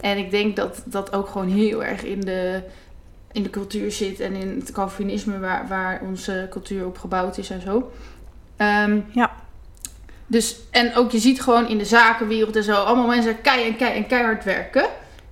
En 0.00 0.18
ik 0.18 0.30
denk 0.30 0.56
dat 0.56 0.82
dat 0.84 1.12
ook 1.12 1.28
gewoon 1.28 1.48
heel 1.48 1.84
erg 1.84 2.04
in 2.04 2.20
de, 2.20 2.62
in 3.32 3.42
de 3.42 3.50
cultuur 3.50 3.92
zit 3.92 4.20
en 4.20 4.34
in 4.34 4.56
het 4.60 4.72
Calvinisme 4.72 5.38
waar, 5.38 5.66
waar 5.68 6.00
onze 6.06 6.46
cultuur 6.50 6.86
op 6.86 6.98
gebouwd 6.98 7.38
is 7.38 7.50
en 7.50 7.60
zo. 7.60 7.90
Ehm, 8.56 9.00
Ja. 9.10 9.30
Dus, 10.26 10.56
en 10.70 10.94
ook 10.94 11.10
je 11.10 11.18
ziet 11.18 11.40
gewoon 11.40 11.68
in 11.68 11.78
de 11.78 11.84
zakenwereld 11.84 12.56
en 12.56 12.62
zo, 12.64 12.74
allemaal 12.74 13.06
mensen 13.06 13.40
kei 13.40 13.66
en 13.66 13.76
kei 13.76 13.94
en 13.96 14.06
keihard 14.06 14.44
werken. 14.44 14.84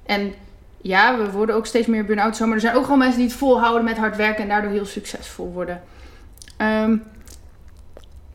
En 0.07 0.35
ja, 0.81 1.17
we 1.19 1.31
worden 1.31 1.55
ook 1.55 1.67
steeds 1.67 1.87
meer 1.87 2.05
burn-out 2.05 2.37
zo, 2.37 2.45
maar 2.47 2.55
er 2.55 2.61
zijn 2.61 2.75
ook 2.77 2.85
gewoon 2.85 2.99
mensen 2.99 3.19
die 3.19 3.27
het 3.29 3.37
volhouden 3.37 3.85
met 3.85 3.97
hard 3.97 4.17
werken 4.17 4.43
en 4.43 4.49
daardoor 4.49 4.71
heel 4.71 4.85
succesvol 4.87 5.53
worden. 5.53 5.83
Ehm, 6.57 6.97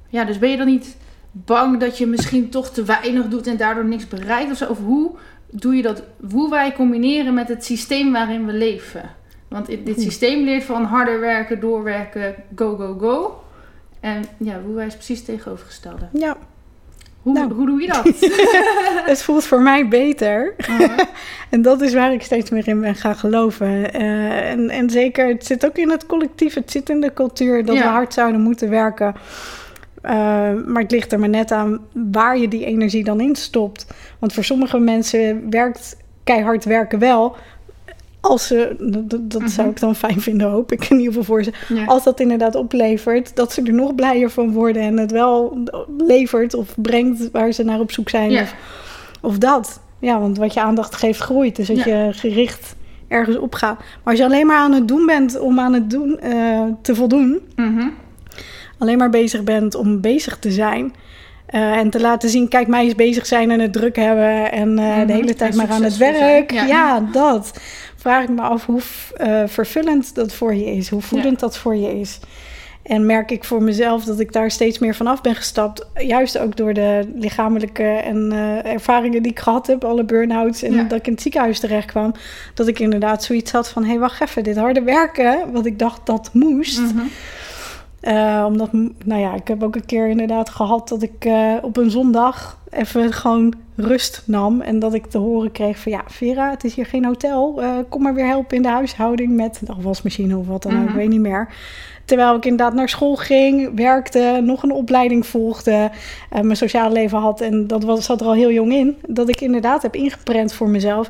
ja, 0.10 0.26
dus 0.26 0.40
ben 0.40 0.50
je 0.50 0.58
dan 0.58 0.66
niet 0.66 0.98
bang 1.32 1.80
dat 1.80 1.98
je 1.98 2.08
misschien 2.08 2.50
toch 2.50 2.70
te 2.70 2.84
weinig 2.84 3.28
doet 3.28 3.48
en 3.48 3.58
daardoor 3.58 3.86
niks 3.86 4.08
bereikt 4.08 4.52
of 4.52 4.58
zo? 4.58 4.70
Of 4.70 4.80
hoe 4.80 5.12
doe 5.50 5.76
je 5.76 5.82
dat? 5.82 6.04
Hoe 6.32 6.50
wij 6.50 6.74
combineren 6.74 7.34
met 7.34 7.48
het 7.48 7.66
systeem 7.66 8.12
waarin 8.12 8.46
we 8.46 8.54
leven? 8.54 9.10
Want 9.48 9.68
dit 9.68 10.02
systeem 10.02 10.44
leert 10.44 10.64
van 10.64 10.84
harder 10.84 11.20
werken, 11.20 11.60
doorwerken, 11.60 12.36
go, 12.56 12.76
go, 12.76 12.98
go. 13.00 13.44
En 14.00 14.24
ja, 14.38 14.62
hoe 14.62 14.76
wij 14.76 14.86
is 14.86 14.94
precies 14.94 15.24
tegenovergestelde. 15.24 16.08
Ja, 16.14 16.38
Hoe, 17.22 17.34
Nou. 17.34 17.54
hoe 17.54 17.66
doe 17.66 17.82
je 17.82 17.88
dat? 17.88 18.04
het 19.12 19.24
voelt 19.24 19.44
voor 19.46 19.62
mij 19.62 19.88
beter. 19.88 20.54
Uh-huh. 20.70 20.98
En 21.50 21.62
dat 21.62 21.82
is 21.82 21.94
waar 21.94 22.14
ik 22.14 22.22
steeds 22.22 22.50
meer 22.50 22.68
in 22.68 22.82
ben 22.82 22.96
gaan 22.96 23.16
geloven. 23.16 23.94
Eh, 23.94 24.50
en, 24.50 24.70
en 24.70 24.90
zeker, 24.90 25.28
het 25.28 25.46
zit 25.46 25.66
ook 25.66 25.78
in 25.78 25.90
het 25.90 26.06
collectief, 26.06 26.54
het 26.54 26.72
zit 26.72 26.90
in 26.90 27.02
de 27.02 27.14
cultuur 27.14 27.66
dat 27.66 27.76
Ja. 27.76 27.82
we 27.82 27.88
hard 27.88 28.14
zouden 28.14 28.42
moeten 28.42 28.70
werken. 28.70 29.16
Eh, 30.02 30.14
maar 30.66 30.82
het 30.82 30.92
ligt 30.92 31.12
er 31.12 31.20
maar 31.20 31.30
net 31.30 31.52
aan 31.52 31.80
waar 31.94 32.38
je 32.38 32.48
die 32.48 32.66
energie 32.66 33.04
dan 33.04 33.20
in 33.20 33.36
stopt. 33.36 33.86
Want 34.20 34.34
voor 34.34 34.44
sommige 34.44 34.80
mensen 34.80 35.50
werkt 35.50 35.98
keihard 36.24 36.66
werken 36.66 37.00
wel. 37.00 37.36
Als 38.22 38.48
ze, 38.48 38.76
dat, 38.80 39.32
dat 39.32 39.50
zou 39.52 39.62
Mhm. 39.68 39.70
ik 39.76 39.80
dan 39.80 39.96
fijn 39.96 40.22
vinden, 40.22 40.50
hoop 40.50 40.72
ik 40.72 40.84
in 40.90 40.98
ieder 40.98 41.08
geval 41.14 41.24
voor 41.24 41.44
ze. 41.44 41.52
Ja. 41.74 41.86
Als 41.86 42.04
dat 42.04 42.20
inderdaad 42.20 42.56
oplevert, 42.56 43.36
dat 43.36 43.52
ze 43.54 43.62
er 43.62 43.74
nog 43.74 43.96
blijer 43.96 44.30
van 44.30 44.52
worden 44.52 44.82
en 44.82 44.98
het 44.98 45.12
wel 45.12 45.58
levert 45.98 46.54
of 46.54 46.68
brengt 46.78 47.32
waar 47.32 47.52
ze 47.52 47.64
naar 47.64 47.80
op 47.80 47.92
zoek 47.92 48.10
zijn. 48.10 48.32
Ja. 48.32 48.42
Of, 48.42 48.56
of 49.22 49.38
dat. 49.38 49.82
Ja, 50.00 50.20
want 50.20 50.38
wat 50.38 50.54
je 50.54 50.62
aandacht 50.62 50.96
geeft 50.96 51.20
groeit. 51.20 51.56
Dus 51.56 51.68
dat 51.68 51.84
Ja. 51.84 52.04
je 52.06 52.14
gericht 52.14 52.76
ergens 53.08 53.38
op 53.38 53.54
gaat. 53.56 53.78
Maar 53.78 53.88
als 54.04 54.18
je 54.18 54.24
alleen 54.26 54.48
maar 54.48 54.58
aan 54.58 54.74
het 54.74 54.88
doen 54.88 55.06
bent 55.06 55.40
om 55.40 55.60
aan 55.60 55.74
het 55.74 55.90
doen 55.90 56.20
eh, 56.20 56.62
te 56.82 56.96
voldoen, 56.96 57.40
Mhm. 57.56 57.88
alleen 58.78 58.98
maar 58.98 59.10
bezig 59.10 59.44
bent 59.44 59.76
om 59.76 60.02
bezig 60.02 60.40
te 60.40 60.52
zijn. 60.52 60.94
eh, 61.46 61.78
en 61.78 61.90
te 61.90 62.00
laten 62.00 62.30
zien, 62.30 62.48
kijk, 62.48 62.68
mij 62.68 62.84
eens 62.84 62.96
bezig 62.96 63.26
zijn 63.26 63.52
en 63.52 63.60
het 63.60 63.74
druk 63.74 63.96
hebben. 63.96 64.52
En 64.52 64.80
eh, 64.80 64.96
Mhm. 64.98 65.06
de 65.08 65.14
hele 65.14 65.34
tijd 65.34 65.56
maar 65.56 65.70
aan 65.70 65.84
het 65.84 65.98
werk. 65.98 66.52
Ja. 66.52 66.66
Ja. 66.66 67.00
dat. 67.12 67.60
Vraag 68.02 68.24
ik 68.24 68.30
me 68.30 68.42
af 68.42 68.66
hoe 68.66 68.82
eh, 69.14 69.44
vervullend 69.46 70.16
dat 70.16 70.34
voor 70.34 70.56
je 70.56 70.66
is. 70.66 70.90
Hoe 70.90 71.02
voedend 71.02 71.40
dat 71.40 71.58
voor 71.58 71.76
je 71.76 72.00
is. 72.00 72.20
En 72.84 73.06
merk 73.06 73.32
ik 73.32 73.44
voor 73.44 73.64
mezelf 73.64 74.04
dat 74.04 74.20
ik 74.20 74.34
daar 74.34 74.52
steeds 74.52 74.80
meer 74.80 74.96
vanaf 74.96 75.22
ben 75.22 75.36
gestapt. 75.36 75.88
Juist 75.96 76.38
ook 76.38 76.58
door 76.58 76.74
de 76.74 77.12
lichamelijke 77.16 77.84
en 77.84 78.32
eh, 78.32 78.72
ervaringen 78.74 79.24
die 79.24 79.32
ik 79.32 79.40
gehad 79.40 79.68
heb. 79.68 79.84
Alle 79.84 80.04
burn-outs 80.04 80.64
en 80.64 80.74
Ja. 80.74 80.84
dat 80.84 81.00
ik 81.00 81.08
in 81.08 81.14
het 81.14 81.22
ziekenhuis 81.22 81.60
terecht 81.60 81.86
kwam. 81.86 82.14
Dat 82.54 82.68
ik 82.68 82.80
inderdaad 82.80 83.24
zoiets 83.24 83.52
had 83.52 83.70
van... 83.70 83.84
hé, 83.84 83.90
hey, 83.90 84.00
wacht 84.00 84.22
even, 84.22 84.44
dit 84.44 84.58
harde 84.58 84.82
werken... 84.82 85.52
wat 85.52 85.66
ik 85.66 85.80
dacht 85.80 86.06
dat 86.06 86.30
moest... 86.34 86.80
Mhm. 86.80 87.06
Eh, 88.02 88.44
omdat, 88.48 88.70
nou 89.06 89.22
ja, 89.22 89.34
ik 89.34 89.48
heb 89.48 89.64
ook 89.64 89.76
een 89.76 89.86
keer 89.86 90.08
inderdaad 90.08 90.50
gehad 90.50 90.90
dat 90.90 91.02
ik 91.02 91.26
eh, 91.26 91.54
op 91.62 91.78
een 91.78 91.92
zondag 91.92 92.60
even 92.70 93.14
gewoon 93.14 93.54
rust 93.76 94.24
nam. 94.26 94.62
En 94.62 94.80
dat 94.80 94.94
ik 94.94 95.06
te 95.06 95.18
horen 95.18 95.52
kreeg 95.52 95.80
van 95.80 95.92
ja, 95.92 96.04
Vera, 96.08 96.50
het 96.50 96.64
is 96.64 96.76
hier 96.76 96.86
geen 96.86 97.06
hotel. 97.06 97.62
Eh, 97.62 97.70
kom 97.90 98.02
maar 98.02 98.14
weer 98.14 98.28
helpen 98.28 98.58
in 98.58 98.64
de 98.64 98.70
huishouding 98.70 99.36
met 99.36 99.62
de 99.66 99.72
afwasmachine 99.72 100.38
of 100.38 100.48
wat 100.48 100.64
dan 100.64 100.72
ook, 100.72 100.80
Mhm. 100.80 100.90
ik 100.90 100.96
weet 100.96 101.10
niet 101.10 101.20
meer. 101.20 101.54
Terwijl 102.06 102.36
ik 102.36 102.46
inderdaad 102.46 102.74
naar 102.74 102.90
school 102.90 103.16
ging, 103.16 103.72
werkte, 103.76 104.40
nog 104.44 104.64
een 104.64 104.72
opleiding 104.72 105.26
volgde, 105.26 105.92
mijn 106.42 106.56
sociale 106.56 106.94
leven 106.94 107.18
had. 107.18 107.42
En 107.42 107.68
dat 107.68 107.84
was, 107.84 108.06
zat 108.06 108.22
er 108.22 108.28
al 108.28 108.34
heel 108.34 108.52
jong 108.52 108.74
in. 108.74 108.98
Dat 109.08 109.30
ik 109.30 109.42
inderdaad 109.42 109.82
heb 109.82 109.96
ingeprent 109.96 110.54
voor 110.54 110.70
mezelf. 110.70 111.10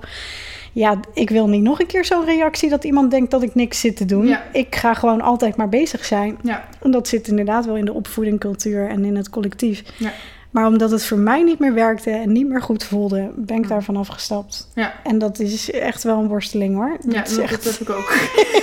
Ja, 0.74 1.00
ik 1.14 1.30
wil 1.30 1.48
niet 1.48 1.62
nog 1.62 1.80
een 1.80 1.86
keer 1.88 2.06
zo'n 2.06 2.26
reactie 2.26 2.70
dat 2.70 2.84
iemand 2.84 3.12
denkt 3.12 3.32
dat 3.32 3.44
ik 3.44 3.56
niks 3.56 3.80
zit 3.80 3.96
te 3.98 4.06
doen. 4.06 4.28
Ja. 4.28 4.44
Ik 4.52 4.76
ga 4.76 4.94
gewoon 4.94 5.22
altijd 5.22 5.56
maar 5.56 5.70
bezig 5.70 6.06
zijn. 6.06 6.38
Ja. 6.44 6.68
En 6.82 6.92
dat 6.92 7.08
zit 7.08 7.28
inderdaad 7.28 7.66
wel 7.66 7.76
in 7.76 7.86
de 7.86 7.94
opvoeding, 7.94 8.40
cultuur 8.40 8.90
en 8.90 9.06
in 9.06 9.16
het 9.16 9.30
collectief. 9.30 9.84
Ja. 9.98 10.12
Maar 10.52 10.66
omdat 10.68 10.92
het 10.92 11.06
voor 11.06 11.18
mij 11.18 11.44
niet 11.44 11.60
meer 11.60 11.74
werkte 11.74 12.10
en 12.10 12.32
niet 12.32 12.48
meer 12.48 12.62
goed 12.62 12.84
voelde, 12.84 13.32
ben 13.36 13.58
ik 13.58 13.68
daarvan 13.68 13.96
afgestapt. 13.98 14.68
Ja. 14.76 14.94
En 15.04 15.18
dat 15.20 15.40
is 15.40 15.72
echt 15.72 16.04
wel 16.04 16.20
een 16.20 16.28
worsteling 16.28 16.76
hoor. 16.76 16.98
Ja, 17.08 17.18
Dat 17.20 17.28
is 17.30 17.36
dat, 17.36 17.44
echt- 17.44 17.64
dat 17.64 17.78
heb 17.78 17.82
ik 17.88 17.96
ook. 17.96 18.14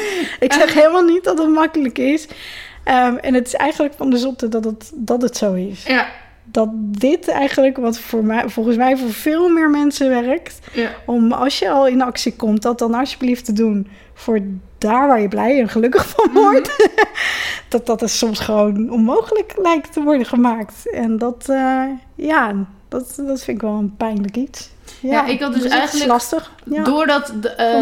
ik 0.47 0.53
zeg 0.53 0.75
helemaal 0.75 1.05
niet 1.05 1.25
dat 1.25 1.39
het 1.39 1.49
makkelijk 1.49 1.99
is. 1.99 2.27
Ehm, 2.85 3.17
en 3.17 3.35
het 3.35 3.47
is 3.47 3.55
eigenlijk 3.55 3.95
van 3.97 4.11
de 4.11 4.17
zotte 4.19 4.49
dat 4.49 4.65
het, 4.65 4.91
dat 4.95 5.23
het 5.23 5.37
zo 5.37 5.53
is. 5.55 5.83
Ja, 5.87 6.07
Dat 6.51 6.68
dit 6.74 7.28
eigenlijk, 7.28 7.76
wat 7.76 7.99
voor 7.99 8.24
mij, 8.24 8.49
volgens 8.49 8.76
mij 8.76 8.96
voor 8.96 9.11
veel 9.12 9.49
meer 9.49 9.70
mensen 9.70 10.09
werkt, 10.09 10.59
ja. 10.72 10.90
om 11.07 11.32
als 11.32 11.59
je 11.59 11.70
al 11.70 11.86
in 11.86 12.03
actie 12.03 12.36
komt, 12.36 12.62
dat 12.62 12.78
dan 12.78 12.94
alsjeblieft 12.94 13.44
te 13.44 13.53
doen 13.53 13.88
voor 14.14 14.40
daar 14.78 15.07
waar 15.07 15.20
je 15.20 15.28
blij 15.28 15.61
en 15.61 15.68
gelukkig 15.68 16.09
van 16.09 16.28
Mhm. 16.32 16.38
wordt. 16.40 16.88
dat 17.68 17.86
dat 17.86 18.03
er 18.03 18.09
soms 18.09 18.38
gewoon 18.40 18.90
onmogelijk 18.90 19.53
lijkt 19.62 19.92
te 19.92 20.03
worden 20.03 20.26
gemaakt. 20.26 20.90
En 20.90 21.18
dat, 21.18 21.44
eh, 21.49 21.82
ja, 22.14 22.53
dat, 22.88 23.14
dat 23.26 23.42
vind 23.44 23.57
ik 23.57 23.62
wel 23.62 23.72
een 23.78 23.94
pijnlijk 23.96 24.36
iets. 24.36 24.70
Ja, 25.01 25.26
ik 25.26 25.40
had 25.40 25.53
dus 25.53 25.62
dat 25.62 25.72
is 25.72 25.78
eigenlijk- 25.78 26.11
lastig. 26.11 26.53
Ja. 26.64 26.82
Doordat 26.82 27.32
de, 27.40 27.49
eh, 27.49 27.80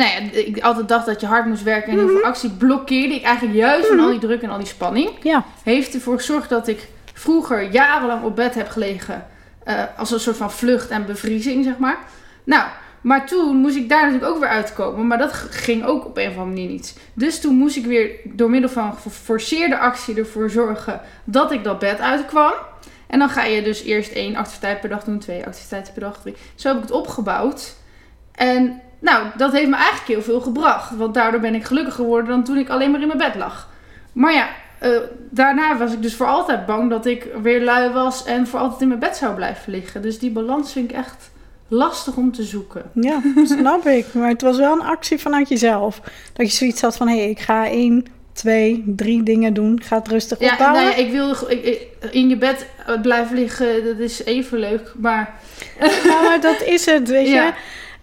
nou 0.00 0.10
ja, 0.10 0.18
ik 0.32 0.60
altijd 0.60 0.88
dacht 0.88 1.06
dat 1.06 1.20
je 1.20 1.26
hard 1.26 1.46
moest 1.46 1.62
werken 1.62 1.90
en 1.92 1.98
heel 1.98 2.06
Mhm. 2.06 2.16
veel 2.16 2.24
actie 2.24 2.50
blokkeerde 2.50 3.14
ik 3.14 3.22
eigenlijk 3.22 3.56
juist 3.56 3.86
van 3.88 4.00
al 4.00 4.10
die 4.10 4.18
druk 4.18 4.42
en 4.42 4.50
al 4.50 4.58
die 4.58 4.66
spanning. 4.66 5.10
ja. 5.22 5.44
Heeft 5.62 5.94
ervoor 5.94 6.16
gezorgd 6.16 6.48
dat 6.48 6.68
ik 6.68 6.88
vroeger 7.18 7.70
jarenlang 7.70 8.22
op 8.22 8.36
bed 8.36 8.54
heb 8.54 8.68
gelegen 8.68 9.26
eh, 9.64 9.82
als 9.96 10.10
een 10.10 10.20
soort 10.20 10.36
van 10.36 10.52
vlucht 10.52 10.90
en 10.90 11.06
bevriezing, 11.06 11.64
zeg 11.64 11.78
maar. 11.78 11.98
Nou, 12.44 12.68
maar 13.00 13.26
toen 13.26 13.56
moest 13.56 13.76
ik 13.76 13.88
daar 13.88 14.04
natuurlijk 14.04 14.32
ook 14.32 14.40
weer 14.40 14.48
uitkomen, 14.48 15.06
maar 15.06 15.18
dat 15.18 15.32
ging 15.32 15.84
ook 15.84 16.04
op 16.04 16.16
een 16.16 16.28
of 16.28 16.36
andere 16.36 16.46
manier 16.46 16.68
niet. 16.68 16.98
Dus 17.12 17.40
toen 17.40 17.54
moest 17.54 17.76
ik 17.76 17.86
weer 17.86 18.10
door 18.24 18.50
middel 18.50 18.70
van 18.70 18.94
geforceerde 18.94 19.78
actie 19.78 20.16
ervoor 20.16 20.50
zorgen 20.50 21.00
dat 21.24 21.52
ik 21.52 21.64
dat 21.64 21.78
bed 21.78 22.00
uitkwam. 22.00 22.52
En 23.06 23.18
dan 23.18 23.28
ga 23.28 23.44
je 23.44 23.62
dus 23.62 23.82
eerst 23.82 24.12
één 24.12 24.36
activiteit 24.36 24.80
per 24.80 24.88
dag 24.88 25.04
doen, 25.04 25.18
twee 25.18 25.46
activiteiten 25.46 25.92
per 25.92 26.02
dag, 26.02 26.20
drie. 26.20 26.34
Zo 26.54 26.68
heb 26.68 26.76
ik 26.76 26.82
het 26.82 26.90
opgebouwd. 26.90 27.74
En 28.32 28.80
nou, 28.98 29.26
dat 29.36 29.52
heeft 29.52 29.68
me 29.68 29.76
eigenlijk 29.76 30.06
heel 30.06 30.22
veel 30.22 30.40
gebracht. 30.40 30.96
Want 30.96 31.14
daardoor 31.14 31.40
ben 31.40 31.54
ik 31.54 31.64
gelukkiger 31.64 32.04
geworden 32.04 32.30
dan 32.30 32.44
toen 32.44 32.58
ik 32.58 32.68
alleen 32.68 32.90
maar 32.90 33.00
in 33.00 33.06
mijn 33.06 33.18
bed 33.18 33.34
lag. 33.34 33.68
Maar 34.12 34.32
ja, 34.32 34.48
eh, 34.78 34.90
daarna 35.30 35.76
was 35.78 35.92
ik 35.92 36.02
dus 36.02 36.14
voor 36.14 36.26
altijd 36.26 36.66
bang 36.66 36.90
dat 36.90 37.06
ik 37.06 37.26
weer 37.42 37.62
lui 37.62 37.92
was 37.92 38.24
en 38.24 38.46
voor 38.46 38.60
altijd 38.60 38.80
in 38.80 38.88
mijn 38.88 39.00
bed 39.00 39.16
zou 39.16 39.34
blijven 39.34 39.72
liggen. 39.72 40.02
Dus 40.02 40.18
die 40.18 40.30
balans 40.30 40.72
vind 40.72 40.90
ik 40.90 40.96
echt 40.96 41.30
lastig 41.68 42.16
om 42.16 42.32
te 42.32 42.42
zoeken. 42.42 42.82
Ja, 42.94 43.20
snap 43.58 43.86
ik. 43.86 44.06
Maar 44.14 44.28
het 44.28 44.42
was 44.42 44.56
wel 44.56 44.72
een 44.72 44.86
actie 44.86 45.18
vanuit 45.18 45.48
jezelf. 45.48 46.00
Dat 46.32 46.50
je 46.50 46.56
zoiets 46.56 46.80
had 46.80 46.96
van, 46.96 47.08
hé, 47.08 47.16
hey, 47.18 47.30
ik 47.30 47.38
ga 47.40 47.66
één, 47.68 48.04
twee, 48.32 48.82
drie 48.86 49.22
dingen 49.22 49.54
doen. 49.54 49.80
Ga 49.84 49.96
het 49.98 50.08
rustig 50.08 50.38
Ja, 50.38 50.52
opbouwen. 50.52 50.82
nou 50.82 50.94
ja, 50.96 51.02
ik 51.04 51.10
wil 51.12 51.30
ik- 51.48 51.64
ik- 51.64 52.10
in 52.10 52.28
je 52.28 52.36
bed 52.36 52.66
eh, 52.86 53.00
blijven 53.00 53.36
liggen, 53.36 53.84
dat 53.84 53.98
is 53.98 54.24
even 54.24 54.58
leuk. 54.58 54.92
Maar 54.96 55.34
Ja, 55.80 56.22
maar 56.22 56.40
dat 56.40 56.62
is 56.62 56.86
het, 56.86 57.08
weet 57.08 57.26
je. 57.34 57.34
Ja. 57.34 57.54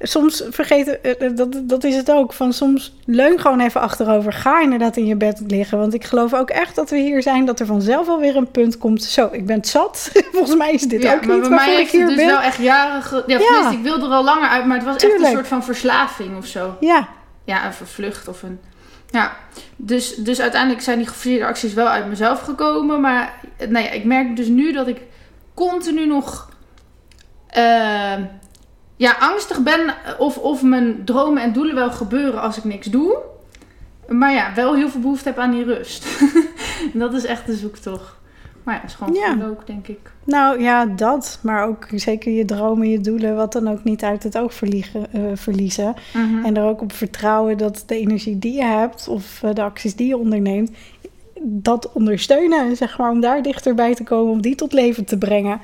Soms 0.01 0.43
vergeten, 0.49 1.03
eh, 1.03 1.29
dat, 1.35 1.61
dat 1.63 1.83
is 1.83 1.95
het 1.95 2.11
ook. 2.11 2.33
Van 2.33 2.53
soms 2.53 2.93
leun 3.05 3.39
gewoon 3.39 3.59
even 3.59 3.81
achterover. 3.81 4.33
Ga 4.33 4.61
inderdaad 4.61 4.97
in 4.97 5.05
je 5.05 5.15
bed 5.15 5.41
liggen. 5.47 5.77
Want 5.77 5.93
ik 5.93 6.03
geloof 6.03 6.33
ook 6.33 6.49
echt 6.49 6.75
dat 6.75 6.89
we 6.89 6.97
hier 6.97 7.21
zijn. 7.21 7.45
Dat 7.45 7.59
er 7.59 7.65
vanzelf 7.65 8.07
alweer 8.07 8.35
een 8.35 8.51
punt 8.51 8.77
komt. 8.77 9.03
Zo, 9.03 9.29
ik 9.31 9.45
ben 9.45 9.55
het 9.55 9.67
zat. 9.67 10.11
Volgens 10.31 10.55
mij 10.57 10.71
is 10.71 10.81
dit 10.81 11.01
ja, 11.03 11.13
ook 11.13 11.25
maar 11.25 11.35
niet 11.35 11.49
bij 11.49 11.57
mij 11.57 11.71
ik 11.71 11.77
heeft 11.77 11.91
het 11.91 11.99
hier 11.99 12.07
dus 12.07 12.15
ben. 12.15 12.25
wel 12.27 12.41
echt 12.41 12.57
jaren... 12.57 13.01
Ge- 13.03 13.23
ja, 13.27 13.71
ik 13.71 13.83
wilde 13.83 14.05
er 14.05 14.11
al 14.11 14.23
langer 14.23 14.49
uit, 14.49 14.65
maar 14.65 14.77
het 14.77 14.85
was 14.85 14.95
echt 14.95 15.19
een 15.19 15.25
soort 15.31 15.47
van 15.47 15.63
verslaving 15.63 16.37
of 16.37 16.45
zo. 16.45 16.75
Ja, 16.79 17.07
Ja, 17.43 17.65
een 17.65 17.73
vervlucht 17.73 18.27
of 18.27 18.43
een... 18.43 18.59
Ja, 19.11 19.35
dus, 19.75 20.15
dus 20.15 20.41
uiteindelijk 20.41 20.81
zijn 20.81 20.97
die 20.97 21.07
geforceerde 21.07 21.45
acties 21.45 21.73
wel 21.73 21.87
uit 21.87 22.07
mezelf 22.07 22.39
gekomen. 22.41 23.01
Maar 23.01 23.33
eh, 23.57 23.67
nou 23.67 23.85
ja, 23.85 23.91
ik 23.91 24.03
merk 24.03 24.35
dus 24.35 24.47
nu 24.47 24.71
dat 24.71 24.87
ik 24.87 25.01
continu 25.53 26.05
nog... 26.07 26.49
eh, 27.47 28.13
ja, 28.95 29.15
angstig 29.19 29.63
ben 29.63 29.93
of, 30.17 30.37
of 30.37 30.61
mijn 30.63 31.01
dromen 31.05 31.43
en 31.43 31.53
doelen 31.53 31.75
wel 31.75 31.91
gebeuren 31.91 32.41
als 32.41 32.57
ik 32.57 32.63
niks 32.63 32.87
doe. 32.87 33.17
Maar 34.07 34.33
ja, 34.33 34.51
wel 34.55 34.75
heel 34.75 34.89
veel 34.89 35.01
behoefte 35.01 35.29
heb 35.29 35.37
aan 35.37 35.51
die 35.51 35.63
rust. 35.63 36.05
dat 36.93 37.13
is 37.13 37.25
echt 37.25 37.45
de 37.45 37.53
zoektocht. 37.55 38.13
Maar 38.63 38.73
ja, 38.75 38.81
dat 38.81 38.89
is 38.89 38.95
gewoon 38.95 39.13
Ja. 39.13 39.47
ook, 39.49 39.67
denk 39.67 39.87
ik. 39.87 39.99
nou 40.23 40.61
ja, 40.61 40.85
dat. 40.85 41.39
Maar 41.41 41.67
ook 41.67 41.87
zeker 41.95 42.31
je 42.31 42.45
dromen, 42.45 42.89
je 42.89 42.99
doelen. 43.01 43.35
Wat 43.35 43.51
dan 43.53 43.67
ook 43.67 43.83
niet 43.83 44.03
uit 44.03 44.23
het 44.23 44.37
oog 44.37 44.53
verliegen, 44.53 45.13
eh, 45.13 45.21
verliezen. 45.33 45.93
En 46.43 46.57
er 46.57 46.63
ook 46.63 46.81
op 46.81 46.93
vertrouwen 46.93 47.57
dat 47.57 47.83
de 47.85 47.97
energie 47.99 48.39
die 48.39 48.53
je 48.53 48.63
hebt 48.63 49.07
of 49.07 49.43
eh, 49.43 49.53
de 49.53 49.61
acties 49.61 49.95
die 49.95 50.07
je 50.07 50.17
onderneemt, 50.17 50.71
dat 51.41 51.91
ondersteunen, 51.93 52.75
zeg 52.75 52.97
maar, 52.97 53.09
om 53.11 53.19
daar 53.19 53.41
dichterbij 53.41 53.95
te 53.95 54.03
komen, 54.03 54.31
om 54.31 54.41
die 54.41 54.55
tot 54.55 54.73
leven 54.73 55.05
te 55.05 55.17
brengen. 55.17 55.59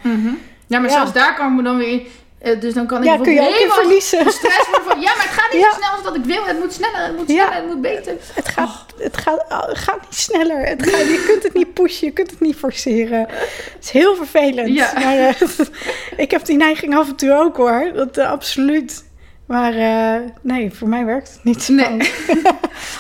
Ja, 0.68 0.80
maar 0.80 0.90
Ja. 0.90 0.96
zelfs 0.96 1.14
daar 1.14 1.36
kan 1.36 1.50
ik 1.50 1.56
me 1.56 1.64
dan 1.64 1.78
weer 1.78 2.02
eh, 2.42 2.60
dus 2.60 2.74
dan 2.74 2.88
kan 2.88 2.98
ik 2.98 3.04
Ja, 3.08 3.18
kun 3.18 3.34
je 3.34 3.42
ook 3.42 3.56
in 3.56 3.70
verliezen. 3.70 4.32
stress 4.32 4.68
van... 4.72 5.02
Ja, 5.02 5.16
maar 5.16 5.26
het 5.26 5.39
gaat 5.39 5.52
niet 5.54 5.62
Ja. 5.62 5.72
zo 5.72 5.78
snel 5.78 5.89
als 5.92 6.04
dat 6.04 6.16
ik 6.16 6.24
wil. 6.26 6.46
Het 6.46 6.60
moet 6.60 6.74
sneller, 6.74 7.02
het 7.06 7.18
moet 7.18 7.28
Ja. 7.28 7.34
sneller, 7.36 7.54
het 7.54 7.66
moet 7.66 7.82
beter. 7.82 8.14
Het 8.34 8.48
gaat, 8.48 8.86
het, 8.98 9.18
gaat, 9.18 9.46
oh, 9.50 9.68
het 9.68 9.78
gaat 9.78 10.02
niet 10.02 10.16
sneller. 10.20 10.66
Het 10.66 10.89
gaat, 10.89 11.00
je 11.00 11.24
kunt 11.28 11.44
het 11.44 11.54
niet 11.54 11.74
pushen, 11.74 12.08
je 12.08 12.14
kunt 12.14 12.30
het 12.32 12.39
niet 12.39 12.56
forceren. 12.56 13.20
Het 13.30 13.78
is 13.84 13.89
heel 13.89 14.16
vervelend. 14.16 14.70
Ja. 14.76 14.92
Maar, 14.94 15.18
eh, 15.18 15.42
ik 16.26 16.32
heb 16.32 16.46
die 16.46 16.57
neiging 16.57 16.95
af 16.95 17.07
en 17.07 17.15
toe 17.15 17.34
ook 17.34 17.57
hoor, 17.57 17.91
dat 17.94 18.18
eh, 18.18 18.32
absoluut. 18.32 19.03
Maar 19.52 19.73
eh, 19.73 20.22
nee, 20.41 20.72
voor 20.73 20.88
mij 20.88 21.06
werkt 21.06 21.32
het 21.34 21.44
niet 21.44 21.64
zo. 21.64 21.73
Nee. 21.73 21.98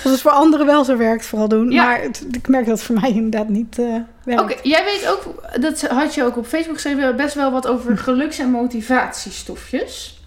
Als 0.03 0.11
het 0.11 0.21
voor 0.21 0.31
anderen 0.31 0.65
wel 0.65 0.83
zo 0.85 0.97
werkt, 0.97 1.25
vooral 1.25 1.47
doen. 1.47 1.71
Ja. 1.71 1.83
Maar 1.85 2.01
het- 2.01 2.25
ik 2.31 2.47
merk 2.47 2.65
dat 2.65 2.77
het 2.77 2.85
voor 2.85 2.99
mij 3.01 3.09
inderdaad 3.11 3.49
niet 3.49 3.79
eh 3.79 3.95
werkt. 4.23 4.41
Oké, 4.41 4.55
jij 4.63 4.83
weet 4.83 5.07
ook... 5.07 5.43
Dat 5.61 5.81
had 5.81 6.15
je 6.15 6.23
ook 6.23 6.37
op 6.37 6.45
Facebook 6.45 6.73
geschreven. 6.75 7.15
Best 7.15 7.35
wel 7.35 7.51
wat 7.51 7.67
over 7.67 7.97
geluks- 8.07 8.39
en 8.39 8.49
motivatiestofjes. 8.51 10.23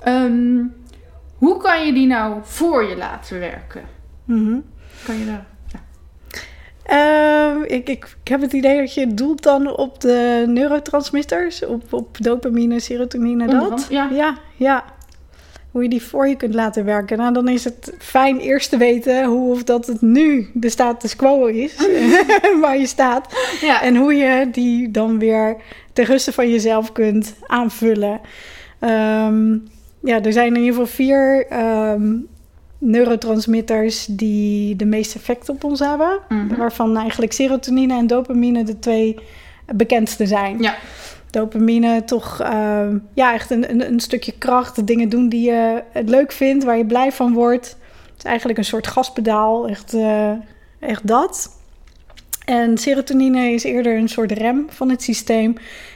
Ehm, 0.00 0.62
hoe 1.36 1.56
kan 1.56 1.86
je 1.86 1.92
die 1.92 2.06
nou 2.06 2.34
voor 2.42 2.84
je 2.88 2.96
laten 2.96 3.38
werken? 3.38 3.82
Mhm. 4.24 4.56
Kan 5.04 5.18
je 5.18 5.26
daar... 5.26 5.46
Ehm, 6.84 7.62
ik, 7.62 7.88
ik, 7.88 8.16
ik 8.22 8.28
heb 8.28 8.40
het 8.40 8.52
idee 8.52 8.78
dat 8.80 8.94
je 8.94 9.14
doelt 9.14 9.42
dan 9.42 9.76
op 9.76 10.00
de 10.00 10.44
neurotransmitters, 10.46 11.64
op, 11.64 11.92
op 11.92 12.16
dopamine, 12.20 12.80
serotonine, 12.80 13.46
dat. 13.46 13.86
ja. 13.90 14.08
ja, 14.12 14.34
ja. 14.56 14.84
Hoe 15.74 15.82
je 15.82 15.88
die 15.88 16.02
voor 16.02 16.28
je 16.28 16.36
kunt 16.36 16.54
laten 16.54 16.84
werken. 16.84 17.18
Nou, 17.18 17.32
dan 17.32 17.48
is 17.48 17.64
het 17.64 17.92
fijn 17.98 18.38
eerst 18.38 18.70
te 18.70 18.76
weten 18.76 19.24
hoe 19.24 19.50
of 19.50 19.64
dat 19.64 19.86
het 19.86 20.00
nu 20.00 20.50
de 20.52 20.68
status 20.68 21.16
quo 21.16 21.46
is, 21.46 21.76
waar 22.60 22.78
je 22.78 22.86
staat. 22.86 23.34
Ja, 23.60 23.82
En 23.82 23.96
hoe 23.96 24.14
je 24.14 24.48
die 24.52 24.90
dan 24.90 25.18
weer 25.18 25.56
ten 25.92 26.04
ruste 26.04 26.32
van 26.32 26.50
jezelf 26.50 26.92
kunt 26.92 27.34
aanvullen. 27.46 28.20
Ehm, 28.78 29.52
ja, 30.00 30.22
er 30.22 30.32
zijn 30.32 30.54
in 30.54 30.60
ieder 30.60 30.70
geval 30.70 30.86
vier 30.86 31.46
ehm, 31.46 32.12
neurotransmitters 32.78 34.06
die 34.06 34.76
de 34.76 34.86
meeste 34.86 35.18
effect 35.18 35.48
op 35.48 35.64
ons 35.64 35.80
hebben. 35.80 36.18
Mhm. 36.28 36.56
Waarvan 36.56 36.96
eigenlijk 36.96 37.32
serotonine 37.32 37.96
en 37.96 38.06
dopamine 38.06 38.64
de 38.64 38.78
twee 38.78 39.18
bekendste 39.74 40.26
zijn. 40.26 40.62
Ja. 40.62 40.74
Dopamine 41.34 42.04
toch 42.04 42.40
ehm, 42.40 42.98
ja, 43.14 43.32
echt 43.32 43.50
een, 43.50 43.70
een, 43.70 43.86
een 43.86 44.00
stukje 44.00 44.32
kracht. 44.38 44.86
Dingen 44.86 45.08
doen 45.08 45.28
die 45.28 45.50
je 45.50 45.82
het 45.92 46.08
leuk 46.08 46.32
vindt, 46.32 46.64
waar 46.64 46.76
je 46.76 46.86
blij 46.86 47.12
van 47.12 47.32
wordt. 47.32 47.76
Het 48.12 48.18
is 48.18 48.24
eigenlijk 48.24 48.58
een 48.58 48.64
soort 48.64 48.86
gaspedaal, 48.86 49.68
echt, 49.68 49.94
eh, 49.94 50.32
echt 50.80 51.06
dat. 51.06 51.58
En 52.44 52.78
serotonine 52.78 53.50
is 53.50 53.64
eerder 53.64 53.96
een 53.96 54.08
soort 54.08 54.32
rem 54.32 54.66
van 54.68 54.90
het 54.90 55.02
systeem. 55.02 55.54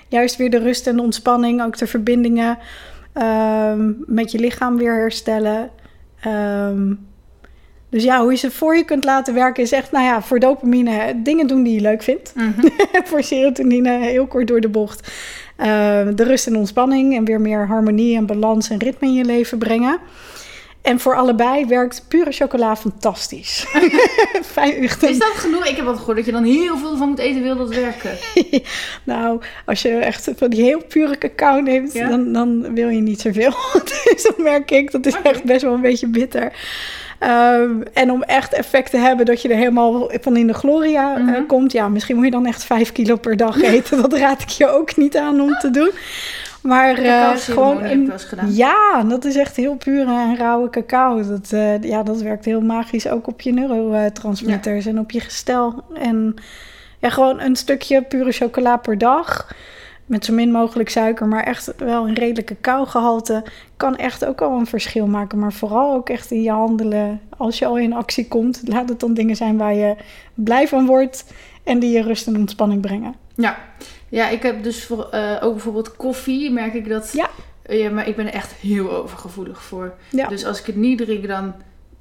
Juist 0.08 0.36
weer 0.36 0.50
de 0.50 0.58
rust 0.58 0.86
en 0.86 0.96
de 0.96 1.02
ontspanning, 1.02 1.62
ook 1.62 1.78
de 1.78 1.86
verbindingen 1.86 2.58
ehm, 3.12 3.92
met 4.06 4.30
je 4.30 4.38
lichaam 4.38 4.76
weer 4.76 4.94
herstellen. 4.94 5.70
Ehm, 6.20 6.94
dus 7.90 8.02
ja, 8.02 8.20
hoe 8.20 8.30
je 8.30 8.36
ze 8.38 8.50
voor 8.50 8.76
je 8.76 8.84
kunt 8.84 9.04
laten 9.04 9.34
werken 9.34 9.62
is 9.62 9.72
echt, 9.72 9.92
nou 9.92 10.04
ja, 10.04 10.22
voor 10.22 10.38
dopamine 10.38 11.22
dingen 11.22 11.46
doen 11.46 11.62
die 11.62 11.74
je 11.74 11.80
leuk 11.80 12.02
vindt. 12.02 12.32
Mhm. 12.34 12.68
voor 13.08 13.22
serotonine 13.22 13.98
heel 13.98 14.26
kort 14.26 14.46
door 14.48 14.60
de 14.60 14.68
bocht. 14.68 15.12
Ehm, 15.56 16.14
de 16.14 16.24
rust 16.24 16.46
en 16.46 16.56
ontspanning 16.56 17.16
en 17.16 17.24
weer 17.24 17.40
meer 17.40 17.66
harmonie 17.66 18.16
en 18.16 18.26
balans 18.26 18.70
en 18.70 18.78
ritme 18.78 19.06
in 19.06 19.14
je 19.14 19.24
leven 19.24 19.58
brengen. 19.58 19.98
En 20.82 21.00
voor 21.00 21.16
allebei 21.16 21.66
werkt 21.66 22.04
pure 22.08 22.32
chocola 22.32 22.76
fantastisch. 22.76 23.66
Fijn, 24.52 24.76
Is 24.76 24.98
dat 24.98 25.32
genoeg? 25.34 25.66
Ik 25.66 25.76
heb 25.76 25.84
wat 25.84 25.98
gehoord 25.98 26.16
dat 26.16 26.26
je 26.26 26.32
dan 26.32 26.44
heel 26.44 26.76
veel 26.76 26.96
van 26.96 27.08
moet 27.08 27.18
eten, 27.18 27.42
wil 27.42 27.56
dat 27.56 27.74
werken. 27.74 28.10
nou, 29.04 29.40
als 29.66 29.82
je 29.82 29.88
echt 29.88 30.30
van 30.36 30.50
die 30.50 30.62
heel 30.62 30.82
pure 30.88 31.18
cacao 31.18 31.60
neemt, 31.60 31.92
Ja? 31.92 32.08
dan, 32.08 32.32
dan 32.32 32.74
wil 32.74 32.88
je 32.88 33.00
niet 33.00 33.20
zoveel. 33.20 33.52
dus 34.04 34.22
dat 34.22 34.38
merk 34.38 34.70
ik. 34.70 34.90
Dat 34.90 35.06
is 35.06 35.14
echt 35.22 35.44
best 35.44 35.62
wel 35.62 35.74
een 35.74 35.80
beetje 35.80 36.06
bitter. 36.08 36.52
Ehm, 37.18 37.70
en 37.92 38.10
om 38.12 38.22
echt 38.22 38.52
effect 38.52 38.90
te 38.90 38.96
hebben 38.96 39.26
dat 39.26 39.42
je 39.42 39.48
er 39.48 39.56
helemaal 39.56 40.10
van 40.20 40.36
in 40.36 40.46
de 40.46 40.52
gloria 40.54 41.16
eh, 41.16 41.22
Mhm. 41.22 41.46
komt, 41.46 41.72
ja, 41.72 41.88
misschien 41.88 42.16
moet 42.16 42.24
je 42.24 42.30
dan 42.30 42.46
echt 42.46 42.64
vijf 42.64 42.92
kilo 42.92 43.16
per 43.16 43.36
dag 43.36 43.62
eten. 43.62 44.00
dat 44.02 44.12
raad 44.12 44.42
ik 44.42 44.48
je 44.48 44.68
ook 44.68 44.96
niet 44.96 45.16
aan 45.16 45.40
om 45.40 45.54
te 45.58 45.70
doen. 45.70 45.90
Maar 46.62 46.94
Cacao-ceremonie 46.94 47.80
gewoon 47.80 47.84
een, 47.84 48.12
ja, 48.56 49.02
dat 49.08 49.24
is 49.24 49.36
echt 49.36 49.56
heel 49.56 49.74
pure 49.74 50.10
en 50.12 50.36
rauwe 50.36 50.70
cacao. 50.70 51.22
Dat, 51.28 51.52
eh, 51.52 51.82
ja, 51.82 52.02
dat 52.02 52.20
werkt 52.22 52.44
heel 52.44 52.60
magisch 52.60 53.08
ook 53.08 53.26
op 53.26 53.40
je 53.40 53.52
neurotransmitters 53.52 54.86
en 54.86 54.98
op 54.98 55.10
je 55.10 55.20
gestel. 55.20 55.84
En 55.94 56.34
ja, 56.98 57.10
gewoon 57.10 57.40
een 57.40 57.56
stukje 57.56 58.02
pure 58.02 58.32
chocola 58.32 58.76
per 58.76 58.98
dag. 58.98 59.52
Met 60.08 60.24
zo 60.24 60.32
min 60.32 60.50
mogelijk 60.50 60.88
suiker, 60.88 61.26
maar 61.26 61.44
echt 61.44 61.74
wel 61.76 62.08
een 62.08 62.14
redelijke 62.14 62.56
cacaogehalte. 62.60 63.44
Kan 63.76 63.96
echt 63.96 64.24
ook 64.24 64.40
al 64.40 64.58
een 64.58 64.66
verschil 64.66 65.06
maken. 65.06 65.38
Maar 65.38 65.52
vooral 65.52 65.94
ook 65.94 66.08
echt 66.08 66.30
in 66.30 66.42
je 66.42 66.50
handelen. 66.50 67.20
Als 67.36 67.58
je 67.58 67.66
al 67.66 67.78
in 67.78 67.92
actie 67.92 68.28
komt, 68.28 68.62
laat 68.64 68.88
het 68.88 69.00
dan 69.00 69.14
dingen 69.14 69.36
zijn 69.36 69.56
waar 69.56 69.74
je 69.74 69.96
blij 70.34 70.68
van 70.68 70.86
wordt. 70.86 71.24
En 71.62 71.78
die 71.78 71.90
je 71.90 72.02
rust 72.02 72.26
en 72.26 72.36
ontspanning 72.36 72.80
brengen. 72.80 73.14
Ja. 73.34 73.58
ja, 74.08 74.28
ik 74.28 74.42
heb 74.42 74.62
dus 74.62 74.84
voor, 74.84 75.08
eh, 75.10 75.36
ook 75.40 75.52
bijvoorbeeld 75.52 75.96
koffie, 75.96 76.50
merk 76.50 76.74
ik 76.74 76.88
dat... 76.88 77.12
Ja. 77.12 77.30
Ja, 77.68 77.90
maar 77.90 78.08
ik 78.08 78.16
ben 78.16 78.26
er 78.26 78.32
echt 78.32 78.52
heel 78.52 78.92
overgevoelig 78.92 79.62
voor. 79.62 79.94
Ja. 80.10 80.28
Dus 80.28 80.44
als 80.44 80.60
ik 80.60 80.66
het 80.66 80.76
niet 80.76 80.98
drink, 80.98 81.28
dan, 81.28 81.54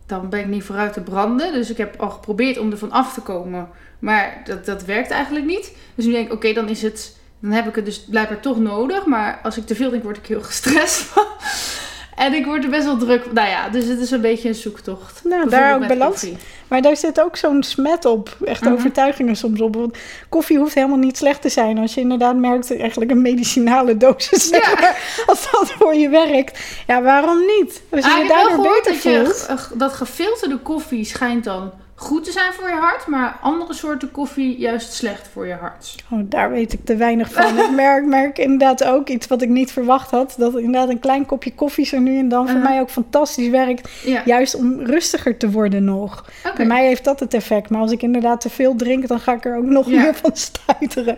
dan 0.05 0.29
ben 0.29 0.39
ik 0.39 0.47
niet 0.47 0.63
vooruit 0.63 0.93
te 0.93 1.01
branden. 1.01 1.53
Dus 1.53 1.69
ik 1.69 1.77
heb 1.77 2.01
al 2.01 2.09
geprobeerd 2.09 2.57
om 2.57 2.71
er 2.71 2.77
van 2.77 2.91
af 2.91 3.13
te 3.13 3.21
komen. 3.21 3.69
Maar 3.99 4.41
dat, 4.45 4.65
dat 4.65 4.85
werkt 4.85 5.11
eigenlijk 5.11 5.45
niet. 5.45 5.75
Dus 5.95 6.05
nu 6.05 6.11
denk 6.11 6.27
ik, 6.27 6.33
oké, 6.33 6.53
dan 6.53 6.69
is 6.69 6.81
het... 6.81 7.17
Dan 7.41 7.51
heb 7.51 7.67
ik 7.67 7.75
het 7.75 7.85
dus 7.85 7.99
blijkbaar 8.09 8.39
toch 8.39 8.59
nodig. 8.59 9.05
Maar 9.05 9.39
als 9.43 9.57
ik 9.57 9.65
te 9.65 9.75
veel 9.75 9.89
drink, 9.89 10.03
word 10.03 10.17
ik 10.17 10.25
heel 10.25 10.41
gestrest 10.51 10.95
van. 11.01 11.25
En 12.15 12.33
ik 12.33 12.45
word 12.45 12.63
er 12.63 12.69
best 12.69 12.85
wel 12.85 12.97
druk. 12.97 13.31
Nou 13.31 13.47
ja, 13.49 13.69
dus 13.69 13.85
het 13.85 13.99
is 13.99 14.11
een 14.11 14.21
beetje 14.21 14.47
een 14.49 14.55
zoektocht. 14.55 15.21
Nou, 15.23 15.49
daar 15.49 15.75
ook 15.75 15.87
balans. 15.87 16.09
koffie. 16.11 16.37
Maar 16.67 16.81
daar 16.81 16.97
zit 16.97 17.21
ook 17.21 17.37
zo'n 17.37 17.63
smet 17.63 18.05
op. 18.05 18.37
Echt 18.45 18.61
Mhm. 18.61 18.73
overtuigingen 18.73 19.35
soms 19.35 19.61
op. 19.61 19.75
Want 19.75 19.97
koffie 20.29 20.57
hoeft 20.57 20.73
helemaal 20.73 20.97
niet 20.97 21.17
slecht 21.17 21.41
te 21.41 21.49
zijn. 21.49 21.77
Als 21.77 21.93
je 21.93 22.01
inderdaad 22.01 22.35
merkt, 22.35 22.77
eigenlijk 22.77 23.11
een 23.11 23.21
medicinale 23.21 23.97
dosis. 23.97 24.47
zeg 24.47 24.71
Ja. 24.71 24.79
maar, 24.79 25.01
als 25.27 25.51
dat 25.51 25.71
voor 25.71 25.95
je 25.95 26.09
werkt. 26.09 26.59
Ja, 26.87 27.01
waarom 27.01 27.37
niet? 27.39 27.81
Als 27.91 28.05
je 28.05 28.11
Ah, 28.11 28.21
je 28.21 28.27
daardoor 28.27 28.61
beter 28.63 28.91
dat, 28.93 29.03
je, 29.03 29.23
voelt. 29.47 29.79
dat 29.79 29.93
gefilterde 29.93 30.57
koffie 30.57 31.05
schijnt 31.05 31.43
dan 31.43 31.71
goed 31.99 32.23
te 32.23 32.31
zijn 32.31 32.53
voor 32.53 32.67
je 32.69 32.75
hart, 32.75 33.07
maar 33.07 33.37
andere 33.41 33.73
soorten 33.73 34.11
koffie 34.11 34.57
juist 34.57 34.93
slecht 34.93 35.27
voor 35.33 35.47
je 35.47 35.53
hart. 35.53 35.95
Oh, 36.11 36.19
daar 36.23 36.49
weet 36.51 36.73
ik 36.73 36.85
te 36.85 36.95
weinig 36.95 37.33
van. 37.33 37.57
ik 37.59 37.71
merk, 37.85 38.05
merk 38.05 38.37
inderdaad 38.37 38.83
ook 38.83 39.07
iets 39.09 39.27
wat 39.27 39.41
ik 39.41 39.49
niet 39.49 39.71
verwacht 39.71 40.11
had. 40.11 40.35
Dat 40.37 40.55
inderdaad 40.57 40.89
een 40.89 40.99
klein 40.99 41.25
kopje 41.25 41.53
koffie 41.55 41.85
zo 41.85 41.99
nu 41.99 42.17
en 42.19 42.29
dan 42.29 42.45
voor 42.47 42.55
Uh-huh. 42.55 42.69
mij 42.71 42.81
ook 42.81 42.89
fantastisch 42.89 43.49
werkt. 43.49 43.89
Ja, 44.03 44.21
Juist 44.25 44.55
om 44.55 44.79
rustiger 44.81 45.37
te 45.37 45.51
worden 45.51 45.83
nog. 45.83 46.25
Bij 46.55 46.65
mij 46.65 46.85
heeft 46.85 47.03
dat 47.03 47.19
het 47.19 47.33
effect. 47.33 47.69
Maar 47.69 47.81
als 47.81 47.91
ik 47.91 48.01
inderdaad 48.01 48.41
te 48.41 48.49
veel 48.49 48.75
drink, 48.75 49.07
dan 49.07 49.19
ga 49.19 49.33
ik 49.33 49.45
er 49.45 49.57
ook 49.57 49.63
nog 49.65 49.89
Ja. 49.89 50.01
meer 50.01 50.15
van 50.15 50.31
stuiteren. 50.47 51.15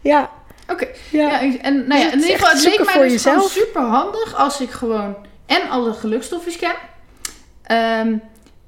Ja, 0.00 0.30
Oké. 0.68 0.86
ja. 1.10 1.40
En 1.60 1.86
nou 1.86 2.00
ja, 2.00 2.04
het 2.06 2.12
in 2.14 2.20
ieder 2.20 2.34
geval, 2.38 2.50
het 2.54 2.64
leek 2.64 2.84
mij 2.84 2.94
voor 2.94 3.02
dus 3.02 3.52
super 3.52 3.82
handig 3.82 4.34
als 4.36 4.60
ik 4.60 4.70
gewoon 4.70 5.14
en 5.46 5.68
alle 5.70 5.92
gelukstofjes 5.92 6.56
ken. 6.56 6.74
Ehm, 7.62 8.16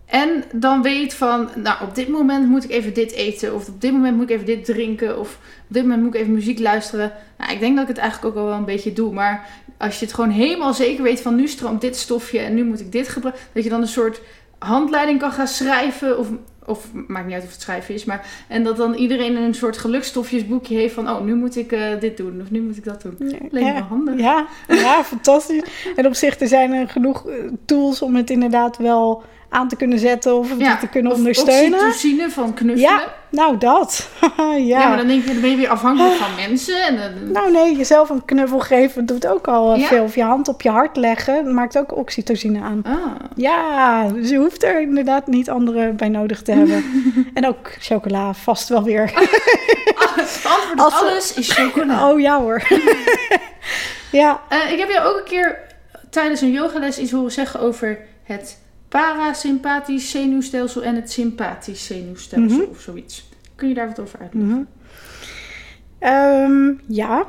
en 0.07 0.45
dan 0.53 0.83
weet 0.83 1.15
van, 1.15 1.49
nou, 1.55 1.83
op 1.83 1.95
dit 1.95 2.09
moment 2.09 2.49
moet 2.49 2.65
ik 2.65 2.71
even 2.71 2.95
dit 2.95 3.13
eten. 3.13 3.55
Of 3.55 3.69
op 3.69 3.81
dit 3.81 3.93
moment 3.93 4.17
moet 4.17 4.31
ik 4.31 4.35
even 4.35 4.47
dit 4.47 4.65
drinken. 4.65 5.19
Of 5.19 5.39
op 5.69 5.75
dit 5.75 5.83
moment 5.83 6.03
moet 6.03 6.15
ik 6.15 6.21
even 6.21 6.33
muziek 6.33 6.59
luisteren. 6.59 7.13
Nou, 7.39 7.53
ik 7.53 7.61
denk 7.61 7.75
dat 7.75 7.83
ik 7.83 7.89
het 7.89 7.99
eigenlijk 7.99 8.37
ook 8.37 8.43
al 8.43 8.49
wel 8.49 8.59
een 8.59 8.65
beetje 8.65 8.93
doe. 8.93 9.13
Maar 9.13 9.49
als 9.79 9.99
je 9.99 10.05
het 10.05 10.15
gewoon 10.15 10.31
helemaal 10.31 10.75
zeker 10.75 11.03
weet 11.03 11.21
van 11.21 11.35
nu 11.35 11.49
stroomt 11.49 11.81
dit 11.81 11.97
stofje 11.97 12.39
en 12.39 12.55
nu 12.55 12.65
moet 12.65 12.81
ik 12.81 12.93
dit 12.93 13.09
gebruiken. 13.09 13.43
Dat 13.53 13.65
je 13.65 13.71
dan 13.71 13.81
een 13.81 13.87
soort 13.87 14.21
handleiding 14.59 15.19
kan 15.19 15.33
gaan 15.33 15.49
schrijven. 15.49 16.19
Of, 16.19 16.29
of 16.67 16.89
maakt 17.07 17.27
niet 17.27 17.35
uit 17.35 17.45
of 17.45 17.53
het 17.53 17.61
schrijven 17.61 17.95
is. 17.95 18.05
Maar, 18.05 18.27
en 18.49 18.63
dat 18.63 18.77
dan 18.77 18.95
iedereen 18.95 19.37
een 19.37 19.55
soort 19.55 19.79
gelukstofjesboekje 19.79 20.77
heeft 20.77 20.95
van, 20.95 21.11
oh, 21.11 21.21
nu 21.21 21.35
moet 21.35 21.57
ik 21.57 21.73
eh, 21.73 22.01
dit 22.01 22.17
doen. 22.17 22.41
Of 22.41 22.51
nu 22.51 22.63
moet 22.63 22.77
ik 22.77 22.85
dat 22.85 23.03
doen. 23.03 23.17
Ja, 23.51 23.63
wel 23.73 23.75
handig. 23.75 24.19
Ja, 24.19 24.47
ja, 24.69 25.05
fantastisch. 25.05 25.63
En 25.97 26.07
op 26.07 26.15
zich, 26.15 26.41
er 26.41 26.49
zijn 26.49 26.73
er 26.73 26.89
genoeg 26.89 27.29
eh, 27.29 27.35
tools 27.65 28.03
om 28.03 28.17
het 28.17 28.31
inderdaad 28.31 28.77
wel 28.77 29.23
aan 29.55 29.69
te 29.69 29.77
kunnen 29.77 29.99
zetten 29.99 30.37
of 30.37 30.59
Ja, 30.59 30.77
te 30.77 30.87
kunnen 30.89 31.13
of 31.13 31.19
ondersteunen. 31.19 31.79
oxytocine 31.79 32.31
van 32.31 32.55
knuffelen. 32.55 32.91
Ja, 32.91 33.05
nou 33.29 33.59
dat. 33.59 34.09
ja. 34.37 34.57
Ja. 34.57 34.89
maar 34.89 34.97
dan 34.97 35.07
denk 35.07 35.23
je, 35.25 35.33
dan 35.33 35.41
ben 35.41 35.51
je 35.51 35.57
weer 35.57 35.69
afhankelijk 35.69 36.15
van 36.15 36.35
mensen. 36.49 36.83
En 36.87 36.97
dan, 36.97 37.33
Nou 37.33 37.53
nee, 37.53 37.77
jezelf 37.77 38.09
een 38.09 38.25
knuffel 38.25 38.59
geven 38.61 39.07
doet 39.07 39.27
ook 39.27 39.49
al 39.49 39.73
eh, 39.75 39.81
Ja? 39.81 39.87
veel. 39.87 40.03
Of 40.05 40.15
je 40.15 40.23
hand 40.23 40.49
op 40.49 40.63
je 40.63 40.71
hart 40.71 40.97
leggen, 40.97 41.55
maakt 41.55 41.79
ook 41.79 41.97
oxytocine 41.97 42.61
aan. 42.61 42.81
ah. 42.87 42.97
Ja, 43.37 44.09
dus 44.09 44.29
je 44.31 44.37
hoeft 44.37 44.63
er 44.63 44.81
inderdaad 44.81 45.27
niet 45.27 45.51
anderen 45.51 45.97
bij 45.97 46.09
nodig 46.09 46.43
te 46.43 46.53
hebben. 46.53 46.85
en 47.35 47.47
ook 47.47 47.71
chocola, 47.79 48.35
vast 48.35 48.69
wel 48.69 48.83
weer. 48.83 49.03
Het 50.15 50.45
antwoord 50.45 50.73
op 50.73 50.79
Als 50.79 50.95
alles 51.01 51.35
is 51.35 51.53
chocola. 51.53 52.11
Oh 52.11 52.21
ja 52.21 52.41
hoor. 52.41 52.63
ja, 54.11 54.41
Eh, 54.49 54.73
ik 54.73 54.79
heb 54.79 54.91
jou 54.91 55.09
ook 55.09 55.17
een 55.17 55.25
keer 55.25 55.59
tijdens 56.11 56.41
een 56.41 56.51
yogales 56.53 56.99
iets 56.99 57.11
horen 57.13 57.33
zeggen 57.33 57.61
over 57.61 57.99
het 58.25 58.59
parasympathisch 59.01 60.11
zenuwstelsel 60.11 60.83
en 60.83 60.95
het 60.95 61.13
sympathisch 61.13 61.87
zenuwstelsel 61.87 62.59
Mhm. 62.59 62.71
of 62.71 62.81
zoiets. 62.81 63.29
Kun 63.55 63.69
je 63.69 63.75
daar 63.75 63.87
wat 63.87 64.01
over 64.01 64.19
uitleggen? 64.21 64.51
Mhm. 64.51 64.65
Ehm, 65.99 66.73
ja. 66.89 67.27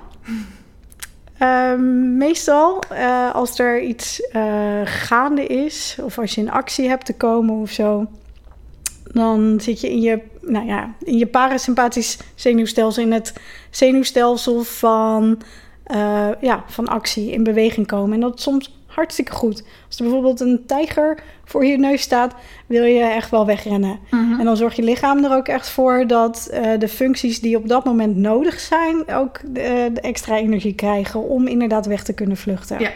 Ehm, 1.37 2.17
meestal 2.17 2.79
eh, 2.89 3.35
als 3.35 3.59
er 3.59 3.81
iets 3.81 4.21
eh, 4.21 4.81
gaande 4.83 5.45
is, 5.45 5.97
of 6.01 6.17
als 6.19 6.35
je 6.35 6.41
in 6.41 6.51
actie 6.51 6.87
hebt 6.87 7.05
te 7.05 7.13
komen 7.13 7.55
of 7.61 7.69
zo, 7.71 8.05
dan 9.11 9.59
zit 9.61 9.81
je 9.81 9.89
in 9.91 10.01
je, 10.01 10.21
nou 10.41 10.65
ja, 10.65 10.93
in 11.03 11.17
je 11.17 11.25
parasympathisch 11.27 12.17
zenuwstelsel, 12.35 13.03
in 13.03 13.11
het 13.11 13.33
zenuwstelsel 13.69 14.63
van, 14.63 15.41
eh, 15.83 16.29
ja, 16.41 16.63
van 16.67 16.87
actie, 16.87 17.31
in 17.31 17.43
beweging 17.43 17.87
komen. 17.87 18.13
En 18.13 18.19
dat 18.19 18.41
soms 18.41 18.84
hartstikke 18.95 19.31
goed. 19.31 19.63
Als 19.87 19.97
er 19.97 20.03
bijvoorbeeld 20.03 20.39
een 20.39 20.63
tijger 20.65 21.19
voor 21.43 21.65
je 21.65 21.77
neus 21.77 22.01
staat, 22.01 22.33
wil 22.65 22.83
je 22.83 23.03
echt 23.03 23.31
wel 23.31 23.45
wegrennen. 23.45 23.99
Mhm. 24.11 24.39
En 24.39 24.45
dan 24.45 24.57
zorgt 24.57 24.75
je 24.75 24.83
lichaam 24.83 25.23
er 25.23 25.35
ook 25.35 25.47
echt 25.47 25.69
voor 25.69 26.07
dat 26.07 26.47
eh, 26.51 26.79
de 26.79 26.87
functies 26.87 27.39
die 27.39 27.57
op 27.57 27.67
dat 27.67 27.85
moment 27.85 28.15
nodig 28.15 28.59
zijn, 28.59 29.07
ook 29.07 29.39
de, 29.45 29.89
de 29.93 30.01
extra 30.01 30.37
energie 30.37 30.75
krijgen 30.75 31.23
om 31.23 31.47
inderdaad 31.47 31.85
weg 31.85 32.03
te 32.03 32.13
kunnen 32.13 32.37
vluchten. 32.37 32.79
Ja. 32.79 32.91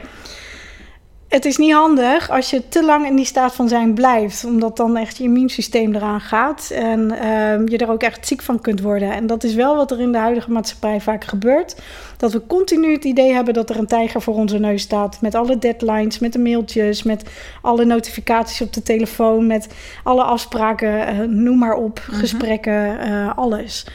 Het 1.30 1.46
is 1.46 1.58
niet 1.58 1.74
handig 1.74 2.30
als 2.30 2.50
je 2.50 2.68
te 2.70 2.86
lang 2.86 3.06
in 3.06 3.16
die 3.16 3.26
staat 3.26 3.56
van 3.56 3.68
zijn 3.68 3.94
blijft, 3.94 4.46
omdat 4.46 4.78
dan 4.78 4.98
echt 4.98 5.18
je 5.18 5.24
immuunsysteem 5.24 5.96
eraan 5.96 6.22
gaat 6.22 6.70
en 6.74 7.12
ehm, 7.12 7.68
je 7.68 7.78
er 7.78 7.92
ook 7.92 8.04
echt 8.04 8.28
ziek 8.28 8.42
van 8.42 8.62
kunt 8.62 8.82
worden. 8.82 9.12
En 9.12 9.28
dat 9.28 9.44
is 9.44 9.54
wel 9.54 9.76
wat 9.76 9.92
er 9.92 10.00
in 10.00 10.12
de 10.12 10.18
huidige 10.18 10.52
maatschappij 10.52 11.02
vaak 11.02 11.24
gebeurt. 11.24 11.76
Dat 12.18 12.32
we 12.34 12.46
continu 12.48 12.94
het 12.94 13.04
idee 13.04 13.34
hebben 13.34 13.54
dat 13.54 13.70
er 13.70 13.78
een 13.78 13.88
tijger 13.88 14.22
voor 14.22 14.36
onze 14.36 14.60
neus 14.60 14.82
staat. 14.82 15.22
Met 15.22 15.36
alle 15.36 15.58
deadlines, 15.58 16.20
met 16.20 16.34
de 16.34 16.40
mailtjes, 16.40 17.04
met 17.04 17.24
alle 17.62 17.86
notificaties 17.86 18.62
op 18.62 18.74
de 18.74 18.84
telefoon, 18.84 19.48
met 19.48 19.68
alle 20.04 20.24
afspraken, 20.24 21.08
eh, 21.08 21.20
noem 21.20 21.58
maar 21.58 21.76
op, 21.76 22.02
Mhm. 22.08 22.20
gesprekken, 22.20 23.00
eh, 23.00 23.38
alles. 23.38 23.86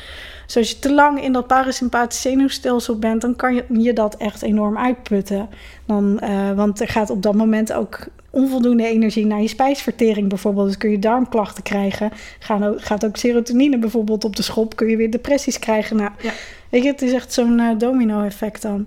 Dus 0.55 0.63
als 0.63 0.73
je 0.73 0.79
te 0.89 0.95
lang 0.95 1.23
in 1.23 1.33
dat 1.33 1.47
parasympathisch 1.47 2.21
zenuwstelsel 2.21 2.99
bent, 2.99 3.21
dan 3.21 3.37
kan 3.37 3.55
je, 3.55 3.65
je 3.69 3.93
dat 3.93 4.17
echt 4.17 4.43
enorm 4.43 4.79
uitputten. 4.79 5.49
Dan, 5.87 6.21
uh, 6.25 6.53
want 6.53 6.81
er 6.81 6.89
gaat 6.89 7.11
op 7.11 7.23
dat 7.23 7.35
moment 7.35 7.73
ook 7.73 8.07
onvoldoende 8.31 8.87
energie 8.87 9.27
naar 9.27 9.41
je 9.41 9.49
spijsvertering 9.49 10.29
bijvoorbeeld. 10.29 10.67
Dus 10.67 10.77
kun 10.77 10.91
je 10.91 10.99
darmklachten 10.99 11.63
krijgen. 11.63 12.11
Gaan, 12.39 12.75
gaat 12.77 13.05
ook 13.05 13.17
serotonine 13.17 13.79
bijvoorbeeld 13.79 14.25
op 14.25 14.37
de 14.37 14.43
schop. 14.43 14.77
Kun 14.77 14.89
je 14.89 14.97
weer 14.97 15.11
depressies 15.11 15.59
krijgen. 15.59 15.97
Nou, 15.97 16.11
ja. 16.23 16.33
weet 16.69 16.83
je, 16.83 16.89
het 16.89 17.03
is 17.03 17.13
echt 17.13 17.33
zo'n 17.33 17.59
uh, 17.59 17.79
domino-effect 17.79 18.63
dan. 18.63 18.87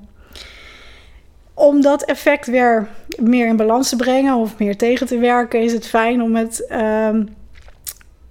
Om 1.54 1.82
dat 1.82 2.04
effect 2.04 2.48
weer 2.48 2.88
meer 3.20 3.48
in 3.48 3.56
balans 3.56 3.90
te 3.90 3.96
brengen 3.96 4.36
of 4.36 4.60
meer 4.60 4.78
tegen 4.78 5.08
te 5.08 5.18
werken, 5.18 5.62
is 5.62 5.74
het 5.74 5.88
fijn 5.88 6.22
om 6.22 6.36
het 6.36 6.68
um, 6.72 7.30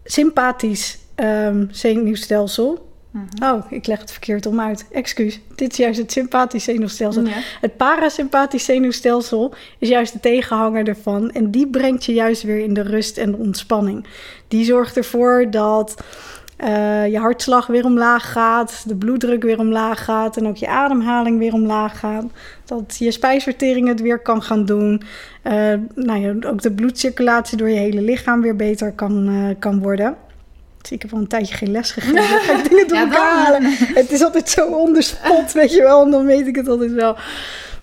sympathisch 0.04 0.98
um, 1.16 1.68
zenuwstelsel 1.70 2.85
Mhm. 3.16 3.52
Oh, 3.52 3.64
ik 3.70 3.86
leg 3.86 4.00
het 4.00 4.10
verkeerd 4.10 4.46
om 4.46 4.60
uit. 4.60 4.86
Excuus. 4.90 5.40
Dit 5.54 5.70
is 5.72 5.76
juist 5.76 5.98
het 5.98 6.12
sympathisch 6.12 6.64
zenuwstelsel. 6.64 7.24
Het 7.60 7.76
parasympathisch 7.76 8.64
zenuwstelsel 8.64 9.54
is 9.78 9.88
juist 9.88 10.12
de 10.12 10.20
tegenhanger 10.20 10.88
ervan. 10.88 11.30
En 11.30 11.50
die 11.50 11.66
brengt 11.66 12.04
je 12.04 12.12
juist 12.12 12.42
weer 12.42 12.58
in 12.58 12.74
de 12.74 12.82
rust 12.82 13.18
en 13.18 13.30
de 13.30 13.36
ontspanning. 13.36 14.06
Die 14.48 14.64
zorgt 14.64 14.96
ervoor 14.96 15.46
dat 15.50 16.04
uh, 16.64 17.06
je 17.06 17.18
hartslag 17.18 17.66
weer 17.66 17.84
omlaag 17.84 18.32
gaat, 18.32 18.84
de 18.88 18.96
bloeddruk 18.96 19.42
weer 19.42 19.58
omlaag 19.58 20.04
gaat 20.04 20.36
en 20.36 20.46
ook 20.46 20.56
je 20.56 20.68
ademhaling 20.68 21.38
weer 21.38 21.52
omlaag 21.52 21.98
gaat. 21.98 22.24
Dat 22.64 22.96
je 22.98 23.10
spijsvertering 23.10 23.88
het 23.88 24.00
weer 24.00 24.18
kan 24.18 24.42
gaan 24.42 24.64
doen. 24.64 25.02
Uh, 25.44 25.52
nou 25.94 26.20
ja, 26.20 26.48
ook 26.48 26.62
de 26.62 26.72
bloedcirculatie 26.72 27.56
door 27.56 27.68
je 27.68 27.78
hele 27.78 28.00
lichaam 28.00 28.42
weer 28.42 28.56
beter 28.56 28.92
kan, 28.92 29.28
uh, 29.28 29.54
kan 29.58 29.80
worden. 29.80 30.16
Ik 30.90 31.02
heb 31.02 31.12
al 31.12 31.18
een 31.18 31.26
tijdje 31.26 31.54
geen 31.54 31.70
les 31.70 31.90
gegeven. 31.96 32.22
ga 32.22 32.58
ik 32.58 32.68
dingen 32.68 32.88
door 32.88 32.98
elkaar 32.98 33.44
halen. 33.44 33.62
Het 33.94 34.10
is 34.10 34.22
altijd 34.22 34.48
zo 34.48 34.66
onderspot, 34.66 35.52
weet 35.52 35.72
je 35.72 35.82
wel. 35.82 36.04
En 36.04 36.10
dan 36.10 36.26
weet 36.26 36.46
ik 36.46 36.56
het 36.56 36.68
altijd 36.68 36.92
wel. 36.92 37.16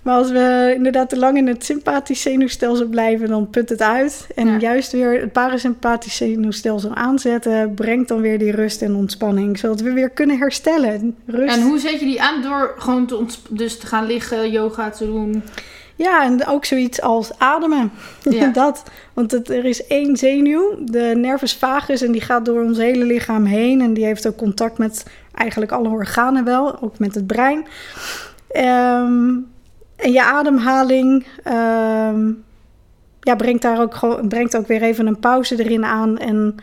Maar 0.02 0.16
als 0.16 0.30
we 0.30 0.72
inderdaad 0.76 1.08
te 1.08 1.18
lang 1.18 1.36
in 1.36 1.46
het 1.46 1.64
sympathisch 1.64 2.22
zenuwstelsel 2.22 2.86
blijven, 2.86 3.28
dan 3.28 3.50
put 3.50 3.68
het 3.68 3.82
uit. 3.82 4.26
En 4.34 4.60
juist 4.60 4.92
weer 4.92 5.20
het 5.20 5.32
parasympathisch 5.32 6.16
zenuwstelsel 6.16 6.94
aanzetten, 6.94 7.74
brengt 7.74 8.08
dan 8.08 8.20
weer 8.20 8.38
die 8.38 8.50
rust 8.50 8.82
en 8.82 8.94
ontspanning. 8.94 9.58
Zodat 9.58 9.80
we 9.80 9.92
weer 9.92 10.10
kunnen 10.10 10.38
herstellen. 10.38 11.16
Rust. 11.26 11.56
En 11.56 11.62
hoe 11.62 11.78
zet 11.78 12.00
je 12.00 12.06
die 12.06 12.22
aan? 12.22 12.42
Door 12.42 12.74
gewoon 12.78 13.06
te 13.06 13.24
dus 13.48 13.78
te 13.78 13.86
gaan 13.86 14.06
liggen, 14.06 14.50
yoga 14.50 14.90
te 14.90 15.06
doen? 15.06 15.42
Ja, 15.96 16.24
en 16.24 16.46
ook 16.46 16.64
zoiets 16.64 17.00
als 17.00 17.38
ademen. 17.38 17.92
Ja. 18.22 18.46
dat, 18.62 18.82
want 19.12 19.30
het, 19.30 19.50
er 19.50 19.64
is 19.64 19.86
één 19.86 20.16
zenuw, 20.16 20.74
de 20.84 21.12
nervus 21.16 21.54
vagus, 21.54 22.02
en 22.02 22.12
die 22.12 22.20
gaat 22.20 22.44
door 22.44 22.62
ons 22.62 22.78
hele 22.78 23.04
lichaam 23.04 23.44
heen. 23.44 23.80
En 23.80 23.94
die 23.94 24.04
heeft 24.04 24.26
ook 24.26 24.36
contact 24.36 24.78
met 24.78 25.06
eigenlijk 25.34 25.72
alle 25.72 25.88
organen 25.88 26.44
wel, 26.44 26.82
ook 26.82 26.98
met 26.98 27.14
het 27.14 27.26
brein. 27.26 27.66
Um, 28.56 29.52
en 29.96 30.12
je 30.12 30.22
ademhaling 30.22 31.26
um, 31.46 32.44
ja, 33.20 33.36
brengt 33.36 33.62
daar 33.62 33.80
ook, 33.80 34.28
brengt 34.28 34.56
ook 34.56 34.66
weer 34.66 34.82
even 34.82 35.06
een 35.06 35.18
pauze 35.18 35.64
erin 35.64 35.84
aan. 35.84 36.18
En 36.18 36.54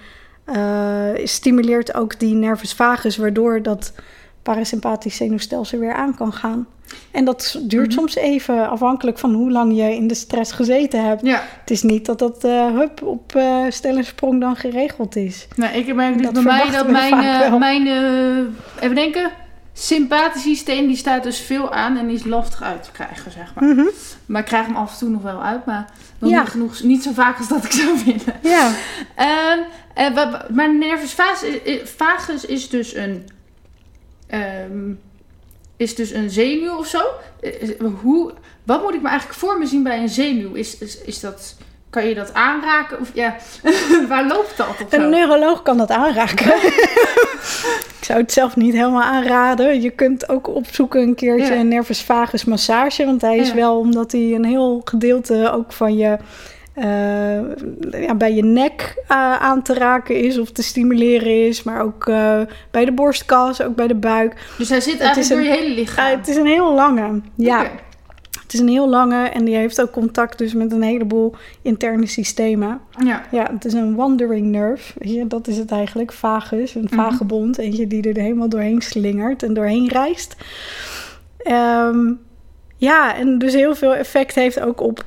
uh, 0.46 1.26
stimuleert 1.26 1.94
ook 1.94 2.20
die 2.20 2.36
nervus 2.36 2.74
vagus, 2.74 3.18
waardoor 3.18 3.62
dat 3.62 3.94
parasympathisch 4.44 5.16
zenuwstelsel 5.16 5.80
weer 5.80 5.94
aan 5.94 6.16
kan 6.16 6.34
gaan. 6.34 6.68
En 7.12 7.26
dat 7.26 7.60
duurt 7.62 7.88
mhm. 7.88 7.98
soms 7.98 8.16
even, 8.16 8.70
afhankelijk 8.70 9.20
van 9.20 9.34
hoe 9.34 9.52
lang 9.52 9.76
je 9.76 9.96
in 9.96 10.08
de 10.08 10.14
stress 10.14 10.52
gezeten 10.52 11.06
hebt. 11.06 11.26
Ja. 11.26 11.44
Het 11.60 11.72
is 11.72 11.82
niet 11.82 12.06
dat 12.06 12.20
dat 12.20 12.46
uh, 12.46 12.74
hup 12.76 13.02
op 13.04 13.36
uh, 13.36 13.66
stel 13.70 13.98
en 13.98 14.06
sprong 14.06 14.40
dan 14.40 14.56
geregeld 14.56 15.16
is. 15.16 15.48
Nee, 15.56 15.72
ik 15.72 15.96
merk 15.96 16.24
dat 16.24 16.34
bij 16.34 16.44
mij 16.44 16.72
dat 16.72 16.90
mijn, 16.90 17.14
uh, 17.14 17.56
mijn 17.56 17.88
even 18.80 18.96
denken, 18.96 19.32
sympathische 19.74 20.50
systeem 20.50 20.88
die 20.88 20.96
staat 20.96 21.24
dus 21.24 21.40
veel 21.40 21.74
aan 21.74 21.98
en 21.98 22.08
die 22.08 22.16
is 22.16 22.24
lastig 22.24 22.62
uit 22.62 22.84
te 22.84 22.92
krijgen, 22.92 23.32
zeg 23.32 23.54
maar. 23.56 23.64
Mhm. 23.64 23.86
Maar 24.26 24.42
ik 24.42 24.48
krijg 24.48 24.66
hem 24.66 24.76
af 24.76 24.92
en 24.92 24.98
toe 24.98 25.10
nog 25.10 25.22
wel 25.22 25.44
uit, 25.44 25.66
maar 25.66 25.90
niet 26.20 26.38
genoeg, 26.38 26.84
niet 26.84 27.04
zo 27.04 27.12
vaak 27.12 27.38
als 27.38 27.48
dat 27.48 27.64
ik 27.64 27.72
zou 27.72 27.98
willen. 28.06 28.40
Ja. 28.42 28.72
Uh, 29.98 30.34
maar 30.50 30.76
nervus 30.76 31.16
vagus 31.84 32.46
is 32.46 32.70
dus 32.70 32.96
een 32.96 33.26
um, 34.34 35.00
is 35.78 35.96
dus 35.96 36.12
een 36.12 36.30
zenuw 36.30 36.78
of 36.78 36.88
zo. 36.88 37.02
Hoe, 38.02 38.34
wat 38.64 38.84
moet 38.84 38.94
ik 38.94 39.02
me 39.02 39.08
eigenlijk 39.08 39.40
voor 39.40 39.58
me 39.58 39.66
zien 39.66 39.84
bij 39.84 40.00
een 40.00 40.10
zenuw? 40.10 40.54
Is, 40.54 40.78
is, 40.78 41.02
is 41.02 41.20
dat, 41.20 41.56
kan 41.90 42.08
je 42.08 42.16
dat 42.16 42.34
aanraken? 42.34 43.00
Of 43.00 43.12
ja, 43.14 43.36
waar 44.10 44.28
loopt 44.28 44.58
dat? 44.58 44.68
Of 44.68 44.86
een 44.90 45.10
neuroloog 45.10 45.62
kan 45.62 45.78
dat 45.78 45.90
aanraken. 45.90 46.56
ik 48.00 48.08
zou 48.08 48.20
het 48.20 48.32
zelf 48.32 48.56
niet 48.56 48.74
helemaal 48.74 49.02
aanraden. 49.02 49.82
Je 49.82 49.90
kunt 49.90 50.30
ook 50.30 50.48
opzoeken 50.48 51.02
een 51.02 51.16
keertje 51.16 51.56
een 51.56 51.68
nervus 51.68 52.02
vagus 52.02 52.46
massage. 52.46 53.06
Want 53.06 53.22
hij 53.22 53.38
is 53.38 53.54
wel, 53.54 53.80
omdat 53.80 54.12
hij 54.12 54.34
een 54.34 54.46
heel 54.46 54.82
gedeelte 54.86 55.52
ook 55.54 55.74
van 55.74 55.98
je 55.98 56.18
uh, 56.76 58.02
ja, 58.02 58.16
bij 58.16 58.34
je 58.34 58.44
nek 58.44 59.04
uh, 59.10 59.42
aan 59.42 59.62
te 59.62 59.74
raken 59.74 60.16
is 60.16 60.38
of 60.38 60.52
te 60.52 60.64
stimuleren 60.64 61.48
is, 61.48 61.64
maar 61.64 61.82
ook 61.82 62.08
uh, 62.08 62.42
bij 62.72 62.86
de 62.86 62.92
borstkas, 62.92 63.62
ook 63.62 63.76
bij 63.76 63.88
de 63.88 63.96
buik. 63.96 64.48
Dus 64.58 64.70
hij 64.70 64.82
zit 64.82 65.00
eigenlijk 65.00 65.30
door 65.30 65.42
je 65.42 65.62
hele 65.62 65.76
lichaam? 65.76 66.18
het 66.18 66.28
is 66.28 66.36
een 66.36 66.46
heel 66.46 66.74
lange, 66.74 67.22
ja. 67.36 67.60
Okay. 67.60 67.80
Het 68.42 68.60
is 68.60 68.66
een 68.66 68.74
heel 68.74 68.90
lange 68.90 69.28
en 69.28 69.46
die 69.46 69.56
heeft 69.56 69.82
ook 69.82 69.92
contact 69.92 70.38
dus 70.38 70.54
met 70.54 70.72
een 70.72 70.82
heleboel 70.82 71.36
interne 71.62 72.06
systemen. 72.06 72.82
Ja. 73.06 73.24
Ja, 73.32 73.48
het 73.52 73.66
is 73.66 73.74
een 73.74 73.96
wandering 73.96 74.48
nerve. 74.48 75.26
Dat 75.28 75.48
is 75.48 75.58
het 75.58 75.72
eigenlijk, 75.72 76.12
vagus, 76.12 76.76
een 76.76 76.84
mhm. 76.84 76.96
vagebond. 76.96 77.58
Eentje 77.58 77.88
die 77.88 78.10
er 78.10 78.22
helemaal 78.22 78.50
doorheen 78.50 78.82
slingert 78.82 79.44
en 79.44 79.54
doorheen 79.54 79.88
reist. 79.88 80.36
Um, 81.48 82.20
ja, 82.78 83.16
en 83.16 83.38
dus 83.38 83.54
heel 83.54 83.76
veel 83.76 83.96
effect 83.96 84.36
heeft 84.36 84.60
ook 84.60 84.82
op 84.82 85.06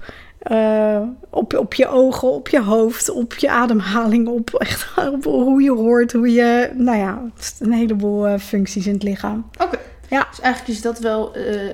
uh, 0.50 1.00
op, 1.30 1.54
op 1.54 1.74
je 1.74 1.88
ogen, 1.88 2.30
op 2.30 2.48
je 2.48 2.60
hoofd, 2.60 3.10
op 3.10 3.34
je 3.34 3.50
ademhaling, 3.50 4.28
op, 4.28 4.54
echt, 4.54 4.88
op 5.14 5.24
hoe 5.24 5.62
je 5.62 5.72
hoort, 5.72 6.12
hoe 6.12 6.32
je, 6.32 6.70
nou 6.74 6.98
ja, 6.98 7.22
een 7.58 7.72
heleboel 7.72 8.28
uh, 8.28 8.38
functies 8.38 8.86
in 8.86 8.92
het 8.92 9.02
lichaam. 9.02 9.50
Oké. 9.62 9.78
Ja. 10.08 10.26
Dus 10.30 10.40
eigenlijk 10.40 10.74
is 10.74 10.82
dat 10.82 10.98
wel 10.98 11.36
uh, 11.36 11.70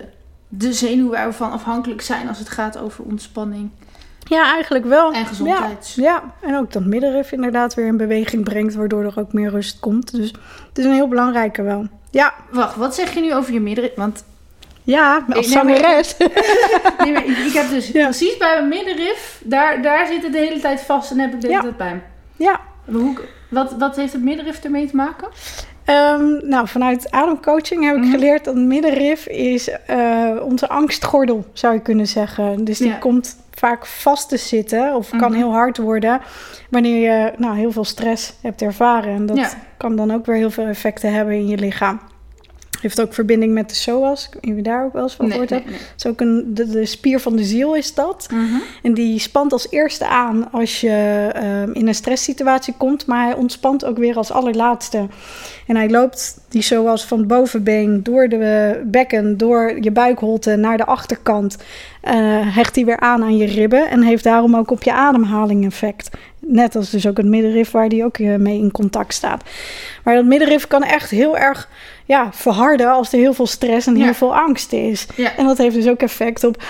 de 0.48 0.72
zenuw 0.72 1.10
waar 1.10 1.26
we 1.26 1.32
van 1.32 1.52
afhankelijk 1.52 2.00
zijn 2.00 2.28
als 2.28 2.38
het 2.38 2.48
gaat 2.48 2.78
over 2.78 3.04
ontspanning. 3.04 3.70
Ja, 4.24 4.52
eigenlijk 4.52 4.84
wel. 4.84 5.12
En 5.12 5.26
gezondheid. 5.26 5.92
Ja, 5.96 6.04
ja, 6.04 6.48
en 6.48 6.56
ook 6.56 6.72
dat 6.72 6.84
middenrif 6.84 7.32
inderdaad 7.32 7.74
weer 7.74 7.86
in 7.86 7.96
beweging 7.96 8.44
brengt, 8.44 8.74
waardoor 8.74 9.04
er 9.04 9.18
ook 9.18 9.32
meer 9.32 9.50
rust 9.50 9.80
komt. 9.80 10.12
Dus 10.12 10.30
het 10.68 10.78
is 10.78 10.84
een 10.84 10.92
heel 10.92 11.08
belangrijke 11.08 11.62
wel. 11.62 11.86
Ja. 12.10 12.34
Wacht, 12.50 12.76
wat 12.76 12.94
zeg 12.94 13.14
je 13.14 13.20
nu 13.20 13.34
over 13.34 13.52
je 13.52 13.60
middenrif? 13.60 13.94
Want 13.94 14.24
ja, 14.90 15.24
als 15.28 15.46
nee, 15.46 15.56
zangeres. 15.56 16.16
nee, 17.04 17.12
maar 17.12 17.26
ik, 17.26 17.38
ik, 17.38 17.52
heb 17.52 17.68
dus 17.70 17.90
precies 18.10 18.36
bij 18.36 18.54
mijn 18.54 18.68
middenrif, 18.68 19.40
daar, 19.44 19.82
daar 19.82 20.06
zit 20.06 20.22
het 20.22 20.32
de 20.32 20.38
hele 20.38 20.60
tijd 20.60 20.80
vast 20.80 21.10
en 21.10 21.18
heb 21.18 21.34
ik 21.34 21.40
de 21.40 21.46
hele 21.46 21.60
tijd 21.60 21.76
pijn. 21.76 22.02
Ja. 22.36 22.60
Hoe, 22.84 23.18
wat, 23.48 23.74
wat 23.78 23.96
heeft 23.96 24.12
het 24.12 24.22
middenrif 24.22 24.64
ermee 24.64 24.86
te 24.86 24.96
maken? 24.96 25.28
Um, 25.86 26.48
nou, 26.48 26.68
vanuit 26.68 27.10
ademcoaching 27.10 27.84
heb 27.84 27.96
ik 27.96 28.02
mhm. 28.02 28.10
geleerd 28.10 28.44
dat 28.44 28.54
middenrif 28.54 29.26
is 29.26 29.68
uh, 29.90 30.36
onze 30.42 30.68
angstgordel, 30.68 31.44
zou 31.52 31.74
je 31.74 31.80
kunnen 31.80 32.06
zeggen. 32.06 32.64
Dus 32.64 32.78
die 32.78 32.98
komt 32.98 33.36
vaak 33.50 33.86
vast 33.86 34.28
te 34.28 34.36
zitten 34.36 34.94
of 34.94 35.10
kan 35.10 35.30
mhm. 35.30 35.32
heel 35.32 35.52
hard 35.52 35.78
worden 35.78 36.20
wanneer 36.70 37.10
je 37.10 37.32
nou, 37.36 37.56
heel 37.56 37.72
veel 37.72 37.84
stress 37.84 38.32
hebt 38.42 38.62
ervaren. 38.62 39.14
En 39.14 39.26
dat 39.26 39.56
kan 39.76 39.96
dan 39.96 40.12
ook 40.12 40.26
weer 40.26 40.36
heel 40.36 40.50
veel 40.50 40.66
effecten 40.66 41.12
hebben 41.12 41.34
in 41.34 41.46
je 41.46 41.56
lichaam. 41.56 42.00
Heeft 42.80 43.00
ook 43.00 43.14
verbinding 43.14 43.52
met 43.52 43.68
de 43.68 43.74
psoas. 43.74 44.26
Ik 44.26 44.32
weet 44.32 44.42
niet 44.42 44.52
of 44.52 44.56
je 44.56 44.62
daar 44.62 44.84
ook 44.84 44.92
wel 44.92 45.02
eens 45.02 45.14
van 45.14 45.30
gehoord 45.30 45.50
hebt. 45.50 45.64
Het 45.64 45.92
is 45.96 46.06
ook 46.06 46.20
een, 46.20 46.50
de, 46.54 46.86
spier 46.86 47.20
van 47.20 47.36
de 47.36 47.44
ziel 47.44 47.74
is 47.74 47.94
dat. 47.94 48.28
Mhm. 48.30 48.60
En 48.82 48.94
die 48.94 49.18
spant 49.18 49.52
als 49.52 49.70
eerste 49.70 50.06
aan 50.06 50.52
als 50.52 50.80
je 50.80 51.30
uh, 51.36 51.74
in 51.74 51.88
een 51.88 51.94
stresssituatie 51.94 52.74
komt. 52.76 53.06
Maar 53.06 53.24
hij 53.24 53.34
ontspant 53.34 53.84
ook 53.84 53.98
weer 53.98 54.16
als 54.16 54.30
allerlaatste. 54.30 55.06
En 55.66 55.76
hij 55.76 55.90
loopt 55.90 56.40
die 56.48 56.62
zoals 56.62 57.04
van 57.04 57.18
het 57.18 57.26
bovenbeen 57.26 58.02
door 58.02 58.28
de 58.28 58.80
bekken, 58.84 59.36
door 59.36 59.78
je 59.80 59.90
buikholte 59.90 60.56
naar 60.56 60.76
de 60.76 60.86
achterkant. 60.86 61.56
Uh, 62.04 62.54
hecht 62.54 62.74
hij 62.74 62.84
weer 62.84 63.00
aan 63.00 63.22
aan 63.22 63.36
je 63.36 63.46
ribben. 63.46 63.90
En 63.90 64.02
heeft 64.02 64.24
daarom 64.24 64.56
ook 64.56 64.70
op 64.70 64.82
je 64.82 64.92
ademhaling 64.92 65.64
effect. 65.64 66.10
Net 66.38 66.76
als 66.76 66.90
dus 66.90 67.06
ook 67.06 67.16
het 67.16 67.26
middenrif 67.26 67.70
waar 67.70 67.88
die 67.88 68.04
ook 68.04 68.18
eh, 68.18 68.34
mee 68.34 68.58
in 68.58 68.70
contact 68.70 69.14
staat. 69.14 69.44
Maar 70.04 70.14
dat 70.14 70.24
middenrif 70.24 70.66
kan 70.66 70.82
echt 70.82 71.10
heel 71.10 71.38
erg 71.38 71.68
ja, 72.10 72.28
verharden 72.32 72.92
als 72.92 73.12
er 73.12 73.18
heel 73.18 73.34
veel 73.34 73.46
stress 73.46 73.86
en 73.86 73.96
heel 73.96 74.14
veel 74.14 74.36
angst 74.36 74.72
is. 74.72 75.06
En 75.36 75.46
dat 75.46 75.58
heeft 75.58 75.74
dus 75.74 75.88
ook 75.88 76.00
effect 76.00 76.44
op 76.44 76.62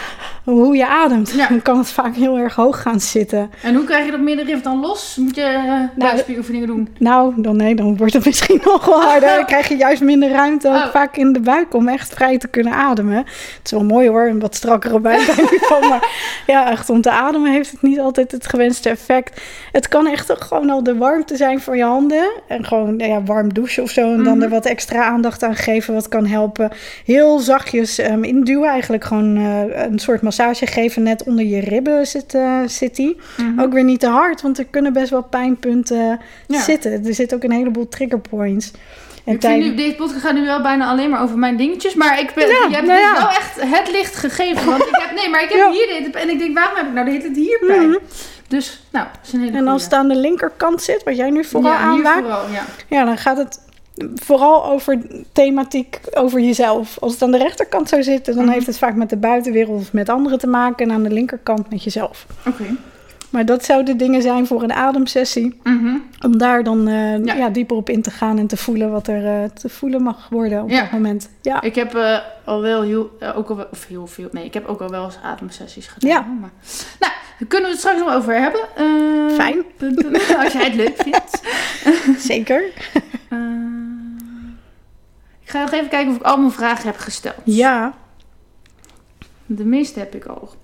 hoe 0.44 0.76
je 0.76 0.86
ademt. 0.86 1.48
Dan 1.48 1.62
kan 1.62 1.78
het 1.78 1.90
vaak 1.90 2.14
heel 2.14 2.38
erg 2.38 2.54
hoog 2.54 2.82
gaan 2.82 3.00
zitten. 3.00 3.50
En 3.62 3.74
hoe 3.74 3.84
krijg 3.84 4.04
je 4.04 4.10
dat 4.10 4.20
middenrif 4.20 4.60
dan 4.60 4.80
los? 4.80 5.16
Moet 5.20 5.34
je 5.34 5.62
uh, 5.66 5.98
buikspieroefeningen 5.98 6.66
doen? 6.66 6.88
Nou, 6.98 7.32
dan, 7.36 7.56
nee, 7.56 7.74
dan 7.74 7.96
wordt 7.96 8.12
het 8.12 8.24
misschien 8.30 8.60
nog 8.64 8.84
wel 8.84 9.02
harder. 9.02 9.34
Dan 9.34 9.44
krijg 9.44 9.68
je 9.68 9.76
juist 9.76 10.02
minder 10.02 10.30
ruimte 10.30 10.68
oh. 10.68 10.86
vaak 10.86 11.16
in 11.16 11.32
de 11.32 11.40
buik 11.40 11.74
om 11.74 11.88
echt 11.88 12.14
vrij 12.14 12.38
te 12.38 12.48
kunnen 12.48 12.72
ademen. 12.72 13.16
Het 13.16 13.60
is 13.64 13.70
wel 13.70 13.84
mooi 13.84 14.08
hoor, 14.08 14.28
een 14.28 14.40
wat 14.40 14.54
strakkere 14.54 15.00
buik. 15.00 15.34
maar 15.88 16.08
ja, 16.46 16.70
echt 16.70 16.90
om 16.90 17.00
te 17.00 17.10
ademen 17.10 17.52
heeft 17.52 17.70
het 17.70 17.82
niet 17.82 18.00
altijd 18.00 18.32
het 18.32 18.46
gewenste 18.46 18.88
effect. 18.88 19.40
het 19.72 19.88
kan 19.88 20.06
echt 20.06 20.32
gewoon 20.38 20.70
al 20.70 20.82
de 20.82 20.96
warmte 20.96 21.36
zijn 21.36 21.60
voor 21.60 21.76
je 21.76 21.84
handen. 21.84 22.30
En 22.46 22.64
gewoon 22.64 22.96
nou 22.96 23.10
ja, 23.10 23.22
warm 23.22 23.54
douchen 23.54 23.82
of 23.82 23.90
zo. 23.90 24.12
En 24.12 24.24
dan 24.24 24.38
Mhm. 24.40 24.42
er 24.42 24.48
wat 24.48 24.66
extra 24.66 25.04
aandacht 25.04 25.29
aan 25.38 25.54
geven, 25.56 25.94
wat 25.94 26.08
kan 26.08 26.26
helpen. 26.26 26.70
Heel 27.04 27.38
zachtjes 27.38 27.98
ehm, 27.98 28.24
induwen, 28.24 28.68
eigenlijk 28.68 29.04
gewoon 29.04 29.36
eh, 29.36 29.82
een 29.84 29.98
soort 29.98 30.22
massage 30.22 30.66
geven. 30.66 31.02
Net 31.02 31.24
onder 31.24 31.44
je 31.44 31.60
ribben 31.60 32.06
zit, 32.06 32.34
eh, 32.34 32.58
zit 32.66 32.96
die. 32.96 33.16
Mhm. 33.36 33.60
Ook 33.60 33.72
weer 33.72 33.84
niet 33.84 34.00
te 34.00 34.08
hard, 34.08 34.42
want 34.42 34.58
er 34.58 34.64
kunnen 34.70 34.92
best 34.92 35.10
wel 35.10 35.22
pijnpunten 35.22 36.20
Ja. 36.46 36.60
zitten. 36.60 37.06
Er 37.06 37.14
zit 37.14 37.34
ook 37.34 37.42
een 37.42 37.52
heleboel 37.52 37.88
trigger 37.88 38.18
points. 38.20 38.70
En 39.24 39.34
ik 39.34 39.40
vind 39.40 39.64
nu, 39.64 39.74
deze 39.74 39.94
podcast 39.94 40.20
gaat 40.20 40.34
nu 40.34 40.44
wel 40.44 40.62
bijna 40.62 40.88
alleen 40.88 41.10
maar 41.10 41.22
over 41.22 41.38
mijn 41.38 41.56
dingetjes. 41.56 41.94
Maar 41.94 42.20
ik 42.20 42.32
ben, 42.34 42.46
Ja, 42.46 42.66
je 42.68 42.74
hebt 42.74 42.86
nou 42.86 42.98
dus 43.00 43.08
ja. 43.08 43.14
wel 43.16 43.28
echt 43.28 43.78
het 43.78 43.90
licht 43.90 44.16
gegeven. 44.16 44.66
Want 44.66 44.82
ik 44.82 44.88
heb, 45.06 45.16
nee, 45.16 45.28
maar 45.28 45.42
ik 45.42 45.48
heb 45.48 45.58
Ja. 45.58 45.70
hier 45.70 46.02
dit. 46.02 46.14
En 46.14 46.28
ik 46.28 46.38
denk, 46.38 46.54
waarom 46.58 46.76
heb 46.76 46.86
ik 46.86 46.92
nou 46.92 47.04
de 47.04 47.10
hele 47.10 47.22
tijd 47.22 47.36
hier 47.36 47.58
pijn? 47.66 47.88
Mhm. 47.88 47.98
Dus, 48.48 48.82
nou, 48.92 49.06
is 49.26 49.32
een 49.32 49.40
hele 49.40 49.56
En 49.56 49.68
als 49.68 49.82
het 49.84 49.92
aan 49.92 50.08
de 50.08 50.16
linkerkant 50.16 50.82
zit, 50.82 51.02
wat 51.02 51.16
jij 51.16 51.30
nu 51.30 51.44
vooral 51.44 51.72
ja, 51.72 51.96
vooral, 51.96 52.42
ja. 52.52 52.64
ja, 52.88 53.04
dan 53.04 53.18
gaat 53.18 53.36
het 53.36 53.60
vooral 54.14 54.64
over 54.66 54.98
thematiek 55.32 56.00
over 56.14 56.40
jezelf. 56.40 56.96
Als 57.00 57.12
het 57.12 57.22
aan 57.22 57.30
de 57.30 57.38
rechterkant 57.38 57.88
zou 57.88 58.02
zitten, 58.02 58.34
dan 58.34 58.44
Mhm. 58.44 58.52
heeft 58.52 58.66
het 58.66 58.78
vaak 58.78 58.94
met 58.94 59.10
de 59.10 59.16
buitenwereld 59.16 59.80
of 59.80 59.92
met 59.92 60.08
anderen 60.08 60.38
te 60.38 60.46
maken. 60.46 60.88
En 60.88 60.94
aan 60.94 61.02
de 61.02 61.10
linkerkant 61.10 61.70
met 61.70 61.82
jezelf. 61.84 62.26
Oké. 62.46 62.64
Maar 63.30 63.44
dat 63.46 63.64
zouden 63.64 63.96
dingen 63.96 64.22
zijn 64.22 64.46
voor 64.46 64.62
een 64.62 64.72
ademsessie. 64.72 65.60
Mhm. 65.62 65.96
Om 66.24 66.38
daar 66.38 66.64
dan 66.64 66.88
eh, 66.88 67.24
Ja. 67.24 67.34
ja. 67.34 67.48
dieper 67.48 67.76
op 67.76 67.88
in 67.90 68.02
te 68.02 68.10
gaan 68.10 68.38
en 68.38 68.46
te 68.46 68.56
voelen 68.56 68.90
wat 68.90 69.06
er 69.06 69.26
eh, 69.26 69.44
te 69.50 69.68
voelen 69.68 70.02
mag 70.02 70.28
worden 70.30 70.62
op 70.62 70.70
Ja. 70.70 70.80
dat 70.80 70.90
moment. 70.90 71.30
Ja. 71.42 71.62
Ik 71.62 71.74
heb 71.74 71.94
eh, 71.94 72.18
al 72.44 72.60
wel 72.60 72.82
heel, 72.82 73.10
ook 73.36 73.48
al 73.50 73.56
wel, 73.56 73.66
of 73.70 73.86
heel 73.86 74.06
veel, 74.06 74.28
nee, 74.32 74.44
ik 74.44 74.54
heb 74.54 74.66
ook 74.66 74.80
al 74.80 74.88
wel 74.90 75.04
eens 75.04 75.18
ademsessies 75.22 75.86
gedaan. 75.86 76.10
Ja. 76.10 76.20
Maar, 76.40 76.50
nou, 77.00 77.12
daar 77.38 77.48
kunnen 77.48 77.68
we 77.68 77.74
het 77.76 77.78
straks 77.78 77.98
nog 77.98 78.14
over 78.14 78.40
hebben. 78.40 78.60
Fijn. 79.34 79.56
Als 80.44 80.52
jij 80.52 80.64
het 80.64 80.74
leuk 80.74 80.94
vindt. 80.96 81.40
Zeker. 82.30 82.62
Eh, 83.30 83.38
ik 85.42 85.50
ga 85.50 85.60
nog 85.60 85.72
even 85.72 85.88
kijken 85.88 86.10
of 86.10 86.16
ik 86.16 86.22
al 86.22 86.36
mijn 86.36 86.52
vragen 86.52 86.86
heb 86.86 86.96
gesteld. 86.96 87.34
Ja. 87.44 87.94
De 89.46 89.64
meeste 89.64 89.98
heb 89.98 90.14
ik 90.14 90.24
al. 90.26 90.54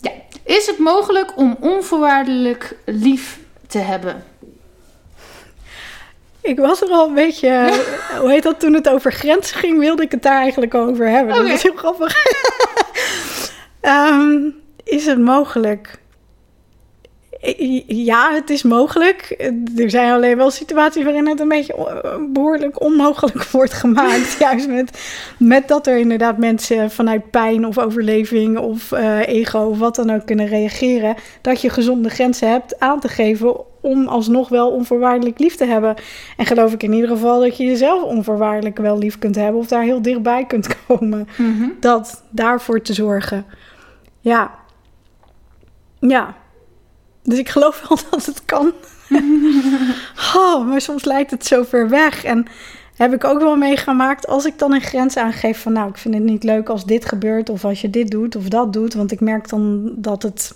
Ja. 0.00 0.10
Is 0.42 0.66
het 0.66 0.78
mogelijk 0.78 1.36
om 1.36 1.56
onvoorwaardelijk 1.60 2.76
lief 2.84 3.38
te 3.66 3.78
hebben? 3.78 4.24
Ik 6.40 6.58
was 6.58 6.82
er 6.82 6.88
al 6.88 7.08
een 7.08 7.14
beetje, 7.14 7.48
eh, 7.48 8.18
hoe 8.18 8.30
heet 8.30 8.42
dat, 8.42 8.60
toen 8.60 8.74
het 8.74 8.88
over 8.88 9.12
grenzen 9.12 9.56
ging, 9.56 9.78
wilde 9.78 10.02
ik 10.02 10.10
het 10.10 10.22
daar 10.22 10.40
eigenlijk 10.40 10.74
over 10.74 11.08
hebben. 11.08 11.34
Dat 11.34 11.44
is 11.44 11.62
heel 11.62 11.76
grappig. 11.76 12.14
Ehm, 13.80 14.48
is 14.84 15.06
het 15.06 15.18
mogelijk? 15.18 15.98
I- 17.48 17.84
Ja, 17.86 18.32
het 18.32 18.50
is 18.50 18.62
mogelijk. 18.62 19.34
Er 19.76 19.90
zijn 19.90 20.12
alleen 20.12 20.36
wel 20.36 20.50
situaties 20.50 21.04
waarin 21.04 21.28
het 21.28 21.40
een 21.40 21.48
beetje 21.48 21.76
o- 21.76 22.26
behoorlijk 22.32 22.80
onmogelijk 22.82 23.44
wordt 23.58 23.72
gemaakt. 23.72 24.36
Juist 24.40 24.68
met, 24.68 24.98
met 25.38 25.68
dat 25.68 25.86
er 25.86 25.96
inderdaad 25.98 26.38
mensen 26.38 26.90
vanuit 26.90 27.30
pijn 27.30 27.66
of 27.66 27.78
overleving 27.78 28.58
of 28.58 28.92
eh, 28.92 29.26
ego 29.28 29.58
of 29.58 29.78
wat 29.78 29.94
dan 29.96 30.10
ook 30.10 30.26
kunnen 30.26 30.46
reageren. 30.46 31.14
Dat 31.40 31.60
je 31.60 31.70
gezonde 31.70 32.08
grenzen 32.08 32.50
hebt 32.50 32.80
aan 32.80 33.00
te 33.00 33.08
geven 33.08 33.56
om 33.80 34.06
alsnog 34.08 34.48
wel 34.48 34.70
onvoorwaardelijk 34.70 35.38
lief 35.38 35.56
te 35.56 35.64
hebben. 35.64 35.94
En 36.36 36.46
geloof 36.46 36.72
ik 36.72 36.82
in 36.82 36.92
ieder 36.92 37.08
geval 37.10 37.40
dat 37.40 37.56
je 37.56 37.64
jezelf 37.64 38.02
onvoorwaardelijk 38.02 38.78
wel 38.78 38.98
lief 38.98 39.18
kunt 39.18 39.34
hebben 39.34 39.60
of 39.60 39.66
daar 39.66 39.82
heel 39.82 40.02
dichtbij 40.02 40.44
kunt 40.46 40.68
komen 40.86 41.28
dat 41.80 42.22
daarvoor 42.30 42.82
te 42.82 42.92
zorgen. 42.92 43.44
Ja. 44.20 44.50
Ja. 46.00 46.34
Dus 47.26 47.38
ik 47.38 47.48
geloof 47.48 47.88
wel 47.88 47.98
dat 48.10 48.26
het 48.26 48.44
kan. 48.44 48.72
oh, 50.36 50.68
maar 50.68 50.80
soms 50.80 51.04
lijkt 51.04 51.30
het 51.30 51.46
zo 51.46 51.62
ver 51.62 51.88
weg. 51.88 52.24
En 52.24 52.46
heb 52.96 53.14
ik 53.14 53.24
ook 53.24 53.40
wel 53.40 53.56
meegemaakt 53.56 54.26
als 54.26 54.44
ik 54.44 54.58
dan 54.58 54.72
een 54.72 54.80
grens 54.80 55.16
aangeef 55.16 55.60
van 55.60 55.72
nou, 55.72 55.88
ik 55.88 55.96
vind 55.96 56.14
het 56.14 56.22
niet 56.22 56.44
leuk 56.44 56.68
als 56.68 56.84
dit 56.84 57.04
gebeurt 57.04 57.48
of 57.48 57.64
als 57.64 57.80
je 57.80 57.90
dit 57.90 58.10
doet 58.10 58.36
of 58.36 58.48
dat 58.48 58.72
doet, 58.72 58.94
want 58.94 59.12
ik 59.12 59.20
merk 59.20 59.48
dan 59.48 59.92
dat 59.96 60.22
het 60.22 60.54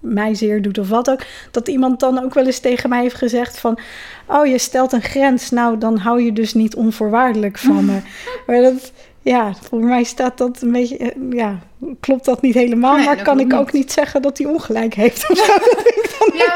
mij 0.00 0.34
zeer 0.34 0.62
doet 0.62 0.78
of 0.78 0.88
wat 0.88 1.10
ook, 1.10 1.20
dat 1.50 1.68
iemand 1.68 2.00
dan 2.00 2.22
ook 2.24 2.34
wel 2.34 2.46
eens 2.46 2.58
tegen 2.58 2.88
mij 2.88 3.00
heeft 3.00 3.14
gezegd 3.14 3.58
van 3.58 3.78
oh, 4.26 4.46
je 4.46 4.58
stelt 4.58 4.92
een 4.92 5.02
grens, 5.02 5.50
nou 5.50 5.78
dan 5.78 5.96
hou 5.96 6.22
je 6.22 6.32
dus 6.32 6.54
niet 6.54 6.74
onvoorwaardelijk 6.74 7.58
van 7.58 7.84
me. 7.84 8.00
Maar 8.46 8.60
dat 8.60 8.92
ja, 9.28 9.52
voor 9.68 9.78
mij 9.84 10.02
staat 10.04 10.38
dat 10.38 10.62
een 10.62 10.72
beetje, 10.72 10.96
eh, 10.96 11.08
ja, 11.30 11.58
klopt 12.00 12.24
dat 12.24 12.42
niet 12.42 12.54
helemaal, 12.54 12.96
Nee, 12.96 13.04
maar 13.06 13.14
dat 13.16 13.24
kan 13.24 13.40
ik 13.40 13.52
ook 13.52 13.64
niet. 13.64 13.72
niet 13.72 13.92
zeggen 13.92 14.22
dat 14.22 14.38
hij 14.38 14.46
ongelijk 14.46 14.94
heeft 14.94 15.30
of 15.30 15.38
zo. 15.38 15.52
Dat 15.76 15.86
ik 15.86 16.16
dan 16.18 16.28
Ja, 16.38 16.54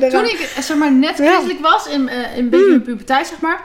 eraan. 0.00 0.24
Toen 0.24 0.32
ik 0.32 0.52
eh, 0.56 0.62
zeg 0.62 0.76
maar, 0.76 0.92
net 0.92 1.18
Ja. 1.18 1.24
Christelijk 1.32 1.60
was, 1.60 1.86
in, 1.88 2.08
eh, 2.08 2.36
in 2.36 2.44
een 2.44 2.50
beetje 2.50 2.66
mijn 2.68 2.82
puberteit, 2.82 3.26
zeg 3.26 3.40
maar. 3.40 3.60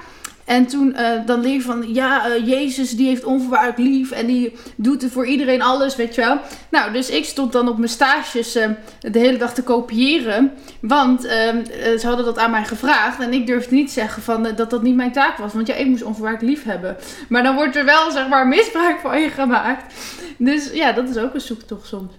En 0.46 0.66
toen 0.68 0.96
eh, 0.96 1.26
dan 1.26 1.42
leer 1.42 1.54
je 1.54 1.62
van, 1.62 1.94
ja, 1.94 2.28
eh, 2.28 2.48
Jezus 2.48 2.92
die 2.92 3.08
heeft 3.08 3.24
onvoorwaardelijk 3.24 3.78
lief 3.78 4.12
en 4.12 4.26
die 4.26 4.56
doet 4.76 5.06
voor 5.12 5.26
iedereen 5.26 5.62
alles, 5.62 5.96
weet 5.96 6.16
je 6.16 6.22
wel. 6.22 6.40
Nou, 6.70 6.92
dus 6.92 7.10
ik 7.10 7.26
stond 7.26 7.52
dan 7.52 7.68
op 7.68 7.78
mijn 7.78 7.90
stages 7.90 8.56
eh, 8.56 8.70
de 9.00 9.20
hele 9.20 9.38
dag 9.38 9.54
te 9.54 9.64
kopiëren. 9.64 10.52
Want 10.82 11.26
ehm, 11.26 11.58
eh, 11.58 12.00
ze 12.00 12.08
hadden 12.08 12.26
dat 12.26 12.38
aan 12.38 12.52
mij 12.52 12.66
gevraagd 12.66 13.22
en 13.22 13.34
ik 13.34 13.48
durfde 13.48 13.76
niet 13.76 13.92
zeggen 13.92 14.22
van, 14.22 14.44
dat 14.56 14.70
dat 14.70 14.82
niet 14.82 14.96
mijn 14.96 15.12
taak 15.12 15.38
was. 15.38 15.54
Want 15.54 15.68
ja, 15.68 15.74
ik 15.74 15.88
moest 15.88 16.04
onvoorwaardelijk 16.04 16.56
lief 16.56 16.66
hebben. 16.66 16.98
Maar 17.30 17.44
dan 17.44 17.56
wordt 17.56 17.76
er 17.76 17.86
wel, 17.86 18.12
zeg 18.12 18.28
maar, 18.28 18.48
misbruik 18.48 19.00
van 19.00 19.22
je 19.22 19.30
gemaakt. 19.30 19.94
Dus 20.38 20.72
ja, 20.72 20.92
dat 20.92 21.10
is 21.10 21.18
ook 21.18 21.34
een 21.34 21.42
zoektocht 21.42 21.88
soms. 21.88 22.14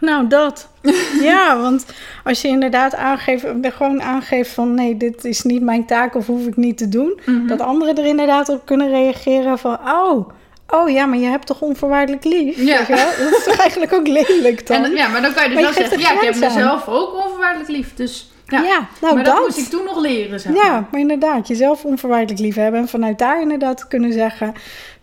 Nou, 0.00 0.28
dat. 0.28 0.68
ja, 1.20 1.60
want 1.60 1.86
als 2.24 2.40
je 2.40 2.48
inderdaad 2.48 2.94
aangeeft, 2.94 3.46
gewoon 3.62 4.02
aangeeft 4.02 4.50
van 4.50 4.74
nee, 4.74 4.96
dit 4.96 5.24
is 5.24 5.42
niet 5.42 5.62
mijn 5.62 5.86
taak 5.86 6.14
of 6.14 6.26
hoef 6.26 6.46
ik 6.46 6.56
niet 6.56 6.78
te 6.78 6.88
doen. 6.88 7.20
Mhm. 7.26 7.46
Dat 7.46 7.60
anderen 7.60 7.96
er 7.96 8.04
inderdaad 8.06 8.48
op 8.48 8.66
kunnen 8.66 8.88
reageren 8.88 9.58
van 9.58 9.78
oh, 9.84 10.28
oh 10.68 10.90
ja, 10.90 11.06
maar 11.06 11.18
je 11.18 11.26
hebt 11.26 11.46
toch 11.46 11.60
onvoorwaardelijk 11.60 12.24
lief? 12.24 12.56
Ja. 12.56 12.78
Weet 12.78 12.86
je 12.86 12.94
wel? 12.94 13.30
Dat 13.30 13.38
is 13.38 13.44
toch 13.44 13.56
eigenlijk 13.56 13.92
ook 13.92 14.06
lelijk 14.06 14.66
dan? 14.66 14.84
En, 14.84 14.92
ja, 14.92 15.08
maar 15.08 15.22
dan 15.22 15.32
kan 15.32 15.42
je 15.42 15.50
dus 15.50 15.60
wel 15.60 15.72
zeggen, 15.72 15.98
ja, 15.98 16.12
ik 16.12 16.20
heb 16.20 16.38
mezelf 16.38 16.88
ook 16.88 17.14
onvoorwaardelijk 17.24 17.70
lief. 17.70 17.94
Dus 17.94 18.30
ja, 18.46 18.62
ja, 18.62 18.88
nou 19.00 19.14
maar 19.14 19.24
dat. 19.24 19.34
dat 19.34 19.44
moest 19.44 19.58
ik 19.58 19.64
toen 19.64 19.84
nog 19.84 20.00
leren, 20.00 20.40
zeg 20.40 20.52
maar. 20.52 20.64
Ja, 20.64 20.88
maar 20.90 21.00
inderdaad, 21.00 21.48
jezelf 21.48 21.84
onvoorwaardelijk 21.84 22.40
lief 22.40 22.54
hebben. 22.54 22.80
En 22.80 22.88
vanuit 22.88 23.18
daar 23.18 23.40
inderdaad 23.40 23.88
kunnen 23.88 24.12
zeggen 24.12 24.54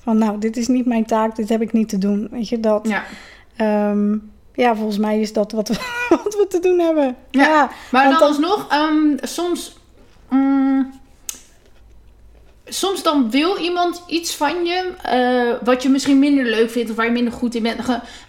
van 0.03 0.17
nou, 0.17 0.39
dit 0.39 0.57
is 0.57 0.67
niet 0.67 0.85
mijn 0.85 1.05
taak, 1.05 1.35
dit 1.35 1.49
heb 1.49 1.61
ik 1.61 1.73
niet 1.73 1.89
te 1.89 1.97
doen. 1.97 2.27
Weet 2.31 2.49
je 2.49 2.59
dat? 2.59 2.87
Ja. 2.87 3.03
Ehm, 3.55 4.17
ja, 4.55 4.75
volgens 4.75 4.97
mij 4.97 5.19
is 5.19 5.33
dat 5.33 5.51
wat 5.51 5.67
we, 5.67 5.75
wat 6.23 6.35
we 6.35 6.45
te 6.49 6.59
doen 6.59 6.79
hebben. 6.79 7.15
Ja, 7.31 7.43
Ja, 7.47 7.69
Maar 7.91 8.03
dan 8.09 8.13
dan- 8.19 8.21
alsnog, 8.27 8.67
ehm, 8.69 9.17
soms... 9.21 9.77
mm, 10.29 10.93
soms 12.65 13.03
dan 13.03 13.29
wil 13.31 13.57
iemand 13.57 14.03
iets 14.07 14.35
van 14.35 14.65
je, 14.65 14.91
eh, 15.01 15.65
wat 15.65 15.83
je 15.83 15.89
misschien 15.89 16.19
minder 16.19 16.45
leuk 16.45 16.69
vindt 16.69 16.89
of 16.89 16.95
waar 16.95 17.05
je 17.05 17.11
minder 17.11 17.33
goed 17.33 17.55
in 17.55 17.63
bent. 17.63 17.79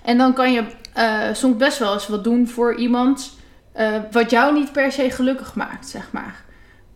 En 0.02 0.18
dan 0.18 0.32
kan 0.32 0.52
je 0.52 0.64
eh, 0.92 1.20
soms 1.32 1.56
best 1.56 1.78
wel 1.78 1.92
eens 1.92 2.08
wat 2.08 2.24
doen 2.24 2.48
voor 2.48 2.74
iemand 2.74 3.34
eh, 3.72 3.92
wat 4.10 4.30
jou 4.30 4.54
niet 4.54 4.72
per 4.72 4.92
se 4.92 5.10
gelukkig 5.10 5.54
maakt, 5.54 5.88
zeg 5.88 6.08
maar. 6.12 6.44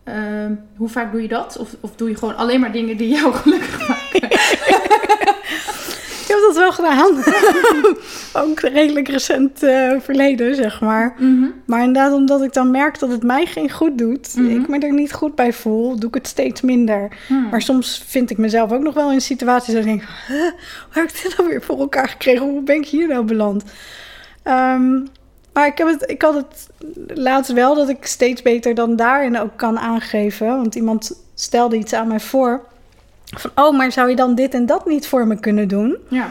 Ehm, 0.04 0.52
hoe 0.76 0.88
vaak 0.88 1.12
doe 1.12 1.22
je 1.22 1.28
dat? 1.28 1.56
Of, 1.58 1.68
of 1.80 1.90
doe 1.96 2.08
je 2.08 2.16
gewoon 2.16 2.36
alleen 2.36 2.60
maar 2.60 2.72
dingen 2.72 2.96
die 2.96 3.08
jou 3.08 3.32
gelukkig 3.42 3.88
maken? 3.88 4.29
Dat 6.50 6.58
wel 6.58 6.72
gedaan. 6.72 7.16
Ook 8.48 8.60
redelijk 8.60 9.08
recent 9.08 9.62
eh, 9.62 9.90
verleden, 10.00 10.54
zeg 10.54 10.80
maar. 10.80 11.14
Mhm. 11.18 11.44
Maar 11.66 11.78
inderdaad, 11.82 12.12
omdat 12.12 12.42
ik 12.42 12.52
dan 12.52 12.70
merk 12.70 12.98
dat 12.98 13.10
het 13.10 13.22
mij 13.22 13.46
geen 13.46 13.70
goed 13.70 13.98
doet, 13.98 14.34
Mhm. 14.36 14.50
ik 14.60 14.68
me 14.68 14.78
er 14.78 14.92
niet 14.92 15.12
goed 15.12 15.34
bij 15.34 15.52
voel, 15.52 15.98
doe 15.98 16.08
ik 16.08 16.14
het 16.14 16.26
steeds 16.26 16.60
minder. 16.60 17.08
Hmm. 17.26 17.48
Maar 17.48 17.62
soms 17.62 18.04
vind 18.06 18.30
ik 18.30 18.38
mezelf 18.38 18.72
ook 18.72 18.82
nog 18.82 18.94
wel 18.94 19.12
in 19.12 19.20
situaties 19.20 19.72
dat 19.74 19.82
ik 19.84 19.88
denk, 19.88 20.02
"Huh, 20.26 20.36
hoe 20.40 20.50
heb 20.90 21.04
ik 21.08 21.22
dit 21.22 21.34
nou 21.36 21.48
weer 21.48 21.62
voor 21.62 21.78
elkaar 21.78 22.08
gekregen? 22.08 22.46
Hoe 22.46 22.62
ben 22.62 22.76
ik 22.76 22.86
hier 22.86 23.08
nou 23.08 23.24
beland? 23.24 23.64
Ehm, 24.42 24.92
maar 25.52 25.66
ik, 25.66 25.78
heb 25.78 25.86
het, 25.86 26.10
ik 26.10 26.22
had 26.22 26.34
het 26.34 26.68
laatst 27.18 27.52
wel 27.52 27.74
dat 27.74 27.88
ik 27.88 28.06
steeds 28.06 28.42
beter 28.42 28.74
dan 28.74 28.96
daarin 28.96 29.38
ook 29.38 29.56
kan 29.56 29.78
aangeven. 29.78 30.46
Want 30.46 30.74
iemand 30.74 31.12
stelde 31.34 31.76
iets 31.76 31.92
aan 31.92 32.08
mij 32.08 32.20
voor. 32.20 32.68
Van, 33.36 33.50
oh, 33.54 33.76
maar 33.76 33.92
zou 33.92 34.08
je 34.10 34.16
dan 34.16 34.34
dit 34.34 34.54
en 34.54 34.66
dat 34.66 34.86
niet 34.86 35.06
voor 35.06 35.26
me 35.26 35.40
kunnen 35.40 35.68
doen? 35.68 35.96
Ja. 36.08 36.30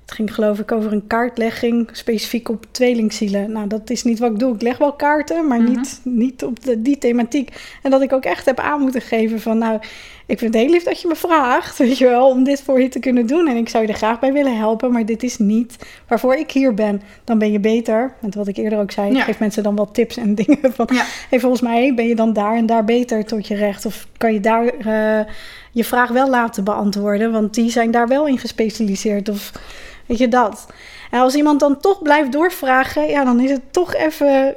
Het 0.00 0.12
ging 0.14 0.34
geloof 0.34 0.58
ik 0.58 0.72
over 0.72 0.92
een 0.92 1.06
kaartlegging 1.06 1.88
specifiek 1.92 2.48
op 2.48 2.66
tweelingzielen. 2.70 3.52
Nou, 3.52 3.66
dat 3.66 3.90
is 3.90 4.02
niet 4.02 4.18
wat 4.18 4.30
ik 4.30 4.38
doe. 4.38 4.54
Ik 4.54 4.62
leg 4.62 4.78
wel 4.78 4.92
kaarten, 4.92 5.46
maar 5.46 5.60
Mhm. 5.60 5.70
niet, 5.70 6.00
niet 6.02 6.44
op 6.44 6.64
de, 6.64 6.82
die 6.82 6.98
thematiek. 6.98 7.76
En 7.82 7.90
dat 7.90 8.02
ik 8.02 8.12
ook 8.12 8.24
echt 8.24 8.44
heb 8.44 8.58
aan 8.58 8.80
moeten 8.80 9.00
geven 9.00 9.40
van... 9.40 9.58
nou, 9.58 9.80
ik 10.26 10.38
vind 10.38 10.54
het 10.54 10.62
heel 10.62 10.72
lief 10.72 10.82
dat 10.82 11.00
je 11.00 11.08
me 11.08 11.14
vraagt, 11.14 11.78
weet 11.78 11.98
je 11.98 12.04
wel... 12.04 12.28
om 12.28 12.44
dit 12.44 12.62
voor 12.62 12.80
je 12.80 12.88
te 12.88 12.98
kunnen 12.98 13.26
doen. 13.26 13.48
En 13.48 13.56
ik 13.56 13.68
zou 13.68 13.84
je 13.84 13.90
er 13.92 13.98
graag 13.98 14.18
bij 14.20 14.32
willen 14.32 14.56
helpen, 14.56 14.92
maar 14.92 15.06
dit 15.06 15.22
is 15.22 15.38
niet 15.38 15.76
waarvoor 16.08 16.34
ik 16.34 16.50
hier 16.50 16.74
ben. 16.74 17.02
Dan 17.24 17.38
ben 17.38 17.52
je 17.52 17.60
beter. 17.60 18.14
Met 18.20 18.34
wat 18.34 18.48
ik 18.48 18.56
eerder 18.56 18.78
ook 18.78 18.90
zei, 18.90 19.12
Ja. 19.12 19.22
geef 19.22 19.38
mensen 19.38 19.62
dan 19.62 19.76
wel 19.76 19.90
tips 19.90 20.16
en 20.16 20.34
dingen 20.44 20.72
van... 20.74 20.88
Ja. 20.92 21.04
hey, 21.30 21.40
volgens 21.40 21.62
mij 21.62 21.94
ben 21.94 22.08
je 22.08 22.14
dan 22.14 22.32
daar 22.32 22.56
en 22.56 22.66
daar 22.66 22.84
beter 22.84 23.24
tot 23.24 23.46
je 23.46 23.54
recht. 23.54 23.86
Of 23.86 24.06
kan 24.16 24.32
je 24.32 24.40
daar 24.40 24.66
eh, 24.66 25.32
je 25.72 25.84
vraag 25.84 26.10
wel 26.10 26.30
laten 26.30 26.64
beantwoorden, 26.64 27.32
want 27.32 27.54
die 27.54 27.70
zijn 27.70 27.90
daar 27.90 28.08
wel 28.08 28.26
in 28.26 28.38
gespecialiseerd. 28.38 29.28
Of 29.28 29.52
weet 30.06 30.18
je 30.18 30.28
dat. 30.28 30.66
En 31.10 31.20
als 31.20 31.34
iemand 31.34 31.60
dan 31.60 31.80
toch 31.80 32.02
blijft 32.02 32.32
doorvragen, 32.32 33.08
ja, 33.08 33.24
dan 33.24 33.40
is 33.40 33.50
het 33.50 33.72
toch 33.72 33.94
even. 33.94 34.54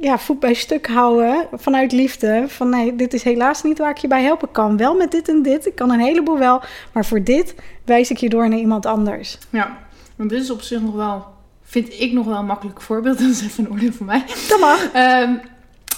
Ja, 0.00 0.18
voet 0.18 0.40
bij 0.40 0.54
stuk 0.54 0.86
houden 0.86 1.46
vanuit 1.52 1.92
liefde. 1.92 2.44
Van 2.48 2.68
nee, 2.68 2.96
dit 2.96 3.14
is 3.14 3.22
helaas 3.22 3.62
niet 3.62 3.78
waar 3.78 3.90
ik 3.90 3.98
je 3.98 4.08
bij 4.08 4.22
helpen 4.22 4.50
kan. 4.50 4.76
Wel 4.76 4.94
met 4.94 5.10
dit 5.10 5.28
en 5.28 5.42
dit. 5.42 5.66
Ik 5.66 5.74
kan 5.74 5.90
een 5.90 6.00
heleboel 6.00 6.38
wel. 6.38 6.62
Maar 6.92 7.04
voor 7.04 7.22
dit 7.22 7.54
wijs 7.84 8.10
ik 8.10 8.16
je 8.16 8.28
door 8.28 8.48
naar 8.48 8.58
iemand 8.58 8.86
anders. 8.86 9.38
Ja, 9.50 9.78
want 10.16 10.30
dit 10.30 10.42
is 10.42 10.50
op 10.50 10.60
zich 10.62 10.80
nog 10.80 10.94
wel, 10.94 11.24
vind 11.62 12.00
ik 12.00 12.12
nog 12.12 12.26
wel 12.26 12.38
een 12.38 12.46
makkelijk 12.46 12.80
voorbeeld. 12.80 13.18
Dat 13.20 13.30
is 13.30 13.42
even 13.42 13.64
een 13.64 13.70
oordeel 13.70 13.92
van 13.92 14.06
mij. 14.06 14.24
Dat 14.48 14.60
mag. 14.60 14.92
Ehm, 14.92 15.34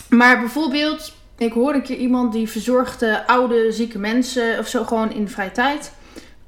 maar 0.09 0.41
bijvoorbeeld, 0.41 1.15
ik 1.39 1.53
hoorde 1.53 1.79
een 1.79 1.85
keer 1.85 1.97
iemand 1.97 2.33
die 2.33 2.49
verzorgde 2.49 3.27
oude, 3.27 3.73
zieke 3.73 3.99
mensen 3.99 4.59
of 4.59 4.69
zo 4.69 4.85
gewoon 4.85 5.13
in 5.13 5.25
de 5.25 5.31
vrije 5.31 5.53
tijd. 5.53 5.93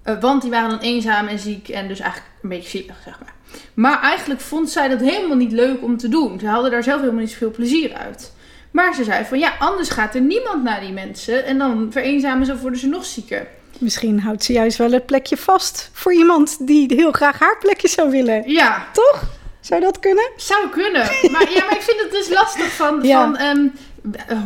Eh, 0.02 0.20
want 0.20 0.42
die 0.42 0.50
waren 0.50 0.70
dan 0.70 0.78
eenzaam 0.78 1.26
en 1.26 1.38
ziek 1.38 1.68
en 1.68 1.88
dus 1.88 2.00
eigenlijk 2.00 2.32
een 2.42 2.48
beetje 2.48 2.78
zielig, 2.78 3.00
zeg 3.04 3.20
maar. 3.20 3.33
Maar 3.74 4.00
eigenlijk 4.02 4.40
vond 4.40 4.70
zij 4.70 4.88
dat 4.88 5.00
helemaal 5.00 5.36
niet 5.36 5.52
leuk 5.52 5.82
om 5.82 5.96
te 5.96 6.08
doen. 6.08 6.38
Ze 6.40 6.46
hadden 6.46 6.70
daar 6.70 6.82
zelf 6.82 7.00
helemaal 7.00 7.20
niet 7.20 7.30
zoveel 7.30 7.50
plezier 7.50 7.92
uit. 7.94 8.32
Maar 8.70 8.94
ze 8.94 9.04
zei 9.04 9.24
van 9.24 9.38
ja, 9.38 9.52
anders 9.58 9.88
gaat 9.88 10.14
er 10.14 10.20
niemand 10.20 10.62
naar 10.62 10.80
die 10.80 10.92
mensen 10.92 11.44
en 11.44 11.58
dan 11.58 11.88
vereenzamen 11.90 12.46
ze 12.46 12.52
of 12.52 12.60
worden 12.60 12.80
ze 12.80 12.86
nog 12.86 13.04
zieker. 13.04 13.46
Misschien 13.78 14.20
houdt 14.20 14.44
ze 14.44 14.52
juist 14.52 14.78
wel 14.78 14.92
het 14.92 15.06
plekje 15.06 15.36
vast 15.36 15.90
voor 15.92 16.12
iemand 16.12 16.66
die 16.66 16.94
heel 16.94 17.12
graag 17.12 17.38
haar 17.38 17.58
plekje 17.58 17.88
zou 17.88 18.10
willen. 18.10 18.50
Ja. 18.50 18.86
Toch? 18.92 19.22
Zou 19.60 19.80
dat 19.80 19.98
kunnen? 19.98 20.30
Zou 20.36 20.68
kunnen. 20.68 21.02
Maar, 21.30 21.50
ja, 21.50 21.64
maar 21.64 21.74
ik 21.74 21.82
vind 21.82 22.00
het 22.00 22.10
dus 22.10 22.28
lastig 22.28 22.72
van, 22.72 22.98
Ja. 23.02 23.20
van 23.22 23.36
ehm, 23.36 23.66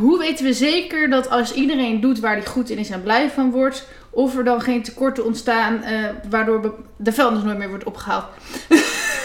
hoe 0.00 0.18
weten 0.18 0.44
we 0.44 0.52
zeker 0.52 1.10
dat 1.10 1.30
als 1.30 1.52
iedereen 1.52 2.00
doet 2.00 2.20
waar 2.20 2.36
hij 2.36 2.46
goed 2.46 2.70
in 2.70 2.78
is 2.78 2.90
en 2.90 3.02
blij 3.02 3.30
van 3.30 3.50
wordt, 3.50 3.86
of 4.10 4.36
er 4.36 4.44
dan 4.44 4.60
geen 4.60 4.82
tekorten 4.82 5.24
ontstaan 5.24 5.82
eh, 5.82 5.92
waardoor 6.30 6.74
de 6.96 7.12
vuilnis 7.12 7.42
nooit 7.42 7.58
meer 7.58 7.68
wordt 7.68 7.84
opgehaald. 7.84 8.24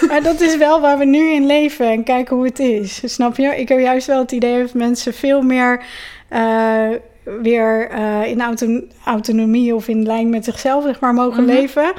Maar 0.07 0.23
dat 0.23 0.41
is 0.41 0.57
wel 0.57 0.81
waar 0.81 0.97
we 0.97 1.05
nu 1.05 1.31
in 1.31 1.45
leven 1.45 1.88
en 1.89 2.03
kijken 2.03 2.35
hoe 2.35 2.45
het 2.45 2.59
is. 2.59 3.01
Snap 3.13 3.38
je? 3.38 3.55
Ik 3.59 3.69
heb 3.69 3.80
juist 3.80 4.07
wel 4.07 4.19
het 4.19 4.31
idee 4.31 4.61
dat 4.61 4.73
mensen 4.73 5.13
veel 5.13 5.41
meer 5.41 5.84
eh, 6.30 6.88
weer 7.41 7.89
eh, 7.89 8.25
in 8.25 8.41
auto- 8.41 8.81
autonomie 9.05 9.75
of 9.75 9.88
in 9.88 10.05
lijn 10.05 10.30
met 10.30 10.45
zichzelf 10.45 10.84
zeg 10.84 10.99
maar, 10.99 11.13
mogen 11.13 11.43
Mhm. 11.43 11.53
leven. 11.53 11.93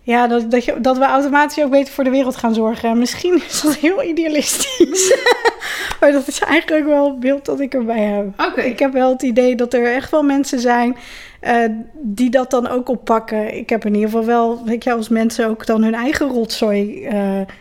Ja, 0.00 0.26
dat, 0.26 0.50
dat, 0.50 0.64
je, 0.64 0.80
dat 0.80 0.98
we 0.98 1.04
automatisch 1.04 1.64
ook 1.64 1.70
beter 1.70 1.92
voor 1.94 2.04
de 2.04 2.10
wereld 2.10 2.36
gaan 2.36 2.54
zorgen. 2.54 2.88
En 2.88 2.98
misschien 2.98 3.34
is 3.48 3.60
dat 3.60 3.74
heel 3.76 4.02
idealistisch. 4.02 5.16
maar 6.00 6.12
dat 6.12 6.28
is 6.28 6.38
eigenlijk 6.38 6.86
wel 6.86 7.06
het 7.06 7.20
beeld 7.20 7.44
dat 7.44 7.60
ik 7.60 7.74
erbij 7.74 8.00
heb. 8.00 8.46
Oké. 8.48 8.60
Ik 8.60 8.78
heb 8.78 8.92
wel 8.92 9.10
het 9.12 9.22
idee 9.22 9.54
dat 9.56 9.74
er 9.74 9.92
echt 9.94 10.10
wel 10.10 10.22
mensen 10.22 10.60
zijn 10.60 10.96
eh, 11.44 11.56
die 11.92 12.30
dat 12.30 12.50
dan 12.50 12.68
ook 12.68 12.88
oppakken. 12.88 13.56
Ik 13.56 13.68
heb 13.68 13.84
in 13.84 13.94
ieder 13.94 14.08
geval 14.10 14.24
wel, 14.24 14.62
weet 14.64 14.84
je, 14.84 14.92
als 14.92 15.08
mensen 15.08 15.48
ook 15.48 15.66
dan 15.66 15.82
hun 15.82 15.94
eigen 15.94 16.28
rotzooi 16.28 17.04
eh 17.04 17.12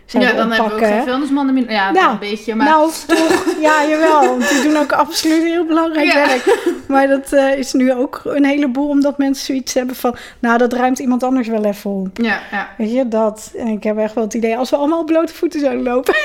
zouden 0.05 0.31
Ja, 0.31 0.38
dan 0.38 0.51
hebben 0.51 0.57
we 0.57 0.61
ook 0.61 0.65
oppakken. 0.65 0.88
geen 0.88 1.03
vuilnismannen 1.03 1.53
meer. 1.53 1.72
Ja, 1.72 1.91
Nou, 1.91 2.11
een 2.11 2.19
beetje, 2.19 2.55
maar... 2.55 2.68
Nou, 2.68 2.91
toch, 3.07 3.45
ja, 3.61 3.85
jawel. 3.89 4.22
Want 4.27 4.49
die 4.49 4.61
doen 4.61 4.77
ook 4.77 4.91
absoluut 4.91 5.43
heel 5.43 5.65
belangrijk 5.65 6.11
Ja. 6.11 6.27
werk. 6.27 6.57
Maar 6.88 7.07
dat 7.07 7.31
eh, 7.34 7.57
is 7.57 7.73
nu 7.73 7.93
ook 7.93 8.22
een 8.23 8.45
heleboel, 8.45 8.88
omdat 8.89 9.18
mensen 9.18 9.45
zoiets 9.45 9.73
hebben 9.73 9.95
van... 9.95 10.15
Nou, 10.39 10.57
dat 10.57 10.73
ruimt 10.73 10.99
iemand 10.99 11.23
anders 11.23 11.47
wel 11.47 11.64
even 11.65 11.91
op. 11.91 12.18
ja, 12.18 12.39
ja. 12.51 12.69
Weet 12.77 12.91
je, 12.93 13.07
dat. 13.07 13.51
En 13.57 13.68
ik 13.68 13.84
heb 13.84 13.97
echt 13.97 14.14
wel 14.14 14.23
het 14.23 14.34
idee, 14.34 14.57
als 14.57 14.69
we 14.69 14.76
allemaal 14.76 14.99
op 14.99 15.05
blote 15.05 15.34
voeten 15.34 15.60
zouden 15.60 15.84
lopen... 15.84 16.15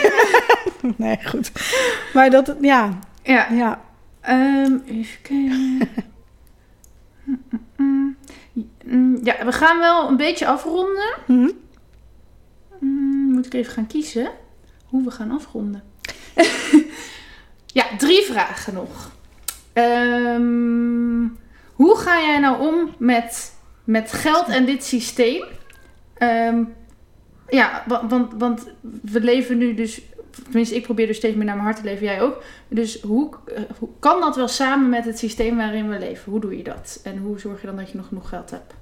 nee, 0.97 1.19
goed. 1.25 1.51
Maar 2.13 2.31
dat, 2.31 2.55
ja, 2.61 2.89
ja. 3.23 3.47
ja. 3.53 3.81
Ehm, 4.21 4.73
even 4.87 5.21
kijken. 5.23 5.79
Ja, 9.23 9.45
we 9.45 9.53
gaan 9.53 9.79
wel 9.79 10.09
een 10.09 10.17
beetje 10.17 10.47
afronden. 10.47 11.09
Hm? 11.27 11.51
Mm, 12.81 13.33
moet 13.33 13.47
ik 13.47 13.55
even 13.55 13.73
gaan 13.73 13.87
kiezen 13.87 14.31
hoe 14.85 15.05
we 15.05 15.11
gaan 15.11 15.31
afronden. 15.31 15.83
ja, 17.79 17.85
drie 17.99 18.23
vragen 18.23 18.75
nog. 18.75 19.11
Ehm, 19.73 21.27
hoe 21.73 21.97
ga 21.97 22.21
jij 22.21 22.39
nou 22.39 22.61
om 22.69 22.95
met, 22.99 23.55
met 23.85 24.13
geld 24.13 24.49
en 24.49 24.65
dit 24.65 24.85
systeem? 24.85 25.45
Ehm, 26.15 26.63
ja, 27.49 27.85
wa- 27.87 28.07
want, 28.09 28.33
want 28.39 28.67
we 29.03 29.21
leven 29.21 29.59
nu 29.59 29.75
dus... 29.75 30.01
Tenminste, 30.43 30.75
ik 30.75 30.83
probeer 30.83 31.07
dus 31.07 31.17
steeds 31.17 31.37
meer 31.37 31.45
naar 31.45 31.55
mijn 31.55 31.67
hart 31.67 31.79
te 31.79 31.85
leven. 31.85 32.07
Jij 32.07 32.23
ook. 32.23 32.43
Dus 32.69 33.03
hoe, 33.03 33.31
eh, 33.55 33.63
hoe 33.79 33.89
kan 33.99 34.21
dat 34.21 34.37
wel 34.37 34.49
samen 34.49 34.89
met 34.89 35.05
het 35.05 35.19
systeem 35.19 35.57
waarin 35.57 35.89
we 35.89 35.99
leven? 35.99 36.31
Hoe 36.33 36.41
doe 36.41 36.57
je 36.57 36.63
dat? 36.63 37.01
En 37.05 37.19
hoe 37.19 37.39
zorg 37.39 37.61
je 37.61 37.67
dan 37.67 37.77
dat 37.77 37.91
je 37.91 37.97
nog 37.97 38.07
genoeg 38.07 38.29
geld 38.29 38.51
hebt? 38.51 38.75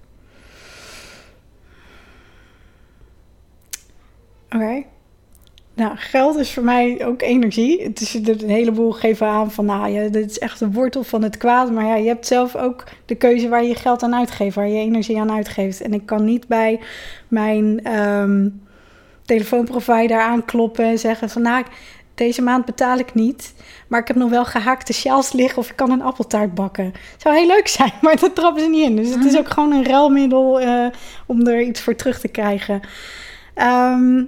Oké. 4.51 4.85
Nou, 5.77 5.97
geld 5.97 6.37
is 6.37 6.53
voor 6.53 6.63
mij 6.63 7.07
ook 7.07 7.23
energie. 7.23 7.83
Het 7.83 8.01
is 8.01 8.15
een 8.15 8.49
heleboel 8.49 8.93
geven 8.93 9.27
aan 9.27 9.51
van, 9.51 9.65
nou 9.65 9.89
ja, 9.89 10.09
dit 10.09 10.31
is 10.31 10.39
echt 10.39 10.59
de 10.59 10.71
wortel 10.71 11.03
van 11.03 11.23
het 11.23 11.37
kwaad. 11.37 11.73
Maar 11.73 11.85
ja, 11.85 11.97
je 11.97 12.09
hebt 12.09 12.27
zelf 12.27 12.57
ook 12.57 12.85
de 13.05 13.15
keuze 13.15 13.49
waar 13.49 13.63
je 13.63 13.69
je 13.69 13.75
geld 13.75 14.03
aan 14.03 14.15
uitgeeft, 14.15 14.55
waar 14.55 14.69
je 14.69 14.79
energie 14.79 15.21
aan 15.21 15.33
uitgeeft. 15.33 15.81
En 15.81 15.93
ik 15.93 16.07
kan 16.07 16.25
niet 16.25 16.49
bij 16.49 16.81
mijn 17.29 17.85
ehm, 17.85 18.49
telefoonprovider 19.27 20.21
aankloppen 20.21 20.85
en 20.85 20.99
zeggen 20.99 21.31
van, 21.31 21.43
nou, 21.43 21.65
deze 22.15 22.43
maand 22.43 22.65
betaal 22.65 22.99
ik 22.99 23.15
niet. 23.15 23.55
Maar 23.89 24.01
ik 24.01 24.09
heb 24.09 24.17
nog 24.17 24.31
wel 24.31 24.45
gehaakte 24.45 24.93
sjaals 24.93 25.33
liggen 25.33 25.59
of 25.59 25.71
ik 25.71 25.77
kan 25.77 25.91
een 25.91 26.03
appeltaart 26.03 26.55
bakken. 26.55 26.93
Zou 27.17 27.37
heel 27.37 27.47
leuk 27.47 27.69
zijn, 27.69 27.93
maar 28.03 28.17
dat 28.21 28.35
trappen 28.35 28.63
ze 28.63 28.69
niet 28.69 28.85
in. 28.89 28.97
Dus 28.97 29.09
het 29.15 29.25
is 29.25 29.31
Mhm. 29.33 29.41
ook 29.41 29.49
gewoon 29.51 29.73
een 29.73 29.85
ruilmiddel 29.87 30.61
eh, 30.61 30.87
om 31.27 31.47
er 31.47 31.61
iets 31.63 31.81
voor 31.81 31.95
terug 31.97 32.21
te 32.21 32.29
krijgen. 32.29 32.81
Ehm, 33.55 34.23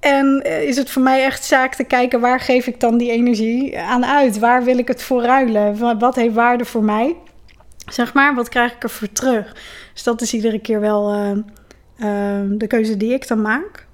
en 0.00 0.42
eh, 0.44 0.62
is 0.62 0.76
het 0.76 0.90
voor 0.90 1.02
mij 1.02 1.24
echt 1.24 1.44
zaak 1.44 1.74
te 1.74 1.84
kijken 1.84 2.20
waar 2.20 2.40
geef 2.40 2.66
ik 2.66 2.80
dan 2.80 2.98
die 2.98 3.10
energie 3.10 3.78
aan 3.78 4.06
uit? 4.06 4.38
Waar 4.38 4.64
wil 4.64 4.78
ik 4.78 4.88
het 4.88 5.02
voor 5.02 5.22
ruilen? 5.22 5.78
Wa- 5.78 5.96
Wat 5.96 6.14
heeft 6.14 6.34
waarde 6.34 6.64
voor 6.64 6.84
mij? 6.84 7.16
Zeg 7.90 8.14
maar, 8.14 8.34
wat 8.34 8.48
krijg 8.48 8.72
ik 8.74 8.82
ervoor 8.82 9.12
terug? 9.12 9.56
Dus 9.92 10.02
dat 10.02 10.20
is 10.20 10.34
iedere 10.34 10.58
keer 10.60 10.80
wel 10.80 11.12
eh, 11.12 11.30
de 12.48 12.66
keuze 12.66 12.96
die 12.96 13.12
ik 13.12 13.28
dan 13.28 13.40
maak. 13.40 13.86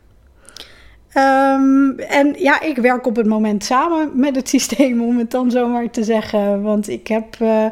Ehm, 1.15 1.99
en 1.99 2.35
ja, 2.39 2.61
ik 2.61 2.77
werk 2.77 3.07
op 3.07 3.17
het 3.17 3.27
moment 3.27 3.65
samen 3.65 4.11
met 4.15 4.37
het 4.37 4.49
systeem, 4.57 5.03
om 5.03 5.19
het 5.19 5.31
dan 5.31 5.51
zomaar 5.51 5.91
te 5.91 6.05
zeggen. 6.05 6.63
Want 6.63 6.89
ik 6.89 7.07
heb 7.09 7.37
eh, 7.39 7.67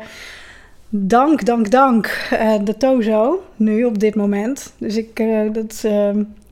dank, 0.88 1.44
dank, 1.44 1.70
dank 1.70 2.26
eh, 2.30 2.54
de 2.64 2.76
Tozo 2.76 3.42
nu 3.56 3.84
op 3.84 3.98
dit 3.98 4.14
moment. 4.14 4.72
Dus 4.78 4.96
ik, 4.96 5.18
eh, 5.18 5.52
dat 5.52 5.84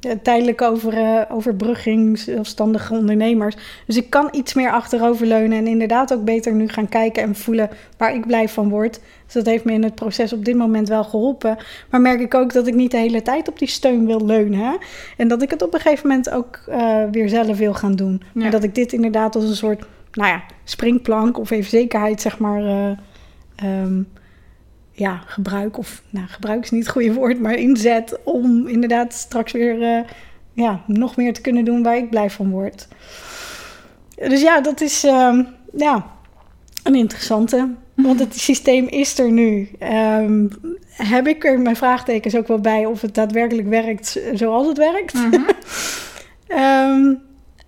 eh, 0.00 0.12
tijdelijk 0.22 0.62
over, 0.62 0.92
eh, 0.92 1.22
overbrugging, 1.28 2.18
zelfstandige 2.18 2.94
ondernemers. 2.94 3.56
Dus 3.86 3.96
ik 3.96 4.10
kan 4.10 4.28
iets 4.32 4.54
meer 4.54 4.70
achteroverleunen 4.70 5.58
en 5.58 5.66
inderdaad 5.66 6.12
ook 6.12 6.24
beter 6.24 6.52
nu 6.52 6.68
gaan 6.68 6.88
kijken 6.88 7.22
en 7.22 7.34
voelen 7.34 7.70
waar 7.96 8.14
ik 8.14 8.26
blij 8.26 8.48
van 8.48 8.68
word. 8.68 9.00
Dus 9.24 9.42
dat 9.42 9.52
heeft 9.52 9.64
me 9.64 9.72
in 9.72 9.82
het 9.82 9.94
proces 9.94 10.32
op 10.32 10.44
dit 10.44 10.56
moment 10.56 10.88
wel 10.88 11.04
geholpen. 11.04 11.56
Maar 11.90 12.00
merk 12.00 12.20
ik 12.20 12.34
ook 12.34 12.52
dat 12.52 12.66
ik 12.66 12.74
niet 12.74 12.90
de 12.90 12.96
hele 12.96 13.22
tijd 13.22 13.48
op 13.48 13.58
die 13.58 13.68
steun 13.68 14.06
wil 14.06 14.26
leunen. 14.26 14.58
hè. 14.58 14.76
En 15.16 15.28
dat 15.28 15.42
ik 15.42 15.50
het 15.50 15.62
op 15.62 15.74
een 15.74 15.80
gegeven 15.80 16.08
moment 16.08 16.30
ook 16.30 16.60
eh, 16.68 17.02
weer 17.10 17.28
zelf 17.28 17.58
wil 17.58 17.74
gaan 17.74 17.96
doen. 17.96 18.22
Ja. 18.22 18.40
Maar 18.40 18.50
dat 18.50 18.62
ik 18.62 18.74
dit 18.74 18.92
inderdaad 18.92 19.34
als 19.34 19.44
een 19.44 19.56
soort, 19.56 19.84
nou 20.12 20.28
ja, 20.28 20.42
springplank 20.64 21.38
of 21.38 21.50
even 21.50 21.70
zekerheid, 21.70 22.20
zeg 22.20 22.38
maar, 22.38 22.64
eh, 22.64 22.90
ehm, 23.56 24.02
ja, 25.00 25.22
gebruik. 25.26 25.78
Of, 25.78 26.02
nou, 26.10 26.26
gebruik 26.26 26.62
is 26.62 26.70
niet 26.70 26.82
het 26.82 26.92
goede 26.92 27.12
woord, 27.12 27.40
maar 27.40 27.54
inzet 27.54 28.18
om 28.24 28.66
inderdaad 28.66 29.12
straks 29.12 29.52
weer, 29.52 29.82
eh, 29.82 30.00
ja, 30.52 30.82
nog 30.86 31.16
meer 31.16 31.32
te 31.32 31.40
kunnen 31.40 31.64
doen 31.64 31.82
waar 31.82 31.96
ik 31.96 32.10
blij 32.10 32.30
van 32.30 32.50
word. 32.50 32.88
Dus 34.14 34.40
ja, 34.40 34.60
dat 34.60 34.80
is, 34.80 35.04
ehm, 35.04 35.42
ja, 35.76 36.06
een 36.82 36.94
interessante. 36.94 37.68
Want 37.94 38.18
het 38.18 38.38
systeem 38.38 38.86
is 38.86 39.18
er 39.18 39.30
nu. 39.30 39.68
Ehm, 39.78 40.46
heb 40.88 41.26
ik 41.26 41.44
er 41.44 41.60
mijn 41.60 41.76
vraagtekens 41.76 42.36
ook 42.36 42.48
wel 42.48 42.60
bij 42.60 42.86
of 42.86 43.00
het 43.00 43.14
daadwerkelijk 43.14 43.68
werkt 43.68 44.20
zoals 44.34 44.66
het 44.66 44.78
werkt? 44.78 45.14
Mhm. 45.14 45.40
Ehm, 46.46 47.14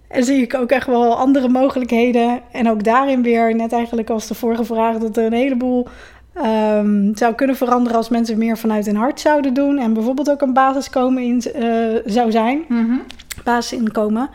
en 0.08 0.24
zie 0.24 0.42
ik 0.42 0.54
ook 0.54 0.70
echt 0.70 0.86
wel 0.86 1.16
andere 1.16 1.48
mogelijkheden. 1.48 2.40
En 2.52 2.70
ook 2.70 2.84
daarin 2.84 3.22
weer, 3.22 3.54
net 3.54 3.72
eigenlijk 3.72 4.10
als 4.10 4.26
de 4.26 4.34
vorige 4.34 4.64
vraag, 4.64 4.98
dat 4.98 5.16
er 5.16 5.24
een 5.24 5.32
heleboel 5.32 5.86
ehm, 6.34 7.14
zou 7.14 7.34
kunnen 7.34 7.56
veranderen 7.56 7.96
als 7.98 8.08
mensen 8.08 8.38
meer 8.38 8.58
vanuit 8.58 8.86
hun 8.86 8.96
hart 8.96 9.20
zouden 9.20 9.54
doen. 9.54 9.78
En 9.78 9.92
bijvoorbeeld 9.92 10.30
ook 10.30 10.40
een 10.40 10.52
basiskomen 10.52 11.22
in 11.22 11.42
eh, 11.42 12.00
zou 12.04 12.30
zijn, 12.30 12.64
Mhm. 12.68 12.96
basisinkomen. 13.44 14.30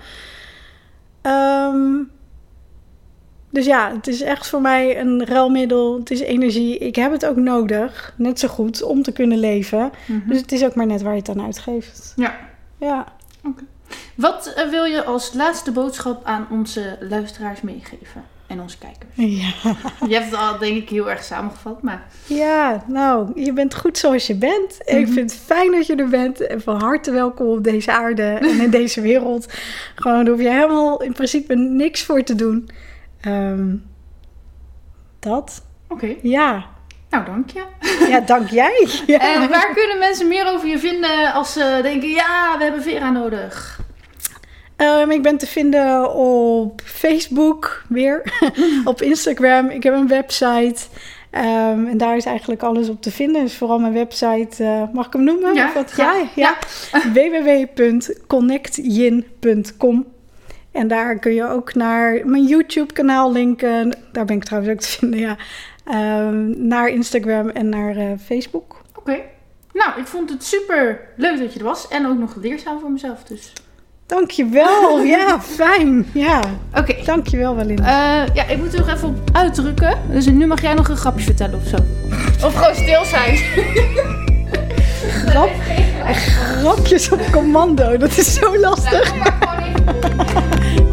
Ehm, 1.22 1.94
dus 3.50 3.66
ja, 3.66 3.92
het 3.96 4.08
is 4.08 4.22
echt 4.22 4.48
voor 4.48 4.62
mij 4.62 5.00
een 5.00 5.26
ruilmiddel. 5.26 5.98
Het 6.00 6.12
is 6.12 6.20
energie. 6.20 6.78
Ik 6.78 6.96
heb 6.96 7.12
het 7.12 7.26
ook 7.26 7.36
nodig, 7.36 8.14
net 8.18 8.40
zo 8.40 8.48
goed, 8.48 8.84
om 8.84 9.04
te 9.04 9.12
kunnen 9.12 9.38
leven. 9.38 9.92
Mhm. 10.06 10.30
Dus 10.30 10.42
het 10.42 10.52
is 10.52 10.64
ook 10.66 10.76
maar 10.76 10.86
net 10.86 11.02
waar 11.02 11.14
je 11.14 11.20
het 11.20 11.30
aan 11.30 11.42
uitgeeft. 11.42 12.14
Ja. 12.16 12.36
Ja. 12.78 13.06
Wat 14.16 14.54
eh, 14.56 14.70
wil 14.70 14.84
je 14.84 15.04
als 15.04 15.34
laatste 15.34 15.72
boodschap 15.72 16.26
aan 16.26 16.48
onze 16.52 16.98
luisteraars 17.10 17.62
meegeven? 17.62 18.24
En 18.48 18.62
onze 18.62 18.78
kijkers. 18.78 19.10
Ja. 19.16 19.52
Je 20.08 20.14
hebt 20.14 20.26
het 20.32 20.36
al 20.40 20.58
denk 20.58 20.78
ik 20.78 20.90
heel 20.90 21.10
erg 21.10 21.24
samengevat, 21.24 21.82
maar 21.82 22.06
ja, 22.26 22.84
nou, 22.88 23.42
je 23.44 23.54
bent 23.54 23.76
goed 23.76 23.98
zoals 23.98 24.28
je 24.28 24.36
bent. 24.36 24.84
En 24.86 24.98
Ik 25.00 25.06
Mhm. 25.06 25.14
vind 25.14 25.32
het 25.32 25.40
fijn 25.46 25.72
dat 25.72 25.86
je 25.88 25.96
er 25.96 26.10
bent. 26.10 26.40
En 26.48 26.62
van 26.62 26.82
harte 26.82 27.12
welkom 27.12 27.48
op 27.48 27.64
deze 27.64 27.92
aarde 27.92 28.24
en 28.24 28.60
in 28.62 28.70
deze 28.82 29.02
wereld. 29.02 29.54
Gewoon, 29.96 30.24
daar 30.26 30.34
hoef 30.34 30.44
je 30.44 30.50
helemaal 30.52 31.02
in 31.02 31.14
principe 31.14 31.56
niks 31.56 32.04
voor 32.04 32.24
te 32.24 32.36
doen. 32.36 32.70
Ehm, 33.22 33.76
dat. 35.20 35.64
oké. 35.88 36.16
Ja. 36.22 36.66
Nou, 37.10 37.26
dank 37.26 37.50
je. 37.50 37.64
Ja, 38.10 38.20
dank 38.20 38.50
jij. 38.50 38.88
Ja. 39.08 39.20
En 39.34 39.50
waar 39.50 39.74
kunnen 39.74 40.00
mensen 40.00 40.28
meer 40.28 40.54
over 40.54 40.68
je 40.68 40.80
vinden 40.80 41.34
als 41.34 41.54
ze 41.54 41.80
denken, 41.82 42.10
ja, 42.10 42.56
we 42.58 42.64
hebben 42.64 42.82
Vera 42.84 43.10
nodig? 43.12 43.80
Ehm, 44.78 45.12
ik 45.12 45.22
ben 45.22 45.38
te 45.38 45.48
vinden 45.48 46.14
op 46.14 46.82
Facebook 46.86 47.84
weer, 47.90 48.34
op 48.86 49.02
Instagram. 49.02 49.70
Ik 49.70 49.84
heb 49.84 49.94
een 49.94 50.08
website. 50.08 50.76
Ehm, 51.30 51.86
en 51.86 51.98
daar 51.98 52.16
is 52.16 52.26
eigenlijk 52.26 52.64
alles 52.64 52.90
op 52.90 53.02
te 53.02 53.12
vinden. 53.12 53.42
Dus 53.42 53.58
vooral 53.58 53.80
mijn 53.80 53.94
website, 53.94 54.64
eh, 54.64 54.84
mag 54.94 55.06
ik 55.06 55.14
hem 55.14 55.24
noemen? 55.24 55.54
Ja, 55.54 55.74
wat? 55.74 55.92
graag. 55.92 56.36
ja, 56.36 56.58
ja. 56.92 57.00
www.connectyin.com 57.76 60.06
En 60.72 60.88
daar 60.88 61.20
kun 61.20 61.34
je 61.34 61.50
ook 61.50 61.74
naar 61.74 62.22
mijn 62.26 62.46
YouTube-kanaal 62.46 63.32
linken. 63.32 63.98
Daar 64.12 64.26
ben 64.26 64.36
ik 64.36 64.44
trouwens 64.44 64.74
ook 64.74 64.80
te 64.80 64.90
vinden, 64.90 65.20
ja. 65.20 65.38
Ehm, 65.86 66.68
naar 66.68 66.90
Instagram 66.90 67.50
en 67.50 67.70
naar 67.70 67.96
eh, 67.96 68.12
Facebook. 68.26 68.82
Oké. 68.96 69.20
Nou, 69.74 70.00
ik 70.00 70.08
vond 70.08 70.30
het 70.30 70.44
super 70.44 71.00
leuk 71.16 71.40
dat 71.40 71.54
je 71.54 71.60
er 71.60 71.66
was 71.66 71.88
en 71.88 72.08
ook 72.08 72.18
nog 72.18 72.36
leerzaam 72.36 72.80
voor 72.80 72.92
mezelf, 72.92 73.24
dus. 73.24 73.54
Dankjewel. 74.08 75.00
ja, 75.04 75.42
fijn. 75.42 76.06
Ja, 76.14 76.40
Oké. 76.76 76.96
dankjewel 77.06 77.56
Walinda. 77.56 77.84
Eh, 77.84 78.34
ja, 78.36 78.46
ik 78.48 78.58
moet 78.58 78.74
er 78.74 78.80
nog 78.80 78.90
even 78.94 79.08
op 79.08 79.16
uitdrukken. 79.34 79.98
Dus 80.12 80.26
nu 80.26 80.48
mag 80.48 80.62
jij 80.62 80.74
nog 80.74 80.90
een 80.90 80.96
grapje 80.98 81.24
vertellen 81.24 81.60
of 81.64 81.68
zo. 81.68 81.76
Of 82.46 82.56
gewoon 82.56 82.76
stil 82.76 83.06
zijn. 83.06 83.36
Grap, 85.26 85.50
grapjes 86.60 87.12
op 87.12 87.20
commando, 87.32 87.98
dat 87.98 88.18
is 88.18 88.34
zo 88.34 88.58
lastig. 88.60 89.14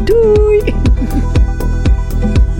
Doei! 0.03 0.75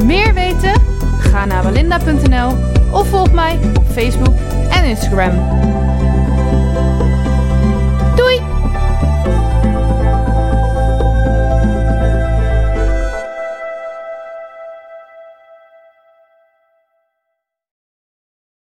Meer 0.03 0.33
weten? 0.33 0.81
Ga 1.19 1.45
naar 1.45 1.63
walinda.nl 1.63 2.53
of 2.91 3.07
volg 3.07 3.31
mij 3.31 3.59
op 3.77 3.83
Facebook 3.93 4.33
en 4.69 4.83
Instagram. 4.83 5.31